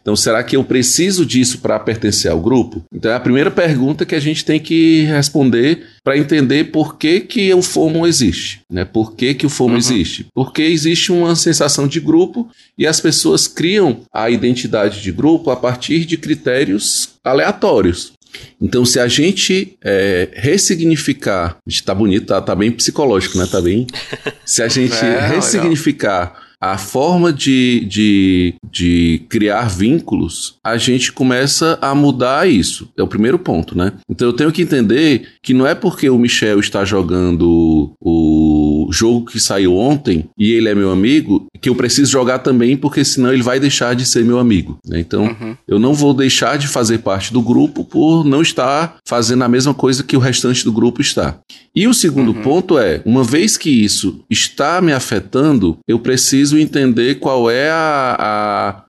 Então, 0.00 0.16
será 0.16 0.42
que 0.42 0.56
eu 0.56 0.64
preciso 0.64 1.26
disso 1.26 1.58
para 1.58 1.78
pertencer 1.78 2.30
ao 2.30 2.40
grupo? 2.40 2.82
Então, 2.92 3.10
é 3.10 3.14
a 3.14 3.20
primeira 3.20 3.50
pergunta 3.50 4.06
que 4.06 4.14
a 4.14 4.20
gente 4.20 4.44
tem 4.44 4.58
que 4.58 5.02
responder 5.02 5.86
para 6.02 6.16
entender 6.16 6.64
por 6.64 6.96
que, 6.96 7.20
que 7.20 7.52
o 7.52 7.62
FOMO 7.62 8.06
existe. 8.06 8.60
Né? 8.70 8.84
Por 8.84 9.14
que, 9.14 9.34
que 9.34 9.46
o 9.46 9.50
FOMO 9.50 9.72
uhum. 9.72 9.78
existe? 9.78 10.26
Porque 10.34 10.62
existe 10.62 11.12
uma 11.12 11.36
sensação 11.36 11.86
de 11.86 12.00
grupo 12.00 12.48
e 12.78 12.86
as 12.86 13.00
pessoas 13.00 13.46
criam 13.46 14.00
a 14.12 14.30
identidade 14.30 15.02
de 15.02 15.12
grupo 15.12 15.50
a 15.50 15.56
partir 15.56 16.04
de 16.04 16.16
critérios 16.16 17.10
aleatórios. 17.22 18.12
Então, 18.60 18.84
se 18.84 19.00
a 19.00 19.08
gente 19.08 19.76
é, 19.82 20.28
ressignificar, 20.32 21.56
está 21.66 21.94
bonito, 21.94 22.26
tá, 22.26 22.40
tá 22.40 22.54
bem 22.54 22.70
psicológico, 22.70 23.38
né? 23.38 23.46
Tá 23.50 23.60
bem. 23.60 23.86
Se 24.44 24.62
a 24.62 24.68
gente 24.68 25.04
é, 25.04 25.26
ressignificar 25.26 26.49
a 26.60 26.76
forma 26.76 27.32
de, 27.32 27.86
de, 27.86 28.54
de 28.70 29.22
criar 29.30 29.68
vínculos, 29.68 30.58
a 30.62 30.76
gente 30.76 31.10
começa 31.10 31.78
a 31.80 31.94
mudar 31.94 32.48
isso. 32.48 32.92
É 32.96 33.02
o 33.02 33.08
primeiro 33.08 33.38
ponto, 33.38 33.76
né? 33.76 33.94
Então 34.08 34.28
eu 34.28 34.32
tenho 34.34 34.52
que 34.52 34.62
entender 34.62 35.26
que 35.42 35.54
não 35.54 35.66
é 35.66 35.74
porque 35.74 36.10
o 36.10 36.18
Michel 36.18 36.60
está 36.60 36.84
jogando 36.84 37.92
o 37.98 38.29
jogo 38.92 39.26
que 39.26 39.40
saiu 39.40 39.76
ontem 39.76 40.28
e 40.38 40.52
ele 40.52 40.68
é 40.68 40.74
meu 40.74 40.90
amigo, 40.90 41.46
que 41.60 41.68
eu 41.68 41.74
preciso 41.74 42.10
jogar 42.10 42.40
também, 42.40 42.76
porque 42.76 43.04
senão 43.04 43.32
ele 43.32 43.42
vai 43.42 43.60
deixar 43.60 43.94
de 43.94 44.06
ser 44.06 44.24
meu 44.24 44.38
amigo. 44.38 44.78
Né? 44.86 45.00
Então, 45.00 45.24
uhum. 45.24 45.56
eu 45.68 45.78
não 45.78 45.94
vou 45.94 46.14
deixar 46.14 46.56
de 46.58 46.68
fazer 46.68 46.98
parte 46.98 47.32
do 47.32 47.42
grupo 47.42 47.84
por 47.84 48.24
não 48.24 48.42
estar 48.42 48.96
fazendo 49.06 49.44
a 49.44 49.48
mesma 49.48 49.74
coisa 49.74 50.02
que 50.02 50.16
o 50.16 50.20
restante 50.20 50.64
do 50.64 50.72
grupo 50.72 51.00
está. 51.00 51.38
E 51.74 51.86
o 51.86 51.94
segundo 51.94 52.32
uhum. 52.32 52.42
ponto 52.42 52.78
é, 52.78 53.00
uma 53.04 53.22
vez 53.22 53.56
que 53.56 53.70
isso 53.70 54.24
está 54.28 54.80
me 54.80 54.92
afetando, 54.92 55.78
eu 55.86 55.98
preciso 55.98 56.58
entender 56.58 57.16
qual 57.16 57.50
é 57.50 57.70
a, 57.70 58.16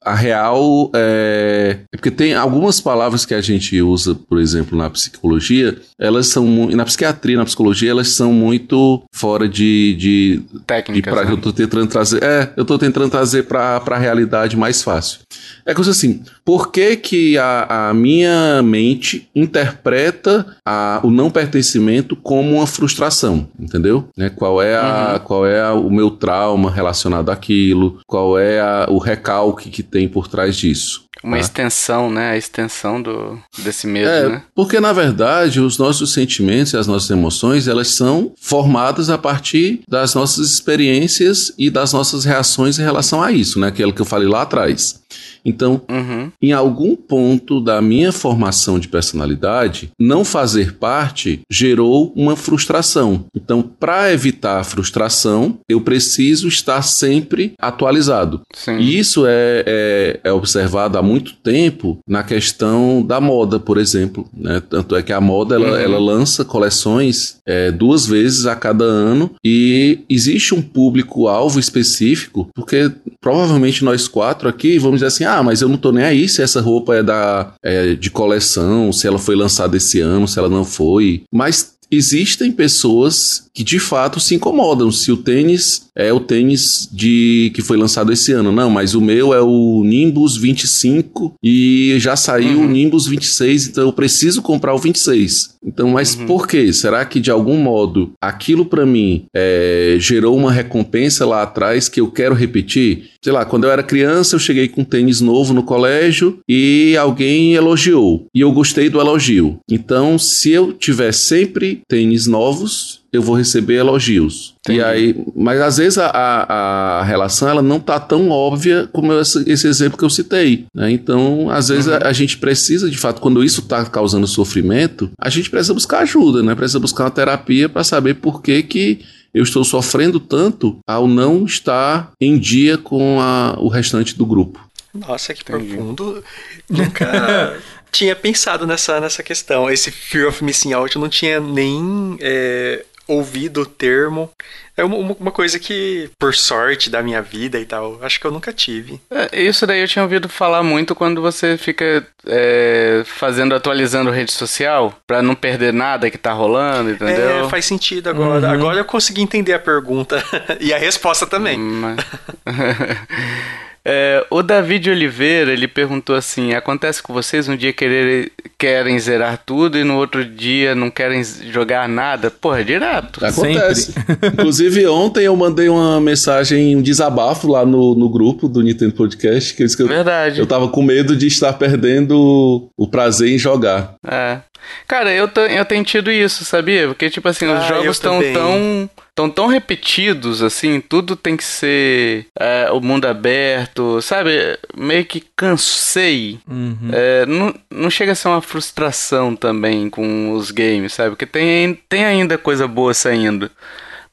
a, 0.04 0.12
a 0.12 0.16
real. 0.16 0.91
É... 0.95 1.80
Porque 1.91 2.10
tem 2.10 2.34
algumas 2.34 2.82
palavras 2.82 3.26
que 3.26 3.34
a 3.34 3.41
gente 3.41 3.80
usa, 3.82 4.16
por 4.16 4.39
exemplo, 4.39 4.78
na 4.78 4.89
psicologia, 4.89 5.78
elas 5.99 6.28
são. 6.28 6.68
Na 6.72 6.86
psiquiatria, 6.86 7.38
na 7.38 7.45
psicologia, 7.45 7.91
elas 7.91 8.10
são 8.10 8.34
muito 8.34 9.04
fora 9.14 9.47
de. 9.47 9.91
De 9.96 10.42
Técnicas. 10.66 11.14
De 11.14 11.20
pra, 11.20 11.26
né? 11.26 11.32
Eu 11.32 11.38
tô 11.38 11.54
tentando 11.54 11.88
trazer. 11.88 12.24
É, 12.24 12.54
eu 12.56 12.66
tô 12.66 12.78
tentando 12.78 13.10
trazer 13.10 13.44
para 13.44 13.82
a 13.86 13.98
realidade 13.98 14.58
mais 14.58 14.82
fácil. 14.82 15.20
É 15.66 15.74
coisa 15.74 15.92
assim, 15.92 16.22
por 16.44 16.72
que, 16.72 16.96
que 16.96 17.38
a, 17.38 17.89
a 17.89 17.94
minha 17.94 18.62
mente 18.64 19.30
interpreta 19.36 20.58
a, 20.66 21.00
o 21.04 21.12
não 21.12 21.30
pertencimento 21.30 22.16
como 22.16 22.56
uma 22.56 22.68
frustração, 22.68 23.48
entendeu? 23.60 24.08
Né? 24.18 24.30
Qual 24.30 24.62
é, 24.62 24.76
a, 24.76 25.14
uhum. 25.14 25.20
qual 25.20 25.46
é 25.46 25.62
a, 25.62 25.74
o 25.74 25.89
meu 25.89 26.10
trauma 26.12 26.72
relacionado 26.72 27.30
àquilo, 27.30 28.00
qual 28.08 28.38
é 28.38 28.60
a, 28.60 28.88
o 28.89 28.98
recalque 28.98 29.70
que 29.70 29.84
tem 29.84 30.08
por 30.08 30.28
trás 30.28 30.56
disso. 30.56 31.06
Uma 31.24 31.38
tá? 31.38 31.42
extensão, 31.42 32.10
né? 32.10 32.32
A 32.32 32.38
extensão 32.38 33.02
do, 33.02 33.38
desse 33.60 33.86
medo, 33.86 34.10
é, 34.10 34.30
né? 34.30 34.44
Porque, 34.56 34.80
na 34.80 34.92
verdade, 34.92 35.60
os 35.60 35.78
nossos 35.78 36.14
sentimentos 36.14 36.74
e 36.74 36.78
as 36.78 36.88
nossas 36.88 37.10
emoções, 37.12 37.68
elas 37.68 37.89
são 37.89 38.34
formadas 38.39 39.10
a 39.10 39.18
partir 39.18 39.82
das 39.88 40.16
nossas 40.16 40.52
experiências 40.52 41.54
e 41.58 41.70
das 41.70 41.94
nossas 41.94 42.26
reações 42.26 42.80
em 42.80 42.84
relação 42.84 43.22
a 43.22 43.32
isso, 43.32 43.60
né? 43.60 43.68
Aquilo 43.68 43.94
que 43.94 44.02
eu 44.02 44.06
falei 44.06 44.28
lá 44.28 44.42
atrás. 44.42 45.02
Então, 45.44 45.82
uhum. 45.89 46.32
Em 46.42 46.52
algum 46.52 46.96
ponto 46.96 47.62
da 47.62 47.82
minha 47.82 48.12
formação 48.12 48.80
de 48.80 48.88
personalidade, 48.88 49.92
não 50.00 50.26
fazer 50.26 50.74
parte 50.74 51.42
gerou 51.50 52.12
uma 52.16 52.36
frustração. 52.36 53.26
Então, 53.36 53.62
para 53.62 54.12
evitar 54.12 54.60
a 54.60 54.64
frustração, 54.64 55.60
eu 55.70 55.82
preciso 55.82 56.48
estar 56.48 56.82
sempre 56.82 57.54
atualizado. 57.60 58.42
Sim. 58.54 58.78
E 58.78 58.98
isso 58.98 59.26
é, 59.28 59.64
é, 59.66 60.20
é, 60.24 60.32
observado 60.32 60.98
há 60.98 61.04
muito 61.04 61.36
tempo 61.36 62.00
na 62.08 62.24
questão 62.24 63.04
da 63.06 63.22
moda, 63.22 63.60
por 63.60 63.78
exemplo. 63.78 64.28
Né? 64.36 64.62
Tanto 64.68 64.96
é 64.96 65.04
que 65.04 65.14
a 65.14 65.22
moda 65.22 65.56
ela, 65.56 65.72
uhum. 65.72 65.78
ela 65.78 66.00
lança 66.00 66.44
coleções 66.44 67.38
é, 67.46 67.72
duas 67.72 68.06
vezes 68.06 68.46
a 68.46 68.56
cada 68.56 68.86
ano 68.86 69.32
e 69.44 70.00
existe 70.10 70.56
um 70.56 70.62
público-alvo 70.62 71.60
específico, 71.60 72.50
porque 72.56 72.92
provavelmente 73.20 73.84
nós 73.84 74.08
quatro 74.08 74.50
aqui 74.50 74.80
vamos 74.80 74.98
dizer 74.98 75.08
assim: 75.08 75.24
ah, 75.24 75.44
mas 75.44 75.62
eu 75.62 75.70
não 75.70 75.78
tô 75.78 75.92
nem 75.92 76.04
aí 76.04 76.28
se 76.32 76.41
essa 76.41 76.61
roupa 76.61 76.95
é 76.95 77.03
da 77.03 77.53
é, 77.63 77.95
de 77.95 78.09
coleção, 78.09 78.91
se 78.91 79.07
ela 79.07 79.19
foi 79.19 79.36
lançada 79.36 79.77
esse 79.77 79.99
ano, 79.99 80.27
se 80.27 80.39
ela 80.39 80.49
não 80.49 80.65
foi. 80.65 81.23
Mas 81.32 81.73
existem 81.91 82.51
pessoas 82.51 83.49
que 83.53 83.63
de 83.63 83.77
fato 83.77 84.19
se 84.19 84.34
incomodam 84.34 84.89
se 84.91 85.11
o 85.11 85.17
tênis 85.17 85.89
é 85.96 86.12
o 86.12 86.20
tênis 86.20 86.89
de 86.92 87.52
que 87.54 87.62
foi 87.62 87.78
lançado 87.78 88.12
esse 88.12 88.32
ano. 88.32 88.52
Não, 88.52 88.70
mas 88.70 88.96
o 88.96 89.02
meu 89.02 89.34
é 89.34 89.42
o 89.42 89.84
Nimbus 89.84 90.38
25 90.38 91.36
e 91.44 91.96
já 92.00 92.16
saiu 92.16 92.60
uhum. 92.60 92.66
o 92.66 92.70
Nimbus 92.70 93.08
26, 93.08 93.68
então 93.68 93.86
eu 93.86 93.94
preciso 93.94 94.42
comprar 94.42 94.74
o 94.74 94.78
26. 94.78 95.56
Então, 95.64 95.89
mas 95.89 96.16
uhum. 96.16 96.26
por 96.26 96.48
quê? 96.48 96.74
Será 96.74 97.06
que 97.06 97.20
de 97.20 97.30
algum 97.30 97.58
modo 97.58 98.14
aquilo 98.20 98.66
para 98.66 98.86
mim 98.86 99.26
é, 99.34 99.98
gerou 100.00 100.36
uma 100.36 100.52
recompensa 100.52 101.26
lá 101.26 101.44
atrás 101.44 101.88
que 101.88 102.02
eu 102.02 102.10
quero 102.10 102.34
repetir? 102.34 103.12
Sei 103.24 103.32
lá, 103.32 103.46
quando 103.46 103.66
eu 103.66 103.72
era 103.72 103.84
criança, 103.84 104.36
eu 104.36 104.39
cheguei 104.39 104.68
com 104.68 104.82
um 104.82 104.86
tênis 104.86 105.22
novo 105.22 105.54
no 105.54 105.64
colégio 105.64 106.39
e 106.50 106.98
alguém 106.98 107.54
elogiou. 107.54 108.26
E 108.34 108.42
eu 108.42 108.52
gostei 108.52 108.89
do 108.89 109.00
elogio. 109.00 109.60
Então, 109.70 110.18
se 110.18 110.52
eu 110.52 110.74
tiver 110.74 111.12
sempre 111.12 111.82
tênis 111.88 112.26
novos, 112.26 113.01
eu 113.12 113.22
vou 113.22 113.36
receber 113.36 113.76
elogios. 113.76 114.55
Entendi. 114.62 114.80
E 114.80 114.84
aí, 114.84 115.26
mas 115.36 115.59
às 115.59 115.78
vezes 115.78 115.97
a, 115.97 116.07
a, 116.07 116.99
a, 116.99 117.03
relação 117.03 117.49
ela 117.49 117.62
não 117.62 117.80
tá 117.80 117.99
tão 117.99 118.30
óbvia 118.30 118.88
como 118.93 119.12
esse, 119.14 119.43
esse 119.49 119.68
exemplo 119.68 119.97
que 119.97 120.05
eu 120.05 120.09
citei. 120.09 120.66
Né? 120.74 120.91
Então, 120.91 121.49
às 121.49 121.68
vezes 121.68 121.88
uhum. 121.88 121.95
a, 121.95 122.07
a, 122.07 122.14
gente 122.14 122.38
precisa, 122.38 122.89
de 122.89 122.97
fato, 122.97 123.20
quando 123.20 123.43
isso 123.43 123.62
está 123.62 123.84
causando 123.86 124.26
sofrimento, 124.26 125.12
a 125.20 125.30
gente 125.30 125.49
precisa 125.49 125.74
buscar 125.74 125.99
ajuda, 125.99 126.41
né? 126.41 126.55
Precisa 126.55 126.80
buscar 126.80 127.05
uma 127.05 127.12
terapia 127.12 127.68
para 127.68 127.84
saber 127.84 128.16
por 128.16 128.41
que 128.41 128.64
que 128.64 129.01
eu 129.34 129.43
estou 129.43 129.64
sofrendo 129.64 130.20
tanto 130.20 130.80
ao 130.88 131.07
não 131.07 131.45
estar 131.45 132.12
em 132.20 132.38
dia 132.38 132.78
com 132.78 133.20
a, 133.20 133.55
o 133.59 133.68
restante 133.68 134.18
do 134.18 134.26
grupo. 134.26 134.59
Nossa, 134.93 135.34
que 135.34 135.41
Entendi. 135.41 135.74
profundo. 135.74 136.24
Nunca 136.70 137.57
tinha 137.91 138.16
pensado 138.16 138.68
nessa, 138.68 138.99
nessa 138.99 139.24
questão. 139.24 139.70
Esse 139.70 139.91
fear 139.91 140.28
of 140.28 140.43
missing 140.43 140.74
out 140.74 140.95
eu 140.95 141.01
não 141.01 141.09
tinha 141.09 141.39
nem 141.39 142.18
é, 142.20 142.86
ouvido 143.12 143.62
o 143.62 143.66
termo. 143.66 144.30
É 144.76 144.84
uma, 144.84 144.97
uma, 144.97 145.32
coisa 145.32 145.59
que, 145.59 146.09
por 146.18 146.34
sorte 146.34 146.89
da 146.89 147.03
minha 147.03 147.22
vida 147.22 147.59
e 147.59 147.66
tal, 147.66 147.99
acho 148.01 148.20
que 148.20 148.26
eu 148.26 148.32
nunca 148.32 148.53
tive. 148.53 148.99
É, 149.12 149.41
isso 149.41 149.68
daí 149.68 149.82
eu 149.82 149.88
tinha 149.88 150.01
ouvido 150.01 150.30
falar 150.30 150.64
muito 150.64 150.95
quando 150.95 151.22
você 151.22 151.57
fica 151.57 152.05
é, 152.26 153.03
fazendo, 153.05 153.53
atualizando 153.53 154.09
rede 154.09 154.32
social, 154.32 154.95
pra 155.05 155.22
não 155.22 155.36
perder 155.36 155.74
nada 155.74 156.09
que 156.09 156.18
tá 156.18 156.32
rolando, 156.32 156.91
entendeu? 156.91 157.45
É, 157.45 157.49
faz 157.49 157.66
sentido 157.66 158.09
agora. 158.09 158.47
Uhum. 158.47 158.53
Agora 158.53 158.78
eu 158.80 158.86
consegui 158.86 159.22
entender 159.22 159.53
a 159.53 159.59
pergunta 159.59 160.24
e 160.59 160.74
a 160.74 160.78
resposta 160.78 161.28
também. 161.28 161.57
Mas... 161.57 161.97
É, 163.84 164.23
o 164.29 164.43
David 164.43 164.91
Oliveira, 164.91 165.51
ele 165.51 165.67
perguntou 165.67 166.15
assim: 166.15 166.53
acontece 166.53 167.01
com 167.01 167.13
vocês 167.13 167.47
um 167.47 167.55
dia 167.55 167.73
querer, 167.73 168.32
querem 168.57 168.99
zerar 168.99 169.41
tudo 169.43 169.77
e 169.77 169.84
no 169.84 169.97
outro 169.97 170.23
dia 170.23 170.75
não 170.75 170.91
querem 170.91 171.23
jogar 171.23 171.89
nada? 171.89 172.29
Porra, 172.29 172.61
é 172.61 172.63
direto. 172.63 173.25
Acontece. 173.25 173.95
Inclusive, 174.34 174.86
ontem 174.88 175.25
eu 175.25 175.36
mandei 175.36 175.67
uma 175.67 175.99
mensagem, 175.99 176.75
um 176.75 176.82
desabafo 176.82 177.47
lá 177.47 177.65
no, 177.65 177.95
no 177.95 178.07
grupo 178.07 178.47
do 178.47 178.61
Nintendo 178.61 178.93
Podcast, 178.93 179.55
que 179.55 179.63
eu, 179.63 179.67
que 179.67 179.84
Verdade. 179.84 180.39
eu 180.39 180.45
tava 180.45 180.67
com 180.67 180.84
medo 180.84 181.15
de 181.15 181.25
estar 181.25 181.53
perdendo 181.53 182.69
o 182.77 182.88
prazer 182.88 183.29
em 183.29 183.39
jogar. 183.39 183.95
É. 184.07 184.39
Cara, 184.88 185.11
eu, 185.11 185.27
eu 185.49 185.65
tenho 185.65 185.84
tido 185.84 186.11
isso, 186.11 186.45
sabia? 186.45 186.88
Porque, 186.88 187.09
tipo 187.09 187.27
assim, 187.27 187.45
os 187.45 187.63
ah, 187.63 187.67
jogos 187.67 187.97
estão 187.97 188.21
tão 188.32 188.89
tão 189.16 189.30
tão 189.30 189.47
repetidos, 189.47 190.41
assim, 190.41 190.80
tudo 190.82 191.16
tem 191.16 191.36
que 191.36 191.43
ser 191.43 192.28
é, 192.39 192.70
o 192.72 192.80
mundo 192.80 193.05
aberto, 193.05 194.01
sabe? 194.01 194.32
Meio 194.76 195.05
que 195.05 195.24
cansei. 195.36 196.39
Uhum. 196.47 196.89
É, 196.91 197.26
não, 197.26 197.53
não 197.70 197.89
chega 197.89 198.12
a 198.14 198.16
ser 198.16 198.28
uma 198.28 198.41
frustração 198.41 199.36
também 199.36 199.89
com 199.89 200.32
os 200.34 200.51
games, 200.51 200.93
sabe? 200.93 201.12
Porque 201.12 201.26
tem, 201.26 201.76
tem 201.88 202.05
ainda 202.05 202.38
coisa 202.38 202.68
boa 202.68 202.93
saindo. 202.93 203.49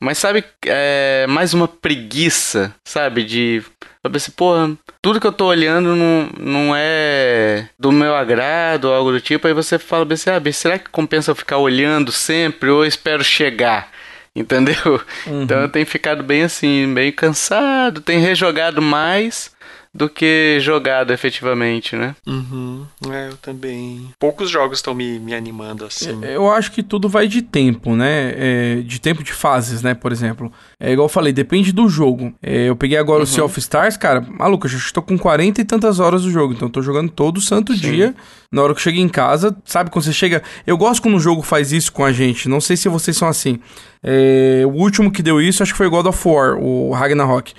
Mas 0.00 0.18
sabe, 0.18 0.44
é 0.64 1.26
mais 1.28 1.52
uma 1.54 1.66
preguiça, 1.66 2.72
sabe? 2.84 3.24
De 3.24 3.64
Sabe 4.00 4.16
assim, 4.16 4.30
porra, 4.30 4.70
tudo 5.02 5.20
que 5.20 5.26
eu 5.26 5.32
tô 5.32 5.46
olhando 5.46 5.96
não, 5.96 6.30
não 6.38 6.72
é 6.74 7.68
do 7.78 7.90
meu 7.90 8.14
agrado 8.14 8.86
ou 8.86 8.94
algo 8.94 9.10
do 9.10 9.20
tipo. 9.20 9.46
Aí 9.46 9.52
você 9.52 9.78
fala 9.78 10.06
assim, 10.12 10.30
ah, 10.30 10.52
será 10.52 10.78
que 10.78 10.88
compensa 10.88 11.30
eu 11.30 11.34
ficar 11.34 11.58
olhando 11.58 12.12
sempre 12.12 12.70
ou 12.70 12.84
eu 12.84 12.88
espero 12.88 13.24
chegar? 13.24 13.90
Entendeu? 14.38 15.00
Uhum. 15.26 15.42
Então 15.42 15.60
eu 15.60 15.68
tenho 15.68 15.86
ficado 15.86 16.22
bem 16.22 16.42
assim, 16.42 16.92
bem 16.94 17.10
cansado, 17.10 18.00
tenho 18.00 18.20
rejogado 18.20 18.80
mais 18.80 19.50
do 19.98 20.08
que 20.08 20.58
jogado 20.60 21.12
efetivamente, 21.12 21.96
né? 21.96 22.14
Uhum. 22.24 22.86
É, 23.10 23.28
eu 23.28 23.36
também. 23.36 24.08
Poucos 24.18 24.48
jogos 24.48 24.78
estão 24.78 24.94
me, 24.94 25.18
me 25.18 25.34
animando 25.34 25.84
assim. 25.84 26.24
É, 26.24 26.36
eu 26.36 26.48
acho 26.50 26.70
que 26.70 26.84
tudo 26.84 27.08
vai 27.08 27.26
de 27.26 27.42
tempo, 27.42 27.96
né? 27.96 28.32
É, 28.36 28.82
de 28.82 29.00
tempo 29.00 29.24
de 29.24 29.32
fases, 29.32 29.82
né? 29.82 29.94
Por 29.94 30.12
exemplo. 30.12 30.52
É 30.78 30.92
igual 30.92 31.06
eu 31.06 31.12
falei, 31.12 31.32
depende 31.32 31.72
do 31.72 31.88
jogo. 31.88 32.32
É, 32.40 32.68
eu 32.68 32.76
peguei 32.76 32.96
agora 32.96 33.18
uhum. 33.18 33.24
o 33.24 33.26
Sea 33.26 33.44
of 33.44 33.58
Stars, 33.58 33.96
cara. 33.96 34.20
Maluco, 34.20 34.66
eu 34.66 34.70
já 34.70 34.78
estou 34.78 35.02
com 35.02 35.18
40 35.18 35.60
e 35.60 35.64
tantas 35.64 35.98
horas 35.98 36.22
do 36.22 36.30
jogo. 36.30 36.54
Então 36.54 36.68
eu 36.68 36.72
tô 36.72 36.80
jogando 36.80 37.10
todo 37.10 37.40
santo 37.40 37.74
Sim. 37.74 37.80
dia. 37.80 38.14
Na 38.52 38.62
hora 38.62 38.72
que 38.72 38.78
eu 38.78 38.84
cheguei 38.84 39.02
em 39.02 39.08
casa, 39.08 39.54
sabe 39.64 39.90
quando 39.90 40.04
você 40.04 40.12
chega. 40.12 40.44
Eu 40.64 40.78
gosto 40.78 41.02
quando 41.02 41.16
o 41.16 41.20
jogo 41.20 41.42
faz 41.42 41.72
isso 41.72 41.92
com 41.92 42.04
a 42.04 42.12
gente. 42.12 42.48
Não 42.48 42.60
sei 42.60 42.76
se 42.76 42.88
vocês 42.88 43.16
são 43.16 43.26
assim. 43.26 43.58
É, 44.00 44.62
o 44.64 44.70
último 44.70 45.10
que 45.10 45.24
deu 45.24 45.40
isso, 45.40 45.60
acho 45.60 45.72
que 45.72 45.78
foi 45.78 45.88
God 45.88 46.06
of 46.06 46.28
War, 46.28 46.56
o 46.56 46.92
Ragnarok. 46.92 47.52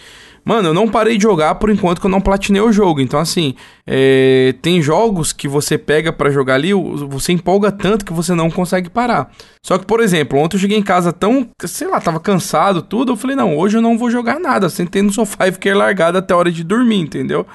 Mano, 0.50 0.70
eu 0.70 0.74
não 0.74 0.88
parei 0.88 1.16
de 1.16 1.22
jogar 1.22 1.54
por 1.54 1.70
enquanto 1.70 2.02
que 2.02 2.08
eu 2.08 2.10
não 2.10 2.20
platinei 2.20 2.60
o 2.60 2.72
jogo. 2.72 3.00
Então, 3.00 3.20
assim, 3.20 3.54
é... 3.86 4.56
tem 4.64 4.82
jogos 4.82 5.32
que 5.32 5.48
você 5.48 5.78
pega 5.78 6.12
para 6.12 6.32
jogar 6.32 6.56
ali, 6.56 6.74
você 6.74 7.32
empolga 7.32 7.72
tanto 7.72 8.04
que 8.04 8.12
você 8.12 8.34
não 8.34 8.50
consegue 8.50 8.90
parar. 8.90 9.30
Só 9.64 9.78
que, 9.78 9.86
por 9.86 10.00
exemplo, 10.00 10.40
ontem 10.40 10.58
eu 10.58 10.62
cheguei 10.62 10.76
em 10.76 10.82
casa 10.82 11.14
tão, 11.14 11.48
sei 11.64 11.88
lá, 11.88 12.02
tava 12.02 12.20
cansado, 12.20 12.82
tudo. 12.82 13.12
Eu 13.12 13.16
falei, 13.16 13.36
não, 13.36 13.56
hoje 13.56 13.78
eu 13.78 13.82
não 13.82 13.96
vou 13.96 14.10
jogar 14.10 14.40
nada. 14.40 14.70
Sentei 14.70 15.04
no 15.04 15.14
sofá 15.14 15.48
e 15.48 15.52
fiquei 15.52 15.72
largado 15.72 16.18
até 16.18 16.34
a 16.34 16.38
hora 16.38 16.52
de 16.52 16.64
dormir, 16.64 16.98
entendeu? 16.98 17.46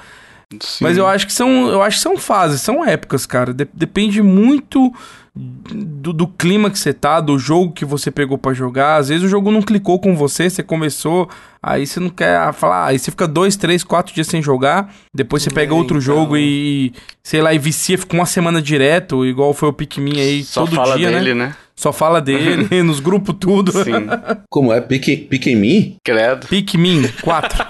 Sim. 0.61 0.85
Mas 0.85 0.97
eu 0.97 1.05
acho 1.05 1.27
que 1.27 1.33
são, 1.33 1.67
eu 1.67 1.81
acho 1.81 1.97
que 1.97 2.03
são 2.03 2.17
fases, 2.17 2.61
são 2.61 2.85
épocas, 2.85 3.25
cara. 3.25 3.53
De 3.53 3.67
depende 3.73 4.21
muito 4.21 4.93
do, 5.35 6.13
do, 6.13 6.27
clima 6.27 6.69
que 6.69 6.79
você 6.79 6.93
tá, 6.93 7.19
do 7.19 7.37
jogo 7.37 7.73
que 7.73 7.83
você 7.83 8.09
pegou 8.09 8.37
para 8.37 8.53
jogar. 8.53 8.97
Às 8.97 9.09
vezes 9.09 9.23
o 9.23 9.27
jogo 9.27 9.51
não 9.51 9.61
clicou 9.61 9.99
com 9.99 10.15
você, 10.15 10.49
você 10.49 10.63
começou, 10.63 11.29
aí 11.65 11.87
você 11.87 11.99
não 11.99 12.09
quer 12.09 12.53
falar, 12.53 12.85
aí 12.85 12.99
você 12.99 13.09
fica 13.09 13.27
dois, 13.27 13.55
três, 13.55 13.83
quatro 13.83 14.13
dias 14.13 14.27
sem 14.27 14.41
jogar, 14.41 14.93
depois 15.11 15.41
você 15.41 15.49
pega 15.49 15.73
é, 15.73 15.75
outro 15.75 15.97
então... 15.97 16.15
jogo 16.15 16.37
e, 16.37 16.93
sei 17.23 17.41
lá, 17.41 17.53
e 17.53 17.57
vicia, 17.57 17.97
fica 17.97 18.15
uma 18.15 18.27
semana 18.27 18.61
direto, 18.61 19.25
igual 19.25 19.51
foi 19.51 19.69
o 19.69 19.73
Pikmin 19.73 20.19
aí 20.19 20.43
Só 20.43 20.61
todo 20.61 20.75
fala 20.75 20.95
dia, 20.95 21.09
né? 21.09 21.17
dele, 21.17 21.33
né? 21.33 21.45
né? 21.47 21.55
Só 21.75 21.91
fala 21.91 22.21
dele, 22.21 22.69
nos 22.83 23.01
grupos 23.01 23.35
tudo. 23.37 23.73
Sim. 23.83 24.07
Como 24.49 24.71
é? 24.71 24.79
Pique, 24.79 25.55
mim? 25.55 25.97
Credo. 26.01 26.47
Pikmin 26.47 27.03
4. 27.21 27.65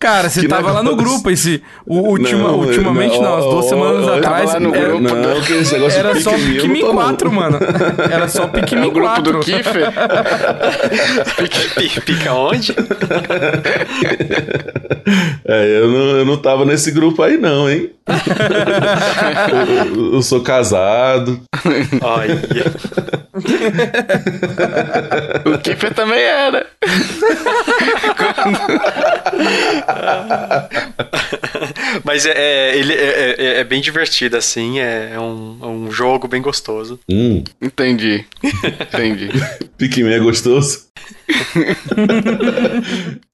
Cara, 0.00 0.28
você 0.28 0.48
tava 0.48 0.62
negócio. 0.62 0.84
lá 0.84 0.90
no 0.90 0.96
grupo 0.96 1.30
esse. 1.30 1.62
O, 1.86 1.98
ultima, 1.98 2.48
não, 2.48 2.58
ultimamente, 2.58 3.14
não, 3.14 3.22
não, 3.22 3.36
as 3.36 3.44
duas 3.44 3.66
semanas 3.66 4.08
atrás. 4.08 4.52
Lá 4.52 4.58
no 4.58 4.74
era, 4.74 4.88
grupo, 4.88 5.02
não, 5.14 5.40
que 5.42 5.52
esse 5.52 5.74
negócio 5.74 6.00
era 6.00 6.20
só 6.20 6.32
Pikmin 6.32 6.90
4, 6.90 7.32
mano. 7.32 7.58
Era 8.10 8.26
só 8.26 8.48
Pikmin 8.48 8.82
é 8.82 8.86
o 8.86 8.90
grupo 8.90 9.08
4. 9.08 9.32
do 9.32 9.38
Kiffer? 9.40 9.92
Pica, 11.76 12.00
pica 12.00 12.32
onde? 12.32 12.74
É, 15.48 15.78
eu 15.78 15.88
não, 15.88 16.18
eu 16.18 16.24
não 16.24 16.36
tava 16.36 16.64
nesse 16.64 16.90
grupo 16.90 17.22
aí, 17.22 17.36
não, 17.36 17.70
hein? 17.70 17.90
eu, 19.94 20.14
eu, 20.14 20.22
sou 20.22 20.40
casado. 20.40 21.40
Olha. 22.02 22.42
o 25.44 25.58
Kiffer 25.58 25.94
também 25.94 26.20
era. 26.20 26.66
Mas 32.04 32.26
é, 32.26 32.32
é 32.36 32.76
ele 32.76 32.92
é, 32.92 33.36
é, 33.38 33.60
é, 33.60 33.64
bem 33.64 33.80
divertido, 33.80 34.36
assim. 34.36 34.78
É, 34.80 35.12
é 35.14 35.20
um, 35.20 35.58
é 35.62 35.66
um 35.66 35.90
jogo 35.90 36.28
bem 36.28 36.42
gostoso. 36.42 37.00
Hum. 37.08 37.42
Entendi. 37.60 38.24
Entendi. 38.42 39.30
Pikmin 39.76 40.12
é 40.12 40.18
gostoso. 40.18 40.86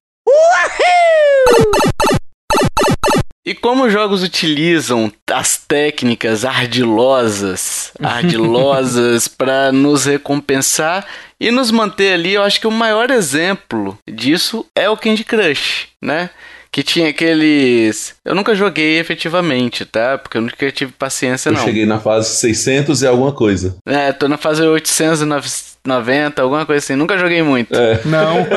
E 3.44 3.54
como 3.54 3.84
os 3.84 3.92
jogos 3.92 4.22
utilizam 4.22 5.12
as 5.28 5.56
técnicas 5.56 6.44
ardilosas, 6.44 7.90
ardilosas 8.00 9.26
para 9.26 9.72
nos 9.72 10.04
recompensar 10.04 11.04
e 11.40 11.50
nos 11.50 11.72
manter 11.72 12.12
ali, 12.12 12.34
eu 12.34 12.42
acho 12.44 12.60
que 12.60 12.68
o 12.68 12.70
maior 12.70 13.10
exemplo 13.10 13.98
disso 14.08 14.64
é 14.76 14.88
o 14.88 14.96
Candy 14.96 15.24
Crush, 15.24 15.88
né? 16.00 16.30
Que 16.72 16.82
tinha 16.82 17.10
aqueles. 17.10 18.14
Eu 18.24 18.34
nunca 18.34 18.54
joguei 18.54 18.98
efetivamente, 18.98 19.84
tá? 19.84 20.16
Porque 20.16 20.38
eu 20.38 20.40
nunca 20.40 20.72
tive 20.72 20.90
paciência, 20.92 21.50
eu 21.50 21.52
não. 21.52 21.60
Eu 21.60 21.66
cheguei 21.66 21.84
na 21.84 22.00
fase 22.00 22.34
600 22.36 23.02
e 23.02 23.06
alguma 23.06 23.30
coisa. 23.30 23.76
É, 23.84 24.10
tô 24.10 24.26
na 24.26 24.38
fase 24.38 24.62
890, 24.62 26.40
alguma 26.40 26.64
coisa 26.64 26.82
assim. 26.82 26.96
Nunca 26.96 27.18
joguei 27.18 27.42
muito. 27.42 27.74
É. 27.74 28.00
Não. 28.06 28.46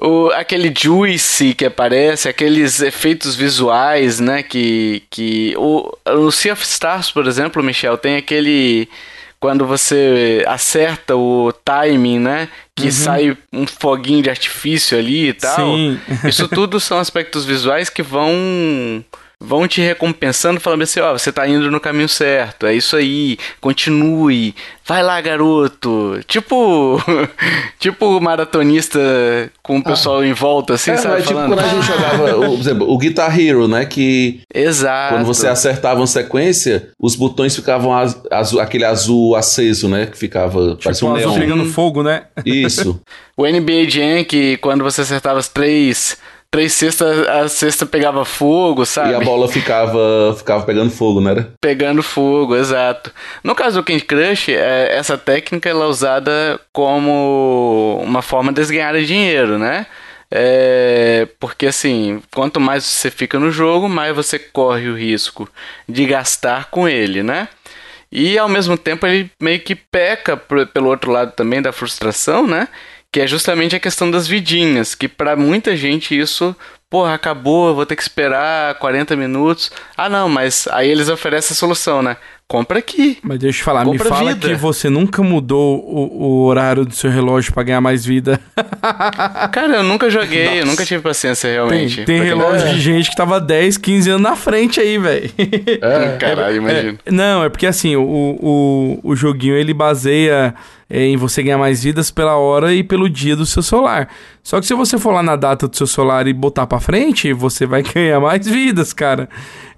o, 0.00 0.30
aquele 0.30 0.72
juice 0.76 1.54
que 1.54 1.64
aparece, 1.64 2.28
aqueles 2.28 2.80
efeitos 2.80 3.34
visuais, 3.34 4.20
né? 4.20 4.44
Que, 4.44 5.02
que 5.10 5.54
o, 5.56 5.92
no 6.06 6.30
Sea 6.30 6.52
of 6.52 6.62
Stars, 6.62 7.10
por 7.10 7.26
exemplo, 7.26 7.64
Michel, 7.64 7.98
tem 7.98 8.16
aquele 8.16 8.88
quando 9.46 9.64
você 9.64 10.42
acerta 10.48 11.14
o 11.14 11.52
timing, 11.64 12.18
né? 12.18 12.48
Que 12.74 12.86
uhum. 12.86 12.90
sai 12.90 13.38
um 13.52 13.64
foguinho 13.64 14.20
de 14.20 14.28
artifício 14.28 14.98
ali 14.98 15.28
e 15.28 15.32
tal. 15.32 15.76
Sim. 15.76 16.00
Isso 16.24 16.48
tudo 16.48 16.80
são 16.80 16.98
aspectos 16.98 17.44
visuais 17.44 17.88
que 17.88 18.02
vão 18.02 19.04
vão 19.40 19.68
te 19.68 19.80
recompensando, 19.80 20.58
falando 20.58 20.82
assim, 20.82 21.00
ó, 21.00 21.12
oh, 21.12 21.18
você 21.18 21.30
tá 21.30 21.46
indo 21.46 21.70
no 21.70 21.78
caminho 21.78 22.08
certo, 22.08 22.66
é 22.66 22.74
isso 22.74 22.96
aí, 22.96 23.36
continue, 23.60 24.54
vai 24.86 25.02
lá, 25.02 25.20
garoto. 25.20 26.20
Tipo, 26.26 26.98
tipo 27.78 28.18
maratonista 28.20 28.98
com 29.62 29.78
o 29.78 29.84
pessoal 29.84 30.20
ah. 30.20 30.26
em 30.26 30.32
volta, 30.32 30.74
assim, 30.74 30.92
é, 30.92 30.96
sabe? 30.96 31.20
É, 31.20 31.22
tipo 31.22 31.34
quando 31.34 31.58
a 31.58 31.68
gente 31.68 31.86
jogava, 31.86 32.36
o, 32.38 32.50
por 32.52 32.60
exemplo, 32.60 32.90
o 32.90 32.96
Guitar 32.96 33.38
Hero, 33.38 33.68
né, 33.68 33.84
que... 33.84 34.40
Exato. 34.52 35.14
Quando 35.14 35.26
você 35.26 35.46
acertava 35.46 36.00
uma 36.00 36.06
sequência, 36.06 36.88
os 36.98 37.14
botões 37.14 37.54
ficavam 37.54 37.92
azul, 38.30 38.60
aquele 38.60 38.84
azul 38.84 39.36
aceso, 39.36 39.86
né, 39.86 40.06
que 40.06 40.16
ficava, 40.16 40.70
tipo 40.70 40.84
parecia 40.84 41.06
um 41.06 41.14
azul 41.14 41.32
neon. 41.32 41.40
pegando 41.40 41.64
fogo, 41.66 42.02
né? 42.02 42.24
Isso. 42.44 42.98
o 43.36 43.46
NBA 43.46 43.90
Jam, 43.90 44.24
que 44.24 44.56
quando 44.58 44.82
você 44.82 45.02
acertava 45.02 45.38
as 45.38 45.48
três 45.48 46.16
três 46.50 46.72
cestas, 46.72 47.26
a 47.28 47.48
cesta 47.48 47.84
pegava 47.84 48.24
fogo, 48.24 48.84
sabe? 48.84 49.10
E 49.10 49.14
a 49.14 49.20
bola 49.20 49.48
ficava, 49.48 50.34
ficava 50.36 50.64
pegando 50.64 50.90
fogo, 50.90 51.20
não 51.20 51.30
era? 51.30 51.52
Pegando 51.60 52.02
fogo, 52.02 52.56
exato. 52.56 53.12
No 53.42 53.54
caso 53.54 53.80
do 53.80 53.84
Candy 53.84 54.04
Crush, 54.04 54.50
é, 54.50 54.96
essa 54.96 55.18
técnica 55.18 55.68
ela 55.68 55.84
é 55.84 55.88
usada 55.88 56.60
como 56.72 58.00
uma 58.02 58.22
forma 58.22 58.52
de 58.52 58.64
ganhar 58.66 58.98
dinheiro, 59.02 59.58
né? 59.58 59.86
É, 60.30 61.28
porque 61.38 61.66
assim, 61.66 62.20
quanto 62.34 62.58
mais 62.58 62.84
você 62.84 63.10
fica 63.10 63.38
no 63.38 63.50
jogo, 63.50 63.88
mais 63.88 64.14
você 64.14 64.38
corre 64.38 64.88
o 64.88 64.96
risco 64.96 65.48
de 65.88 66.04
gastar 66.04 66.70
com 66.70 66.88
ele, 66.88 67.22
né? 67.22 67.48
E 68.10 68.38
ao 68.38 68.48
mesmo 68.48 68.76
tempo 68.78 69.06
ele 69.06 69.30
meio 69.40 69.60
que 69.60 69.74
peca 69.74 70.36
pelo 70.36 70.88
outro 70.88 71.10
lado 71.10 71.32
também 71.32 71.60
da 71.60 71.72
frustração, 71.72 72.46
né? 72.46 72.68
Que 73.16 73.20
é 73.22 73.26
justamente 73.26 73.74
a 73.74 73.80
questão 73.80 74.10
das 74.10 74.28
vidinhas, 74.28 74.94
que 74.94 75.08
para 75.08 75.34
muita 75.34 75.74
gente 75.74 76.14
isso, 76.14 76.54
porra, 76.90 77.14
acabou, 77.14 77.74
vou 77.74 77.86
ter 77.86 77.96
que 77.96 78.02
esperar 78.02 78.74
40 78.74 79.16
minutos. 79.16 79.70
Ah, 79.96 80.06
não, 80.06 80.28
mas 80.28 80.68
aí 80.70 80.90
eles 80.90 81.08
oferecem 81.08 81.54
a 81.54 81.56
solução, 81.56 82.02
né? 82.02 82.18
Compra 82.48 82.78
aqui. 82.78 83.18
Mas 83.24 83.40
deixa 83.40 83.60
eu 83.60 83.64
falar, 83.64 83.84
me 83.84 83.98
fala 83.98 84.32
vida. 84.32 84.48
que 84.48 84.54
você 84.54 84.88
nunca 84.88 85.20
mudou 85.20 85.78
o, 85.80 86.22
o 86.22 86.44
horário 86.44 86.84
do 86.84 86.94
seu 86.94 87.10
relógio 87.10 87.52
para 87.52 87.64
ganhar 87.64 87.80
mais 87.80 88.04
vida. 88.04 88.40
Cara, 89.50 89.78
eu 89.78 89.82
nunca 89.82 90.08
joguei, 90.08 90.44
Nossa. 90.44 90.56
eu 90.58 90.66
nunca 90.66 90.84
tive 90.84 91.02
paciência 91.02 91.50
realmente. 91.50 91.96
Tem, 92.04 92.04
tem 92.04 92.22
relógio 92.22 92.68
de 92.68 92.80
gente 92.80 93.10
que 93.10 93.16
tava 93.16 93.40
10, 93.40 93.78
15 93.78 94.10
anos 94.10 94.22
na 94.22 94.36
frente 94.36 94.78
aí, 94.78 94.96
velho. 94.96 95.28
É, 95.36 96.16
caralho, 96.20 96.54
é, 96.54 96.56
imagina. 96.58 96.98
É, 97.04 97.10
não, 97.10 97.42
é 97.42 97.48
porque 97.48 97.66
assim, 97.66 97.96
o, 97.96 98.38
o, 98.40 99.00
o 99.02 99.16
joguinho 99.16 99.56
ele 99.56 99.74
baseia 99.74 100.54
é, 100.88 101.02
em 101.04 101.16
você 101.16 101.42
ganhar 101.42 101.58
mais 101.58 101.82
vidas 101.82 102.12
pela 102.12 102.36
hora 102.36 102.72
e 102.72 102.84
pelo 102.84 103.10
dia 103.10 103.34
do 103.34 103.44
seu 103.44 103.62
celular. 103.62 104.08
Só 104.40 104.60
que 104.60 104.66
se 104.66 104.74
você 104.74 104.96
for 104.98 105.12
lá 105.12 105.22
na 105.22 105.34
data 105.34 105.66
do 105.66 105.76
seu 105.76 105.86
celular 105.86 106.28
e 106.28 106.32
botar 106.32 106.66
para 106.66 106.78
frente, 106.78 107.32
você 107.32 107.66
vai 107.66 107.82
ganhar 107.92 108.20
mais 108.20 108.46
vidas, 108.46 108.92
cara. 108.92 109.28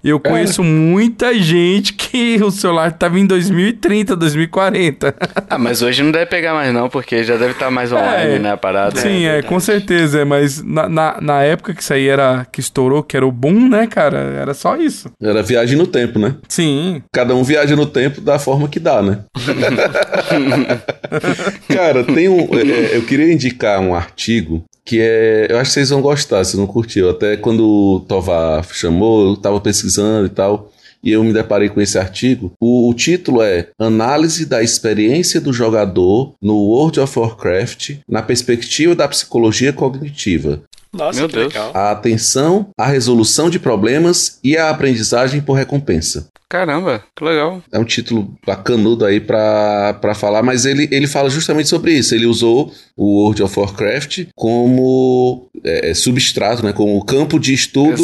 Eu 0.03 0.17
é. 0.17 0.29
conheço 0.29 0.61
é. 0.61 0.65
muita 0.65 1.33
gente 1.39 1.93
que 1.93 2.39
o 2.43 2.51
celular 2.51 2.91
tava 2.91 3.19
em 3.19 3.25
2030, 3.25 4.15
2040. 4.15 5.15
Ah, 5.49 5.57
mas 5.57 5.81
hoje 5.81 6.03
não 6.03 6.11
deve 6.11 6.27
pegar 6.27 6.53
mais 6.53 6.73
não, 6.73 6.89
porque 6.89 7.23
já 7.23 7.35
deve 7.35 7.51
estar 7.51 7.65
tá 7.65 7.71
mais 7.71 7.91
online, 7.91 8.35
é, 8.35 8.39
né, 8.39 8.51
a 8.51 8.57
parada. 8.57 8.99
Sim, 8.99 9.25
é, 9.25 9.39
é 9.39 9.41
com 9.41 9.59
certeza, 9.59 10.25
mas 10.25 10.63
na, 10.63 10.87
na, 10.87 11.21
na, 11.21 11.43
época 11.43 11.73
que 11.73 11.81
isso 11.81 11.93
aí 11.93 12.07
era, 12.07 12.45
que 12.51 12.59
estourou, 12.59 13.03
que 13.03 13.15
era 13.15 13.25
o 13.25 13.31
boom, 13.31 13.69
né, 13.69 13.87
cara, 13.87 14.17
era 14.17 14.53
só 14.53 14.75
isso. 14.75 15.11
Era 15.21 15.43
viagem 15.43 15.77
no 15.77 15.87
tempo, 15.87 16.19
né? 16.19 16.35
Sim. 16.47 17.01
Cada 17.13 17.35
um 17.35 17.43
viaja 17.43 17.75
no 17.75 17.85
tempo 17.85 18.21
da 18.21 18.39
forma 18.39 18.67
que 18.67 18.79
dá, 18.79 19.01
né? 19.01 19.19
cara, 21.67 22.03
tem 22.03 22.29
um... 22.29 22.47
É, 22.53 22.97
eu 22.97 23.03
queria 23.03 23.31
indicar 23.31 23.79
um 23.79 23.93
artigo 23.93 24.63
que 24.89 24.99
é. 24.99 25.45
Eu 25.47 25.59
acho 25.59 25.69
que 25.69 25.73
vocês 25.75 25.89
vão 25.91 26.01
gostar, 26.01 26.43
se 26.43 26.57
não 26.57 26.65
curtiu. 26.65 27.11
Até 27.11 27.37
quando 27.37 27.63
o 27.63 27.99
Tovar 27.99 28.65
chamou, 28.73 29.29
eu 29.29 29.37
tava 29.37 29.61
pesquisando 29.61 30.25
e 30.25 30.29
tal. 30.29 30.71
E 31.03 31.11
eu 31.11 31.23
me 31.23 31.31
deparei 31.31 31.69
com 31.69 31.79
esse 31.79 31.97
artigo. 31.97 32.51
O, 32.59 32.89
o, 32.89 32.93
título 32.93 33.41
é 33.41 33.69
Análise 33.79 34.45
da 34.47 34.63
experiência 34.63 35.39
do 35.39 35.53
jogador 35.53 36.33
no 36.41 36.55
World 36.55 36.99
of 36.99 37.19
Warcraft 37.19 37.99
na 38.09 38.21
perspectiva 38.21 38.95
da 38.95 39.07
psicologia 39.07 39.71
cognitiva. 39.71 40.61
Nossa, 40.91 41.19
Meu 41.19 41.27
Deus. 41.27 41.53
legal. 41.53 41.71
A 41.73 41.91
atenção, 41.91 42.69
a 42.77 42.87
resolução 42.87 43.49
de 43.49 43.59
problemas 43.59 44.39
e 44.43 44.57
a 44.57 44.69
aprendizagem 44.69 45.41
por 45.41 45.53
recompensa. 45.53 46.27
Caramba, 46.51 47.03
que 47.15 47.23
legal. 47.23 47.61
É 47.71 47.77
um 47.77 47.83
título 47.83 48.33
bacanudo 48.43 49.05
aí 49.05 49.19
para 49.19 50.15
falar, 50.15 50.41
mas 50.41 50.65
ele, 50.65 50.89
ele 50.91 51.05
fala 51.05 51.29
justamente 51.29 51.69
sobre 51.69 51.93
isso. 51.93 52.15
Ele 52.15 52.25
usou 52.25 52.73
o 52.97 53.21
World 53.21 53.43
of 53.43 53.59
Warcraft 53.59 54.25
como 54.35 55.47
é, 55.63 55.91
é 55.91 55.93
substrato, 55.93 56.65
né, 56.65 56.73
como 56.73 57.05
campo 57.05 57.39
de 57.39 57.53
estudo 57.53 58.01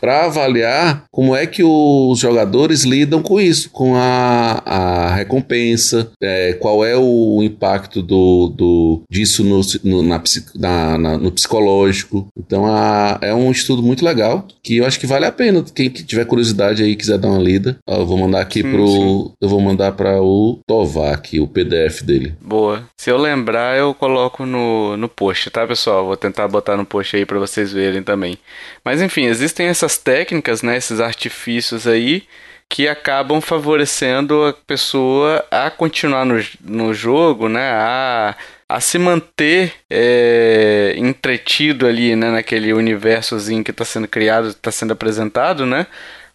para 0.00 0.24
avaliar 0.24 1.04
como 1.12 1.36
é 1.36 1.46
que 1.46 1.62
os 1.62 2.18
jogadores 2.18 2.82
lidam 2.82 3.22
com 3.22 3.40
isso, 3.40 3.70
com 3.70 3.94
a, 3.94 4.60
a 4.64 5.14
recompensa, 5.14 6.10
é, 6.20 6.54
qual 6.54 6.84
é 6.84 6.96
o 6.96 7.42
impacto 7.44 8.02
do, 8.02 8.48
do, 8.48 9.02
disso 9.08 9.44
no, 9.44 9.60
no, 9.84 10.02
na, 10.02 10.20
na, 10.56 10.98
na, 10.98 11.18
no 11.18 11.30
psicológico 11.30 12.23
Então 12.36 12.66
a, 12.66 13.18
é 13.20 13.34
um 13.34 13.50
estudo 13.50 13.82
muito 13.82 14.04
legal 14.04 14.46
que 14.62 14.78
eu 14.78 14.86
acho 14.86 14.98
que 14.98 15.06
vale 15.06 15.26
a 15.26 15.32
pena. 15.32 15.64
Quem 15.74 15.88
tiver 15.88 16.24
curiosidade 16.24 16.82
aí 16.82 16.96
quiser 16.96 17.18
dar 17.18 17.28
uma 17.28 17.42
lida, 17.42 17.76
eu 17.86 18.06
vou 18.06 18.18
mandar 18.18 18.40
aqui 18.40 18.62
sim, 18.62 18.70
pro. 18.70 18.86
Sim. 18.86 19.32
Eu 19.40 19.48
vou 19.48 19.60
mandar 19.60 19.92
para 19.92 20.22
o 20.22 20.60
Tovac, 20.66 21.38
o 21.38 21.48
PDF 21.48 22.02
dele. 22.02 22.34
Boa. 22.40 22.84
Se 22.96 23.10
eu 23.10 23.18
lembrar, 23.18 23.76
eu 23.76 23.94
coloco 23.94 24.46
no, 24.46 24.96
no 24.96 25.08
post, 25.08 25.50
tá, 25.50 25.66
pessoal? 25.66 26.06
Vou 26.06 26.16
tentar 26.16 26.48
botar 26.48 26.76
no 26.76 26.84
post 26.84 27.16
aí 27.16 27.26
para 27.26 27.38
vocês 27.38 27.72
verem 27.72 28.02
também. 28.02 28.38
Mas 28.84 29.00
enfim, 29.02 29.24
existem 29.24 29.66
essas 29.66 29.98
técnicas, 29.98 30.62
né? 30.62 30.76
Esses 30.76 31.00
artifícios 31.00 31.86
aí 31.86 32.22
que 32.68 32.88
acabam 32.88 33.40
favorecendo 33.40 34.46
a 34.46 34.52
pessoa 34.52 35.44
a 35.50 35.70
continuar 35.70 36.24
no, 36.24 36.34
no 36.60 36.94
jogo, 36.94 37.48
né? 37.48 37.70
A, 37.70 38.34
a 38.74 38.80
se 38.80 38.98
manter 38.98 39.72
é, 39.88 40.94
entretido 40.96 41.86
ali, 41.86 42.16
né? 42.16 42.30
Naquele 42.30 42.72
universozinho 42.72 43.62
que 43.62 43.70
está 43.70 43.84
sendo 43.84 44.08
criado, 44.08 44.48
está 44.48 44.72
sendo 44.72 44.92
apresentado, 44.92 45.64
né? 45.64 45.86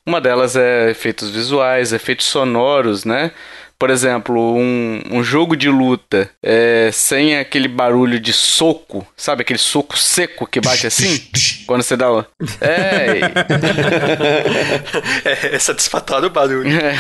Uma 0.06 0.22
delas 0.22 0.56
é 0.56 0.90
efeitos 0.90 1.30
visuais, 1.30 1.92
efeitos 1.92 2.26
sonoros, 2.26 3.04
né? 3.04 3.32
por 3.80 3.90
exemplo, 3.90 4.58
um, 4.58 5.02
um 5.10 5.24
jogo 5.24 5.56
de 5.56 5.70
luta 5.70 6.30
é, 6.44 6.90
sem 6.92 7.38
aquele 7.38 7.70
barulho 7.70 8.20
de 8.20 8.34
soco, 8.34 9.08
sabe? 9.16 9.42
Aquele 9.42 9.58
soco 9.58 9.98
seco 9.98 10.46
que 10.46 10.60
bate 10.60 10.86
assim? 10.86 11.30
quando 11.66 11.82
você 11.82 11.96
dá 11.96 12.12
o. 12.12 12.26
É. 12.60 13.22
é, 15.24 15.56
é 15.56 15.60
satisfatório 15.60 16.28
o 16.28 16.30
barulho. 16.30 16.70
É. 16.70 16.94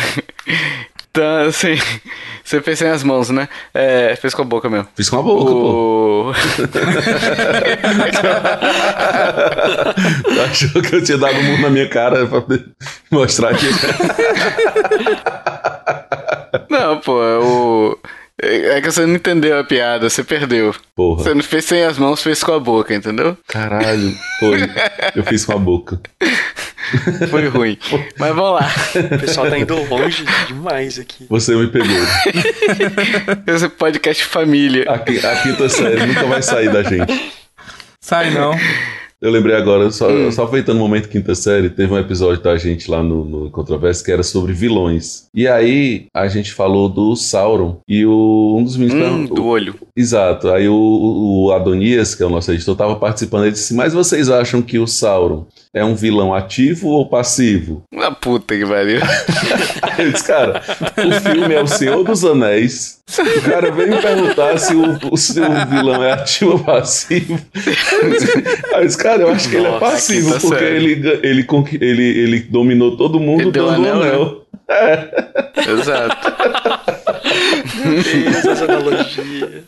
Então, 1.12 1.48
assim. 1.48 1.76
Você 2.44 2.60
fez 2.62 2.80
sem 2.80 2.90
as 2.90 3.04
mãos, 3.04 3.30
né? 3.30 3.48
É, 3.74 4.16
fez 4.16 4.34
com 4.34 4.42
a 4.42 4.46
boca 4.46 4.68
mesmo. 4.68 4.88
Fiz 4.96 5.08
com 5.08 5.20
a 5.20 5.22
boca, 5.22 5.52
o... 5.52 5.62
pô. 5.62 6.34
Achou 10.50 10.82
que 10.82 10.96
eu 10.96 11.04
tinha 11.04 11.20
dado 11.20 11.38
um 11.38 11.44
mundo 11.44 11.62
na 11.62 11.70
minha 11.70 11.88
cara 11.88 12.26
pra 12.26 12.44
mostrar 13.12 13.52
aqui. 13.52 13.68
Não, 16.70 17.00
pô, 17.02 17.22
o. 17.22 18.00
É 18.42 18.80
que 18.82 18.90
você 18.92 19.06
não 19.06 19.16
entendeu 19.16 19.60
a 19.60 19.64
piada, 19.64 20.10
você 20.10 20.24
perdeu. 20.24 20.74
Porra. 20.96 21.24
Você 21.24 21.34
não 21.34 21.44
fez 21.44 21.66
sem 21.66 21.84
as 21.84 21.98
mãos, 21.98 22.24
fez 22.24 22.44
com 22.44 22.54
a 22.54 22.60
boca, 22.60 22.94
entendeu? 22.96 23.38
Caralho, 23.48 24.16
foi. 24.40 24.60
Eu 25.16 25.24
fiz 25.24 25.46
com 25.46 25.54
a 25.54 25.58
boca. 25.58 26.00
Foi 27.30 27.48
ruim. 27.48 27.78
Mas 28.18 28.34
vamos 28.34 28.60
lá. 28.60 28.68
O 29.16 29.20
pessoal 29.20 29.48
tá 29.48 29.60
indo 29.60 29.76
longe 29.84 30.26
demais 30.48 30.98
aqui. 30.98 31.28
Você 31.30 31.56
me 31.56 31.68
pegou. 31.68 31.96
Esse 33.46 33.70
podcast 33.70 34.24
família. 34.24 34.86
A, 34.88 34.96
a 34.96 35.36
quinta 35.44 35.70
série 35.70 36.04
nunca 36.08 36.26
vai 36.26 36.42
sair 36.42 36.72
da 36.72 36.82
gente. 36.82 37.32
Sai 38.02 38.32
não. 38.32 38.54
Eu 39.22 39.32
lembrei 39.32 39.56
agora, 39.56 39.92
só, 39.92 40.10
hum. 40.10 40.32
só 40.32 40.44
aproveitando 40.44 40.78
o 40.78 40.80
momento 40.80 41.10
quinta 41.10 41.36
série, 41.36 41.70
teve 41.70 41.94
um 41.94 41.98
episódio 41.98 42.42
da 42.42 42.58
gente 42.58 42.90
lá 42.90 43.04
no, 43.04 43.26
no 43.26 43.52
Controverso 43.52 44.04
que 44.04 44.12
era 44.12 44.24
sobre 44.24 44.54
vilões. 44.54 45.28
E 45.34 45.46
aí 45.46 46.08
a 46.14 46.30
gente 46.30 46.54
falou 46.54 46.88
do 46.88 47.16
Sauron. 47.18 47.82
E 47.86 48.06
o, 48.06 48.56
um 48.58 48.64
dos 48.64 48.78
meninos. 48.78 49.10
Hum, 49.10 49.26
do 49.26 49.46
olho. 49.46 49.76
Exato. 49.94 50.50
Aí 50.50 50.70
o, 50.70 50.74
o, 50.74 51.52
Adonias, 51.52 52.16
que 52.16 52.24
é 52.24 52.26
o 52.26 52.30
nosso 52.30 52.52
editor, 52.54 52.74
estava 52.74 52.96
participando. 52.96 53.44
Ele 53.44 53.52
disse: 53.52 53.74
Mas 53.74 53.94
vocês 53.94 54.30
acham 54.30 54.62
que 54.62 54.80
o 54.80 54.88
Sauron 54.88 55.46
é 55.74 55.86
um 55.86 55.94
vilão 55.94 56.34
ativo 56.34 56.88
ou 56.88 57.08
passivo? 57.08 57.84
Uma 57.94 58.12
puta 58.12 58.58
que 58.58 58.66
pariu. 58.66 59.00
Eu 60.00 60.12
disse, 60.12 60.24
cara, 60.26 60.62
o 60.98 61.22
filme 61.22 61.54
é 61.54 61.62
O 61.62 61.68
Senhor 61.68 62.04
dos 62.04 62.26
Anéis. 62.26 63.02
O 63.18 63.42
cara 63.50 63.72
veio 63.72 63.90
me 63.90 64.02
perguntar 64.02 64.58
se 64.58 64.74
o, 64.76 65.18
se 65.18 65.40
o 65.40 65.66
vilão 65.68 66.04
é 66.04 66.14
ativo 66.14 66.54
ou 66.54 66.60
passivo. 66.60 67.40
Aí 68.74 68.82
eu 68.82 68.86
disse, 68.86 68.98
cara, 68.98 69.24
eu 69.24 69.30
acho 69.30 69.50
que 69.50 69.58
Nossa, 69.58 69.68
ele 69.68 69.76
é 69.76 69.80
passivo, 69.80 70.34
tá 70.34 70.40
porque 70.40 70.64
ele, 70.64 71.20
ele, 71.24 71.48
ele, 71.82 72.20
ele 72.20 72.40
dominou 72.42 72.98
todo 72.98 73.20
mundo 73.20 73.42
ele 73.42 73.52
dando 73.52 73.68
o 73.68 73.70
anel. 73.70 74.02
anel. 74.02 74.26
Né? 74.26 74.50
É. 74.70 75.72
Exato. 75.72 76.28
Meu 77.86 78.04
Deus, 78.04 78.46
essa 78.46 78.66
analogia. 78.66 79.64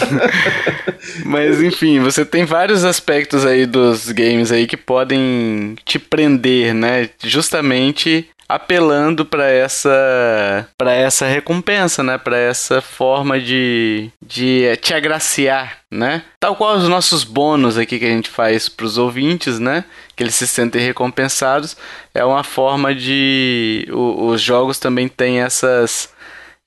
Mas 1.24 1.60
enfim, 1.62 2.00
você 2.00 2.24
tem 2.24 2.44
vários 2.44 2.84
aspectos 2.84 3.44
aí 3.44 3.66
dos 3.66 4.10
games 4.10 4.52
aí 4.52 4.66
que 4.66 4.76
podem 4.76 5.76
te 5.84 5.98
prender, 5.98 6.74
né? 6.74 7.08
Justamente 7.22 8.28
apelando 8.50 9.24
para 9.24 9.48
essa 9.48 10.68
para 10.76 10.92
essa 10.92 11.24
recompensa, 11.26 12.02
né? 12.02 12.18
Para 12.18 12.36
essa 12.36 12.80
forma 12.80 13.38
de 13.38 14.10
de 14.20 14.76
te 14.78 14.92
agraciar, 14.92 15.78
né? 15.88 16.22
Tal 16.40 16.56
qual 16.56 16.76
os 16.76 16.88
nossos 16.88 17.22
bônus 17.22 17.78
aqui 17.78 17.98
que 17.98 18.04
a 18.04 18.10
gente 18.10 18.28
faz 18.28 18.68
para 18.68 18.86
os 18.86 18.98
ouvintes, 18.98 19.60
né? 19.60 19.84
Que 20.16 20.24
eles 20.24 20.34
se 20.34 20.48
sentem 20.48 20.82
recompensados, 20.82 21.76
é 22.12 22.24
uma 22.24 22.42
forma 22.42 22.92
de 22.92 23.86
o, 23.92 24.26
os 24.26 24.42
jogos 24.42 24.78
também 24.80 25.06
têm 25.06 25.40
essas 25.40 26.12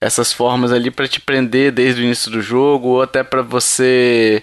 essas 0.04 0.32
formas 0.32 0.70
ali 0.70 0.90
para 0.90 1.08
te 1.08 1.18
prender 1.18 1.72
desde 1.72 2.02
o 2.02 2.04
início 2.04 2.30
do 2.30 2.42
jogo 2.42 2.88
ou 2.88 3.02
até 3.02 3.22
para 3.22 3.40
você 3.40 4.42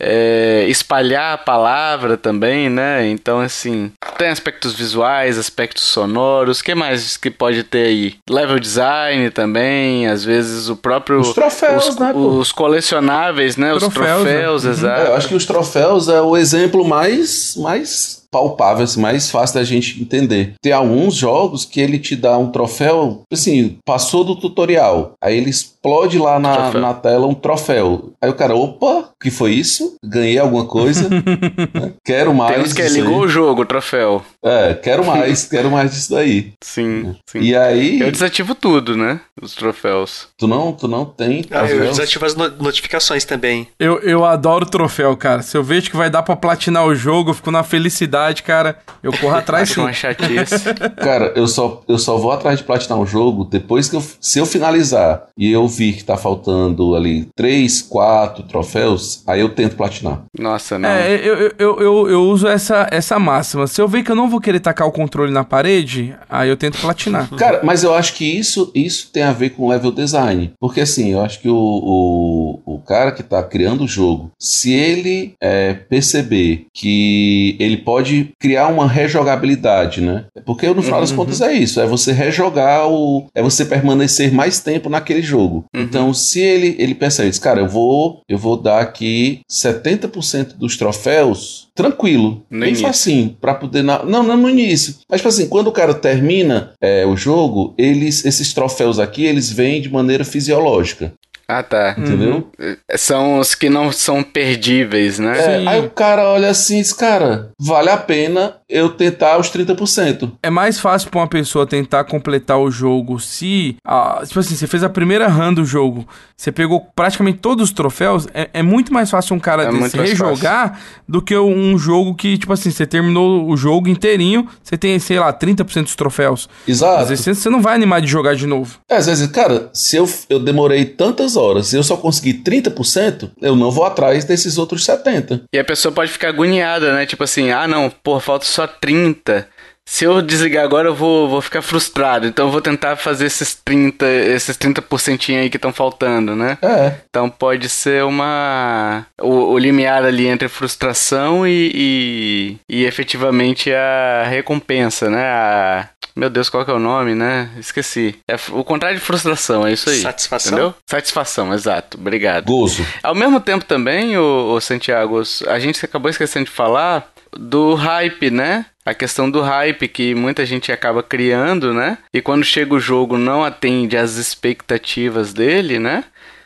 é, 0.00 0.64
espalhar 0.68 1.34
a 1.34 1.38
palavra 1.38 2.16
também, 2.16 2.70
né? 2.70 3.06
Então, 3.08 3.38
assim, 3.38 3.92
tem 4.16 4.28
aspectos 4.28 4.72
visuais, 4.72 5.38
aspectos 5.38 5.84
sonoros, 5.84 6.60
o 6.60 6.64
que 6.64 6.74
mais 6.74 7.18
que 7.18 7.30
pode 7.30 7.62
ter 7.62 7.88
aí? 7.88 8.14
Level 8.28 8.58
design 8.58 9.30
também, 9.30 10.08
às 10.08 10.24
vezes 10.24 10.70
o 10.70 10.76
próprio... 10.76 11.20
Os 11.20 11.34
troféus, 11.34 11.88
os, 11.90 11.98
né? 11.98 12.12
Os 12.14 12.50
colecionáveis, 12.50 13.58
né? 13.58 13.68
Troféus, 13.68 13.88
os 13.88 13.94
troféus, 13.94 14.64
né? 14.64 14.70
exato. 14.70 15.00
É, 15.02 15.06
eu 15.08 15.14
acho 15.14 15.28
que 15.28 15.34
os 15.34 15.44
troféus 15.44 16.08
é 16.08 16.22
o 16.22 16.38
exemplo 16.38 16.86
mais, 16.86 17.54
mais 17.56 18.21
palpável, 18.32 18.84
assim, 18.84 19.00
mais 19.00 19.30
fácil 19.30 19.56
da 19.56 19.64
gente 19.64 20.00
entender. 20.00 20.54
Tem 20.60 20.72
alguns 20.72 21.14
jogos 21.14 21.66
que 21.66 21.80
ele 21.80 21.98
te 21.98 22.16
dá 22.16 22.38
um 22.38 22.50
troféu, 22.50 23.22
assim, 23.30 23.76
passou 23.84 24.24
do 24.24 24.34
tutorial, 24.34 25.12
aí 25.22 25.36
ele 25.36 25.50
explode 25.82 26.16
lá 26.16 26.38
na, 26.38 26.70
na 26.70 26.94
tela 26.94 27.26
um 27.26 27.34
troféu. 27.34 28.12
Aí 28.22 28.30
o 28.30 28.34
cara, 28.34 28.54
opa, 28.54 29.10
que 29.20 29.30
foi 29.30 29.52
isso? 29.52 29.96
Ganhei 30.02 30.38
alguma 30.38 30.64
coisa? 30.64 31.08
né? 31.10 31.92
Quero 32.04 32.32
mais. 32.32 32.54
Tem 32.54 32.64
uns 32.64 32.72
que 32.72 32.82
ligou 32.82 33.20
aí. 33.20 33.26
o 33.26 33.28
jogo, 33.28 33.62
o 33.62 33.66
troféu. 33.66 34.22
É, 34.44 34.74
quero 34.74 35.04
mais, 35.04 35.44
quero 35.50 35.70
mais 35.70 35.92
disso 35.92 36.12
daí. 36.12 36.52
Sim, 36.62 37.16
sim. 37.26 37.40
E 37.40 37.56
aí. 37.56 38.00
Eu 38.00 38.12
desativo 38.12 38.54
tudo, 38.54 38.96
né? 38.96 39.20
Os 39.40 39.54
troféus. 39.54 40.28
Tu 40.38 40.46
não, 40.46 40.72
tu 40.72 40.86
não 40.86 41.04
tem. 41.04 41.44
Ah, 41.50 41.66
eu 41.66 41.80
desativo 41.80 42.24
as 42.24 42.36
notificações 42.36 43.24
também. 43.24 43.66
Eu, 43.78 43.98
eu 44.00 44.24
adoro 44.24 44.64
troféu, 44.64 45.16
cara. 45.16 45.42
Se 45.42 45.56
eu 45.56 45.64
vejo 45.64 45.90
que 45.90 45.96
vai 45.96 46.08
dar 46.08 46.22
pra 46.22 46.36
platinar 46.36 46.86
o 46.86 46.94
jogo, 46.94 47.30
eu 47.30 47.34
fico 47.34 47.50
na 47.50 47.64
felicidade, 47.64 48.44
cara. 48.44 48.78
Eu 49.02 49.12
corro 49.12 49.34
atrás 49.36 49.70
sim. 49.70 49.80
uma 49.80 49.92
chatice. 49.92 50.62
cara, 50.96 51.32
eu 51.34 51.48
só, 51.48 51.82
eu 51.88 51.98
só 51.98 52.16
vou 52.16 52.30
atrás 52.30 52.58
de 52.58 52.64
platinar 52.64 53.00
o 53.00 53.06
jogo 53.06 53.44
depois 53.44 53.88
que 53.88 53.96
eu. 53.96 54.04
Se 54.20 54.38
eu 54.38 54.46
finalizar 54.46 55.26
e 55.36 55.50
eu 55.50 55.66
vi 55.72 55.92
que 55.94 56.04
tá 56.04 56.16
faltando 56.16 56.94
ali 56.94 57.28
três, 57.34 57.80
quatro 57.80 58.42
troféus, 58.44 59.22
aí 59.26 59.40
eu 59.40 59.48
tento 59.48 59.76
platinar. 59.76 60.22
Nossa, 60.38 60.78
não. 60.78 60.88
É, 60.88 61.14
eu, 61.16 61.34
eu, 61.58 61.80
eu, 61.80 62.08
eu, 62.10 62.22
uso 62.22 62.46
essa, 62.46 62.86
essa 62.90 63.18
máxima. 63.18 63.66
Se 63.66 63.80
eu 63.80 63.88
ver 63.88 64.02
que 64.02 64.10
eu 64.10 64.16
não 64.16 64.28
vou 64.28 64.40
querer 64.40 64.60
tacar 64.60 64.86
o 64.86 64.92
controle 64.92 65.32
na 65.32 65.44
parede, 65.44 66.14
aí 66.28 66.48
eu 66.48 66.56
tento 66.56 66.78
platinar. 66.78 67.28
Cara, 67.36 67.60
mas 67.62 67.82
eu 67.82 67.94
acho 67.94 68.14
que 68.14 68.24
isso, 68.24 68.70
isso 68.74 69.10
tem 69.12 69.22
a 69.22 69.32
ver 69.32 69.50
com 69.50 69.68
level 69.68 69.90
design. 69.90 70.52
Porque 70.60 70.80
assim, 70.80 71.12
eu 71.12 71.20
acho 71.20 71.40
que 71.40 71.48
o, 71.48 71.54
o, 71.56 72.74
o 72.74 72.78
cara 72.78 73.12
que 73.12 73.22
tá 73.22 73.42
criando 73.42 73.84
o 73.84 73.88
jogo, 73.88 74.30
se 74.38 74.72
ele 74.72 75.34
é, 75.40 75.72
perceber 75.74 76.66
que 76.72 77.56
ele 77.58 77.76
pode 77.76 78.32
criar 78.38 78.68
uma 78.68 78.86
rejogabilidade, 78.86 80.00
né? 80.00 80.24
Porque 80.44 80.66
no 80.68 80.82
final 80.82 80.98
uhum. 80.98 81.04
das 81.04 81.12
contas 81.12 81.40
é 81.40 81.52
isso, 81.52 81.80
é 81.80 81.86
você 81.86 82.12
rejogar 82.12 82.88
o. 82.88 83.26
é 83.34 83.42
você 83.42 83.64
permanecer 83.64 84.32
mais 84.32 84.60
tempo 84.60 84.88
naquele 84.88 85.22
jogo. 85.22 85.61
Uhum. 85.74 85.82
Então, 85.82 86.14
se 86.14 86.40
ele, 86.40 86.76
ele 86.78 86.94
percebe, 86.94 87.30
diz, 87.30 87.38
cara, 87.38 87.60
eu 87.60 87.68
vou, 87.68 88.22
eu 88.28 88.38
vou 88.38 88.56
dar 88.56 88.80
aqui 88.80 89.40
70% 89.50 90.54
dos 90.56 90.76
troféus 90.76 91.68
tranquilo, 91.74 92.44
no 92.50 92.60
bem 92.60 92.70
início. 92.70 92.86
facinho, 92.86 93.36
pra 93.40 93.54
poder. 93.54 93.82
Na... 93.82 94.04
Não, 94.04 94.22
não 94.22 94.36
no 94.36 94.50
início. 94.50 94.96
Mas, 95.08 95.20
tipo 95.20 95.28
assim, 95.28 95.48
quando 95.48 95.68
o 95.68 95.72
cara 95.72 95.94
termina 95.94 96.72
é, 96.80 97.06
o 97.06 97.16
jogo, 97.16 97.74
eles, 97.78 98.24
esses 98.24 98.52
troféus 98.52 98.98
aqui, 98.98 99.24
eles 99.24 99.50
vêm 99.50 99.80
de 99.80 99.90
maneira 99.90 100.24
fisiológica. 100.24 101.12
Ah, 101.52 101.62
tá. 101.62 101.94
Entendeu? 101.98 102.50
Uhum. 102.58 102.76
São 102.96 103.38
os 103.38 103.54
que 103.54 103.68
não 103.68 103.92
são 103.92 104.22
perdíveis, 104.22 105.18
né? 105.18 105.62
É, 105.62 105.68
aí 105.68 105.80
o 105.80 105.90
cara 105.90 106.28
olha 106.28 106.48
assim 106.48 106.78
e 106.78 106.82
diz, 106.82 106.92
cara, 106.92 107.50
vale 107.60 107.90
a 107.90 107.96
pena 107.96 108.56
eu 108.72 108.88
tentar 108.88 109.38
os 109.38 109.50
30%. 109.50 110.32
É 110.42 110.50
mais 110.50 110.80
fácil 110.80 111.10
pra 111.10 111.20
uma 111.20 111.26
pessoa 111.28 111.66
tentar 111.66 112.04
completar 112.04 112.58
o 112.58 112.70
jogo 112.70 113.20
se. 113.20 113.76
Ah, 113.84 114.22
tipo 114.26 114.40
assim, 114.40 114.56
você 114.56 114.66
fez 114.66 114.82
a 114.82 114.88
primeira 114.88 115.28
run 115.28 115.52
do 115.54 115.64
jogo, 115.64 116.06
você 116.36 116.50
pegou 116.50 116.80
praticamente 116.96 117.38
todos 117.38 117.64
os 117.68 117.72
troféus. 117.72 118.26
É, 118.34 118.48
é 118.54 118.62
muito 118.62 118.92
mais 118.92 119.10
fácil 119.10 119.36
um 119.36 119.38
cara 119.40 119.64
É 119.64 119.70
mais 119.70 119.92
rejogar 119.92 120.80
do 121.08 121.20
que 121.20 121.36
um 121.36 121.78
jogo 121.78 122.14
que, 122.14 122.38
tipo 122.38 122.52
assim, 122.52 122.70
você 122.70 122.86
terminou 122.86 123.48
o 123.48 123.56
jogo 123.56 123.88
inteirinho, 123.88 124.48
você 124.62 124.76
tem, 124.76 124.98
sei 124.98 125.18
lá, 125.18 125.32
30% 125.32 125.82
dos 125.84 125.94
troféus. 125.96 126.48
Exato. 126.66 127.02
Às 127.02 127.08
vezes 127.10 127.24
você- 127.24 127.34
você 127.34 127.50
não 127.50 127.60
vai 127.60 127.74
animar 127.74 128.00
de 128.00 128.06
jogar 128.06 128.34
de 128.34 128.46
novo. 128.46 128.78
É, 128.90 128.96
às 128.96 129.06
vezes, 129.06 129.26
cara, 129.28 129.68
se 129.74 129.96
eu, 129.96 130.08
eu 130.30 130.38
demorei 130.40 130.84
tantas 130.84 131.36
horas 131.36 131.72
e 131.72 131.76
eu 131.76 131.82
só 131.82 131.96
consegui 131.96 132.34
30%, 132.34 133.30
eu 133.40 133.54
não 133.54 133.70
vou 133.70 133.84
atrás 133.84 134.24
desses 134.24 134.56
outros 134.58 134.84
70%. 134.84 135.42
E 135.52 135.58
a 135.58 135.64
pessoa 135.64 135.92
pode 135.92 136.10
ficar 136.10 136.28
agoniada, 136.28 136.94
né? 136.94 137.04
Tipo 137.06 137.24
assim, 137.24 137.50
ah 137.50 137.66
não, 137.68 137.90
pô, 138.02 138.18
falta 138.20 138.44
só 138.44 138.61
30. 138.68 139.48
Se 139.84 140.04
eu 140.04 140.22
desligar 140.22 140.64
agora, 140.64 140.88
eu 140.88 140.94
vou, 140.94 141.28
vou 141.28 141.42
ficar 141.42 141.60
frustrado. 141.60 142.26
Então 142.26 142.46
eu 142.46 142.52
vou 142.52 142.62
tentar 142.62 142.96
fazer 142.96 143.26
esses 143.26 143.54
30, 143.54 144.06
esses 144.06 144.56
30% 144.56 145.36
aí 145.38 145.50
que 145.50 145.56
estão 145.56 145.72
faltando, 145.72 146.36
né? 146.36 146.56
É. 146.62 146.94
Então 147.10 147.28
pode 147.28 147.68
ser 147.68 148.04
uma. 148.04 149.04
O, 149.20 149.52
o 149.52 149.58
limiar 149.58 150.04
ali 150.04 150.28
entre 150.28 150.48
frustração 150.48 151.46
e, 151.46 151.70
e, 151.74 152.56
e 152.68 152.84
efetivamente 152.84 153.72
a 153.72 154.24
recompensa, 154.28 155.10
né? 155.10 155.24
A. 155.24 155.88
Meu 156.14 156.28
Deus, 156.28 156.50
qual 156.50 156.64
que 156.64 156.70
é 156.70 156.74
o 156.74 156.78
nome, 156.78 157.14
né? 157.14 157.50
Esqueci. 157.58 158.14
É 158.28 158.36
o 158.52 158.62
contrário 158.62 158.98
de 158.98 159.04
frustração, 159.04 159.66
é 159.66 159.72
isso 159.72 159.88
aí. 159.88 160.00
Satisfação? 160.00 160.52
Entendeu? 160.52 160.74
Satisfação, 160.86 161.54
exato. 161.54 161.96
Obrigado. 161.98 162.44
Gozo. 162.44 162.86
Ao 163.02 163.14
mesmo 163.14 163.40
tempo 163.40 163.64
também, 163.64 164.16
o, 164.18 164.60
Santiago, 164.60 165.22
a 165.46 165.58
gente 165.58 165.82
acabou 165.82 166.10
esquecendo 166.10 166.44
de 166.44 166.50
falar 166.50 167.10
do 167.36 167.74
hype, 167.74 168.30
né? 168.30 168.66
A 168.84 168.94
questão 168.94 169.30
do 169.30 169.40
hype 169.40 169.86
que 169.88 170.14
muita 170.14 170.44
gente 170.44 170.72
acaba 170.72 171.02
criando, 171.02 171.72
né? 171.72 171.98
E 172.12 172.20
quando 172.20 172.44
chega 172.44 172.74
o 172.74 172.80
jogo 172.80 173.16
não 173.16 173.44
atende 173.44 173.96
às 173.96 174.16
expectativas 174.16 175.32
dele, 175.32 175.78
né? 175.78 176.04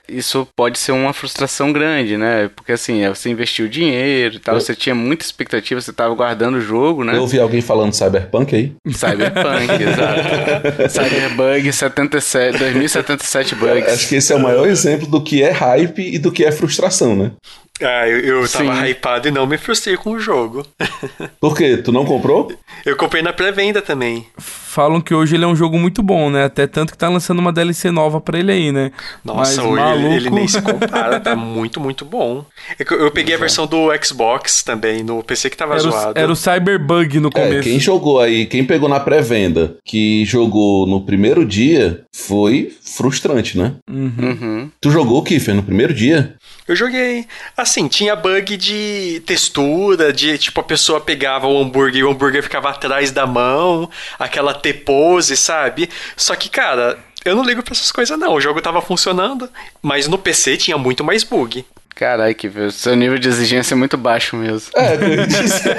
Isso 0.08 0.46
pode 0.54 0.78
ser 0.78 0.92
uma 0.92 1.12
frustração 1.12 1.72
grande, 1.72 2.16
né? 2.16 2.48
Porque 2.54 2.70
assim, 2.70 3.08
você 3.08 3.28
investiu 3.28 3.66
dinheiro 3.66 4.36
e 4.36 4.38
tal, 4.38 4.54
Eu- 4.54 4.60
você 4.60 4.72
tinha 4.72 4.94
muita 4.94 5.24
expectativa, 5.24 5.80
você 5.80 5.92
tava 5.92 6.14
guardando 6.14 6.58
o 6.58 6.60
jogo, 6.60 7.02
né? 7.02 7.16
Eu 7.16 7.22
ouvi 7.22 7.40
alguém 7.40 7.60
falando 7.60 7.92
Cyberpunk 7.92 8.54
aí. 8.54 8.72
Cyberpunk, 8.92 9.72
exato. 9.82 10.92
Cyberbug 10.92 11.72
77, 11.72 12.58
2077 12.58 13.54
bugs. 13.56 13.92
Acho 13.92 14.08
que 14.08 14.14
esse 14.14 14.32
é 14.32 14.36
o 14.36 14.40
maior 14.40 14.68
exemplo 14.68 15.08
do 15.08 15.20
que 15.20 15.42
é 15.42 15.50
hype 15.50 15.98
e 16.14 16.18
do 16.18 16.30
que 16.30 16.44
é 16.44 16.52
frustração, 16.52 17.16
né? 17.16 17.32
Ah, 17.82 18.08
eu, 18.08 18.20
eu 18.20 18.48
tava 18.48 18.88
hypado 18.88 19.28
e 19.28 19.30
não 19.30 19.46
me 19.46 19.58
frustrei 19.58 19.96
com 19.96 20.12
o 20.12 20.18
jogo. 20.20 20.64
Por 21.40 21.56
quê? 21.56 21.76
Tu 21.76 21.92
não 21.92 22.04
comprou? 22.04 22.50
Eu 22.84 22.96
comprei 22.96 23.22
na 23.22 23.32
pré-venda 23.32 23.82
também. 23.82 24.26
Falam 24.38 25.00
que 25.00 25.14
hoje 25.14 25.34
ele 25.36 25.44
é 25.44 25.46
um 25.46 25.56
jogo 25.56 25.78
muito 25.78 26.02
bom, 26.02 26.28
né? 26.30 26.44
Até 26.44 26.66
tanto 26.66 26.92
que 26.92 26.98
tá 26.98 27.08
lançando 27.08 27.38
uma 27.38 27.52
DLC 27.52 27.90
nova 27.90 28.20
pra 28.20 28.38
ele 28.38 28.52
aí, 28.52 28.72
né? 28.72 28.92
Nossa, 29.24 29.62
Mas, 29.62 29.70
hoje 29.72 29.82
ele, 29.82 30.06
ele 30.06 30.14
maluco- 30.30 30.34
nem 30.36 30.48
se 30.48 30.60
compara, 30.60 31.18
tá 31.20 31.34
muito, 31.34 31.80
muito 31.80 32.04
bom. 32.04 32.44
É 32.78 32.84
Eu, 32.92 33.00
eu 33.00 33.10
peguei 33.10 33.34
a 33.34 33.38
versão 33.38 33.66
do 33.66 33.88
Xbox 34.02 34.62
também, 34.62 35.02
no 35.02 35.22
PC 35.22 35.48
que 35.50 35.56
tava 35.56 35.74
Era 35.74 35.88
o, 35.88 35.90
zoado. 35.90 36.18
era 36.18 36.32
o 36.32 36.36
Cyberbug 36.36 37.20
no 37.20 37.28
É, 37.28 37.30
começo. 37.30 37.62
quem 37.68 37.80
jogou 37.80 38.20
aí, 38.20 38.44
quem 38.46 38.64
pegou 38.64 38.88
na 38.88 39.00
pré-venda, 39.00 39.76
que 39.84 40.24
jogou 40.26 40.86
no 40.86 41.00
primeiro 41.04 41.44
dia, 41.44 42.04
foi 42.14 42.70
frustrante, 42.84 43.56
né? 43.56 43.74
Uhum. 43.90 44.70
Tu 44.80 44.90
jogou, 44.90 45.22
Kiffer, 45.22 45.54
no 45.54 45.62
primeiro 45.62 45.94
dia? 45.94 46.34
Eu 46.68 46.76
joguei. 46.76 47.24
Assim, 47.66 47.88
tinha 47.88 48.14
bug 48.14 48.56
de 48.56 49.20
textura, 49.26 50.12
de 50.12 50.38
tipo 50.38 50.60
a 50.60 50.62
pessoa 50.62 51.00
pegava 51.00 51.48
o 51.48 51.60
hambúrguer 51.60 51.96
e 51.96 52.04
o 52.04 52.10
hambúrguer 52.12 52.40
ficava 52.40 52.70
atrás 52.70 53.10
da 53.10 53.26
mão, 53.26 53.90
aquela 54.20 54.54
T-pose, 54.54 55.36
sabe? 55.36 55.90
Só 56.16 56.36
que, 56.36 56.48
cara, 56.48 56.96
eu 57.24 57.34
não 57.34 57.42
ligo 57.42 57.64
pra 57.64 57.72
essas 57.72 57.90
coisas 57.90 58.16
não. 58.16 58.34
O 58.34 58.40
jogo 58.40 58.62
tava 58.62 58.80
funcionando, 58.80 59.50
mas 59.82 60.06
no 60.06 60.16
PC 60.16 60.56
tinha 60.56 60.78
muito 60.78 61.02
mais 61.02 61.24
bug. 61.24 61.64
Caralho, 61.92 62.36
que 62.36 62.46
o 62.46 62.70
seu 62.70 62.94
nível 62.94 63.18
de 63.18 63.26
exigência 63.28 63.74
é 63.74 63.76
muito 63.76 63.96
baixo 63.96 64.36
mesmo. 64.36 64.70
É, 64.76 64.94
eu 64.94 65.08
ia 65.08 65.26
dizer. 65.26 65.76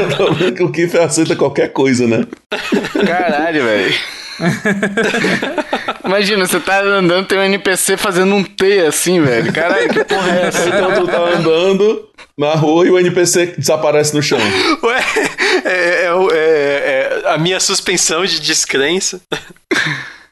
Eu 0.00 0.16
tô 0.16 0.32
vendo 0.32 0.54
que 0.54 0.62
o 0.62 0.72
Kiffer 0.72 1.02
aceita 1.02 1.36
qualquer 1.36 1.74
coisa, 1.74 2.06
né? 2.06 2.26
Caralho, 3.06 3.64
velho. 3.64 3.94
Imagina, 6.04 6.46
você 6.46 6.58
tá 6.60 6.80
andando, 6.82 7.26
tem 7.26 7.38
um 7.38 7.42
NPC 7.42 7.96
fazendo 7.96 8.34
um 8.34 8.42
T 8.42 8.80
assim, 8.86 9.20
velho. 9.20 9.52
Caralho, 9.52 9.88
que 9.88 10.04
porra 10.04 10.30
é 10.38 10.46
essa? 10.46 10.68
Então 10.68 10.94
tu 10.94 11.06
tá 11.06 11.18
andando 11.18 12.08
na 12.36 12.54
rua 12.54 12.86
e 12.86 12.90
o 12.90 12.98
NPC 12.98 13.54
desaparece 13.58 14.14
no 14.14 14.22
chão. 14.22 14.38
Ué, 14.82 15.04
é, 15.64 15.70
é 15.70 16.10
é- 16.32 17.22
é 17.24 17.32
a 17.32 17.38
minha 17.38 17.60
suspensão 17.60 18.24
de 18.24 18.40
descrença. 18.40 19.20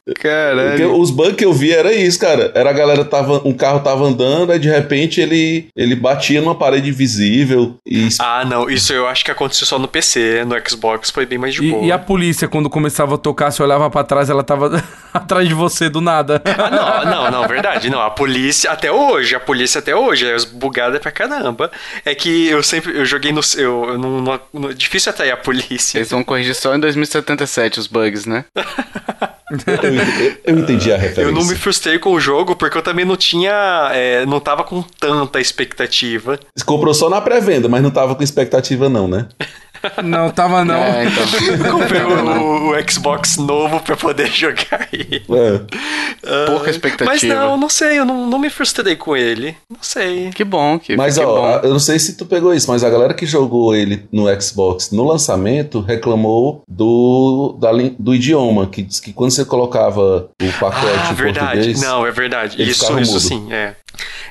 Porque 0.09 0.27
Caralho. 0.27 0.99
os 0.99 1.11
bugs 1.11 1.37
que 1.37 1.45
eu 1.45 1.53
vi 1.53 1.71
era 1.71 1.93
isso, 1.93 2.19
cara. 2.19 2.51
Era 2.55 2.71
a 2.71 2.73
galera 2.73 3.05
tava. 3.05 3.43
Um 3.47 3.53
carro 3.53 3.81
tava 3.81 4.05
andando, 4.05 4.51
aí 4.51 4.59
de 4.59 4.69
repente 4.69 5.21
ele, 5.21 5.69
ele 5.77 5.95
batia 5.95 6.41
numa 6.41 6.55
parede 6.55 6.89
invisível 6.89 7.77
e. 7.87 8.09
Ah, 8.19 8.43
não, 8.43 8.71
isso 8.71 8.91
eu 8.95 9.07
acho 9.07 9.23
que 9.23 9.31
aconteceu 9.31 9.67
só 9.67 9.79
no 9.79 9.87
PC, 9.87 10.47
no 10.47 10.57
Xbox 10.67 11.11
foi 11.11 11.27
bem 11.27 11.37
mais 11.37 11.53
de 11.53 11.61
boa. 11.61 11.83
E, 11.85 11.89
e 11.89 11.93
a 11.93 11.99
polícia, 11.99 12.49
quando 12.49 12.71
começava 12.71 13.17
a 13.17 13.19
tocar, 13.19 13.51
você 13.51 13.63
olhava 13.63 13.91
pra 13.91 14.03
trás, 14.03 14.31
ela 14.31 14.43
tava 14.43 14.83
atrás 15.13 15.47
de 15.47 15.53
você 15.53 15.91
do 15.91 16.01
nada. 16.01 16.41
Ah, 16.47 17.05
não, 17.05 17.11
não, 17.11 17.31
não, 17.43 17.49
verdade. 17.49 17.91
Não, 17.91 18.01
a 18.01 18.09
polícia, 18.11 18.71
até 18.71 18.91
hoje, 18.91 19.35
a 19.35 19.41
polícia 19.41 19.79
até 19.81 19.95
hoje, 19.95 20.25
é 20.27 20.37
bugada 20.55 20.99
pra 20.99 21.11
caramba. 21.13 21.71
É 22.03 22.15
que 22.15 22.49
eu 22.49 22.63
sempre, 22.63 22.97
eu 22.97 23.05
joguei 23.05 23.31
no. 23.31 23.43
Eu, 23.59 23.85
eu 23.91 23.99
não, 23.99 24.21
não- 24.23 24.41
não- 24.55 24.73
difícil 24.73 25.11
atrair 25.11 25.33
a 25.33 25.37
polícia. 25.37 25.99
Eles 25.99 26.11
vão 26.11 26.25
corrigir 26.25 26.55
só 26.55 26.75
em 26.75 26.81
2077 26.81 27.79
os 27.79 27.87
bugs, 27.87 28.25
né? 28.25 28.47
Eu, 29.51 29.59
eu- 29.75 30.37
eu 30.45 30.59
entendi 30.59 30.93
a 30.93 30.97
referência. 30.97 31.23
Eu 31.23 31.33
não 31.33 31.45
me 31.45 31.55
frustrei 31.55 31.99
com 31.99 32.13
o 32.13 32.21
jogo 32.21 32.55
porque 32.55 32.77
eu 32.77 32.83
também 32.83 33.05
não 33.05 33.17
tinha. 33.17 33.91
é, 33.95 34.27
não 34.27 34.41
tava 34.41 34.63
com 34.65 34.83
tanta 35.01 35.41
expectativa. 35.41 36.39
Você 36.55 36.65
comprou 36.65 36.93
só 36.93 37.09
na 37.09 37.21
pré-venda, 37.21 37.69
mas 37.69 37.83
não 37.83 37.91
tava 37.91 38.15
com 38.15 38.23
expectativa, 38.23 38.89
não, 38.89 39.09
né? 39.09 39.27
Não, 40.05 40.31
tava 40.31 40.65
não. 40.65 40.75
É, 40.83 41.05
então. 41.05 41.25
Eu 41.67 41.73
comprei 41.79 42.03
o, 42.03 42.71
o 42.73 42.91
Xbox 42.91 43.37
novo 43.37 43.81
pra 43.81 43.97
poder 43.97 44.27
jogar 44.33 44.89
ele. 44.93 45.23
É. 45.29 46.47
Pouca 46.47 46.65
Mas 46.67 46.75
expectativa. 46.77 47.35
não, 47.35 47.57
não 47.57 47.69
sei, 47.69 47.99
eu 47.99 48.05
não, 48.05 48.27
não 48.27 48.39
me 48.39 48.51
frustrei 48.51 48.97
com 48.97 49.17
ele. 49.17 49.57
Não 49.71 49.79
sei. 49.83 50.31
Que 50.31 50.45
bom, 50.45 50.79
que, 50.79 50.97
Mas 50.97 51.17
que 51.19 51.25
ó, 51.25 51.61
bom. 51.61 51.67
eu 51.67 51.71
não 51.71 51.79
sei 51.79 51.99
se 51.99 52.17
tu 52.17 52.27
pegou 52.27 52.53
isso, 52.55 52.71
mas 52.71 52.83
a 52.85 52.91
galera 52.91 53.15
que 53.15 53.27
jogou 53.27 53.75
ele 53.75 54.07
no 54.13 54.25
Xbox 54.41 54.91
no 54.91 55.05
lançamento 55.05 55.81
reclamou 55.81 56.63
do, 56.69 57.57
da 57.61 57.71
do 57.99 58.15
idioma, 58.15 58.67
que 58.67 58.83
diz 58.83 58.99
que 59.01 59.13
quando 59.13 59.31
você 59.31 59.45
colocava 59.45 60.29
o 60.43 60.53
pacote 60.59 60.87
Ah, 60.87 61.11
em 61.13 61.15
verdade. 61.15 61.47
português. 61.51 61.81
Não, 61.83 62.07
é 62.07 62.11
verdade. 62.11 62.63
Isso, 62.63 62.85
isso 62.99 63.13
mudo. 63.13 63.21
sim, 63.21 63.53
é. 63.53 63.75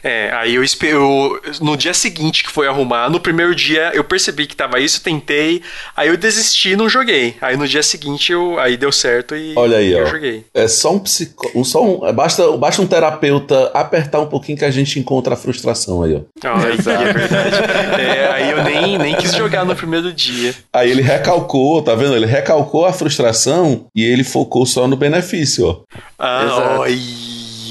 É, 0.03 0.31
aí 0.33 0.55
eu 0.55 0.63
espero. 0.63 1.41
No 1.61 1.75
dia 1.75 1.93
seguinte 1.93 2.43
que 2.43 2.51
foi 2.51 2.67
arrumar, 2.67 3.09
no 3.09 3.19
primeiro 3.19 3.53
dia 3.55 3.91
eu 3.93 4.03
percebi 4.03 4.45
que 4.47 4.55
tava 4.55 4.79
isso, 4.79 5.01
tentei, 5.01 5.61
aí 5.95 6.07
eu 6.09 6.17
desisti 6.17 6.69
e 6.71 6.75
não 6.75 6.87
joguei. 6.89 7.35
Aí 7.41 7.57
no 7.57 7.67
dia 7.67 7.83
seguinte 7.83 8.31
eu, 8.31 8.59
aí 8.59 8.77
deu 8.77 8.91
certo 8.91 9.35
e 9.35 9.53
Olha 9.55 9.77
aí, 9.77 9.91
eu 9.91 10.03
ó. 10.03 10.05
joguei. 10.07 10.45
É 10.53 10.67
só 10.67 10.93
um 10.93 10.99
psico... 10.99 11.51
um- 11.55 11.63
só 11.63 11.83
um... 11.83 12.13
basta, 12.13 12.49
basta 12.57 12.81
um 12.81 12.87
terapeuta 12.87 13.71
apertar 13.73 14.19
um 14.21 14.27
pouquinho 14.27 14.57
que 14.57 14.65
a 14.65 14.71
gente 14.71 14.99
encontra 14.99 15.33
a 15.33 15.37
frustração 15.37 16.03
aí, 16.03 16.15
ó. 16.15 16.21
Ah, 16.43 16.61
é 16.63 17.13
verdade. 17.13 17.55
É, 18.01 18.27
aí 18.31 18.51
eu 18.51 18.63
nem, 18.63 18.97
nem 18.97 19.15
quis 19.15 19.33
jogar 19.35 19.65
no 19.65 19.75
primeiro 19.75 20.11
dia. 20.13 20.53
Aí 20.71 20.89
ele 20.91 21.01
recalcou, 21.01 21.81
tá 21.81 21.95
vendo? 21.95 22.15
Ele 22.15 22.25
recalcou 22.25 22.85
a 22.85 22.93
frustração 22.93 23.85
e 23.95 24.03
ele 24.03 24.23
focou 24.23 24.65
só 24.65 24.87
no 24.87 24.95
benefício, 24.95 25.67
ó. 25.67 25.81
Ah, 26.19 26.43
Exato. 26.45 26.79
olha, 26.81 26.91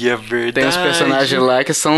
é 0.05 0.15
verdade. 0.15 0.53
Tem 0.53 0.67
uns 0.67 0.77
personagens 0.77 1.41
lá 1.41 1.63
que 1.63 1.73
são, 1.73 1.95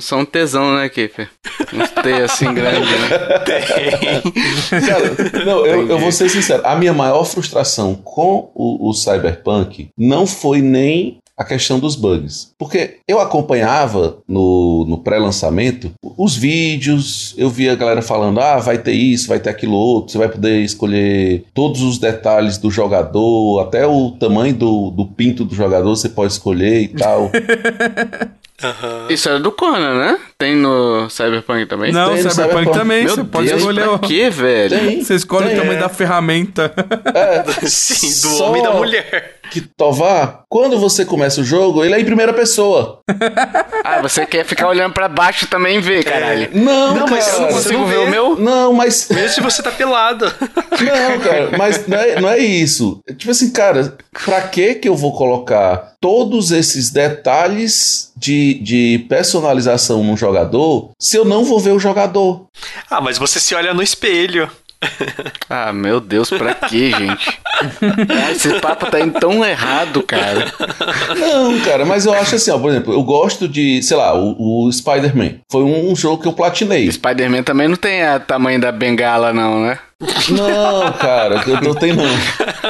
são 0.00 0.20
um 0.20 0.24
tesão, 0.24 0.76
né, 0.76 0.88
Kiffer? 0.88 1.30
Uns 1.72 1.90
T 1.90 2.12
assim 2.22 2.52
grande, 2.52 2.86
né? 2.86 3.08
Cara, 4.86 5.44
não, 5.44 5.66
eu, 5.66 5.88
eu 5.88 5.98
vou 5.98 6.12
ser 6.12 6.28
sincero. 6.28 6.62
A 6.66 6.76
minha 6.76 6.92
maior 6.92 7.24
frustração 7.24 7.94
com 7.94 8.50
o, 8.54 8.90
o 8.90 8.92
Cyberpunk 8.92 9.88
não 9.96 10.26
foi 10.26 10.60
nem 10.60 11.18
a 11.36 11.44
questão 11.44 11.78
dos 11.78 11.96
bugs. 11.96 12.52
Porque 12.58 12.98
eu 13.08 13.20
acompanhava 13.20 14.18
no, 14.26 14.84
no 14.86 14.98
pré-lançamento 14.98 15.92
os 16.02 16.36
vídeos, 16.36 17.34
eu 17.36 17.50
via 17.50 17.72
a 17.72 17.76
galera 17.76 18.02
falando: 18.02 18.40
ah, 18.40 18.58
vai 18.58 18.78
ter 18.78 18.92
isso, 18.92 19.28
vai 19.28 19.40
ter 19.40 19.50
aquilo 19.50 19.74
outro, 19.74 20.12
você 20.12 20.18
vai 20.18 20.28
poder 20.28 20.60
escolher 20.60 21.44
todos 21.52 21.82
os 21.82 21.98
detalhes 21.98 22.58
do 22.58 22.70
jogador, 22.70 23.60
até 23.60 23.86
o 23.86 24.12
tamanho 24.12 24.54
do, 24.54 24.90
do 24.90 25.06
pinto 25.06 25.44
do 25.44 25.54
jogador 25.54 25.96
você 25.96 26.08
pode 26.08 26.32
escolher 26.32 26.82
e 26.82 26.88
tal. 26.88 27.30
Aham. 28.62 29.06
Isso 29.10 29.28
era 29.28 29.40
do 29.40 29.50
Conan, 29.50 29.98
né? 29.98 30.18
Tem 30.38 30.54
no 30.54 31.08
Cyberpunk 31.10 31.66
também? 31.66 31.92
Não, 31.92 32.14
Tem 32.14 32.22
no 32.22 32.30
Cyberpunk 32.30 32.58
Cyberpunk. 32.58 32.78
também, 32.78 33.04
Meu 33.04 33.14
você 33.16 33.24
pode 33.24 33.48
Deus, 33.48 33.60
escolher. 33.60 33.82
pra 33.82 33.92
o- 33.92 33.98
quê, 33.98 34.30
velho? 34.30 34.78
Tem. 34.78 35.02
Você 35.04 35.14
escolhe 35.14 35.46
tem, 35.48 35.56
o 35.56 35.60
tamanho 35.60 35.78
é. 35.78 35.80
da 35.80 35.88
ferramenta. 35.88 36.72
Sim, 37.66 38.06
do 38.08 38.36
Só 38.36 38.48
homem 38.50 38.60
e 38.62 38.64
da 38.64 38.72
mulher. 38.72 39.34
Que 39.50 39.60
Tovar, 39.60 40.42
quando 40.48 40.78
você 40.78 41.04
começa 41.04 41.40
o 41.40 41.44
jogo, 41.44 41.84
ele 41.84 41.94
é 41.94 42.00
em 42.00 42.04
primeira 42.04 42.32
pessoa. 42.32 43.00
Ah, 43.86 44.00
você 44.00 44.24
quer 44.24 44.46
ficar 44.46 44.66
olhando 44.68 44.94
pra 44.94 45.08
baixo 45.08 45.46
também 45.46 45.76
e 45.76 45.80
ver, 45.80 46.02
caralho. 46.04 46.48
Não, 46.54 46.94
Não, 46.94 47.06
cara. 47.06 47.10
mas 47.10 47.28
eu 47.34 47.40
não 47.42 47.48
Você 47.48 47.54
consigo 47.74 47.78
não 47.80 47.86
ver. 47.86 47.98
o 47.98 48.08
meu? 48.08 48.36
Não, 48.40 48.72
mas. 48.72 49.08
Mesmo 49.12 49.28
se 49.28 49.40
você 49.42 49.62
tá 49.62 49.70
pelado. 49.70 50.24
Não, 50.24 51.20
cara, 51.20 51.50
mas 51.58 51.86
não 51.86 51.98
é, 51.98 52.18
não 52.20 52.28
é 52.30 52.38
isso. 52.38 53.00
Tipo 53.18 53.30
assim, 53.30 53.52
cara, 53.52 53.94
pra 54.24 54.40
que 54.48 54.76
que 54.76 54.88
eu 54.88 54.96
vou 54.96 55.12
colocar 55.14 55.92
todos 56.00 56.50
esses 56.50 56.88
detalhes 56.90 58.10
de, 58.16 58.54
de 58.54 59.06
personalização 59.08 60.02
no 60.04 60.16
jogador 60.16 60.90
se 60.98 61.16
eu 61.16 61.24
não 61.24 61.44
vou 61.44 61.58
ver 61.60 61.72
o 61.72 61.78
jogador? 61.78 62.46
Ah, 62.90 63.00
mas 63.00 63.18
você 63.18 63.40
se 63.40 63.54
olha 63.54 63.74
no 63.74 63.82
espelho. 63.82 64.50
Ah, 65.48 65.72
meu 65.72 66.00
Deus, 66.00 66.28
pra 66.30 66.54
quê, 66.54 66.90
gente? 66.96 67.38
Ah, 67.60 68.30
esse 68.32 68.60
papo 68.60 68.86
tá 68.90 69.00
indo 69.00 69.18
tão 69.18 69.44
errado, 69.44 70.02
cara. 70.02 70.52
Não, 71.18 71.58
cara, 71.60 71.84
mas 71.84 72.06
eu 72.06 72.12
acho 72.14 72.34
assim, 72.36 72.50
ó, 72.50 72.58
por 72.58 72.70
exemplo, 72.70 72.92
eu 72.92 73.02
gosto 73.02 73.46
de, 73.48 73.82
sei 73.82 73.96
lá, 73.96 74.14
o, 74.16 74.66
o 74.66 74.72
Spider-Man. 74.72 75.36
Foi 75.50 75.62
um 75.62 75.94
jogo 75.94 76.22
que 76.22 76.28
eu 76.28 76.32
platinei. 76.32 76.90
Spider-Man 76.90 77.42
também 77.42 77.68
não 77.68 77.76
tem 77.76 78.02
a 78.02 78.18
tamanho 78.18 78.60
da 78.60 78.72
bengala, 78.72 79.32
não, 79.32 79.60
né? 79.62 79.78
Não, 80.28 80.92
cara, 80.92 81.42
eu 81.46 81.60
não 81.62 81.74
tenho 81.74 81.94
não. 81.96 82.04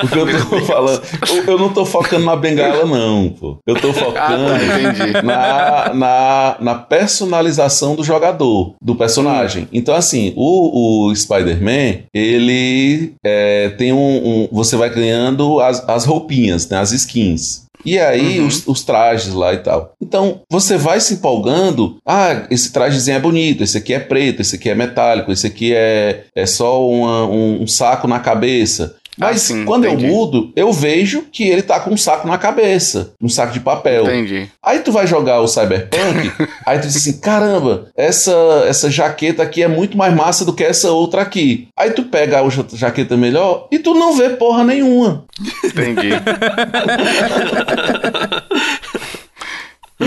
Porque 0.02 0.18
eu 0.18 0.46
tô 0.48 0.60
falando. 0.60 1.02
Eu, 1.28 1.44
eu 1.54 1.58
não 1.58 1.72
tô 1.72 1.84
focando 1.84 2.24
na 2.24 2.36
bengala, 2.36 2.84
não, 2.84 3.30
pô. 3.30 3.58
Eu 3.66 3.74
tô 3.74 3.90
Ah, 3.90 3.94
focando 3.94 4.46
tá, 4.46 4.62
entendi. 4.62 5.12
na, 5.24 5.94
na, 5.94 6.56
na 6.60 6.74
personalização 6.74 7.96
do 7.96 8.04
jogador, 8.04 8.74
do 8.80 8.94
personagem. 8.94 9.66
Então, 9.72 9.94
assim, 9.96 10.32
o, 10.36 11.08
o 11.08 11.16
Spider-Man, 11.16 12.02
ele 12.12 13.14
é, 13.24 13.70
tem 13.70 13.92
um, 13.92 13.96
um- 13.98 14.48
Você 14.52 14.73
vai 14.76 14.90
ganhando 14.90 15.60
as, 15.60 15.86
as 15.88 16.04
roupinhas, 16.04 16.68
né, 16.68 16.78
as 16.78 16.92
skins. 16.92 17.64
E 17.84 17.98
aí, 17.98 18.40
Uhum. 18.40 18.46
os, 18.46 18.66
os 18.66 18.82
trajes 18.82 19.34
lá 19.34 19.52
e 19.52 19.58
tal. 19.58 19.92
Então, 20.00 20.40
você 20.50 20.78
vai 20.78 20.98
se 21.00 21.14
empolgando. 21.14 21.98
Ah, 22.06 22.46
esse 22.50 22.72
trajezinho 22.72 23.16
é 23.16 23.20
bonito, 23.20 23.62
esse 23.62 23.76
aqui 23.76 23.92
é 23.92 23.98
preto, 23.98 24.40
esse 24.40 24.56
aqui 24.56 24.70
é 24.70 24.74
metálico, 24.74 25.30
esse 25.30 25.46
aqui 25.46 25.74
é, 25.74 26.24
é 26.34 26.46
só 26.46 26.82
uma- 26.88 27.26
um, 27.26 27.62
um 27.62 27.66
saco 27.66 28.08
na 28.08 28.18
cabeça. 28.20 28.96
Ah, 29.20 29.26
Mas 29.30 29.42
sim, 29.42 29.64
quando 29.64 29.86
entendi. 29.86 30.06
eu 30.06 30.10
mudo, 30.10 30.52
eu 30.56 30.72
vejo 30.72 31.22
que 31.30 31.44
ele 31.44 31.62
tá 31.62 31.78
com 31.80 31.90
um 31.90 31.96
saco 31.96 32.26
na 32.26 32.36
cabeça. 32.36 33.12
Um 33.20 33.28
saco 33.28 33.52
de 33.52 33.60
papel. 33.60 34.04
Entendi. 34.04 34.48
Aí 34.62 34.80
tu 34.80 34.90
vai 34.90 35.06
jogar 35.06 35.40
o 35.40 35.48
Cyberpunk, 35.48 36.32
aí 36.66 36.78
tu 36.78 36.86
diz 36.86 36.96
assim, 36.96 37.20
caramba, 37.20 37.88
essa, 37.96 38.32
essa 38.66 38.90
jaqueta 38.90 39.42
aqui 39.42 39.62
é 39.62 39.68
muito 39.68 39.96
mais 39.96 40.14
massa 40.14 40.44
do 40.44 40.52
que 40.52 40.64
essa 40.64 40.90
outra 40.90 41.22
aqui. 41.22 41.68
Aí 41.78 41.92
tu 41.92 42.04
pega 42.04 42.40
a 42.40 42.48
jaqueta 42.74 43.16
melhor 43.16 43.68
e 43.70 43.78
tu 43.78 43.94
não 43.94 44.16
vê 44.16 44.30
porra 44.30 44.64
nenhuma. 44.64 45.24
Entendi. 45.64 46.10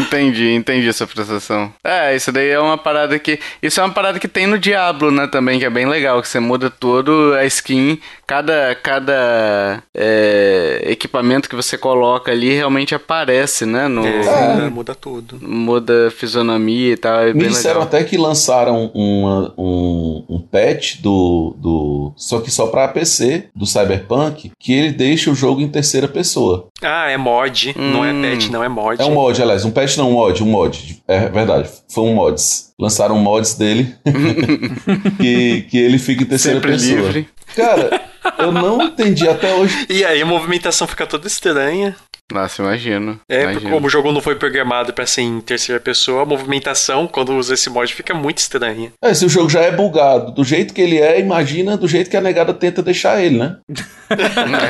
Entendi, 0.08 0.52
entendi 0.54 0.88
essa 0.88 1.06
frustração. 1.06 1.72
É, 1.84 2.16
isso 2.16 2.32
daí 2.32 2.50
é 2.50 2.60
uma 2.60 2.78
parada 2.78 3.18
que. 3.20 3.40
Isso 3.62 3.80
é 3.80 3.84
uma 3.84 3.94
parada 3.94 4.20
que 4.20 4.28
tem 4.28 4.48
no 4.48 4.58
Diablo, 4.58 5.12
né, 5.12 5.28
também, 5.28 5.60
que 5.60 5.66
é 5.66 5.70
bem 5.70 5.86
legal, 5.86 6.22
que 6.22 6.28
você 6.28 6.40
muda 6.40 6.70
todo 6.70 7.34
a 7.34 7.46
skin, 7.46 8.00
cada, 8.26 8.76
cada 8.82 9.84
é, 9.94 10.82
equipamento 10.86 11.50
que 11.50 11.56
você 11.56 11.78
coloca 11.78 12.32
ali 12.32 12.54
realmente 12.54 12.96
aparece, 12.96 13.66
né? 13.66 13.88
No, 13.88 14.06
É, 14.06 14.70
muda 14.70 14.96
tudo. 14.96 15.38
Muda 15.42 16.08
a 16.08 16.12
fisionomia 16.12 16.94
e 16.94 16.98
tal. 16.98 17.20
É 17.22 17.34
Me 17.34 17.42
bem 17.42 17.50
disseram 17.50 17.82
legal. 17.82 17.88
até 17.88 18.04
que 18.04 18.18
lançaram 18.18 18.90
uma- 18.94 19.54
um, 19.58 20.24
um 20.30 20.40
patch 20.40 20.98
do, 21.02 21.56
do. 21.58 22.14
Só 22.16 22.40
que 22.40 22.50
só 22.50 22.68
pra 22.68 22.88
PC, 22.88 23.46
do 23.56 23.66
Cyberpunk, 23.66 24.52
que 24.60 24.74
ele 24.74 24.92
deixa 24.92 25.30
o 25.30 25.36
jogo 25.36 25.62
em 25.62 25.68
terceira 25.68 26.08
pessoa. 26.08 26.68
Ah, 26.82 27.10
é 27.10 27.18
mod. 27.18 27.76
Não 27.78 28.06
é 28.06 28.12
Hum. 28.14 28.22
pet, 28.22 28.52
não 28.52 28.64
é 28.64 28.70
mod. 28.70 29.02
É 29.02 29.06
um 29.06 29.14
mod, 29.14 29.42
aliás, 29.42 29.66
um 29.66 29.72
patch 29.72 29.97
não, 29.98 30.10
um 30.10 30.14
mod, 30.14 30.44
um 30.44 30.48
mod. 30.48 31.02
É 31.08 31.28
verdade, 31.30 31.70
foi 31.90 32.04
um 32.04 32.14
mods. 32.16 32.74
Lançaram 32.80 33.18
mods 33.18 33.56
dele 33.56 33.96
que, 35.20 35.62
que 35.64 35.78
ele 35.78 35.98
fica 35.98 36.24
em 36.24 36.28
terceira 36.28 36.60
Sempre 36.60 36.72
pessoa. 36.74 36.96
livre. 36.96 37.30
Cara, 37.56 38.02
eu 38.38 38.52
não 38.52 38.82
entendi 38.84 39.28
até 39.28 39.54
hoje. 39.56 39.86
E 39.90 40.04
aí 40.06 40.22
a 40.22 40.26
movimentação 40.26 40.88
fica 40.88 41.08
toda 41.08 41.28
estranha. 41.28 41.96
Nossa, 42.32 42.62
imagino. 42.62 43.20
É, 43.30 43.38
porque 43.44 43.52
imagino. 43.54 43.72
como 43.74 43.88
o 43.88 43.90
jogo 43.90 44.12
não 44.12 44.22
foi 44.22 44.36
programado 44.36 44.94
pra 44.94 45.06
ser 45.06 45.22
em 45.22 45.40
terceira 45.40 45.80
pessoa, 45.80 46.24
a 46.24 46.26
movimentação, 46.26 47.08
quando 47.08 47.34
usa 47.36 47.54
esse 47.54 47.70
mod, 47.70 47.94
fica 47.94 48.14
muito 48.14 48.40
estranha. 48.40 48.92
É, 49.02 49.14
se 49.14 49.26
o 49.26 49.30
jogo 49.30 49.50
já 49.50 49.62
é 49.62 49.72
bugado 49.72 50.32
do 50.34 50.44
jeito 50.44 50.74
que 50.74 50.82
ele 50.82 50.98
é, 51.00 51.20
imagina 51.20 51.78
do 51.78 51.88
jeito 51.88 52.10
que 52.10 52.18
a 52.18 52.22
negada 52.22 52.54
tenta 52.54 52.84
deixar 52.84 53.22
ele, 53.24 53.38
né? 53.38 53.58
É, 54.10 54.14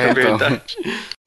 É, 0.08 0.10
então. 0.10 0.14
verdade. 0.14 0.62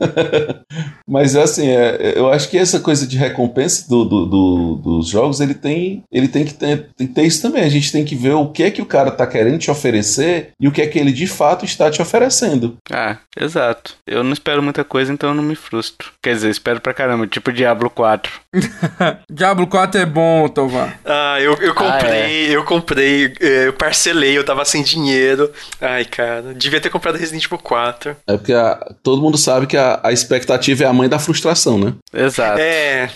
Mas 1.07 1.35
assim, 1.35 1.67
é, 1.69 2.13
eu 2.17 2.29
acho 2.31 2.49
que 2.49 2.57
essa 2.57 2.79
coisa 2.79 3.05
de 3.07 3.17
recompensa 3.17 3.87
do, 3.87 4.03
do- 4.03 4.25
do- 4.25 4.75
dos 4.75 5.07
jogos, 5.07 5.39
ele 5.39 5.53
tem, 5.53 6.03
ele 6.11 6.27
tem 6.27 6.43
que 6.45 6.53
ter, 6.53 6.87
tem 6.97 7.07
que 7.07 7.13
ter 7.13 7.23
isso 7.23 7.41
também. 7.41 7.63
A 7.63 7.69
gente 7.69 7.91
tem 7.91 8.03
que 8.03 8.15
ver 8.15 8.33
o 8.33 8.47
que 8.49 8.63
é 8.63 8.71
que 8.71 8.81
o 8.81 8.85
cara 8.85 9.11
tá 9.11 9.25
querendo 9.27 9.59
te 9.59 9.71
oferecer 9.71 10.49
e 10.59 10.67
o 10.67 10.71
que 10.71 10.81
é 10.81 10.87
que 10.87 10.99
ele 10.99 11.11
de 11.11 11.27
fato 11.27 11.63
está 11.65 11.89
te 11.89 12.01
oferecendo. 12.01 12.77
Ah, 12.91 13.17
exato. 13.39 13.95
Eu 14.05 14.23
não 14.23 14.33
espero 14.33 14.61
muita 14.63 14.83
coisa, 14.83 15.11
então 15.13 15.29
eu 15.29 15.35
não 15.35 15.43
me 15.43 15.55
frustro. 15.55 16.11
Quer 16.23 16.35
dizer, 16.35 16.49
espero 16.52 16.80
pra 16.80 16.93
caramba, 16.93 17.26
tipo 17.26 17.52
Diablo 17.52 17.89
4. 17.89 18.31
Diablo 19.27 19.65
4 19.65 20.02
é 20.02 20.06
bom, 20.06 20.48
Tovar. 20.48 20.99
Ah, 21.03 21.38
eu, 21.41 21.53
eu 21.56 21.73
comprei, 21.73 22.48
Ah, 22.48 22.52
eu 22.52 22.64
comprei, 22.64 23.34
eh, 23.41 23.68
eu 23.68 23.73
parcelei, 23.73 24.38
eu 24.38 24.43
tava 24.43 24.64
sem 24.64 24.84
dinheiro. 24.84 25.52
Ai, 25.81 26.06
cara, 26.06 26.53
devia 26.56 26.80
ter 26.80 26.91
comprado 26.91 27.18
Resident 27.18 27.43
Evil 27.45 27.57
4. 27.57 28.15
É 28.27 28.38
porque 28.38 28.53
a- 28.53 28.93
todo 29.02 29.19
mundo 29.22 29.35
sabe 29.35 29.65
que 29.65 29.76
a, 29.76 29.99
a 30.03 30.11
expectativa 30.11 30.84
é 30.84 30.88
a 30.88 30.93
mãe 30.93 31.10
da 31.10 31.18
frustração, 31.18 31.80
né? 31.80 31.93
Exato. 32.14 32.60
É, 32.60 33.10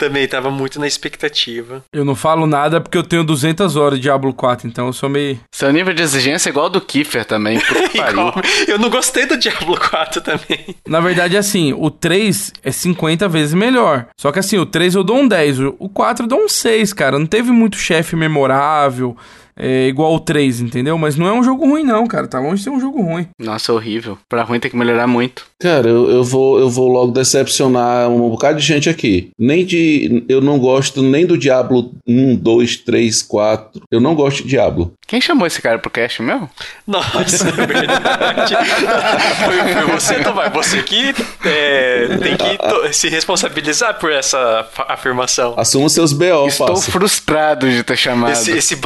também 0.00 0.26
tava 0.26 0.50
muito 0.50 0.80
na 0.80 0.86
expectativa. 0.86 1.84
Eu 1.92 2.06
não 2.06 2.14
falo 2.14 2.46
nada 2.46 2.80
porque 2.80 2.96
eu 2.96 3.02
tenho 3.02 3.22
200 3.22 3.76
horas 3.76 3.98
de 3.98 4.04
Diablo 4.04 4.32
4, 4.32 4.66
então 4.66 4.86
eu 4.86 4.92
sou 4.94 5.10
meio... 5.10 5.38
Seu 5.52 5.70
nível 5.70 5.92
de 5.92 6.02
exigência 6.02 6.48
é 6.48 6.50
igual 6.50 6.64
ao 6.64 6.70
do 6.70 6.80
Kiefer 6.80 7.24
também, 7.26 7.60
puta 7.60 7.88
que 7.90 7.98
pariu. 8.00 8.32
Eu 8.66 8.78
não 8.78 8.88
gostei 8.88 9.26
do 9.26 9.36
Diablo 9.36 9.78
4 9.78 10.22
também. 10.22 10.74
Na 10.88 11.00
verdade, 11.00 11.36
assim, 11.36 11.74
o 11.74 11.90
3 11.90 12.54
é 12.62 12.72
50 12.72 13.28
vezes 13.28 13.52
melhor. 13.52 14.06
Só 14.16 14.32
que 14.32 14.38
assim, 14.38 14.56
o 14.56 14.64
3 14.64 14.94
eu 14.94 15.04
dou 15.04 15.18
um 15.18 15.28
10, 15.28 15.58
o 15.78 15.88
4 15.88 16.24
eu 16.24 16.28
dou 16.28 16.44
um 16.44 16.48
6, 16.48 16.94
cara. 16.94 17.18
Não 17.18 17.26
teve 17.26 17.52
muito 17.52 17.76
chefe 17.76 18.16
memorável, 18.16 19.14
é, 19.56 19.86
igual 19.88 20.14
o 20.14 20.20
3, 20.20 20.60
entendeu? 20.60 20.96
Mas 20.98 21.16
não 21.16 21.26
é 21.26 21.32
um 21.32 21.42
jogo 21.42 21.64
ruim, 21.68 21.82
não, 21.84 22.06
cara. 22.06 22.26
Tá 22.26 22.38
longe 22.38 22.56
de 22.56 22.62
ser 22.64 22.70
um 22.70 22.80
jogo 22.80 23.00
ruim. 23.02 23.26
Nossa, 23.38 23.72
horrível. 23.72 24.18
Pra 24.28 24.42
ruim 24.42 24.60
tem 24.60 24.70
que 24.70 24.76
melhorar 24.76 25.06
muito. 25.06 25.46
Cara, 25.60 25.88
eu, 25.88 26.10
eu 26.10 26.24
vou, 26.24 26.58
eu 26.58 26.68
vou 26.70 26.88
logo 26.88 27.12
decepcionar 27.12 28.08
um 28.08 28.30
bocado 28.30 28.58
de 28.58 28.64
gente 28.66 28.88
aqui. 28.88 29.30
Nem 29.38 29.64
de. 29.64 30.24
Eu 30.28 30.40
não 30.40 30.58
gosto 30.58 31.02
nem 31.02 31.26
do 31.26 31.36
Diablo 31.36 31.92
1, 32.06 32.36
2, 32.36 32.76
3, 32.78 33.22
4. 33.22 33.82
Eu 33.90 34.00
não 34.00 34.14
gosto 34.14 34.42
de 34.42 34.48
Diablo. 34.48 34.92
Quem 35.06 35.20
chamou 35.20 35.46
esse 35.46 35.60
cara 35.60 35.78
pro 35.78 35.90
cast 35.90 36.22
mesmo? 36.22 36.48
Nossa, 36.86 37.48
é 37.48 37.52
verdade. 37.66 38.54
foi, 39.44 39.72
foi 39.74 39.92
você, 39.94 40.14
Tomai. 40.22 40.50
Você 40.50 40.82
que 40.82 41.14
é, 41.44 42.16
tem 42.22 42.36
que 42.36 42.58
to- 42.58 42.92
se 42.92 43.08
responsabilizar 43.08 43.98
por 43.98 44.10
essa 44.12 44.66
afirmação. 44.88 45.54
Assuma 45.56 45.88
seus 45.88 46.12
BO, 46.12 46.46
Estou 46.46 46.68
passa. 46.68 46.90
frustrado 46.90 47.68
de 47.70 47.82
ter 47.82 47.96
chamado. 47.96 48.32
Esse, 48.32 48.52
esse 48.52 48.76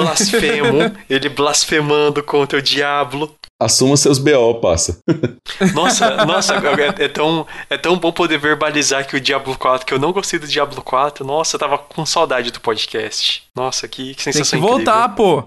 blasfemo, 0.60 0.96
ele 1.08 1.28
blasfemando 1.28 2.22
contra 2.22 2.58
o 2.58 2.62
diabo. 2.62 3.34
Assuma 3.60 3.96
seus 3.96 4.18
BO, 4.18 4.54
passa. 4.60 4.98
Nossa, 5.72 6.24
nossa, 6.24 6.54
é, 6.54 7.04
é 7.04 7.08
tão, 7.08 7.46
é 7.70 7.78
tão 7.78 7.96
bom 7.96 8.10
poder 8.10 8.38
verbalizar 8.38 9.06
que 9.06 9.16
o 9.16 9.20
Diablo 9.20 9.56
4, 9.56 9.86
que 9.86 9.94
eu 9.94 9.98
não 9.98 10.12
gostei 10.12 10.38
do 10.38 10.46
Diablo 10.46 10.82
4, 10.82 11.24
nossa, 11.24 11.54
eu 11.54 11.60
tava 11.60 11.78
com 11.78 12.04
saudade 12.04 12.50
do 12.50 12.60
podcast. 12.60 13.44
Nossa, 13.54 13.86
que, 13.86 14.14
que 14.14 14.24
Tem 14.24 14.32
sensação 14.32 14.60
que 14.60 14.66
voltar, 14.66 15.08
pô. 15.14 15.44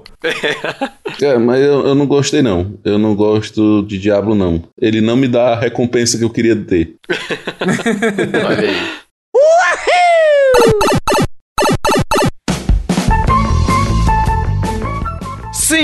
Cara, 1.20 1.38
mas 1.42 1.60
eu, 1.60 1.86
eu 1.88 1.96
não 1.96 2.06
gostei, 2.08 2.42
não. 2.42 2.74
Eu 2.86 2.98
não 2.98 3.16
gosto 3.16 3.84
de 3.84 4.00
Diablo, 4.00 4.34
não. 4.34 4.64
Ele 4.80 5.02
não 5.02 5.18
me 5.18 5.28
dá 5.28 5.54
a 5.54 5.60
recompensa 5.60 6.18
que 6.18 6.24
eu 6.24 6.30
queria 6.30 6.56
ter. 6.56 6.96
Olha 8.48 8.70
aí. 8.70 8.98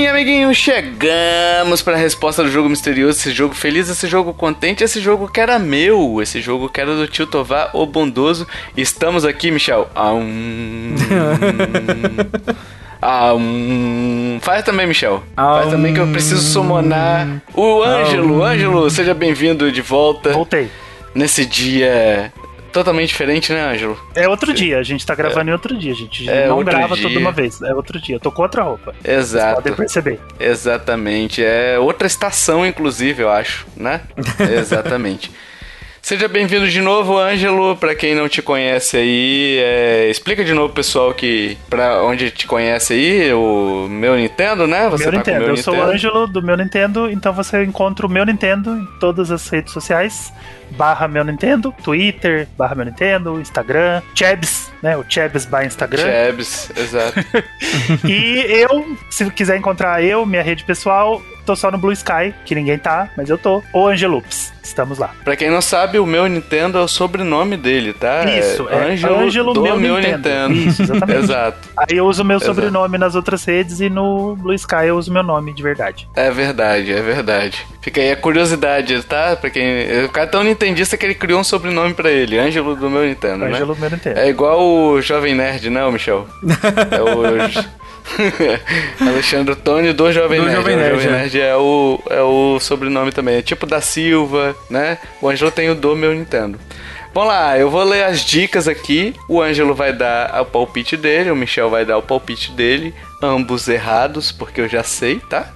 Sim, 0.03 0.09
amiguinho, 0.09 0.53
chegamos 0.53 1.81
para 1.81 1.93
a 1.93 1.97
resposta 1.97 2.43
do 2.43 2.51
jogo 2.51 2.67
misterioso, 2.67 3.19
esse 3.19 3.31
jogo 3.31 3.55
feliz, 3.55 3.87
esse 3.87 4.05
jogo 4.05 4.33
contente, 4.33 4.83
esse 4.83 4.99
jogo 4.99 5.29
que 5.29 5.39
era 5.39 5.57
meu, 5.57 6.21
esse 6.21 6.41
jogo 6.41 6.67
que 6.67 6.81
era 6.81 6.93
do 6.93 7.07
tio 7.07 7.25
Tovar, 7.25 7.69
o 7.73 7.85
bondoso. 7.85 8.45
Estamos 8.75 9.23
aqui, 9.23 9.49
Michel. 9.49 9.89
Ah, 9.95 10.11
um... 10.11 10.93
Ah, 13.01 13.33
um... 13.33 14.39
Faz 14.41 14.65
também, 14.65 14.85
Michel. 14.85 15.23
Faz 15.37 15.67
Ah, 15.67 15.71
também 15.71 15.93
que 15.93 16.01
eu 16.01 16.07
preciso 16.07 16.41
summonar 16.41 17.41
o 17.53 17.81
Ângelo. 17.81 18.43
Ângelo, 18.43 18.89
seja 18.89 19.13
bem-vindo 19.13 19.71
de 19.71 19.81
volta 19.81 20.33
Voltei. 20.33 20.69
nesse 21.15 21.45
dia 21.45 22.29
totalmente 22.73 23.09
diferente, 23.09 23.53
né, 23.53 23.63
Ângelo? 23.71 23.97
É 24.15 24.27
outro 24.27 24.53
dia, 24.53 24.79
a 24.79 24.83
gente 24.83 25.05
tá 25.05 25.15
gravando 25.15 25.49
é. 25.49 25.51
em 25.51 25.53
outro 25.53 25.77
dia, 25.77 25.91
a 25.91 25.95
gente 25.95 26.29
é 26.29 26.47
não 26.47 26.63
grava 26.63 26.95
dia. 26.95 27.07
tudo 27.07 27.19
uma 27.19 27.31
vez, 27.31 27.61
é 27.61 27.73
outro 27.73 28.01
dia. 28.01 28.15
Eu 28.15 28.19
tô 28.19 28.31
com 28.31 28.41
outra 28.41 28.63
roupa. 28.63 28.93
Exato. 29.03 29.45
Vocês 29.45 29.55
podem 29.55 29.73
perceber. 29.73 30.19
Exatamente. 30.39 31.43
É 31.43 31.77
outra 31.79 32.07
estação, 32.07 32.65
inclusive, 32.65 33.23
eu 33.23 33.29
acho, 33.29 33.65
né? 33.77 34.01
Exatamente. 34.59 35.31
Seja 36.01 36.27
bem-vindo 36.27 36.67
de 36.67 36.81
novo, 36.81 37.17
Ângelo. 37.17 37.77
Para 37.77 37.95
quem 37.95 38.13
não 38.13 38.27
te 38.27 38.41
conhece 38.41 38.97
aí, 38.97 39.57
é... 39.63 40.09
explica 40.09 40.43
de 40.43 40.53
novo, 40.53 40.73
pessoal, 40.73 41.13
que 41.13 41.57
para 41.69 42.03
onde 42.03 42.29
te 42.29 42.45
conhece 42.45 42.91
aí, 42.91 43.33
o 43.33 43.87
meu 43.89 44.17
Nintendo, 44.17 44.67
né? 44.67 44.89
Você 44.89 45.03
meu 45.05 45.11
tá 45.13 45.17
Nintendo. 45.19 45.39
meu 45.39 45.47
eu 45.47 45.55
Nintendo. 45.55 45.77
sou 45.77 45.85
o 45.85 45.89
Ângelo 45.89 46.27
do 46.27 46.41
meu 46.43 46.57
Nintendo, 46.57 47.09
então 47.09 47.31
você 47.31 47.63
encontra 47.63 48.05
o 48.05 48.09
meu 48.09 48.25
Nintendo 48.25 48.77
em 48.77 48.85
todas 48.99 49.31
as 49.31 49.47
redes 49.47 49.71
sociais 49.71 50.33
barra 50.73 51.07
meu 51.07 51.23
Nintendo, 51.23 51.73
Twitter, 51.83 52.47
barra 52.57 52.75
meu 52.75 52.85
Nintendo, 52.85 53.39
Instagram, 53.39 54.01
Chebs, 54.13 54.71
né? 54.81 54.97
O 54.97 55.05
Chebs 55.07 55.45
by 55.45 55.65
Instagram. 55.65 56.03
Chebs, 56.03 56.71
exato. 56.75 57.19
e 58.07 58.45
eu, 58.47 58.97
se 59.09 59.29
quiser 59.31 59.57
encontrar 59.57 60.03
eu, 60.03 60.25
minha 60.25 60.43
rede 60.43 60.63
pessoal, 60.63 61.21
tô 61.45 61.55
só 61.55 61.71
no 61.71 61.77
Blue 61.77 61.91
Sky, 61.91 62.33
que 62.45 62.55
ninguém 62.55 62.77
tá, 62.77 63.09
mas 63.15 63.29
eu 63.29 63.37
tô. 63.37 63.63
Ou 63.71 63.87
Angelups. 63.87 64.51
Estamos 64.63 64.97
lá. 64.97 65.13
Pra 65.25 65.35
quem 65.35 65.49
não 65.49 65.61
sabe, 65.61 65.99
o 65.99 66.05
meu 66.05 66.25
Nintendo 66.27 66.77
é 66.77 66.81
o 66.81 66.87
sobrenome 66.87 67.57
dele, 67.57 67.91
tá? 67.91 68.23
Isso, 68.23 68.67
é, 68.69 68.91
Ângelo, 68.91 69.19
Ângelo 69.19 69.53
do 69.53 69.61
meu, 69.61 69.77
meu 69.77 69.95
Nintendo. 69.97 70.49
Nintendo. 70.49 70.53
Isso, 70.53 70.83
exatamente. 70.83 71.19
Exato. 71.23 71.69
Aí 71.75 71.97
eu 71.97 72.05
uso 72.05 72.23
meu 72.23 72.37
Exato. 72.37 72.55
sobrenome 72.55 72.97
nas 72.97 73.13
outras 73.13 73.43
redes 73.43 73.81
e 73.81 73.89
no 73.89 74.37
Blue 74.37 74.53
Sky 74.53 74.85
eu 74.87 74.97
uso 74.97 75.11
meu 75.11 75.21
nome 75.21 75.53
de 75.53 75.61
verdade. 75.61 76.07
É 76.15 76.31
verdade, 76.31 76.93
é 76.93 77.01
verdade. 77.01 77.65
Fica 77.83 77.99
aí 77.99 78.11
a 78.11 78.15
curiosidade, 78.15 79.03
tá? 79.03 79.35
Pra 79.35 79.49
quem. 79.49 80.05
O 80.05 80.09
cara 80.09 80.25
é 80.25 80.29
tão 80.29 80.41
nintendista 80.41 80.95
que 80.95 81.05
ele 81.05 81.13
criou 81.13 81.41
um 81.41 81.43
sobrenome 81.43 81.93
pra 81.93 82.09
ele, 82.09 82.39
Ângelo 82.39 82.77
do 82.77 82.89
meu 82.89 83.03
Nintendo, 83.03 83.43
Ângelo 83.43 83.67
né? 83.67 83.75
do 83.75 83.75
meu 83.75 83.89
Nintendo. 83.89 84.19
É 84.19 84.29
igual 84.29 84.65
o 84.65 85.01
Jovem 85.01 85.35
Nerd, 85.35 85.69
né, 85.69 85.83
o 85.83 85.91
Michel? 85.91 86.25
é 86.89 87.01
o. 87.01 87.23
Alexandre 89.05 89.55
Tony 89.57 89.91
do 89.91 90.13
Jovem 90.13 90.39
do 90.39 90.45
Nerd. 90.45 90.57
Jovem 90.57 90.75
Nerd, 90.77 90.95
Jovem 90.95 91.07
é. 91.07 91.11
Nerd 91.11 91.41
é. 91.41 91.55
o, 91.57 92.01
é 92.09 92.21
o 92.21 92.57
sobrenome 92.57 93.11
também. 93.11 93.35
É 93.35 93.41
tipo 93.41 93.65
da 93.65 93.81
Silva, 93.81 94.55
né? 94.69 94.97
O 95.21 95.27
Ângelo 95.27 95.51
tem 95.51 95.69
o 95.69 95.75
do 95.75 95.93
meu 95.93 96.13
Nintendo. 96.13 96.57
Vamos 97.13 97.29
lá, 97.29 97.59
eu 97.59 97.69
vou 97.69 97.83
ler 97.83 98.05
as 98.05 98.23
dicas 98.23 98.65
aqui. 98.65 99.13
O 99.27 99.41
Ângelo 99.41 99.75
vai 99.75 99.91
dar 99.91 100.41
o 100.41 100.45
palpite 100.45 100.95
dele, 100.95 101.29
o 101.29 101.35
Michel 101.35 101.69
vai 101.69 101.83
dar 101.83 101.97
o 101.97 102.01
palpite 102.01 102.49
dele. 102.53 102.95
Ambos 103.21 103.67
errados, 103.67 104.31
porque 104.31 104.61
eu 104.61 104.69
já 104.69 104.83
sei, 104.83 105.19
tá? 105.29 105.51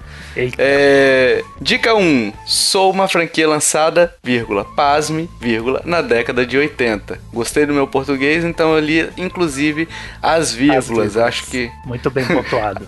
É, 0.58 1.44
dica 1.60 1.96
1. 1.96 2.34
Sou 2.46 2.92
uma 2.92 3.08
franquia 3.08 3.48
lançada, 3.48 4.14
vírgula, 4.24 4.64
pasme, 4.64 5.30
vírgula, 5.40 5.82
na 5.86 6.02
década 6.02 6.46
de 6.46 6.58
80. 6.58 7.20
Gostei 7.34 7.66
do 7.66 7.74
meu 7.74 7.88
português, 7.88 8.44
então 8.44 8.74
eu 8.76 8.80
li, 8.80 9.10
inclusive, 9.18 9.88
as 10.22 10.54
vírgulas. 10.54 10.78
As 10.78 10.88
vírgulas. 10.88 11.18
Acho 11.18 11.46
que... 11.46 11.72
Muito 11.86 12.10
bem 12.10 12.26
pontuado. 12.26 12.88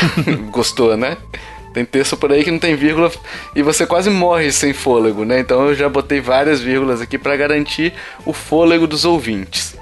Gostou, 0.50 0.96
né? 0.96 1.16
Tem 1.72 1.84
texto 1.84 2.16
por 2.16 2.32
aí 2.32 2.42
que 2.42 2.50
não 2.50 2.58
tem 2.58 2.74
vírgula 2.74 3.10
e 3.54 3.62
você 3.62 3.86
quase 3.86 4.10
morre 4.10 4.50
sem 4.50 4.72
fôlego, 4.72 5.24
né? 5.24 5.38
Então 5.38 5.68
eu 5.68 5.74
já 5.74 5.88
botei 5.88 6.20
várias 6.20 6.60
vírgulas 6.60 7.00
aqui 7.00 7.16
para 7.16 7.36
garantir 7.36 7.92
o 8.26 8.32
fôlego 8.32 8.86
dos 8.86 9.04
ouvintes. 9.04 9.76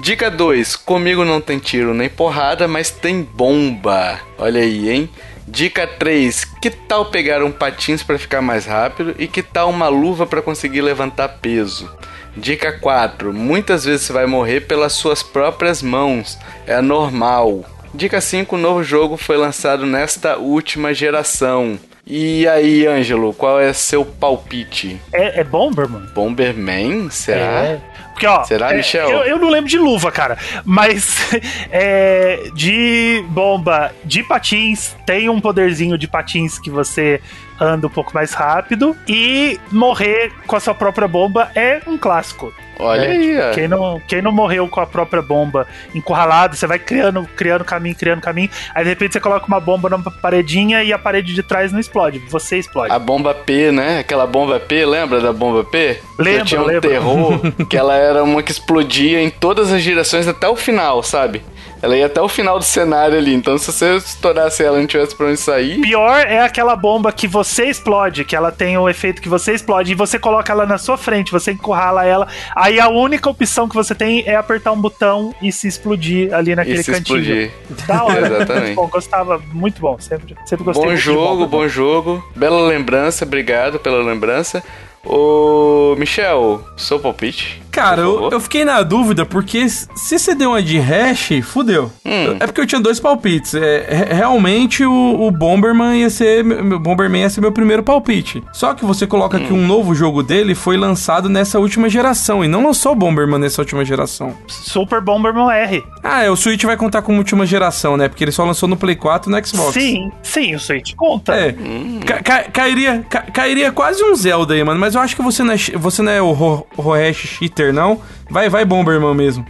Dica 0.00 0.30
2: 0.30 0.76
Comigo 0.76 1.24
não 1.24 1.40
tem 1.40 1.58
tiro 1.58 1.92
nem 1.92 2.08
porrada, 2.08 2.68
mas 2.68 2.88
tem 2.90 3.22
bomba. 3.22 4.20
Olha 4.38 4.60
aí, 4.60 4.88
hein? 4.88 5.10
Dica 5.46 5.86
3: 5.86 6.44
Que 6.62 6.70
tal 6.70 7.06
pegar 7.06 7.42
um 7.42 7.50
patins 7.50 8.02
para 8.02 8.18
ficar 8.18 8.40
mais 8.40 8.64
rápido 8.64 9.16
e 9.18 9.26
que 9.26 9.42
tal 9.42 9.68
uma 9.70 9.88
luva 9.88 10.24
para 10.24 10.40
conseguir 10.40 10.82
levantar 10.82 11.28
peso? 11.40 11.90
Dica 12.36 12.72
4: 12.72 13.34
Muitas 13.34 13.84
vezes 13.84 14.02
você 14.02 14.12
vai 14.12 14.26
morrer 14.26 14.60
pelas 14.60 14.92
suas 14.92 15.22
próprias 15.22 15.82
mãos. 15.82 16.38
É 16.64 16.80
normal. 16.80 17.64
Dica 17.92 18.20
5: 18.20 18.54
O 18.54 18.58
novo 18.58 18.84
jogo 18.84 19.16
foi 19.16 19.36
lançado 19.36 19.84
nesta 19.84 20.36
última 20.36 20.94
geração. 20.94 21.76
E 22.06 22.48
aí, 22.48 22.86
Ângelo, 22.86 23.34
qual 23.34 23.60
é 23.60 23.70
seu 23.74 24.02
palpite? 24.02 24.98
É, 25.12 25.40
é 25.40 25.44
Bomberman? 25.44 26.06
Bomberman? 26.14 27.10
Será? 27.10 27.64
É. 27.64 27.80
Porque, 28.18 28.26
ó. 28.26 28.42
Será, 28.42 28.72
é, 28.72 28.76
Michel? 28.78 29.08
Eu, 29.08 29.22
eu, 29.22 29.38
não 29.38 29.48
lembro 29.48 29.70
de 29.70 29.78
luva, 29.78 30.10
cara. 30.10 30.36
Mas 30.64 31.16
é, 31.70 32.50
de 32.52 33.24
bomba, 33.28 33.94
de 34.04 34.24
patins, 34.24 34.96
tem 35.06 35.28
um 35.28 35.40
poderzinho 35.40 35.96
de 35.96 36.08
patins 36.08 36.58
que 36.58 36.68
você 36.68 37.20
anda 37.60 37.86
um 37.86 37.90
pouco 37.90 38.12
mais 38.14 38.32
rápido. 38.32 38.96
E 39.06 39.58
morrer 39.70 40.32
com 40.46 40.56
a 40.56 40.60
sua 40.60 40.74
própria 40.74 41.08
bomba 41.08 41.50
é 41.54 41.80
um 41.86 41.98
clássico. 41.98 42.52
Olha 42.78 43.08
né? 43.08 43.16
aí. 43.16 43.34
Tipo, 43.34 43.54
quem, 43.54 43.68
não, 43.68 44.02
quem 44.06 44.22
não 44.22 44.32
morreu 44.32 44.68
com 44.68 44.80
a 44.80 44.86
própria 44.86 45.20
bomba 45.20 45.66
encurralado, 45.94 46.56
você 46.56 46.66
vai 46.66 46.78
criando, 46.78 47.28
criando 47.36 47.64
caminho, 47.64 47.96
criando 47.96 48.20
caminho. 48.20 48.48
Aí 48.74 48.84
de 48.84 48.90
repente 48.90 49.12
você 49.12 49.20
coloca 49.20 49.46
uma 49.46 49.60
bomba 49.60 49.88
numa 49.90 50.10
paredinha 50.10 50.82
e 50.84 50.92
a 50.92 50.98
parede 50.98 51.34
de 51.34 51.42
trás 51.42 51.72
não 51.72 51.80
explode. 51.80 52.20
Você 52.30 52.58
explode. 52.58 52.92
A 52.92 52.98
bomba 52.98 53.34
P, 53.34 53.72
né? 53.72 53.98
Aquela 53.98 54.26
bomba 54.26 54.60
P, 54.60 54.86
lembra 54.86 55.20
da 55.20 55.32
bomba 55.32 55.64
P? 55.64 56.00
Lembra, 56.18 56.44
tinha 56.44 56.60
um 56.60 56.66
lembra. 56.66 56.88
terror 56.88 57.40
que 57.68 57.76
ela 57.76 57.96
era 57.96 58.22
uma 58.22 58.42
que 58.42 58.52
explodia 58.52 59.20
em 59.20 59.30
todas 59.30 59.72
as 59.72 59.82
direções 59.82 60.28
até 60.28 60.48
o 60.48 60.56
final, 60.56 61.02
sabe? 61.02 61.42
Ela 61.80 61.96
ia 61.96 62.06
até 62.06 62.20
o 62.20 62.28
final 62.28 62.58
do 62.58 62.64
cenário 62.64 63.16
ali. 63.16 63.34
Então, 63.34 63.56
se 63.56 63.72
você 63.72 63.96
estourasse 63.96 64.62
ela 64.62 64.78
e 64.78 64.80
não 64.80 64.86
tivesse 64.86 65.14
pra 65.14 65.26
onde 65.26 65.36
sair. 65.36 65.80
Pior 65.80 66.20
é 66.20 66.40
aquela 66.40 66.74
bomba 66.74 67.12
que 67.12 67.26
você 67.26 67.66
explode, 67.66 68.24
que 68.24 68.34
ela 68.34 68.50
tem 68.50 68.76
o 68.76 68.88
efeito 68.88 69.22
que 69.22 69.28
você 69.28 69.54
explode, 69.54 69.92
e 69.92 69.94
você 69.94 70.18
coloca 70.18 70.52
ela 70.52 70.66
na 70.66 70.78
sua 70.78 70.96
frente, 70.96 71.30
você 71.30 71.52
encurrala 71.52 72.04
ela. 72.04 72.26
Aí 72.54 72.80
a 72.80 72.88
única 72.88 73.30
opção 73.30 73.68
que 73.68 73.74
você 73.74 73.94
tem 73.94 74.24
é 74.26 74.34
apertar 74.34 74.72
um 74.72 74.80
botão 74.80 75.34
e 75.40 75.52
se 75.52 75.68
explodir 75.68 76.34
ali 76.34 76.54
naquele 76.54 76.80
e 76.80 76.84
se 76.84 76.92
cantinho. 76.92 77.18
Explodir. 77.18 77.86
Da 77.86 78.04
hora. 78.04 78.26
Exatamente. 78.26 78.64
Muito 78.64 78.76
bom, 78.76 78.88
gostava, 78.88 79.42
muito 79.52 79.80
bom. 79.80 79.96
Sempre, 79.98 80.36
sempre 80.44 80.64
gostei 80.64 80.84
Bom 80.84 80.96
jogo, 80.96 81.46
bom 81.46 81.68
jogo. 81.68 82.24
Bela 82.34 82.60
lembrança, 82.66 83.24
obrigado 83.24 83.78
pela 83.78 84.02
lembrança. 84.02 84.62
Ô, 85.08 85.96
Michel, 85.96 86.62
seu 86.76 87.00
palpite? 87.00 87.62
Cara, 87.70 88.02
eu, 88.02 88.30
eu, 88.32 88.40
fiquei 88.40 88.64
na 88.64 88.82
dúvida 88.82 89.24
porque 89.24 89.68
se 89.68 90.18
você 90.18 90.34
deu 90.34 90.50
uma 90.50 90.62
de 90.62 90.78
hash, 90.78 91.30
fudeu. 91.44 91.92
Hum. 92.04 92.36
É 92.40 92.46
porque 92.46 92.60
eu 92.60 92.66
tinha 92.66 92.80
dois 92.80 92.98
palpites. 92.98 93.54
É, 93.54 94.08
realmente 94.10 94.84
o, 94.84 95.20
o, 95.20 95.30
Bomberman 95.30 95.96
ia 95.96 96.10
ser. 96.10 96.42
Meu 96.42 96.78
Bomberman 96.80 97.22
ia 97.22 97.30
ser 97.30 97.40
meu 97.40 97.52
primeiro 97.52 97.84
palpite. 97.84 98.42
Só 98.52 98.74
que 98.74 98.84
você 98.84 99.06
coloca 99.06 99.38
hum. 99.38 99.46
que 99.46 99.52
um 99.52 99.64
novo 99.64 99.94
jogo 99.94 100.24
dele 100.24 100.56
foi 100.56 100.76
lançado 100.76 101.28
nessa 101.28 101.60
última 101.60 101.88
geração 101.88 102.44
e 102.44 102.48
não 102.48 102.64
lançou 102.64 102.96
Bomberman 102.96 103.38
nessa 103.38 103.62
última 103.62 103.84
geração. 103.84 104.34
Super 104.48 105.00
Bomberman 105.00 105.48
R. 105.50 105.84
Ah, 106.02 106.24
é, 106.24 106.30
o 106.30 106.36
Switch 106.36 106.64
vai 106.64 106.76
contar 106.76 107.02
como 107.02 107.18
última 107.18 107.46
geração, 107.46 107.96
né? 107.96 108.08
Porque 108.08 108.24
ele 108.24 108.32
só 108.32 108.44
lançou 108.44 108.68
no 108.68 108.76
Play 108.76 108.96
4 108.96 109.30
e 109.30 109.32
no 109.32 109.46
Xbox. 109.46 109.74
Sim, 109.74 110.10
sim, 110.22 110.54
o 110.54 110.58
Switch 110.58 110.94
conta. 110.96 111.34
É. 111.34 111.54
Hum. 111.58 112.00
Ca 112.04 112.22
ca 112.22 112.42
cairia, 112.44 113.04
ca 113.08 113.22
cairia 113.22 113.70
quase 113.70 114.02
um 114.02 114.16
Zelda 114.16 114.54
aí, 114.54 114.64
mano. 114.64 114.80
Mas 114.80 114.96
eu 114.98 115.02
acho 115.02 115.16
que 115.16 115.22
você 115.22 115.42
não 115.42 115.54
é, 115.54 115.56
você 115.56 116.02
não 116.02 116.12
é 116.12 116.20
o 116.20 116.32
Rohesh 116.32 117.38
Cheater, 117.38 117.72
não. 117.72 118.00
Vai, 118.28 118.48
vai, 118.48 118.64
Bomberman 118.64 119.14
mesmo. 119.14 119.46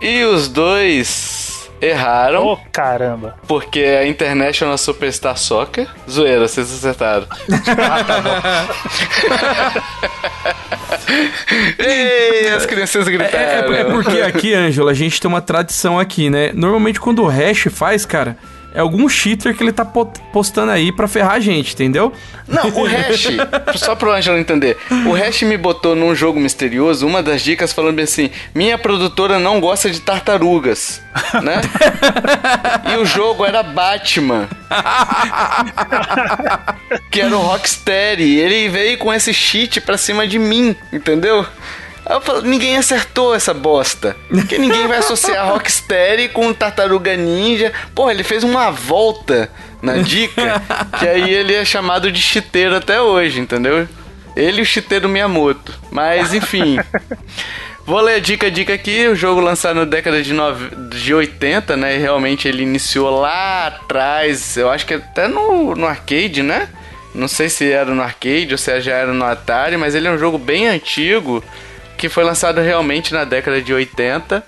E 0.00 0.22
os 0.24 0.48
dois 0.48 1.70
erraram. 1.80 2.46
Oh, 2.46 2.58
caramba. 2.70 3.36
Porque 3.46 3.80
a 3.80 4.06
International 4.06 4.76
Superstar 4.76 5.36
Soccer. 5.36 5.88
Zoeira, 6.08 6.46
vocês 6.46 6.72
acertaram. 6.72 7.26
ah, 7.90 8.04
tá 8.04 8.20
bom. 8.20 8.30
Ei, 11.84 12.48
as 12.50 12.66
crianças 12.66 13.08
gritaram. 13.08 13.72
É, 13.72 13.76
é, 13.76 13.80
é 13.80 13.84
porque 13.84 14.20
aqui, 14.20 14.54
Ângelo, 14.54 14.88
a 14.88 14.94
gente 14.94 15.20
tem 15.20 15.28
uma 15.28 15.40
tradição 15.40 15.98
aqui, 15.98 16.30
né? 16.30 16.52
Normalmente 16.54 17.00
quando 17.00 17.22
o 17.22 17.26
hash 17.26 17.68
faz, 17.70 18.04
cara 18.04 18.36
é 18.74 18.80
algum 18.80 19.08
cheater 19.08 19.56
que 19.56 19.62
ele 19.62 19.72
tá 19.72 19.84
postando 19.84 20.72
aí 20.72 20.90
pra 20.90 21.06
ferrar 21.06 21.34
a 21.34 21.40
gente, 21.40 21.74
entendeu? 21.74 22.12
Não, 22.48 22.68
o 22.70 22.84
Hash, 22.90 23.28
só 23.76 23.94
pro 23.94 24.12
Angelo 24.12 24.36
entender, 24.36 24.76
o 25.06 25.12
Hash 25.12 25.42
me 25.42 25.56
botou 25.56 25.94
num 25.94 26.14
jogo 26.14 26.40
misterioso 26.40 27.06
uma 27.06 27.22
das 27.22 27.42
dicas 27.42 27.72
falando 27.72 28.00
assim: 28.00 28.30
minha 28.54 28.76
produtora 28.76 29.38
não 29.38 29.60
gosta 29.60 29.88
de 29.88 30.00
tartarugas, 30.00 31.00
né? 31.42 31.60
e 32.92 32.96
o 32.96 33.06
jogo 33.06 33.44
era 33.44 33.62
Batman. 33.62 34.48
que 37.10 37.20
era 37.20 37.36
o 37.36 37.40
Rocksteady. 37.40 38.36
Ele 38.36 38.68
veio 38.68 38.98
com 38.98 39.14
esse 39.14 39.32
cheat 39.32 39.80
pra 39.80 39.96
cima 39.96 40.26
de 40.26 40.38
mim, 40.38 40.74
entendeu? 40.92 41.46
Aí 42.06 42.16
eu 42.16 42.20
falo, 42.20 42.42
ninguém 42.42 42.76
acertou 42.76 43.34
essa 43.34 43.54
bosta. 43.54 44.16
Porque 44.28 44.58
ninguém 44.58 44.86
vai 44.86 44.98
associar 44.98 45.48
Rocksteady 45.48 46.28
com 46.28 46.52
Tartaruga 46.52 47.16
Ninja. 47.16 47.72
Porra, 47.94 48.12
ele 48.12 48.22
fez 48.22 48.44
uma 48.44 48.70
volta 48.70 49.50
na 49.80 49.96
dica, 49.96 50.62
que 50.98 51.08
aí 51.08 51.32
ele 51.32 51.54
é 51.54 51.64
chamado 51.64 52.12
de 52.12 52.20
chiteiro 52.20 52.76
até 52.76 53.00
hoje, 53.00 53.40
entendeu? 53.40 53.88
Ele 54.36 54.60
e 54.60 54.62
o 54.62 54.66
chiteiro 54.66 55.08
Miyamoto. 55.08 55.72
Mas, 55.90 56.34
enfim. 56.34 56.78
Vou 57.86 58.00
ler 58.00 58.14
a 58.14 58.18
dica, 58.18 58.50
dica 58.50 58.74
aqui. 58.74 59.06
O 59.08 59.14
jogo 59.14 59.40
lançado 59.40 59.76
na 59.76 59.84
década 59.84 60.22
de, 60.22 60.32
nove... 60.32 60.74
de 60.90 61.14
80, 61.14 61.76
né? 61.76 61.96
E 61.96 61.98
realmente 61.98 62.48
ele 62.48 62.62
iniciou 62.62 63.20
lá 63.20 63.66
atrás. 63.66 64.56
Eu 64.56 64.70
acho 64.70 64.86
que 64.86 64.94
até 64.94 65.28
no, 65.28 65.74
no 65.74 65.86
arcade, 65.86 66.42
né? 66.42 66.68
Não 67.14 67.28
sei 67.28 67.48
se 67.48 67.70
era 67.70 67.94
no 67.94 68.02
arcade 68.02 68.48
ou 68.52 68.58
se 68.58 68.80
já 68.80 68.94
era 68.94 69.12
no 69.12 69.24
Atari, 69.24 69.76
mas 69.76 69.94
ele 69.94 70.08
é 70.08 70.10
um 70.10 70.18
jogo 70.18 70.36
bem 70.36 70.66
antigo 70.66 71.44
que 72.04 72.08
foi 72.10 72.22
lançado 72.22 72.60
realmente 72.60 73.14
na 73.14 73.24
década 73.24 73.62
de 73.62 73.72
80. 73.72 74.44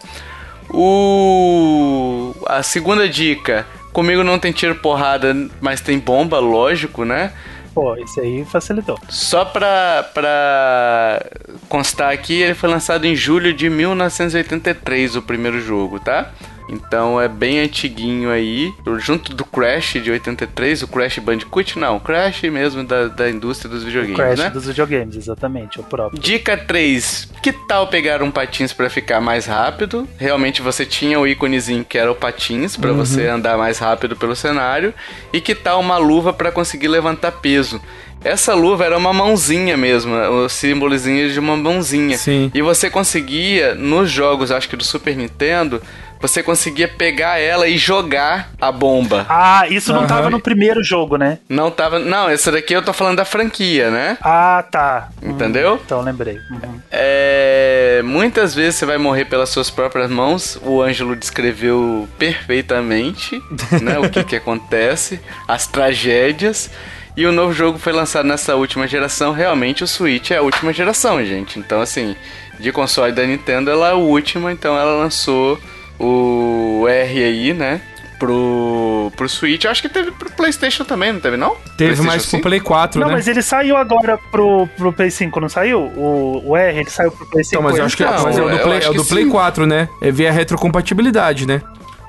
O 0.68 2.34
a 2.46 2.62
segunda 2.62 3.08
dica, 3.08 3.66
comigo 3.94 4.22
não 4.22 4.38
tem 4.38 4.52
tiro 4.52 4.74
porrada, 4.74 5.34
mas 5.58 5.80
tem 5.80 5.98
bomba, 5.98 6.38
lógico, 6.38 7.02
né? 7.02 7.32
Pô, 7.74 7.96
isso 7.96 8.20
aí 8.20 8.44
facilitou. 8.44 8.98
Só 9.08 9.42
pra, 9.46 10.06
pra 10.12 11.24
constar 11.66 12.12
aqui, 12.12 12.42
ele 12.42 12.52
foi 12.52 12.68
lançado 12.68 13.06
em 13.06 13.16
julho 13.16 13.54
de 13.54 13.70
1983, 13.70 15.16
o 15.16 15.22
primeiro 15.22 15.58
jogo, 15.58 15.98
tá? 15.98 16.30
Então 16.68 17.20
é 17.20 17.28
bem 17.28 17.60
antiguinho 17.60 18.30
aí. 18.30 18.72
Junto 18.98 19.34
do 19.34 19.44
Crash 19.44 19.94
de 20.02 20.10
83, 20.10 20.82
o 20.82 20.88
Crash 20.88 21.18
Bandicoot, 21.18 21.78
não, 21.78 21.98
Crash 21.98 22.42
mesmo 22.42 22.84
da, 22.84 23.08
da 23.08 23.30
indústria 23.30 23.70
dos 23.70 23.84
videogames, 23.84 24.14
o 24.14 24.22
Crash 24.22 24.38
né? 24.38 24.50
dos 24.50 24.66
videogames, 24.66 25.16
exatamente, 25.16 25.80
o 25.80 25.82
próprio. 25.82 26.20
Dica 26.20 26.56
3. 26.56 27.32
Que 27.42 27.52
tal 27.52 27.86
pegar 27.86 28.22
um 28.22 28.30
patins 28.30 28.72
para 28.72 28.90
ficar 28.90 29.20
mais 29.20 29.46
rápido? 29.46 30.08
Realmente 30.18 30.62
você 30.62 30.84
tinha 30.84 31.18
o 31.20 31.26
íconezinho 31.26 31.84
que 31.84 31.96
era 31.96 32.10
o 32.10 32.14
patins 32.14 32.76
para 32.76 32.90
uhum. 32.90 32.96
você 32.96 33.26
andar 33.26 33.56
mais 33.56 33.78
rápido 33.78 34.16
pelo 34.16 34.34
cenário. 34.34 34.92
E 35.32 35.40
que 35.40 35.54
tal 35.54 35.80
uma 35.80 35.96
luva 35.96 36.32
para 36.32 36.50
conseguir 36.50 36.88
levantar 36.88 37.32
peso? 37.32 37.80
Essa 38.24 38.54
luva 38.54 38.84
era 38.84 38.96
uma 38.96 39.12
mãozinha 39.12 39.76
mesmo, 39.76 40.12
o 40.12 40.48
símbolozinho 40.48 41.30
de 41.30 41.38
uma 41.38 41.56
mãozinha. 41.56 42.18
Sim. 42.18 42.50
E 42.52 42.60
você 42.60 42.90
conseguia, 42.90 43.74
nos 43.74 44.10
jogos, 44.10 44.50
acho 44.50 44.68
que 44.68 44.76
do 44.76 44.82
Super 44.82 45.14
Nintendo, 45.14 45.80
você 46.20 46.42
conseguia 46.42 46.88
pegar 46.88 47.38
ela 47.38 47.68
e 47.68 47.76
jogar 47.76 48.50
a 48.60 48.72
bomba. 48.72 49.26
Ah, 49.28 49.66
isso 49.68 49.92
não 49.92 50.02
uhum. 50.02 50.06
tava 50.06 50.30
no 50.30 50.40
primeiro 50.40 50.82
jogo, 50.82 51.16
né? 51.16 51.38
Não 51.48 51.70
tava. 51.70 51.98
Não, 51.98 52.28
essa 52.28 52.50
daqui 52.50 52.74
eu 52.74 52.82
tô 52.82 52.92
falando 52.92 53.16
da 53.16 53.24
franquia, 53.24 53.90
né? 53.90 54.18
Ah, 54.20 54.64
tá. 54.70 55.08
Entendeu? 55.22 55.74
Hum, 55.74 55.80
então 55.84 56.00
lembrei. 56.00 56.38
Uhum. 56.50 56.80
É, 56.90 58.02
muitas 58.04 58.54
vezes 58.54 58.76
você 58.76 58.86
vai 58.86 58.98
morrer 58.98 59.26
pelas 59.26 59.48
suas 59.50 59.70
próprias 59.70 60.10
mãos. 60.10 60.58
O 60.62 60.82
Ângelo 60.82 61.14
descreveu 61.14 62.08
perfeitamente 62.18 63.42
né, 63.82 63.98
o 63.98 64.08
que, 64.10 64.24
que 64.24 64.36
acontece, 64.36 65.20
as 65.46 65.66
tragédias. 65.66 66.70
E 67.16 67.24
o 67.24 67.32
novo 67.32 67.52
jogo 67.52 67.78
foi 67.78 67.94
lançado 67.94 68.26
nessa 68.26 68.56
última 68.56 68.86
geração. 68.86 69.32
Realmente 69.32 69.82
o 69.82 69.86
Switch 69.86 70.32
é 70.32 70.36
a 70.36 70.42
última 70.42 70.70
geração, 70.70 71.24
gente. 71.24 71.58
Então, 71.58 71.80
assim, 71.80 72.14
de 72.60 72.70
console 72.70 73.10
da 73.10 73.24
Nintendo, 73.24 73.70
ela 73.70 73.88
é 73.88 73.92
a 73.92 73.94
última. 73.94 74.52
Então, 74.52 74.78
ela 74.78 74.92
lançou 74.96 75.58
o 75.98 76.86
R 76.88 77.24
aí, 77.24 77.52
né? 77.52 77.80
Pro, 78.18 79.12
pro 79.14 79.28
Switch. 79.28 79.64
Eu 79.64 79.70
acho 79.70 79.82
que 79.82 79.90
teve 79.90 80.10
pro 80.10 80.30
PlayStation 80.30 80.84
também, 80.84 81.12
não 81.12 81.20
teve, 81.20 81.36
não? 81.36 81.54
Teve 81.76 82.00
mais 82.00 82.24
pro 82.24 82.40
Play 82.40 82.60
4, 82.60 82.98
não, 82.98 83.06
né? 83.06 83.12
Não, 83.12 83.18
mas 83.18 83.28
ele 83.28 83.42
saiu 83.42 83.76
agora 83.76 84.18
pro, 84.30 84.66
pro 84.74 84.90
Play 84.90 85.10
5, 85.10 85.38
não 85.38 85.50
saiu? 85.50 85.80
O, 85.80 86.42
o 86.46 86.56
R, 86.56 86.78
ele 86.80 86.88
saiu 86.88 87.12
pro 87.12 87.26
Play 87.26 87.44
5. 87.44 87.56
Então, 87.56 87.62
mas 87.62 87.78
eu 87.78 87.84
acho 87.84 87.96
que 87.96 88.02
é, 88.02 88.06
mas 88.06 88.38
é 88.38 88.42
o 88.42 88.48
do 88.48 88.58
Play, 88.58 88.80
é 88.82 88.88
o 88.88 88.94
do 88.94 89.04
Play 89.04 89.26
4, 89.26 89.66
né? 89.66 89.88
É 90.00 90.10
via 90.10 90.32
retrocompatibilidade, 90.32 91.46
né? 91.46 91.60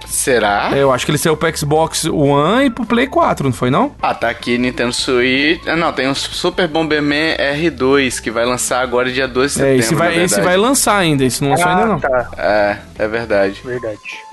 Será? 0.10 0.72
Eu 0.76 0.92
acho 0.92 1.06
que 1.06 1.12
ele 1.12 1.18
saiu 1.18 1.36
pro 1.36 1.56
Xbox 1.56 2.06
One 2.06 2.68
e 2.68 2.70
pro 2.70 2.86
Play 2.86 3.08
4, 3.08 3.46
não 3.46 3.54
foi 3.54 3.70
não? 3.70 3.96
Ah, 4.02 4.14
tá 4.14 4.30
aqui 4.30 4.58
Nintendo 4.58 4.94
Switch. 4.94 5.62
Ah, 5.68 5.76
não, 5.76 5.92
tem 5.92 6.08
o 6.08 6.16
Super 6.16 6.68
Bomberman 6.68 7.36
R2 7.38 8.22
que 8.22 8.32
vai 8.32 8.46
lançar 8.46 8.82
agora 8.82 9.12
dia 9.12 9.28
12 9.28 9.48
de 9.48 9.54
setembro. 9.54 9.76
É, 9.76 9.78
esse 9.78 9.96
vai, 9.96 10.24
esse 10.24 10.42
vai 10.42 10.58
lançar 10.58 10.98
ainda, 10.98 11.24
esse 11.24 11.42
não 11.44 11.52
lançou 11.52 11.68
ah, 11.68 11.76
ainda 11.76 11.86
não. 11.86 12.00
Tá. 12.00 12.30
É, 12.38 12.78
é 13.00 13.08
verdade. 13.08 13.62
Verdade. 13.64 14.28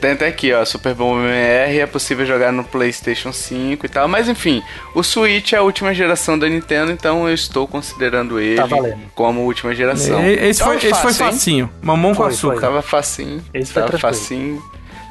Tem 0.00 0.12
até 0.12 0.26
aqui, 0.26 0.52
ó, 0.52 0.64
Super 0.64 0.92
Bomberman 0.92 1.30
R 1.30 1.78
é 1.78 1.86
possível 1.86 2.26
jogar 2.26 2.52
no 2.52 2.64
PlayStation 2.64 3.32
5 3.32 3.86
e 3.86 3.88
tal, 3.88 4.08
mas 4.08 4.28
enfim, 4.28 4.60
o 4.92 5.04
Switch 5.04 5.52
é 5.52 5.56
a 5.56 5.62
última 5.62 5.94
geração 5.94 6.36
da 6.36 6.48
Nintendo, 6.48 6.90
então 6.90 7.28
eu 7.28 7.34
estou 7.34 7.68
considerando 7.68 8.40
ele 8.40 8.56
tá 8.56 8.66
como 9.14 9.42
última 9.42 9.72
geração. 9.74 10.20
Esse, 10.26 10.62
foi, 10.62 10.76
esse 10.76 11.00
foi 11.00 11.12
facinho, 11.12 11.70
mamão 11.80 12.12
com 12.12 12.24
açúcar. 12.24 12.54
Foi. 12.54 12.60
Tava 12.60 12.82
facinho, 12.82 13.40
esse 13.54 13.72
tava 13.72 13.96
facinho. 13.98 14.60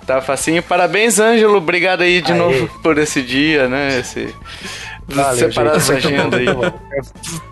Tá 0.08 0.22
facinho. 0.22 0.64
Parabéns, 0.64 1.20
Ângelo. 1.20 1.58
Obrigado 1.58 2.02
aí 2.02 2.22
de 2.22 2.32
Aê. 2.32 2.38
novo 2.38 2.70
por 2.82 2.98
esse 2.98 3.22
dia, 3.22 3.68
né? 3.68 4.00
Esse. 4.00 4.34
Valeu, 5.06 5.50
separar 5.50 5.76
essa 5.76 5.96
agenda 5.96 6.38
aí. 6.38 6.46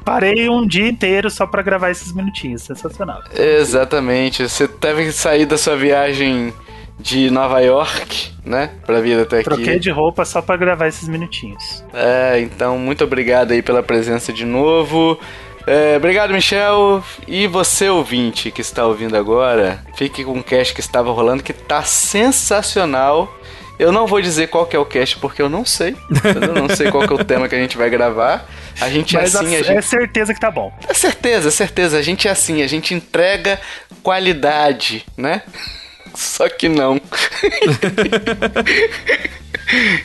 Parei 0.06 0.49
um 0.49 0.65
dia 0.65 0.88
inteiro 0.88 1.30
só 1.30 1.45
para 1.45 1.61
gravar 1.61 1.91
esses 1.91 2.14
minutinhos. 2.14 2.61
Sensacional. 2.61 3.22
Exatamente. 3.34 4.48
Você 4.48 4.69
teve 4.69 5.06
que 5.06 5.11
sair 5.11 5.45
da 5.45 5.57
sua 5.57 5.76
viagem 5.76 6.53
de 6.98 7.30
Nova 7.30 7.60
York, 7.60 8.32
né? 8.45 8.72
Pra 8.86 9.02
vir 9.02 9.19
até 9.19 9.40
aqui. 9.40 9.44
Troquei 9.44 9.77
de 9.77 9.90
roupa 9.90 10.23
só 10.23 10.41
para 10.41 10.56
gravar 10.56 10.88
esses 10.88 11.10
minutinhos. 11.10 11.84
É, 11.94 12.40
então 12.40 12.77
muito 12.77 13.03
obrigado 13.03 13.52
aí 13.52 13.61
pela 13.61 13.84
presença 13.84 14.32
de 14.32 14.45
novo. 14.45 15.19
É, 15.68 15.98
obrigado, 15.98 16.32
Michel. 16.32 17.04
E 17.28 17.48
você, 17.48 17.90
ouvinte, 17.90 18.52
que 18.52 18.62
está 18.62 18.86
ouvindo 18.86 19.18
agora, 19.18 19.84
fique 19.96 20.24
com 20.24 20.38
o 20.38 20.44
cast 20.44 20.74
que 20.74 20.80
estava 20.80 21.12
rolando, 21.12 21.42
que 21.42 21.54
tá 21.54 21.84
sensacional. 21.84 23.34
Eu 23.78 23.92
não 23.92 24.08
vou 24.08 24.22
dizer 24.22 24.48
qual 24.48 24.66
que 24.66 24.76
é 24.76 24.80
o 24.80 24.86
cast, 24.86 25.18
porque 25.18 25.42
eu 25.42 25.50
não 25.50 25.66
sei. 25.66 25.98
Eu 26.24 26.54
não 26.54 26.70
sei 26.70 26.90
qual 26.92 27.06
que 27.06 27.12
é 27.12 27.16
o 27.16 27.26
tema 27.26 27.50
que 27.50 27.56
a 27.56 27.58
gente 27.58 27.78
vai 27.78 27.90
gravar. 27.90 28.48
A 28.80 28.90
gente 28.90 29.18
é 29.18 29.22
Mas 29.22 29.36
é 29.36 29.40
assim. 29.40 29.56
A, 29.56 29.60
a 29.60 29.64
gente... 29.64 29.78
É 29.78 29.82
certeza 29.82 30.34
que 30.34 30.40
tá 30.40 30.52
bom. 30.52 30.72
É 30.88 30.94
certeza, 30.94 31.50
é 31.50 31.52
certeza. 31.52 31.98
A 31.98 32.02
gente 32.02 32.28
é 32.28 32.32
assim, 32.32 32.62
a 32.62 32.68
gente 32.68 32.94
entrega 32.94 33.60
qualidade, 34.02 35.06
né? 35.18 35.42
Só 36.16 36.48
que 36.48 36.70
não. 36.70 37.02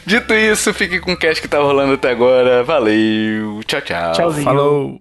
Dito 0.07 0.35
isso, 0.35 0.73
fique 0.73 0.99
com 0.99 1.13
o 1.13 1.17
cast 1.17 1.41
que 1.41 1.49
tá 1.49 1.59
rolando 1.59 1.95
até 1.95 2.11
agora. 2.11 2.63
Valeu. 2.65 3.61
Tchau, 3.67 3.81
tchau. 3.81 4.13
Tchauzinho. 4.13 4.45
Falou. 4.45 5.01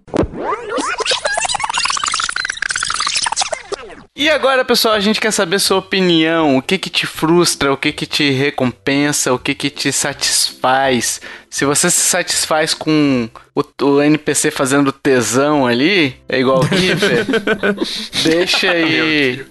E 4.20 4.28
agora, 4.28 4.62
pessoal, 4.66 4.92
a 4.92 5.00
gente 5.00 5.18
quer 5.18 5.30
saber 5.30 5.58
sua 5.58 5.78
opinião. 5.78 6.58
O 6.58 6.60
que 6.60 6.76
que 6.76 6.90
te 6.90 7.06
frustra, 7.06 7.72
o 7.72 7.76
que 7.76 7.90
que 7.90 8.04
te 8.04 8.30
recompensa, 8.30 9.32
o 9.32 9.38
que 9.38 9.54
que 9.54 9.70
te 9.70 9.90
satisfaz. 9.90 11.22
Se 11.48 11.64
você 11.64 11.90
se 11.90 12.00
satisfaz 12.02 12.74
com 12.74 13.30
o, 13.54 13.62
o 13.82 14.02
NPC 14.02 14.50
fazendo 14.50 14.92
tesão 14.92 15.66
ali, 15.66 16.16
é 16.28 16.38
igual 16.38 16.60
o 16.60 16.68
Kiffer, 16.68 17.24
deixa 18.22 18.70
aí, 18.70 19.42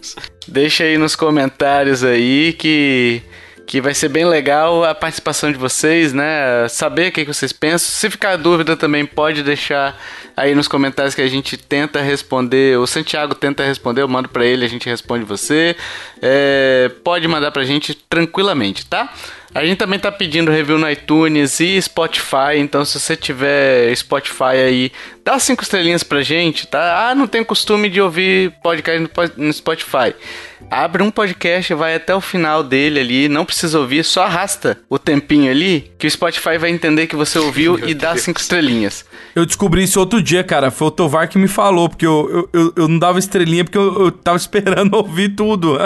deixa 0.47 0.83
aí 0.83 0.99
nos 0.99 1.15
comentários 1.15 2.03
aí 2.03 2.53
que 2.53 3.23
que 3.69 3.79
vai 3.79 3.93
ser 3.93 4.09
bem 4.09 4.25
legal 4.25 4.83
a 4.83 4.95
participação 4.95 5.51
de 5.51 5.57
vocês, 5.59 6.11
né? 6.11 6.67
Saber 6.67 7.09
o 7.09 7.11
que, 7.11 7.23
vocês 7.23 7.53
pensam. 7.53 7.87
Se 7.87 8.09
ficar 8.09 8.35
dúvida 8.35 8.75
também 8.75 9.05
pode 9.05 9.43
deixar 9.43 9.95
aí 10.35 10.55
nos 10.55 10.67
comentários 10.67 11.13
que 11.13 11.21
a 11.21 11.27
gente 11.27 11.55
tenta 11.55 12.01
responder. 12.01 12.79
O 12.79 12.87
Santiago 12.87 13.35
tenta 13.35 13.63
responder, 13.63 14.01
eu 14.01 14.07
mando 14.07 14.27
para 14.27 14.43
ele, 14.43 14.65
a 14.65 14.67
gente 14.67 14.89
responde 14.89 15.23
você. 15.23 15.75
É, 16.19 16.89
pode 17.03 17.27
mandar 17.27 17.51
pra 17.51 17.63
gente 17.63 17.93
tranquilamente, 17.93 18.87
tá? 18.87 19.13
A 19.53 19.63
gente 19.63 19.77
também 19.77 19.99
tá 19.99 20.11
pedindo 20.11 20.49
review 20.49 20.79
no 20.79 20.89
iTunes 20.89 21.59
e 21.59 21.79
Spotify, 21.79 22.57
então 22.57 22.83
se 22.83 22.99
você 22.99 23.15
tiver 23.15 23.95
Spotify 23.95 24.57
aí, 24.65 24.91
dá 25.23 25.37
cinco 25.37 25.61
estrelinhas 25.61 26.01
pra 26.01 26.23
gente, 26.23 26.65
tá? 26.65 27.07
Ah, 27.07 27.13
não 27.13 27.27
tem 27.27 27.43
costume 27.43 27.87
de 27.87 28.01
ouvir 28.01 28.51
podcast 28.63 29.07
no 29.37 29.53
Spotify. 29.53 30.15
Abre 30.69 31.01
um 31.01 31.11
podcast, 31.11 31.73
vai 31.73 31.95
até 31.95 32.13
o 32.15 32.21
final 32.21 32.63
dele 32.63 32.99
ali, 32.99 33.29
não 33.29 33.45
precisa 33.45 33.79
ouvir, 33.79 34.03
só 34.03 34.23
arrasta 34.23 34.77
o 34.89 34.99
tempinho 34.99 35.51
ali, 35.51 35.91
que 35.97 36.05
o 36.05 36.11
Spotify 36.11 36.57
vai 36.57 36.69
entender 36.69 37.07
que 37.07 37.15
você 37.15 37.39
ouviu 37.39 37.77
Meu 37.79 37.89
e 37.89 37.93
dá 37.93 38.13
Deus. 38.13 38.23
cinco 38.23 38.39
estrelinhas. 38.39 39.05
Eu 39.35 39.45
descobri 39.45 39.83
isso 39.83 39.99
outro 39.99 40.21
dia, 40.21 40.43
cara. 40.43 40.71
Foi 40.71 40.87
o 40.87 40.91
Tovar 40.91 41.27
que 41.29 41.37
me 41.37 41.47
falou, 41.47 41.87
porque 41.87 42.05
eu, 42.05 42.49
eu, 42.51 42.73
eu, 42.75 42.87
não 42.87 42.99
dava 42.99 43.19
estrelinha 43.19 43.63
porque 43.63 43.77
eu, 43.77 44.05
eu 44.05 44.11
tava 44.11 44.37
esperando 44.37 44.93
ouvir 44.97 45.29
tudo. 45.29 45.77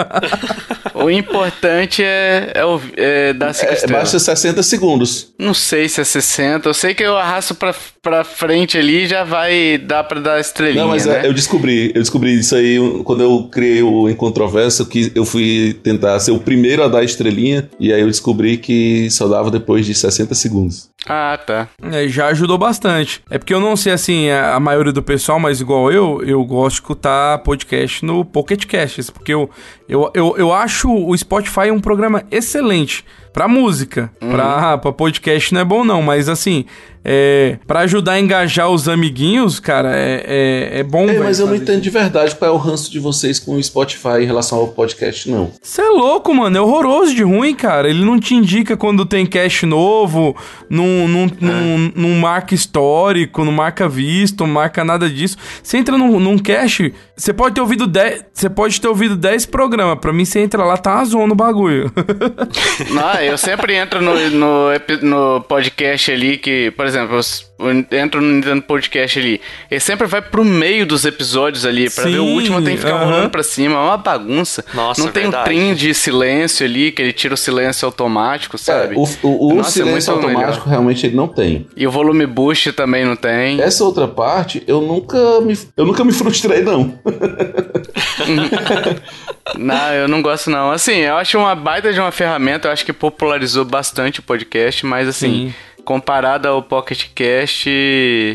o 0.94 1.10
importante 1.10 2.02
é, 2.02 2.52
é, 2.54 3.30
é 3.30 3.32
dar 3.32 3.52
5 3.52 3.70
é, 3.70 3.74
estrelas. 3.74 4.02
Basta 4.02 4.18
60 4.18 4.62
segundos. 4.62 5.34
Não 5.38 5.54
sei 5.54 5.88
se 5.88 6.00
é 6.00 6.04
60. 6.04 6.68
Eu 6.68 6.74
sei 6.74 6.94
que 6.94 7.02
eu 7.02 7.16
arrasto 7.16 7.54
pra, 7.54 7.74
pra 8.02 8.24
frente 8.24 8.78
ali 8.78 9.06
já 9.06 9.24
vai 9.24 9.78
dar 9.78 10.04
pra 10.04 10.20
dar 10.20 10.40
estrelinha. 10.40 10.82
Não, 10.82 10.90
mas 10.90 11.06
é, 11.06 11.22
né? 11.22 11.28
eu 11.28 11.32
descobri. 11.32 11.92
Eu 11.94 12.00
descobri 12.00 12.38
isso 12.38 12.54
aí 12.54 12.76
quando 13.04 13.22
eu 13.22 13.48
criei 13.52 13.82
o 13.82 14.08
Incontrovérsia, 14.08 14.63
que 14.86 15.12
eu 15.14 15.24
fui 15.24 15.78
tentar 15.82 16.18
ser 16.20 16.30
o 16.30 16.38
primeiro 16.38 16.82
a 16.82 16.88
dar 16.88 17.04
estrelinha. 17.04 17.68
E 17.78 17.92
aí 17.92 18.00
eu 18.00 18.06
descobri 18.06 18.56
que 18.56 19.10
só 19.10 19.28
dava 19.28 19.50
depois 19.50 19.84
de 19.84 19.94
60 19.94 20.34
segundos. 20.34 20.88
Ah, 21.06 21.38
tá. 21.44 21.68
É, 21.92 22.08
já 22.08 22.28
ajudou 22.28 22.56
bastante. 22.56 23.22
É 23.30 23.38
porque 23.38 23.52
eu 23.52 23.60
não 23.60 23.76
sei 23.76 23.92
assim, 23.92 24.30
a, 24.30 24.54
a 24.54 24.60
maioria 24.60 24.92
do 24.92 25.02
pessoal, 25.02 25.38
mas 25.38 25.60
igual 25.60 25.92
eu, 25.92 26.22
eu 26.24 26.42
gosto 26.44 26.76
de 26.76 26.82
escutar 26.82 27.38
podcast 27.38 28.04
no 28.04 28.24
Pocket 28.24 28.64
Casts, 28.66 29.10
porque 29.10 29.32
eu, 29.32 29.50
eu, 29.88 30.10
eu, 30.14 30.34
eu 30.36 30.52
acho 30.52 30.90
o 30.90 31.16
Spotify 31.16 31.70
um 31.70 31.80
programa 31.80 32.24
excelente 32.30 33.04
pra 33.32 33.48
música. 33.48 34.10
Uhum. 34.22 34.30
Pra, 34.30 34.78
pra 34.78 34.92
podcast 34.92 35.52
não 35.52 35.60
é 35.60 35.64
bom, 35.64 35.84
não, 35.84 36.00
mas 36.00 36.28
assim, 36.28 36.64
é, 37.04 37.58
para 37.66 37.80
ajudar 37.80 38.12
a 38.12 38.20
engajar 38.20 38.70
os 38.70 38.88
amiguinhos, 38.88 39.60
cara, 39.60 39.94
é, 39.94 40.24
é, 40.26 40.78
é 40.78 40.82
bom. 40.82 41.06
É, 41.06 41.18
mas 41.18 41.38
eu 41.38 41.46
não 41.46 41.54
entendo 41.54 41.82
de 41.82 41.90
verdade 41.90 42.34
qual 42.34 42.50
é 42.50 42.54
o 42.54 42.56
ranço 42.56 42.90
de 42.90 42.98
vocês 42.98 43.38
com 43.38 43.56
o 43.56 43.62
Spotify 43.62 44.22
em 44.22 44.24
relação 44.24 44.58
ao 44.58 44.68
podcast, 44.68 45.28
não. 45.28 45.50
Você 45.60 45.82
é 45.82 45.90
louco, 45.90 46.32
mano. 46.32 46.56
É 46.56 46.60
horroroso 46.60 47.14
de 47.14 47.22
ruim, 47.22 47.54
cara. 47.54 47.90
Ele 47.90 48.02
não 48.02 48.18
te 48.18 48.34
indica 48.34 48.74
quando 48.74 49.04
tem 49.04 49.26
cast 49.26 49.66
novo, 49.66 50.34
não, 50.70 50.86
não, 51.08 51.24
é. 51.24 51.30
não, 51.40 51.92
não 51.94 52.10
marca 52.20 52.54
histórico, 52.54 53.44
não 53.44 53.52
marca 53.52 53.88
visto, 53.88 54.46
não 54.46 54.52
marca 54.52 54.84
nada 54.84 55.08
disso. 55.08 55.36
Você 55.62 55.76
entra 55.76 55.98
num, 55.98 56.18
num 56.18 56.38
cache 56.38 56.94
Você 57.16 57.32
pode 57.32 57.54
ter 57.54 57.60
ouvido 57.60 57.86
10. 57.86 58.24
Você 58.32 58.50
pode 58.50 58.80
ter 58.80 58.88
ouvido 58.88 59.16
10 59.16 59.46
programas. 59.46 59.98
Pra 60.00 60.12
mim, 60.12 60.24
você 60.24 60.40
entra 60.40 60.64
lá, 60.64 60.76
tá 60.76 60.98
azul 60.98 61.26
no 61.26 61.34
bagulho. 61.34 61.92
Não, 62.90 63.14
eu 63.20 63.38
sempre 63.38 63.74
entro 63.74 64.02
no, 64.02 64.14
no, 64.30 64.68
no 65.02 65.40
podcast 65.42 66.10
ali 66.10 66.36
que, 66.36 66.72
por 66.72 66.86
exemplo, 66.86 67.20
eu 67.58 67.98
entro 67.98 68.20
no 68.20 68.32
Nintendo 68.32 68.62
Podcast 68.62 69.18
ali. 69.18 69.40
Ele 69.70 69.80
sempre 69.80 70.06
vai 70.08 70.20
pro 70.20 70.44
meio 70.44 70.84
dos 70.84 71.04
episódios 71.04 71.64
ali. 71.64 71.88
Pra 71.88 72.04
Sim, 72.04 72.12
ver 72.12 72.18
o 72.18 72.24
último 72.24 72.60
tem 72.62 72.74
que 72.74 72.82
ficar 72.82 72.96
uh 72.96 73.00
-huh. 73.00 73.04
rolando 73.04 73.30
pra 73.30 73.42
cima. 73.44 73.76
É 73.76 73.78
uma 73.78 73.96
bagunça. 73.96 74.64
Nossa, 74.74 75.04
Não 75.04 75.12
tem 75.12 75.22
verdade. 75.24 75.42
um 75.42 75.44
trim 75.44 75.74
de 75.74 75.94
silêncio 75.94 76.66
ali, 76.66 76.90
que 76.90 77.00
ele 77.00 77.12
tira 77.12 77.34
o 77.34 77.36
silêncio 77.36 77.86
automático, 77.86 78.58
sabe? 78.58 78.96
É, 78.96 78.98
o 78.98 79.04
o, 79.22 79.52
o 79.52 79.54
Nossa, 79.54 79.68
é 79.68 79.84
silêncio 79.84 80.10
é 80.10 80.14
automático 80.14 80.40
melhor. 80.40 80.66
realmente 80.66 81.06
ele 81.06 81.14
não 81.14 81.28
tem. 81.28 81.66
E 81.76 81.86
o 81.86 81.90
volume 81.90 82.26
boost 82.26 82.72
também 82.72 83.04
não 83.04 83.14
tem. 83.14 83.60
Essa 83.60 83.84
outra 83.84 84.08
parte, 84.08 84.62
eu 84.66 84.80
nunca 84.80 85.40
me, 85.40 85.56
eu 85.76 85.86
nunca 85.86 86.04
me 86.04 86.12
frustrei, 86.12 86.62
não. 86.62 86.98
não, 89.58 89.92
eu 89.92 90.08
não 90.08 90.22
gosto 90.22 90.50
não. 90.50 90.70
Assim, 90.70 90.96
eu 90.96 91.16
acho 91.16 91.38
uma 91.38 91.54
baita 91.54 91.92
de 91.92 92.00
uma 92.00 92.10
ferramenta, 92.10 92.68
eu 92.68 92.72
acho 92.72 92.84
que 92.84 92.92
popularizou 92.92 93.64
bastante 93.64 94.20
o 94.20 94.22
podcast, 94.22 94.84
mas 94.86 95.08
assim... 95.08 95.48
Sim 95.48 95.54
comparado 95.84 96.48
ao 96.48 96.62
Pocket 96.62 97.06
Cast. 97.14 97.68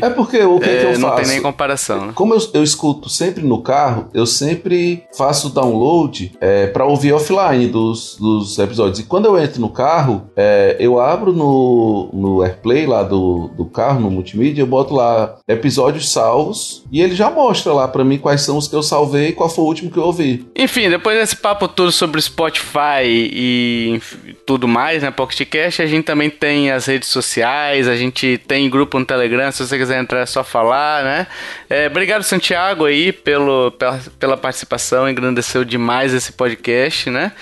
É 0.02 0.10
porque 0.10 0.38
o 0.38 0.58
que, 0.60 0.68
é, 0.68 0.78
que 0.78 0.84
eu 0.84 0.88
faço? 0.90 1.00
Não 1.00 1.16
tem 1.16 1.26
nem 1.26 1.42
comparação. 1.42 2.06
Né? 2.06 2.12
Como 2.14 2.34
eu, 2.34 2.40
eu, 2.54 2.62
escuto 2.62 3.08
sempre 3.08 3.42
no 3.44 3.60
carro, 3.60 4.08
eu 4.14 4.24
sempre 4.24 5.04
faço 5.16 5.50
download 5.50 6.32
é, 6.40 6.68
para 6.68 6.84
ouvir 6.84 7.12
offline 7.12 7.66
dos, 7.66 8.16
dos 8.18 8.58
episódios. 8.58 9.00
E 9.00 9.02
quando 9.02 9.26
eu 9.26 9.38
entro 9.38 9.60
no 9.60 9.68
carro, 9.68 10.30
é, 10.36 10.76
eu 10.78 11.00
abro 11.00 11.32
no, 11.32 12.08
no 12.12 12.42
AirPlay 12.42 12.86
lá 12.86 13.02
do, 13.02 13.50
do 13.56 13.64
carro, 13.64 14.00
no 14.00 14.10
multimídia, 14.10 14.62
eu 14.62 14.66
boto 14.66 14.94
lá 14.94 15.36
episódios 15.48 16.10
salvos 16.10 16.84
e 16.92 17.02
ele 17.02 17.14
já 17.14 17.30
mostra 17.30 17.72
lá 17.72 17.88
para 17.88 18.04
mim 18.04 18.18
quais 18.18 18.42
são 18.42 18.56
os 18.56 18.68
que 18.68 18.74
eu 18.74 18.82
salvei 18.82 19.28
e 19.28 19.32
qual 19.32 19.48
foi 19.48 19.64
o 19.64 19.66
último 19.66 19.90
que 19.90 19.98
eu 19.98 20.04
ouvi. 20.04 20.46
Enfim, 20.54 20.88
depois 20.88 21.18
desse 21.18 21.36
papo 21.36 21.66
todo 21.66 21.90
sobre 21.90 22.20
Spotify 22.20 23.02
e 23.02 24.00
tudo 24.46 24.68
mais, 24.68 25.02
né, 25.02 25.10
Pocket 25.10 25.48
Cast, 25.48 25.82
a 25.82 25.86
gente 25.86 26.04
também 26.04 26.30
tem 26.30 26.70
as 26.70 26.86
redes 26.86 27.08
sociais 27.08 27.39
sociais, 27.40 27.88
a 27.88 27.96
gente 27.96 28.38
tem 28.46 28.68
grupo 28.68 28.98
no 28.98 29.04
Telegram, 29.04 29.50
se 29.50 29.66
você 29.66 29.78
quiser 29.78 29.98
entrar 30.00 30.20
é 30.20 30.26
só 30.26 30.44
falar, 30.44 31.02
né? 31.02 31.26
É, 31.68 31.86
obrigado, 31.86 32.22
Santiago, 32.22 32.84
aí, 32.84 33.12
pelo, 33.12 33.70
pela, 33.72 34.00
pela 34.18 34.36
participação, 34.36 35.08
engrandeceu 35.08 35.64
demais 35.64 36.12
esse 36.12 36.32
podcast, 36.32 37.08
né? 37.08 37.32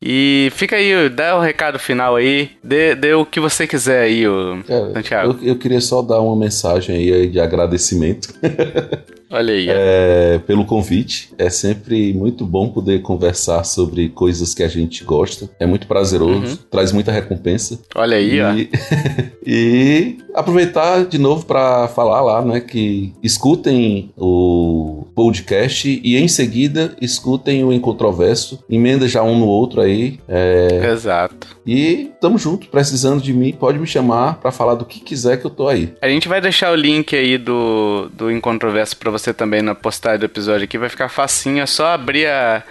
E 0.00 0.50
fica 0.56 0.76
aí, 0.76 1.08
dá 1.08 1.36
o 1.36 1.38
um 1.38 1.42
recado 1.42 1.78
final 1.78 2.16
aí, 2.16 2.50
dê, 2.64 2.94
dê, 2.94 3.14
o 3.14 3.24
que 3.24 3.38
você 3.38 3.66
quiser 3.66 4.02
aí, 4.02 4.26
o 4.26 4.58
Santiago. 4.94 5.38
Eu, 5.42 5.48
eu, 5.50 5.56
queria 5.56 5.80
só 5.80 6.02
dar 6.02 6.20
uma 6.20 6.34
mensagem 6.34 6.96
aí 6.96 7.28
de 7.28 7.38
agradecimento. 7.38 8.34
Olha 9.32 9.54
aí. 9.54 9.66
É, 9.68 10.38
pelo 10.46 10.64
convite. 10.64 11.30
É 11.38 11.48
sempre 11.48 12.12
muito 12.12 12.44
bom 12.44 12.68
poder 12.68 13.00
conversar 13.00 13.64
sobre 13.64 14.10
coisas 14.10 14.54
que 14.54 14.62
a 14.62 14.68
gente 14.68 15.02
gosta. 15.04 15.48
É 15.58 15.64
muito 15.64 15.86
prazeroso, 15.86 16.52
uhum. 16.52 16.58
traz 16.70 16.92
muita 16.92 17.10
recompensa. 17.10 17.80
Olha 17.94 18.18
aí, 18.18 18.36
e, 18.36 18.42
ó. 18.42 18.52
e 19.46 20.18
aproveitar 20.34 21.04
de 21.04 21.18
novo 21.18 21.46
para 21.46 21.88
falar 21.88 22.20
lá, 22.20 22.44
né, 22.44 22.60
que 22.60 23.12
escutem 23.22 24.12
o 24.16 25.06
podcast 25.14 26.00
e 26.02 26.16
em 26.16 26.28
seguida 26.28 26.94
escutem 27.00 27.64
o 27.64 27.72
Incontroverso. 27.72 28.62
Emenda 28.68 29.08
já 29.08 29.22
um 29.22 29.38
no 29.38 29.46
outro 29.46 29.80
aí. 29.80 30.18
É... 30.28 30.90
Exato. 30.92 31.46
E 31.66 32.10
tamo 32.20 32.38
junto, 32.38 32.68
precisando 32.68 33.22
de 33.22 33.32
mim, 33.32 33.52
pode 33.52 33.78
me 33.78 33.86
chamar 33.86 34.40
para 34.40 34.50
falar 34.50 34.74
do 34.74 34.84
que 34.84 35.00
quiser 35.00 35.38
que 35.38 35.46
eu 35.46 35.50
tô 35.50 35.68
aí. 35.68 35.92
A 36.00 36.08
gente 36.08 36.28
vai 36.28 36.40
deixar 36.40 36.72
o 36.72 36.76
link 36.76 37.14
aí 37.14 37.38
do, 37.38 38.10
do 38.12 38.30
Incontroverso 38.30 38.96
para 38.96 39.10
você 39.10 39.21
você 39.22 39.32
também 39.32 39.62
na 39.62 39.74
postagem 39.74 40.20
do 40.20 40.26
episódio 40.26 40.64
aqui, 40.64 40.76
vai 40.76 40.88
ficar 40.88 41.08
facinho, 41.08 41.62
é 41.62 41.66
só 41.66 41.86
abrir 41.86 42.26
a, 42.26 42.62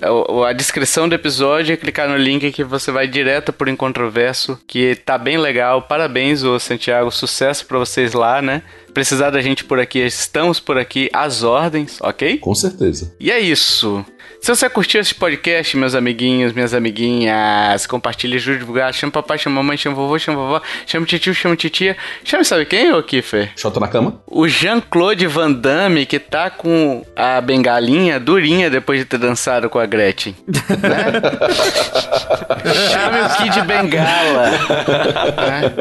a, 0.00 0.48
a 0.48 0.52
descrição 0.52 1.08
do 1.08 1.14
episódio 1.14 1.72
e 1.72 1.76
clicar 1.76 2.08
no 2.08 2.16
link 2.16 2.50
que 2.52 2.64
você 2.64 2.90
vai 2.90 3.06
direto 3.06 3.52
por 3.52 3.68
Incontroverso, 3.68 4.58
que 4.66 4.94
tá 4.94 5.18
bem 5.18 5.36
legal. 5.36 5.82
Parabéns, 5.82 6.42
ô 6.42 6.58
Santiago, 6.58 7.10
sucesso 7.10 7.66
para 7.66 7.78
vocês 7.78 8.12
lá, 8.12 8.40
né? 8.40 8.62
Precisar 8.94 9.30
da 9.30 9.40
gente 9.40 9.64
por 9.64 9.78
aqui, 9.78 9.98
estamos 9.98 10.60
por 10.60 10.78
aqui, 10.78 11.10
às 11.12 11.42
ordens, 11.42 11.98
ok? 12.00 12.38
Com 12.38 12.54
certeza. 12.54 13.14
E 13.20 13.30
é 13.30 13.38
isso. 13.38 14.04
Se 14.40 14.54
você 14.54 14.68
curtiu 14.70 15.00
esse 15.00 15.14
podcast, 15.14 15.76
meus 15.76 15.94
amiguinhos, 15.94 16.52
minhas 16.52 16.72
amiguinhas, 16.72 17.86
compartilhe, 17.86 18.36
ajude 18.36 18.56
a 18.56 18.60
divulgar, 18.60 18.94
chama 18.94 19.10
papai, 19.10 19.38
chama 19.38 19.56
mamãe, 19.56 19.76
chama 19.76 19.96
vovô, 19.96 20.18
chama 20.18 20.38
vovó, 20.38 20.62
chama 20.86 21.04
tio, 21.06 21.34
chama 21.34 21.56
titia. 21.56 21.96
Chama 22.22 22.44
sabe 22.44 22.64
quem, 22.64 22.92
ô 22.92 23.02
Kiffer? 23.02 23.50
Chota 23.56 23.80
na 23.80 23.88
cama. 23.88 24.20
O 24.26 24.46
Jean-Claude 24.46 25.26
Van 25.26 25.50
Damme, 25.50 26.06
que 26.06 26.18
tá 26.20 26.48
com 26.48 27.04
a 27.16 27.40
bengalinha 27.40 28.20
durinha 28.20 28.70
depois 28.70 29.00
de 29.00 29.04
ter 29.04 29.18
dançado 29.18 29.68
com 29.68 29.78
a 29.80 29.86
Gretchen. 29.86 30.36
Né? 30.46 31.20
Chame 32.90 33.20
o 33.20 33.36
Kid 33.36 33.62
Bengala. 33.66 34.50
né? 34.50 35.74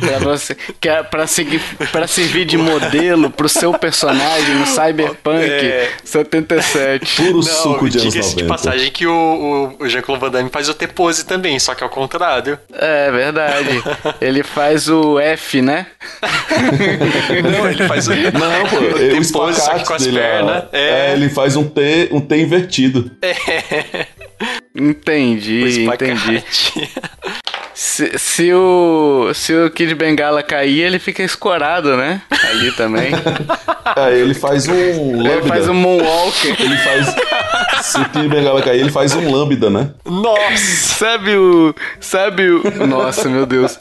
Pra 0.00 0.18
você. 0.20 0.56
Que 0.80 0.88
é 0.88 1.02
pra, 1.02 1.26
seguir, 1.26 1.60
pra 1.90 2.06
servir 2.06 2.44
de 2.44 2.56
modelo 2.56 3.30
pro 3.30 3.48
seu 3.48 3.72
personagem 3.74 4.54
no 4.54 4.66
Cyberpunk 4.66 5.44
é. 5.44 5.90
77. 6.04 7.16
Puro 7.16 7.38
Não, 7.38 7.42
suco 7.72 7.88
de 7.88 8.00
Diga-se 8.00 8.36
de 8.36 8.44
passagem 8.44 8.90
que 8.90 9.06
o, 9.06 9.74
o 9.78 9.88
Jean-Claude 9.88 10.20
Van 10.20 10.30
Damme 10.30 10.50
faz 10.50 10.68
o 10.68 10.74
T-pose 10.74 11.24
também, 11.24 11.58
só 11.58 11.74
que 11.74 11.82
ao 11.82 11.90
contrário. 11.90 12.58
É 12.72 13.10
verdade. 13.10 13.82
ele 14.20 14.42
faz 14.42 14.88
o 14.88 15.18
F, 15.18 15.62
né? 15.62 15.86
Não, 17.42 17.70
ele 17.70 17.86
faz 17.86 18.08
o. 18.08 18.10
Não, 18.10 18.68
pô, 18.68 18.76
o 18.96 19.22
T-pose, 19.22 19.60
só 19.60 19.74
que 19.74 19.84
com 19.84 19.94
as 19.94 20.06
pernas. 20.06 20.64
É... 20.72 21.10
é... 21.10 21.12
ele 21.14 21.28
faz 21.28 21.56
um 21.56 21.68
T, 21.68 22.08
um 22.12 22.20
T 22.20 22.36
invertido. 22.36 23.10
É. 23.22 24.06
Entendi, 24.74 25.84
entendi. 25.84 26.42
Se, 27.74 28.18
se, 28.18 28.52
o, 28.52 29.32
se 29.34 29.54
o 29.54 29.70
Kid 29.70 29.94
Bengala 29.94 30.42
cair, 30.42 30.80
ele 30.80 30.98
fica 30.98 31.22
escorado, 31.22 31.96
né? 31.96 32.22
Ali 32.50 32.72
também. 32.72 33.12
É, 33.94 34.16
ele 34.16 34.32
faz 34.32 34.68
um. 34.68 35.26
Ele 35.26 35.42
faz 35.42 35.68
um 35.68 35.74
moonwalk. 35.74 36.46
Ele 36.46 36.76
faz. 36.78 37.14
Se 37.82 38.00
o 38.00 38.08
Kid 38.08 38.28
Bengala 38.28 38.62
cair, 38.62 38.80
ele 38.80 38.90
faz 38.90 39.14
um 39.14 39.30
lambda, 39.30 39.68
né? 39.68 39.90
Nossa! 40.06 40.56
Sabe 40.56 41.36
o. 41.36 41.74
Sabe 42.00 42.48
o. 42.48 42.86
Nossa, 42.86 43.28
meu 43.28 43.44
Deus. 43.44 43.78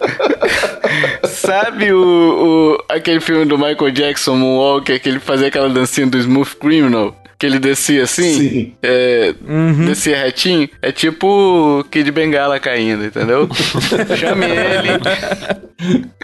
Sabe 1.23 1.93
o, 1.93 2.77
o. 2.77 2.84
Aquele 2.89 3.22
filme 3.22 3.45
do 3.45 3.57
Michael 3.57 3.91
Jackson, 3.91 4.35
Moonwalk, 4.35 4.99
que 4.99 5.07
ele 5.07 5.19
fazia 5.19 5.47
aquela 5.47 5.69
dancinha 5.69 6.07
do 6.07 6.18
Smooth 6.18 6.55
Criminal? 6.57 7.15
Que 7.41 7.47
ele 7.47 7.57
descia 7.57 8.03
assim, 8.03 8.38
Sim. 8.38 8.73
É, 8.84 9.34
uhum. 9.43 9.88
descia 9.88 10.15
retinho, 10.15 10.69
é 10.80 10.91
tipo 10.91 11.84
Kid 11.89 12.11
Bengala 12.11 12.59
caindo, 12.59 13.03
entendeu? 13.03 13.49
Chame 14.15 14.45
ele. 14.45 14.89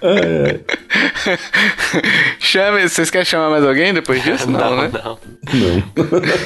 É. 0.04 0.60
Chame, 2.38 2.88
vocês 2.88 3.10
querem 3.10 3.26
chamar 3.26 3.50
mais 3.50 3.66
alguém 3.66 3.96
depois 3.96 4.22
disso? 4.22 4.46
Não, 4.52 4.60
não 4.60 4.78
né? 4.84 4.92
Não. 4.94 5.20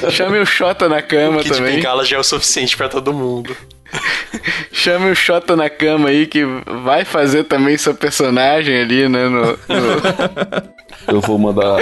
não. 0.00 0.10
Chame 0.10 0.38
o 0.38 0.46
Xota 0.46 0.88
na 0.88 1.02
cama 1.02 1.36
o 1.36 1.42
Kid 1.42 1.50
também. 1.54 1.74
Kid 1.74 1.82
Bengala 1.82 2.06
já 2.06 2.16
é 2.16 2.20
o 2.20 2.24
suficiente 2.24 2.74
para 2.74 2.88
todo 2.88 3.12
mundo. 3.12 3.54
Chame 4.72 5.10
o 5.10 5.14
Xota 5.14 5.54
na 5.54 5.68
cama 5.68 6.08
aí 6.08 6.26
que 6.26 6.44
vai 6.84 7.04
fazer 7.04 7.44
também 7.44 7.76
seu 7.76 7.94
personagem 7.94 8.80
ali, 8.80 9.08
né? 9.08 9.28
No, 9.28 9.46
no... 9.46 9.56
Eu 11.08 11.20
vou 11.20 11.38
mandar. 11.38 11.78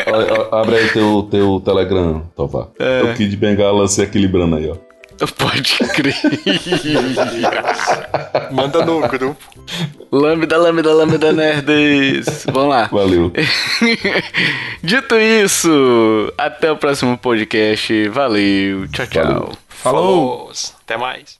Abre 0.53 0.77
aí 0.77 0.89
teu, 0.89 1.29
teu 1.31 1.61
Telegram, 1.65 2.23
Tovar. 2.35 2.69
É. 2.79 3.03
O 3.03 3.15
Kid 3.15 3.37
Bengala 3.37 3.87
se 3.87 4.03
equilibrando 4.03 4.57
aí, 4.57 4.71
ó. 4.71 4.77
Pode 5.37 5.77
crer. 5.93 6.15
Manda 8.51 8.85
no 8.85 9.01
grupo. 9.07 9.37
Lambda, 10.11 10.57
lambda, 10.57 10.95
lambda 10.95 11.33
nerds. 11.33 12.47
Vamos 12.51 12.71
lá. 12.71 12.87
Valeu. 12.87 13.31
Dito 14.83 15.17
isso, 15.17 16.33
até 16.39 16.73
o 16.73 16.77
próximo 16.77 17.19
podcast. 17.19 18.09
Valeu. 18.09 18.89
Tchau, 18.89 19.07
tchau. 19.07 19.25
Valeu. 19.25 19.53
Falou. 19.69 20.39
Falou. 20.49 20.53
Até 20.83 20.97
mais. 20.97 21.40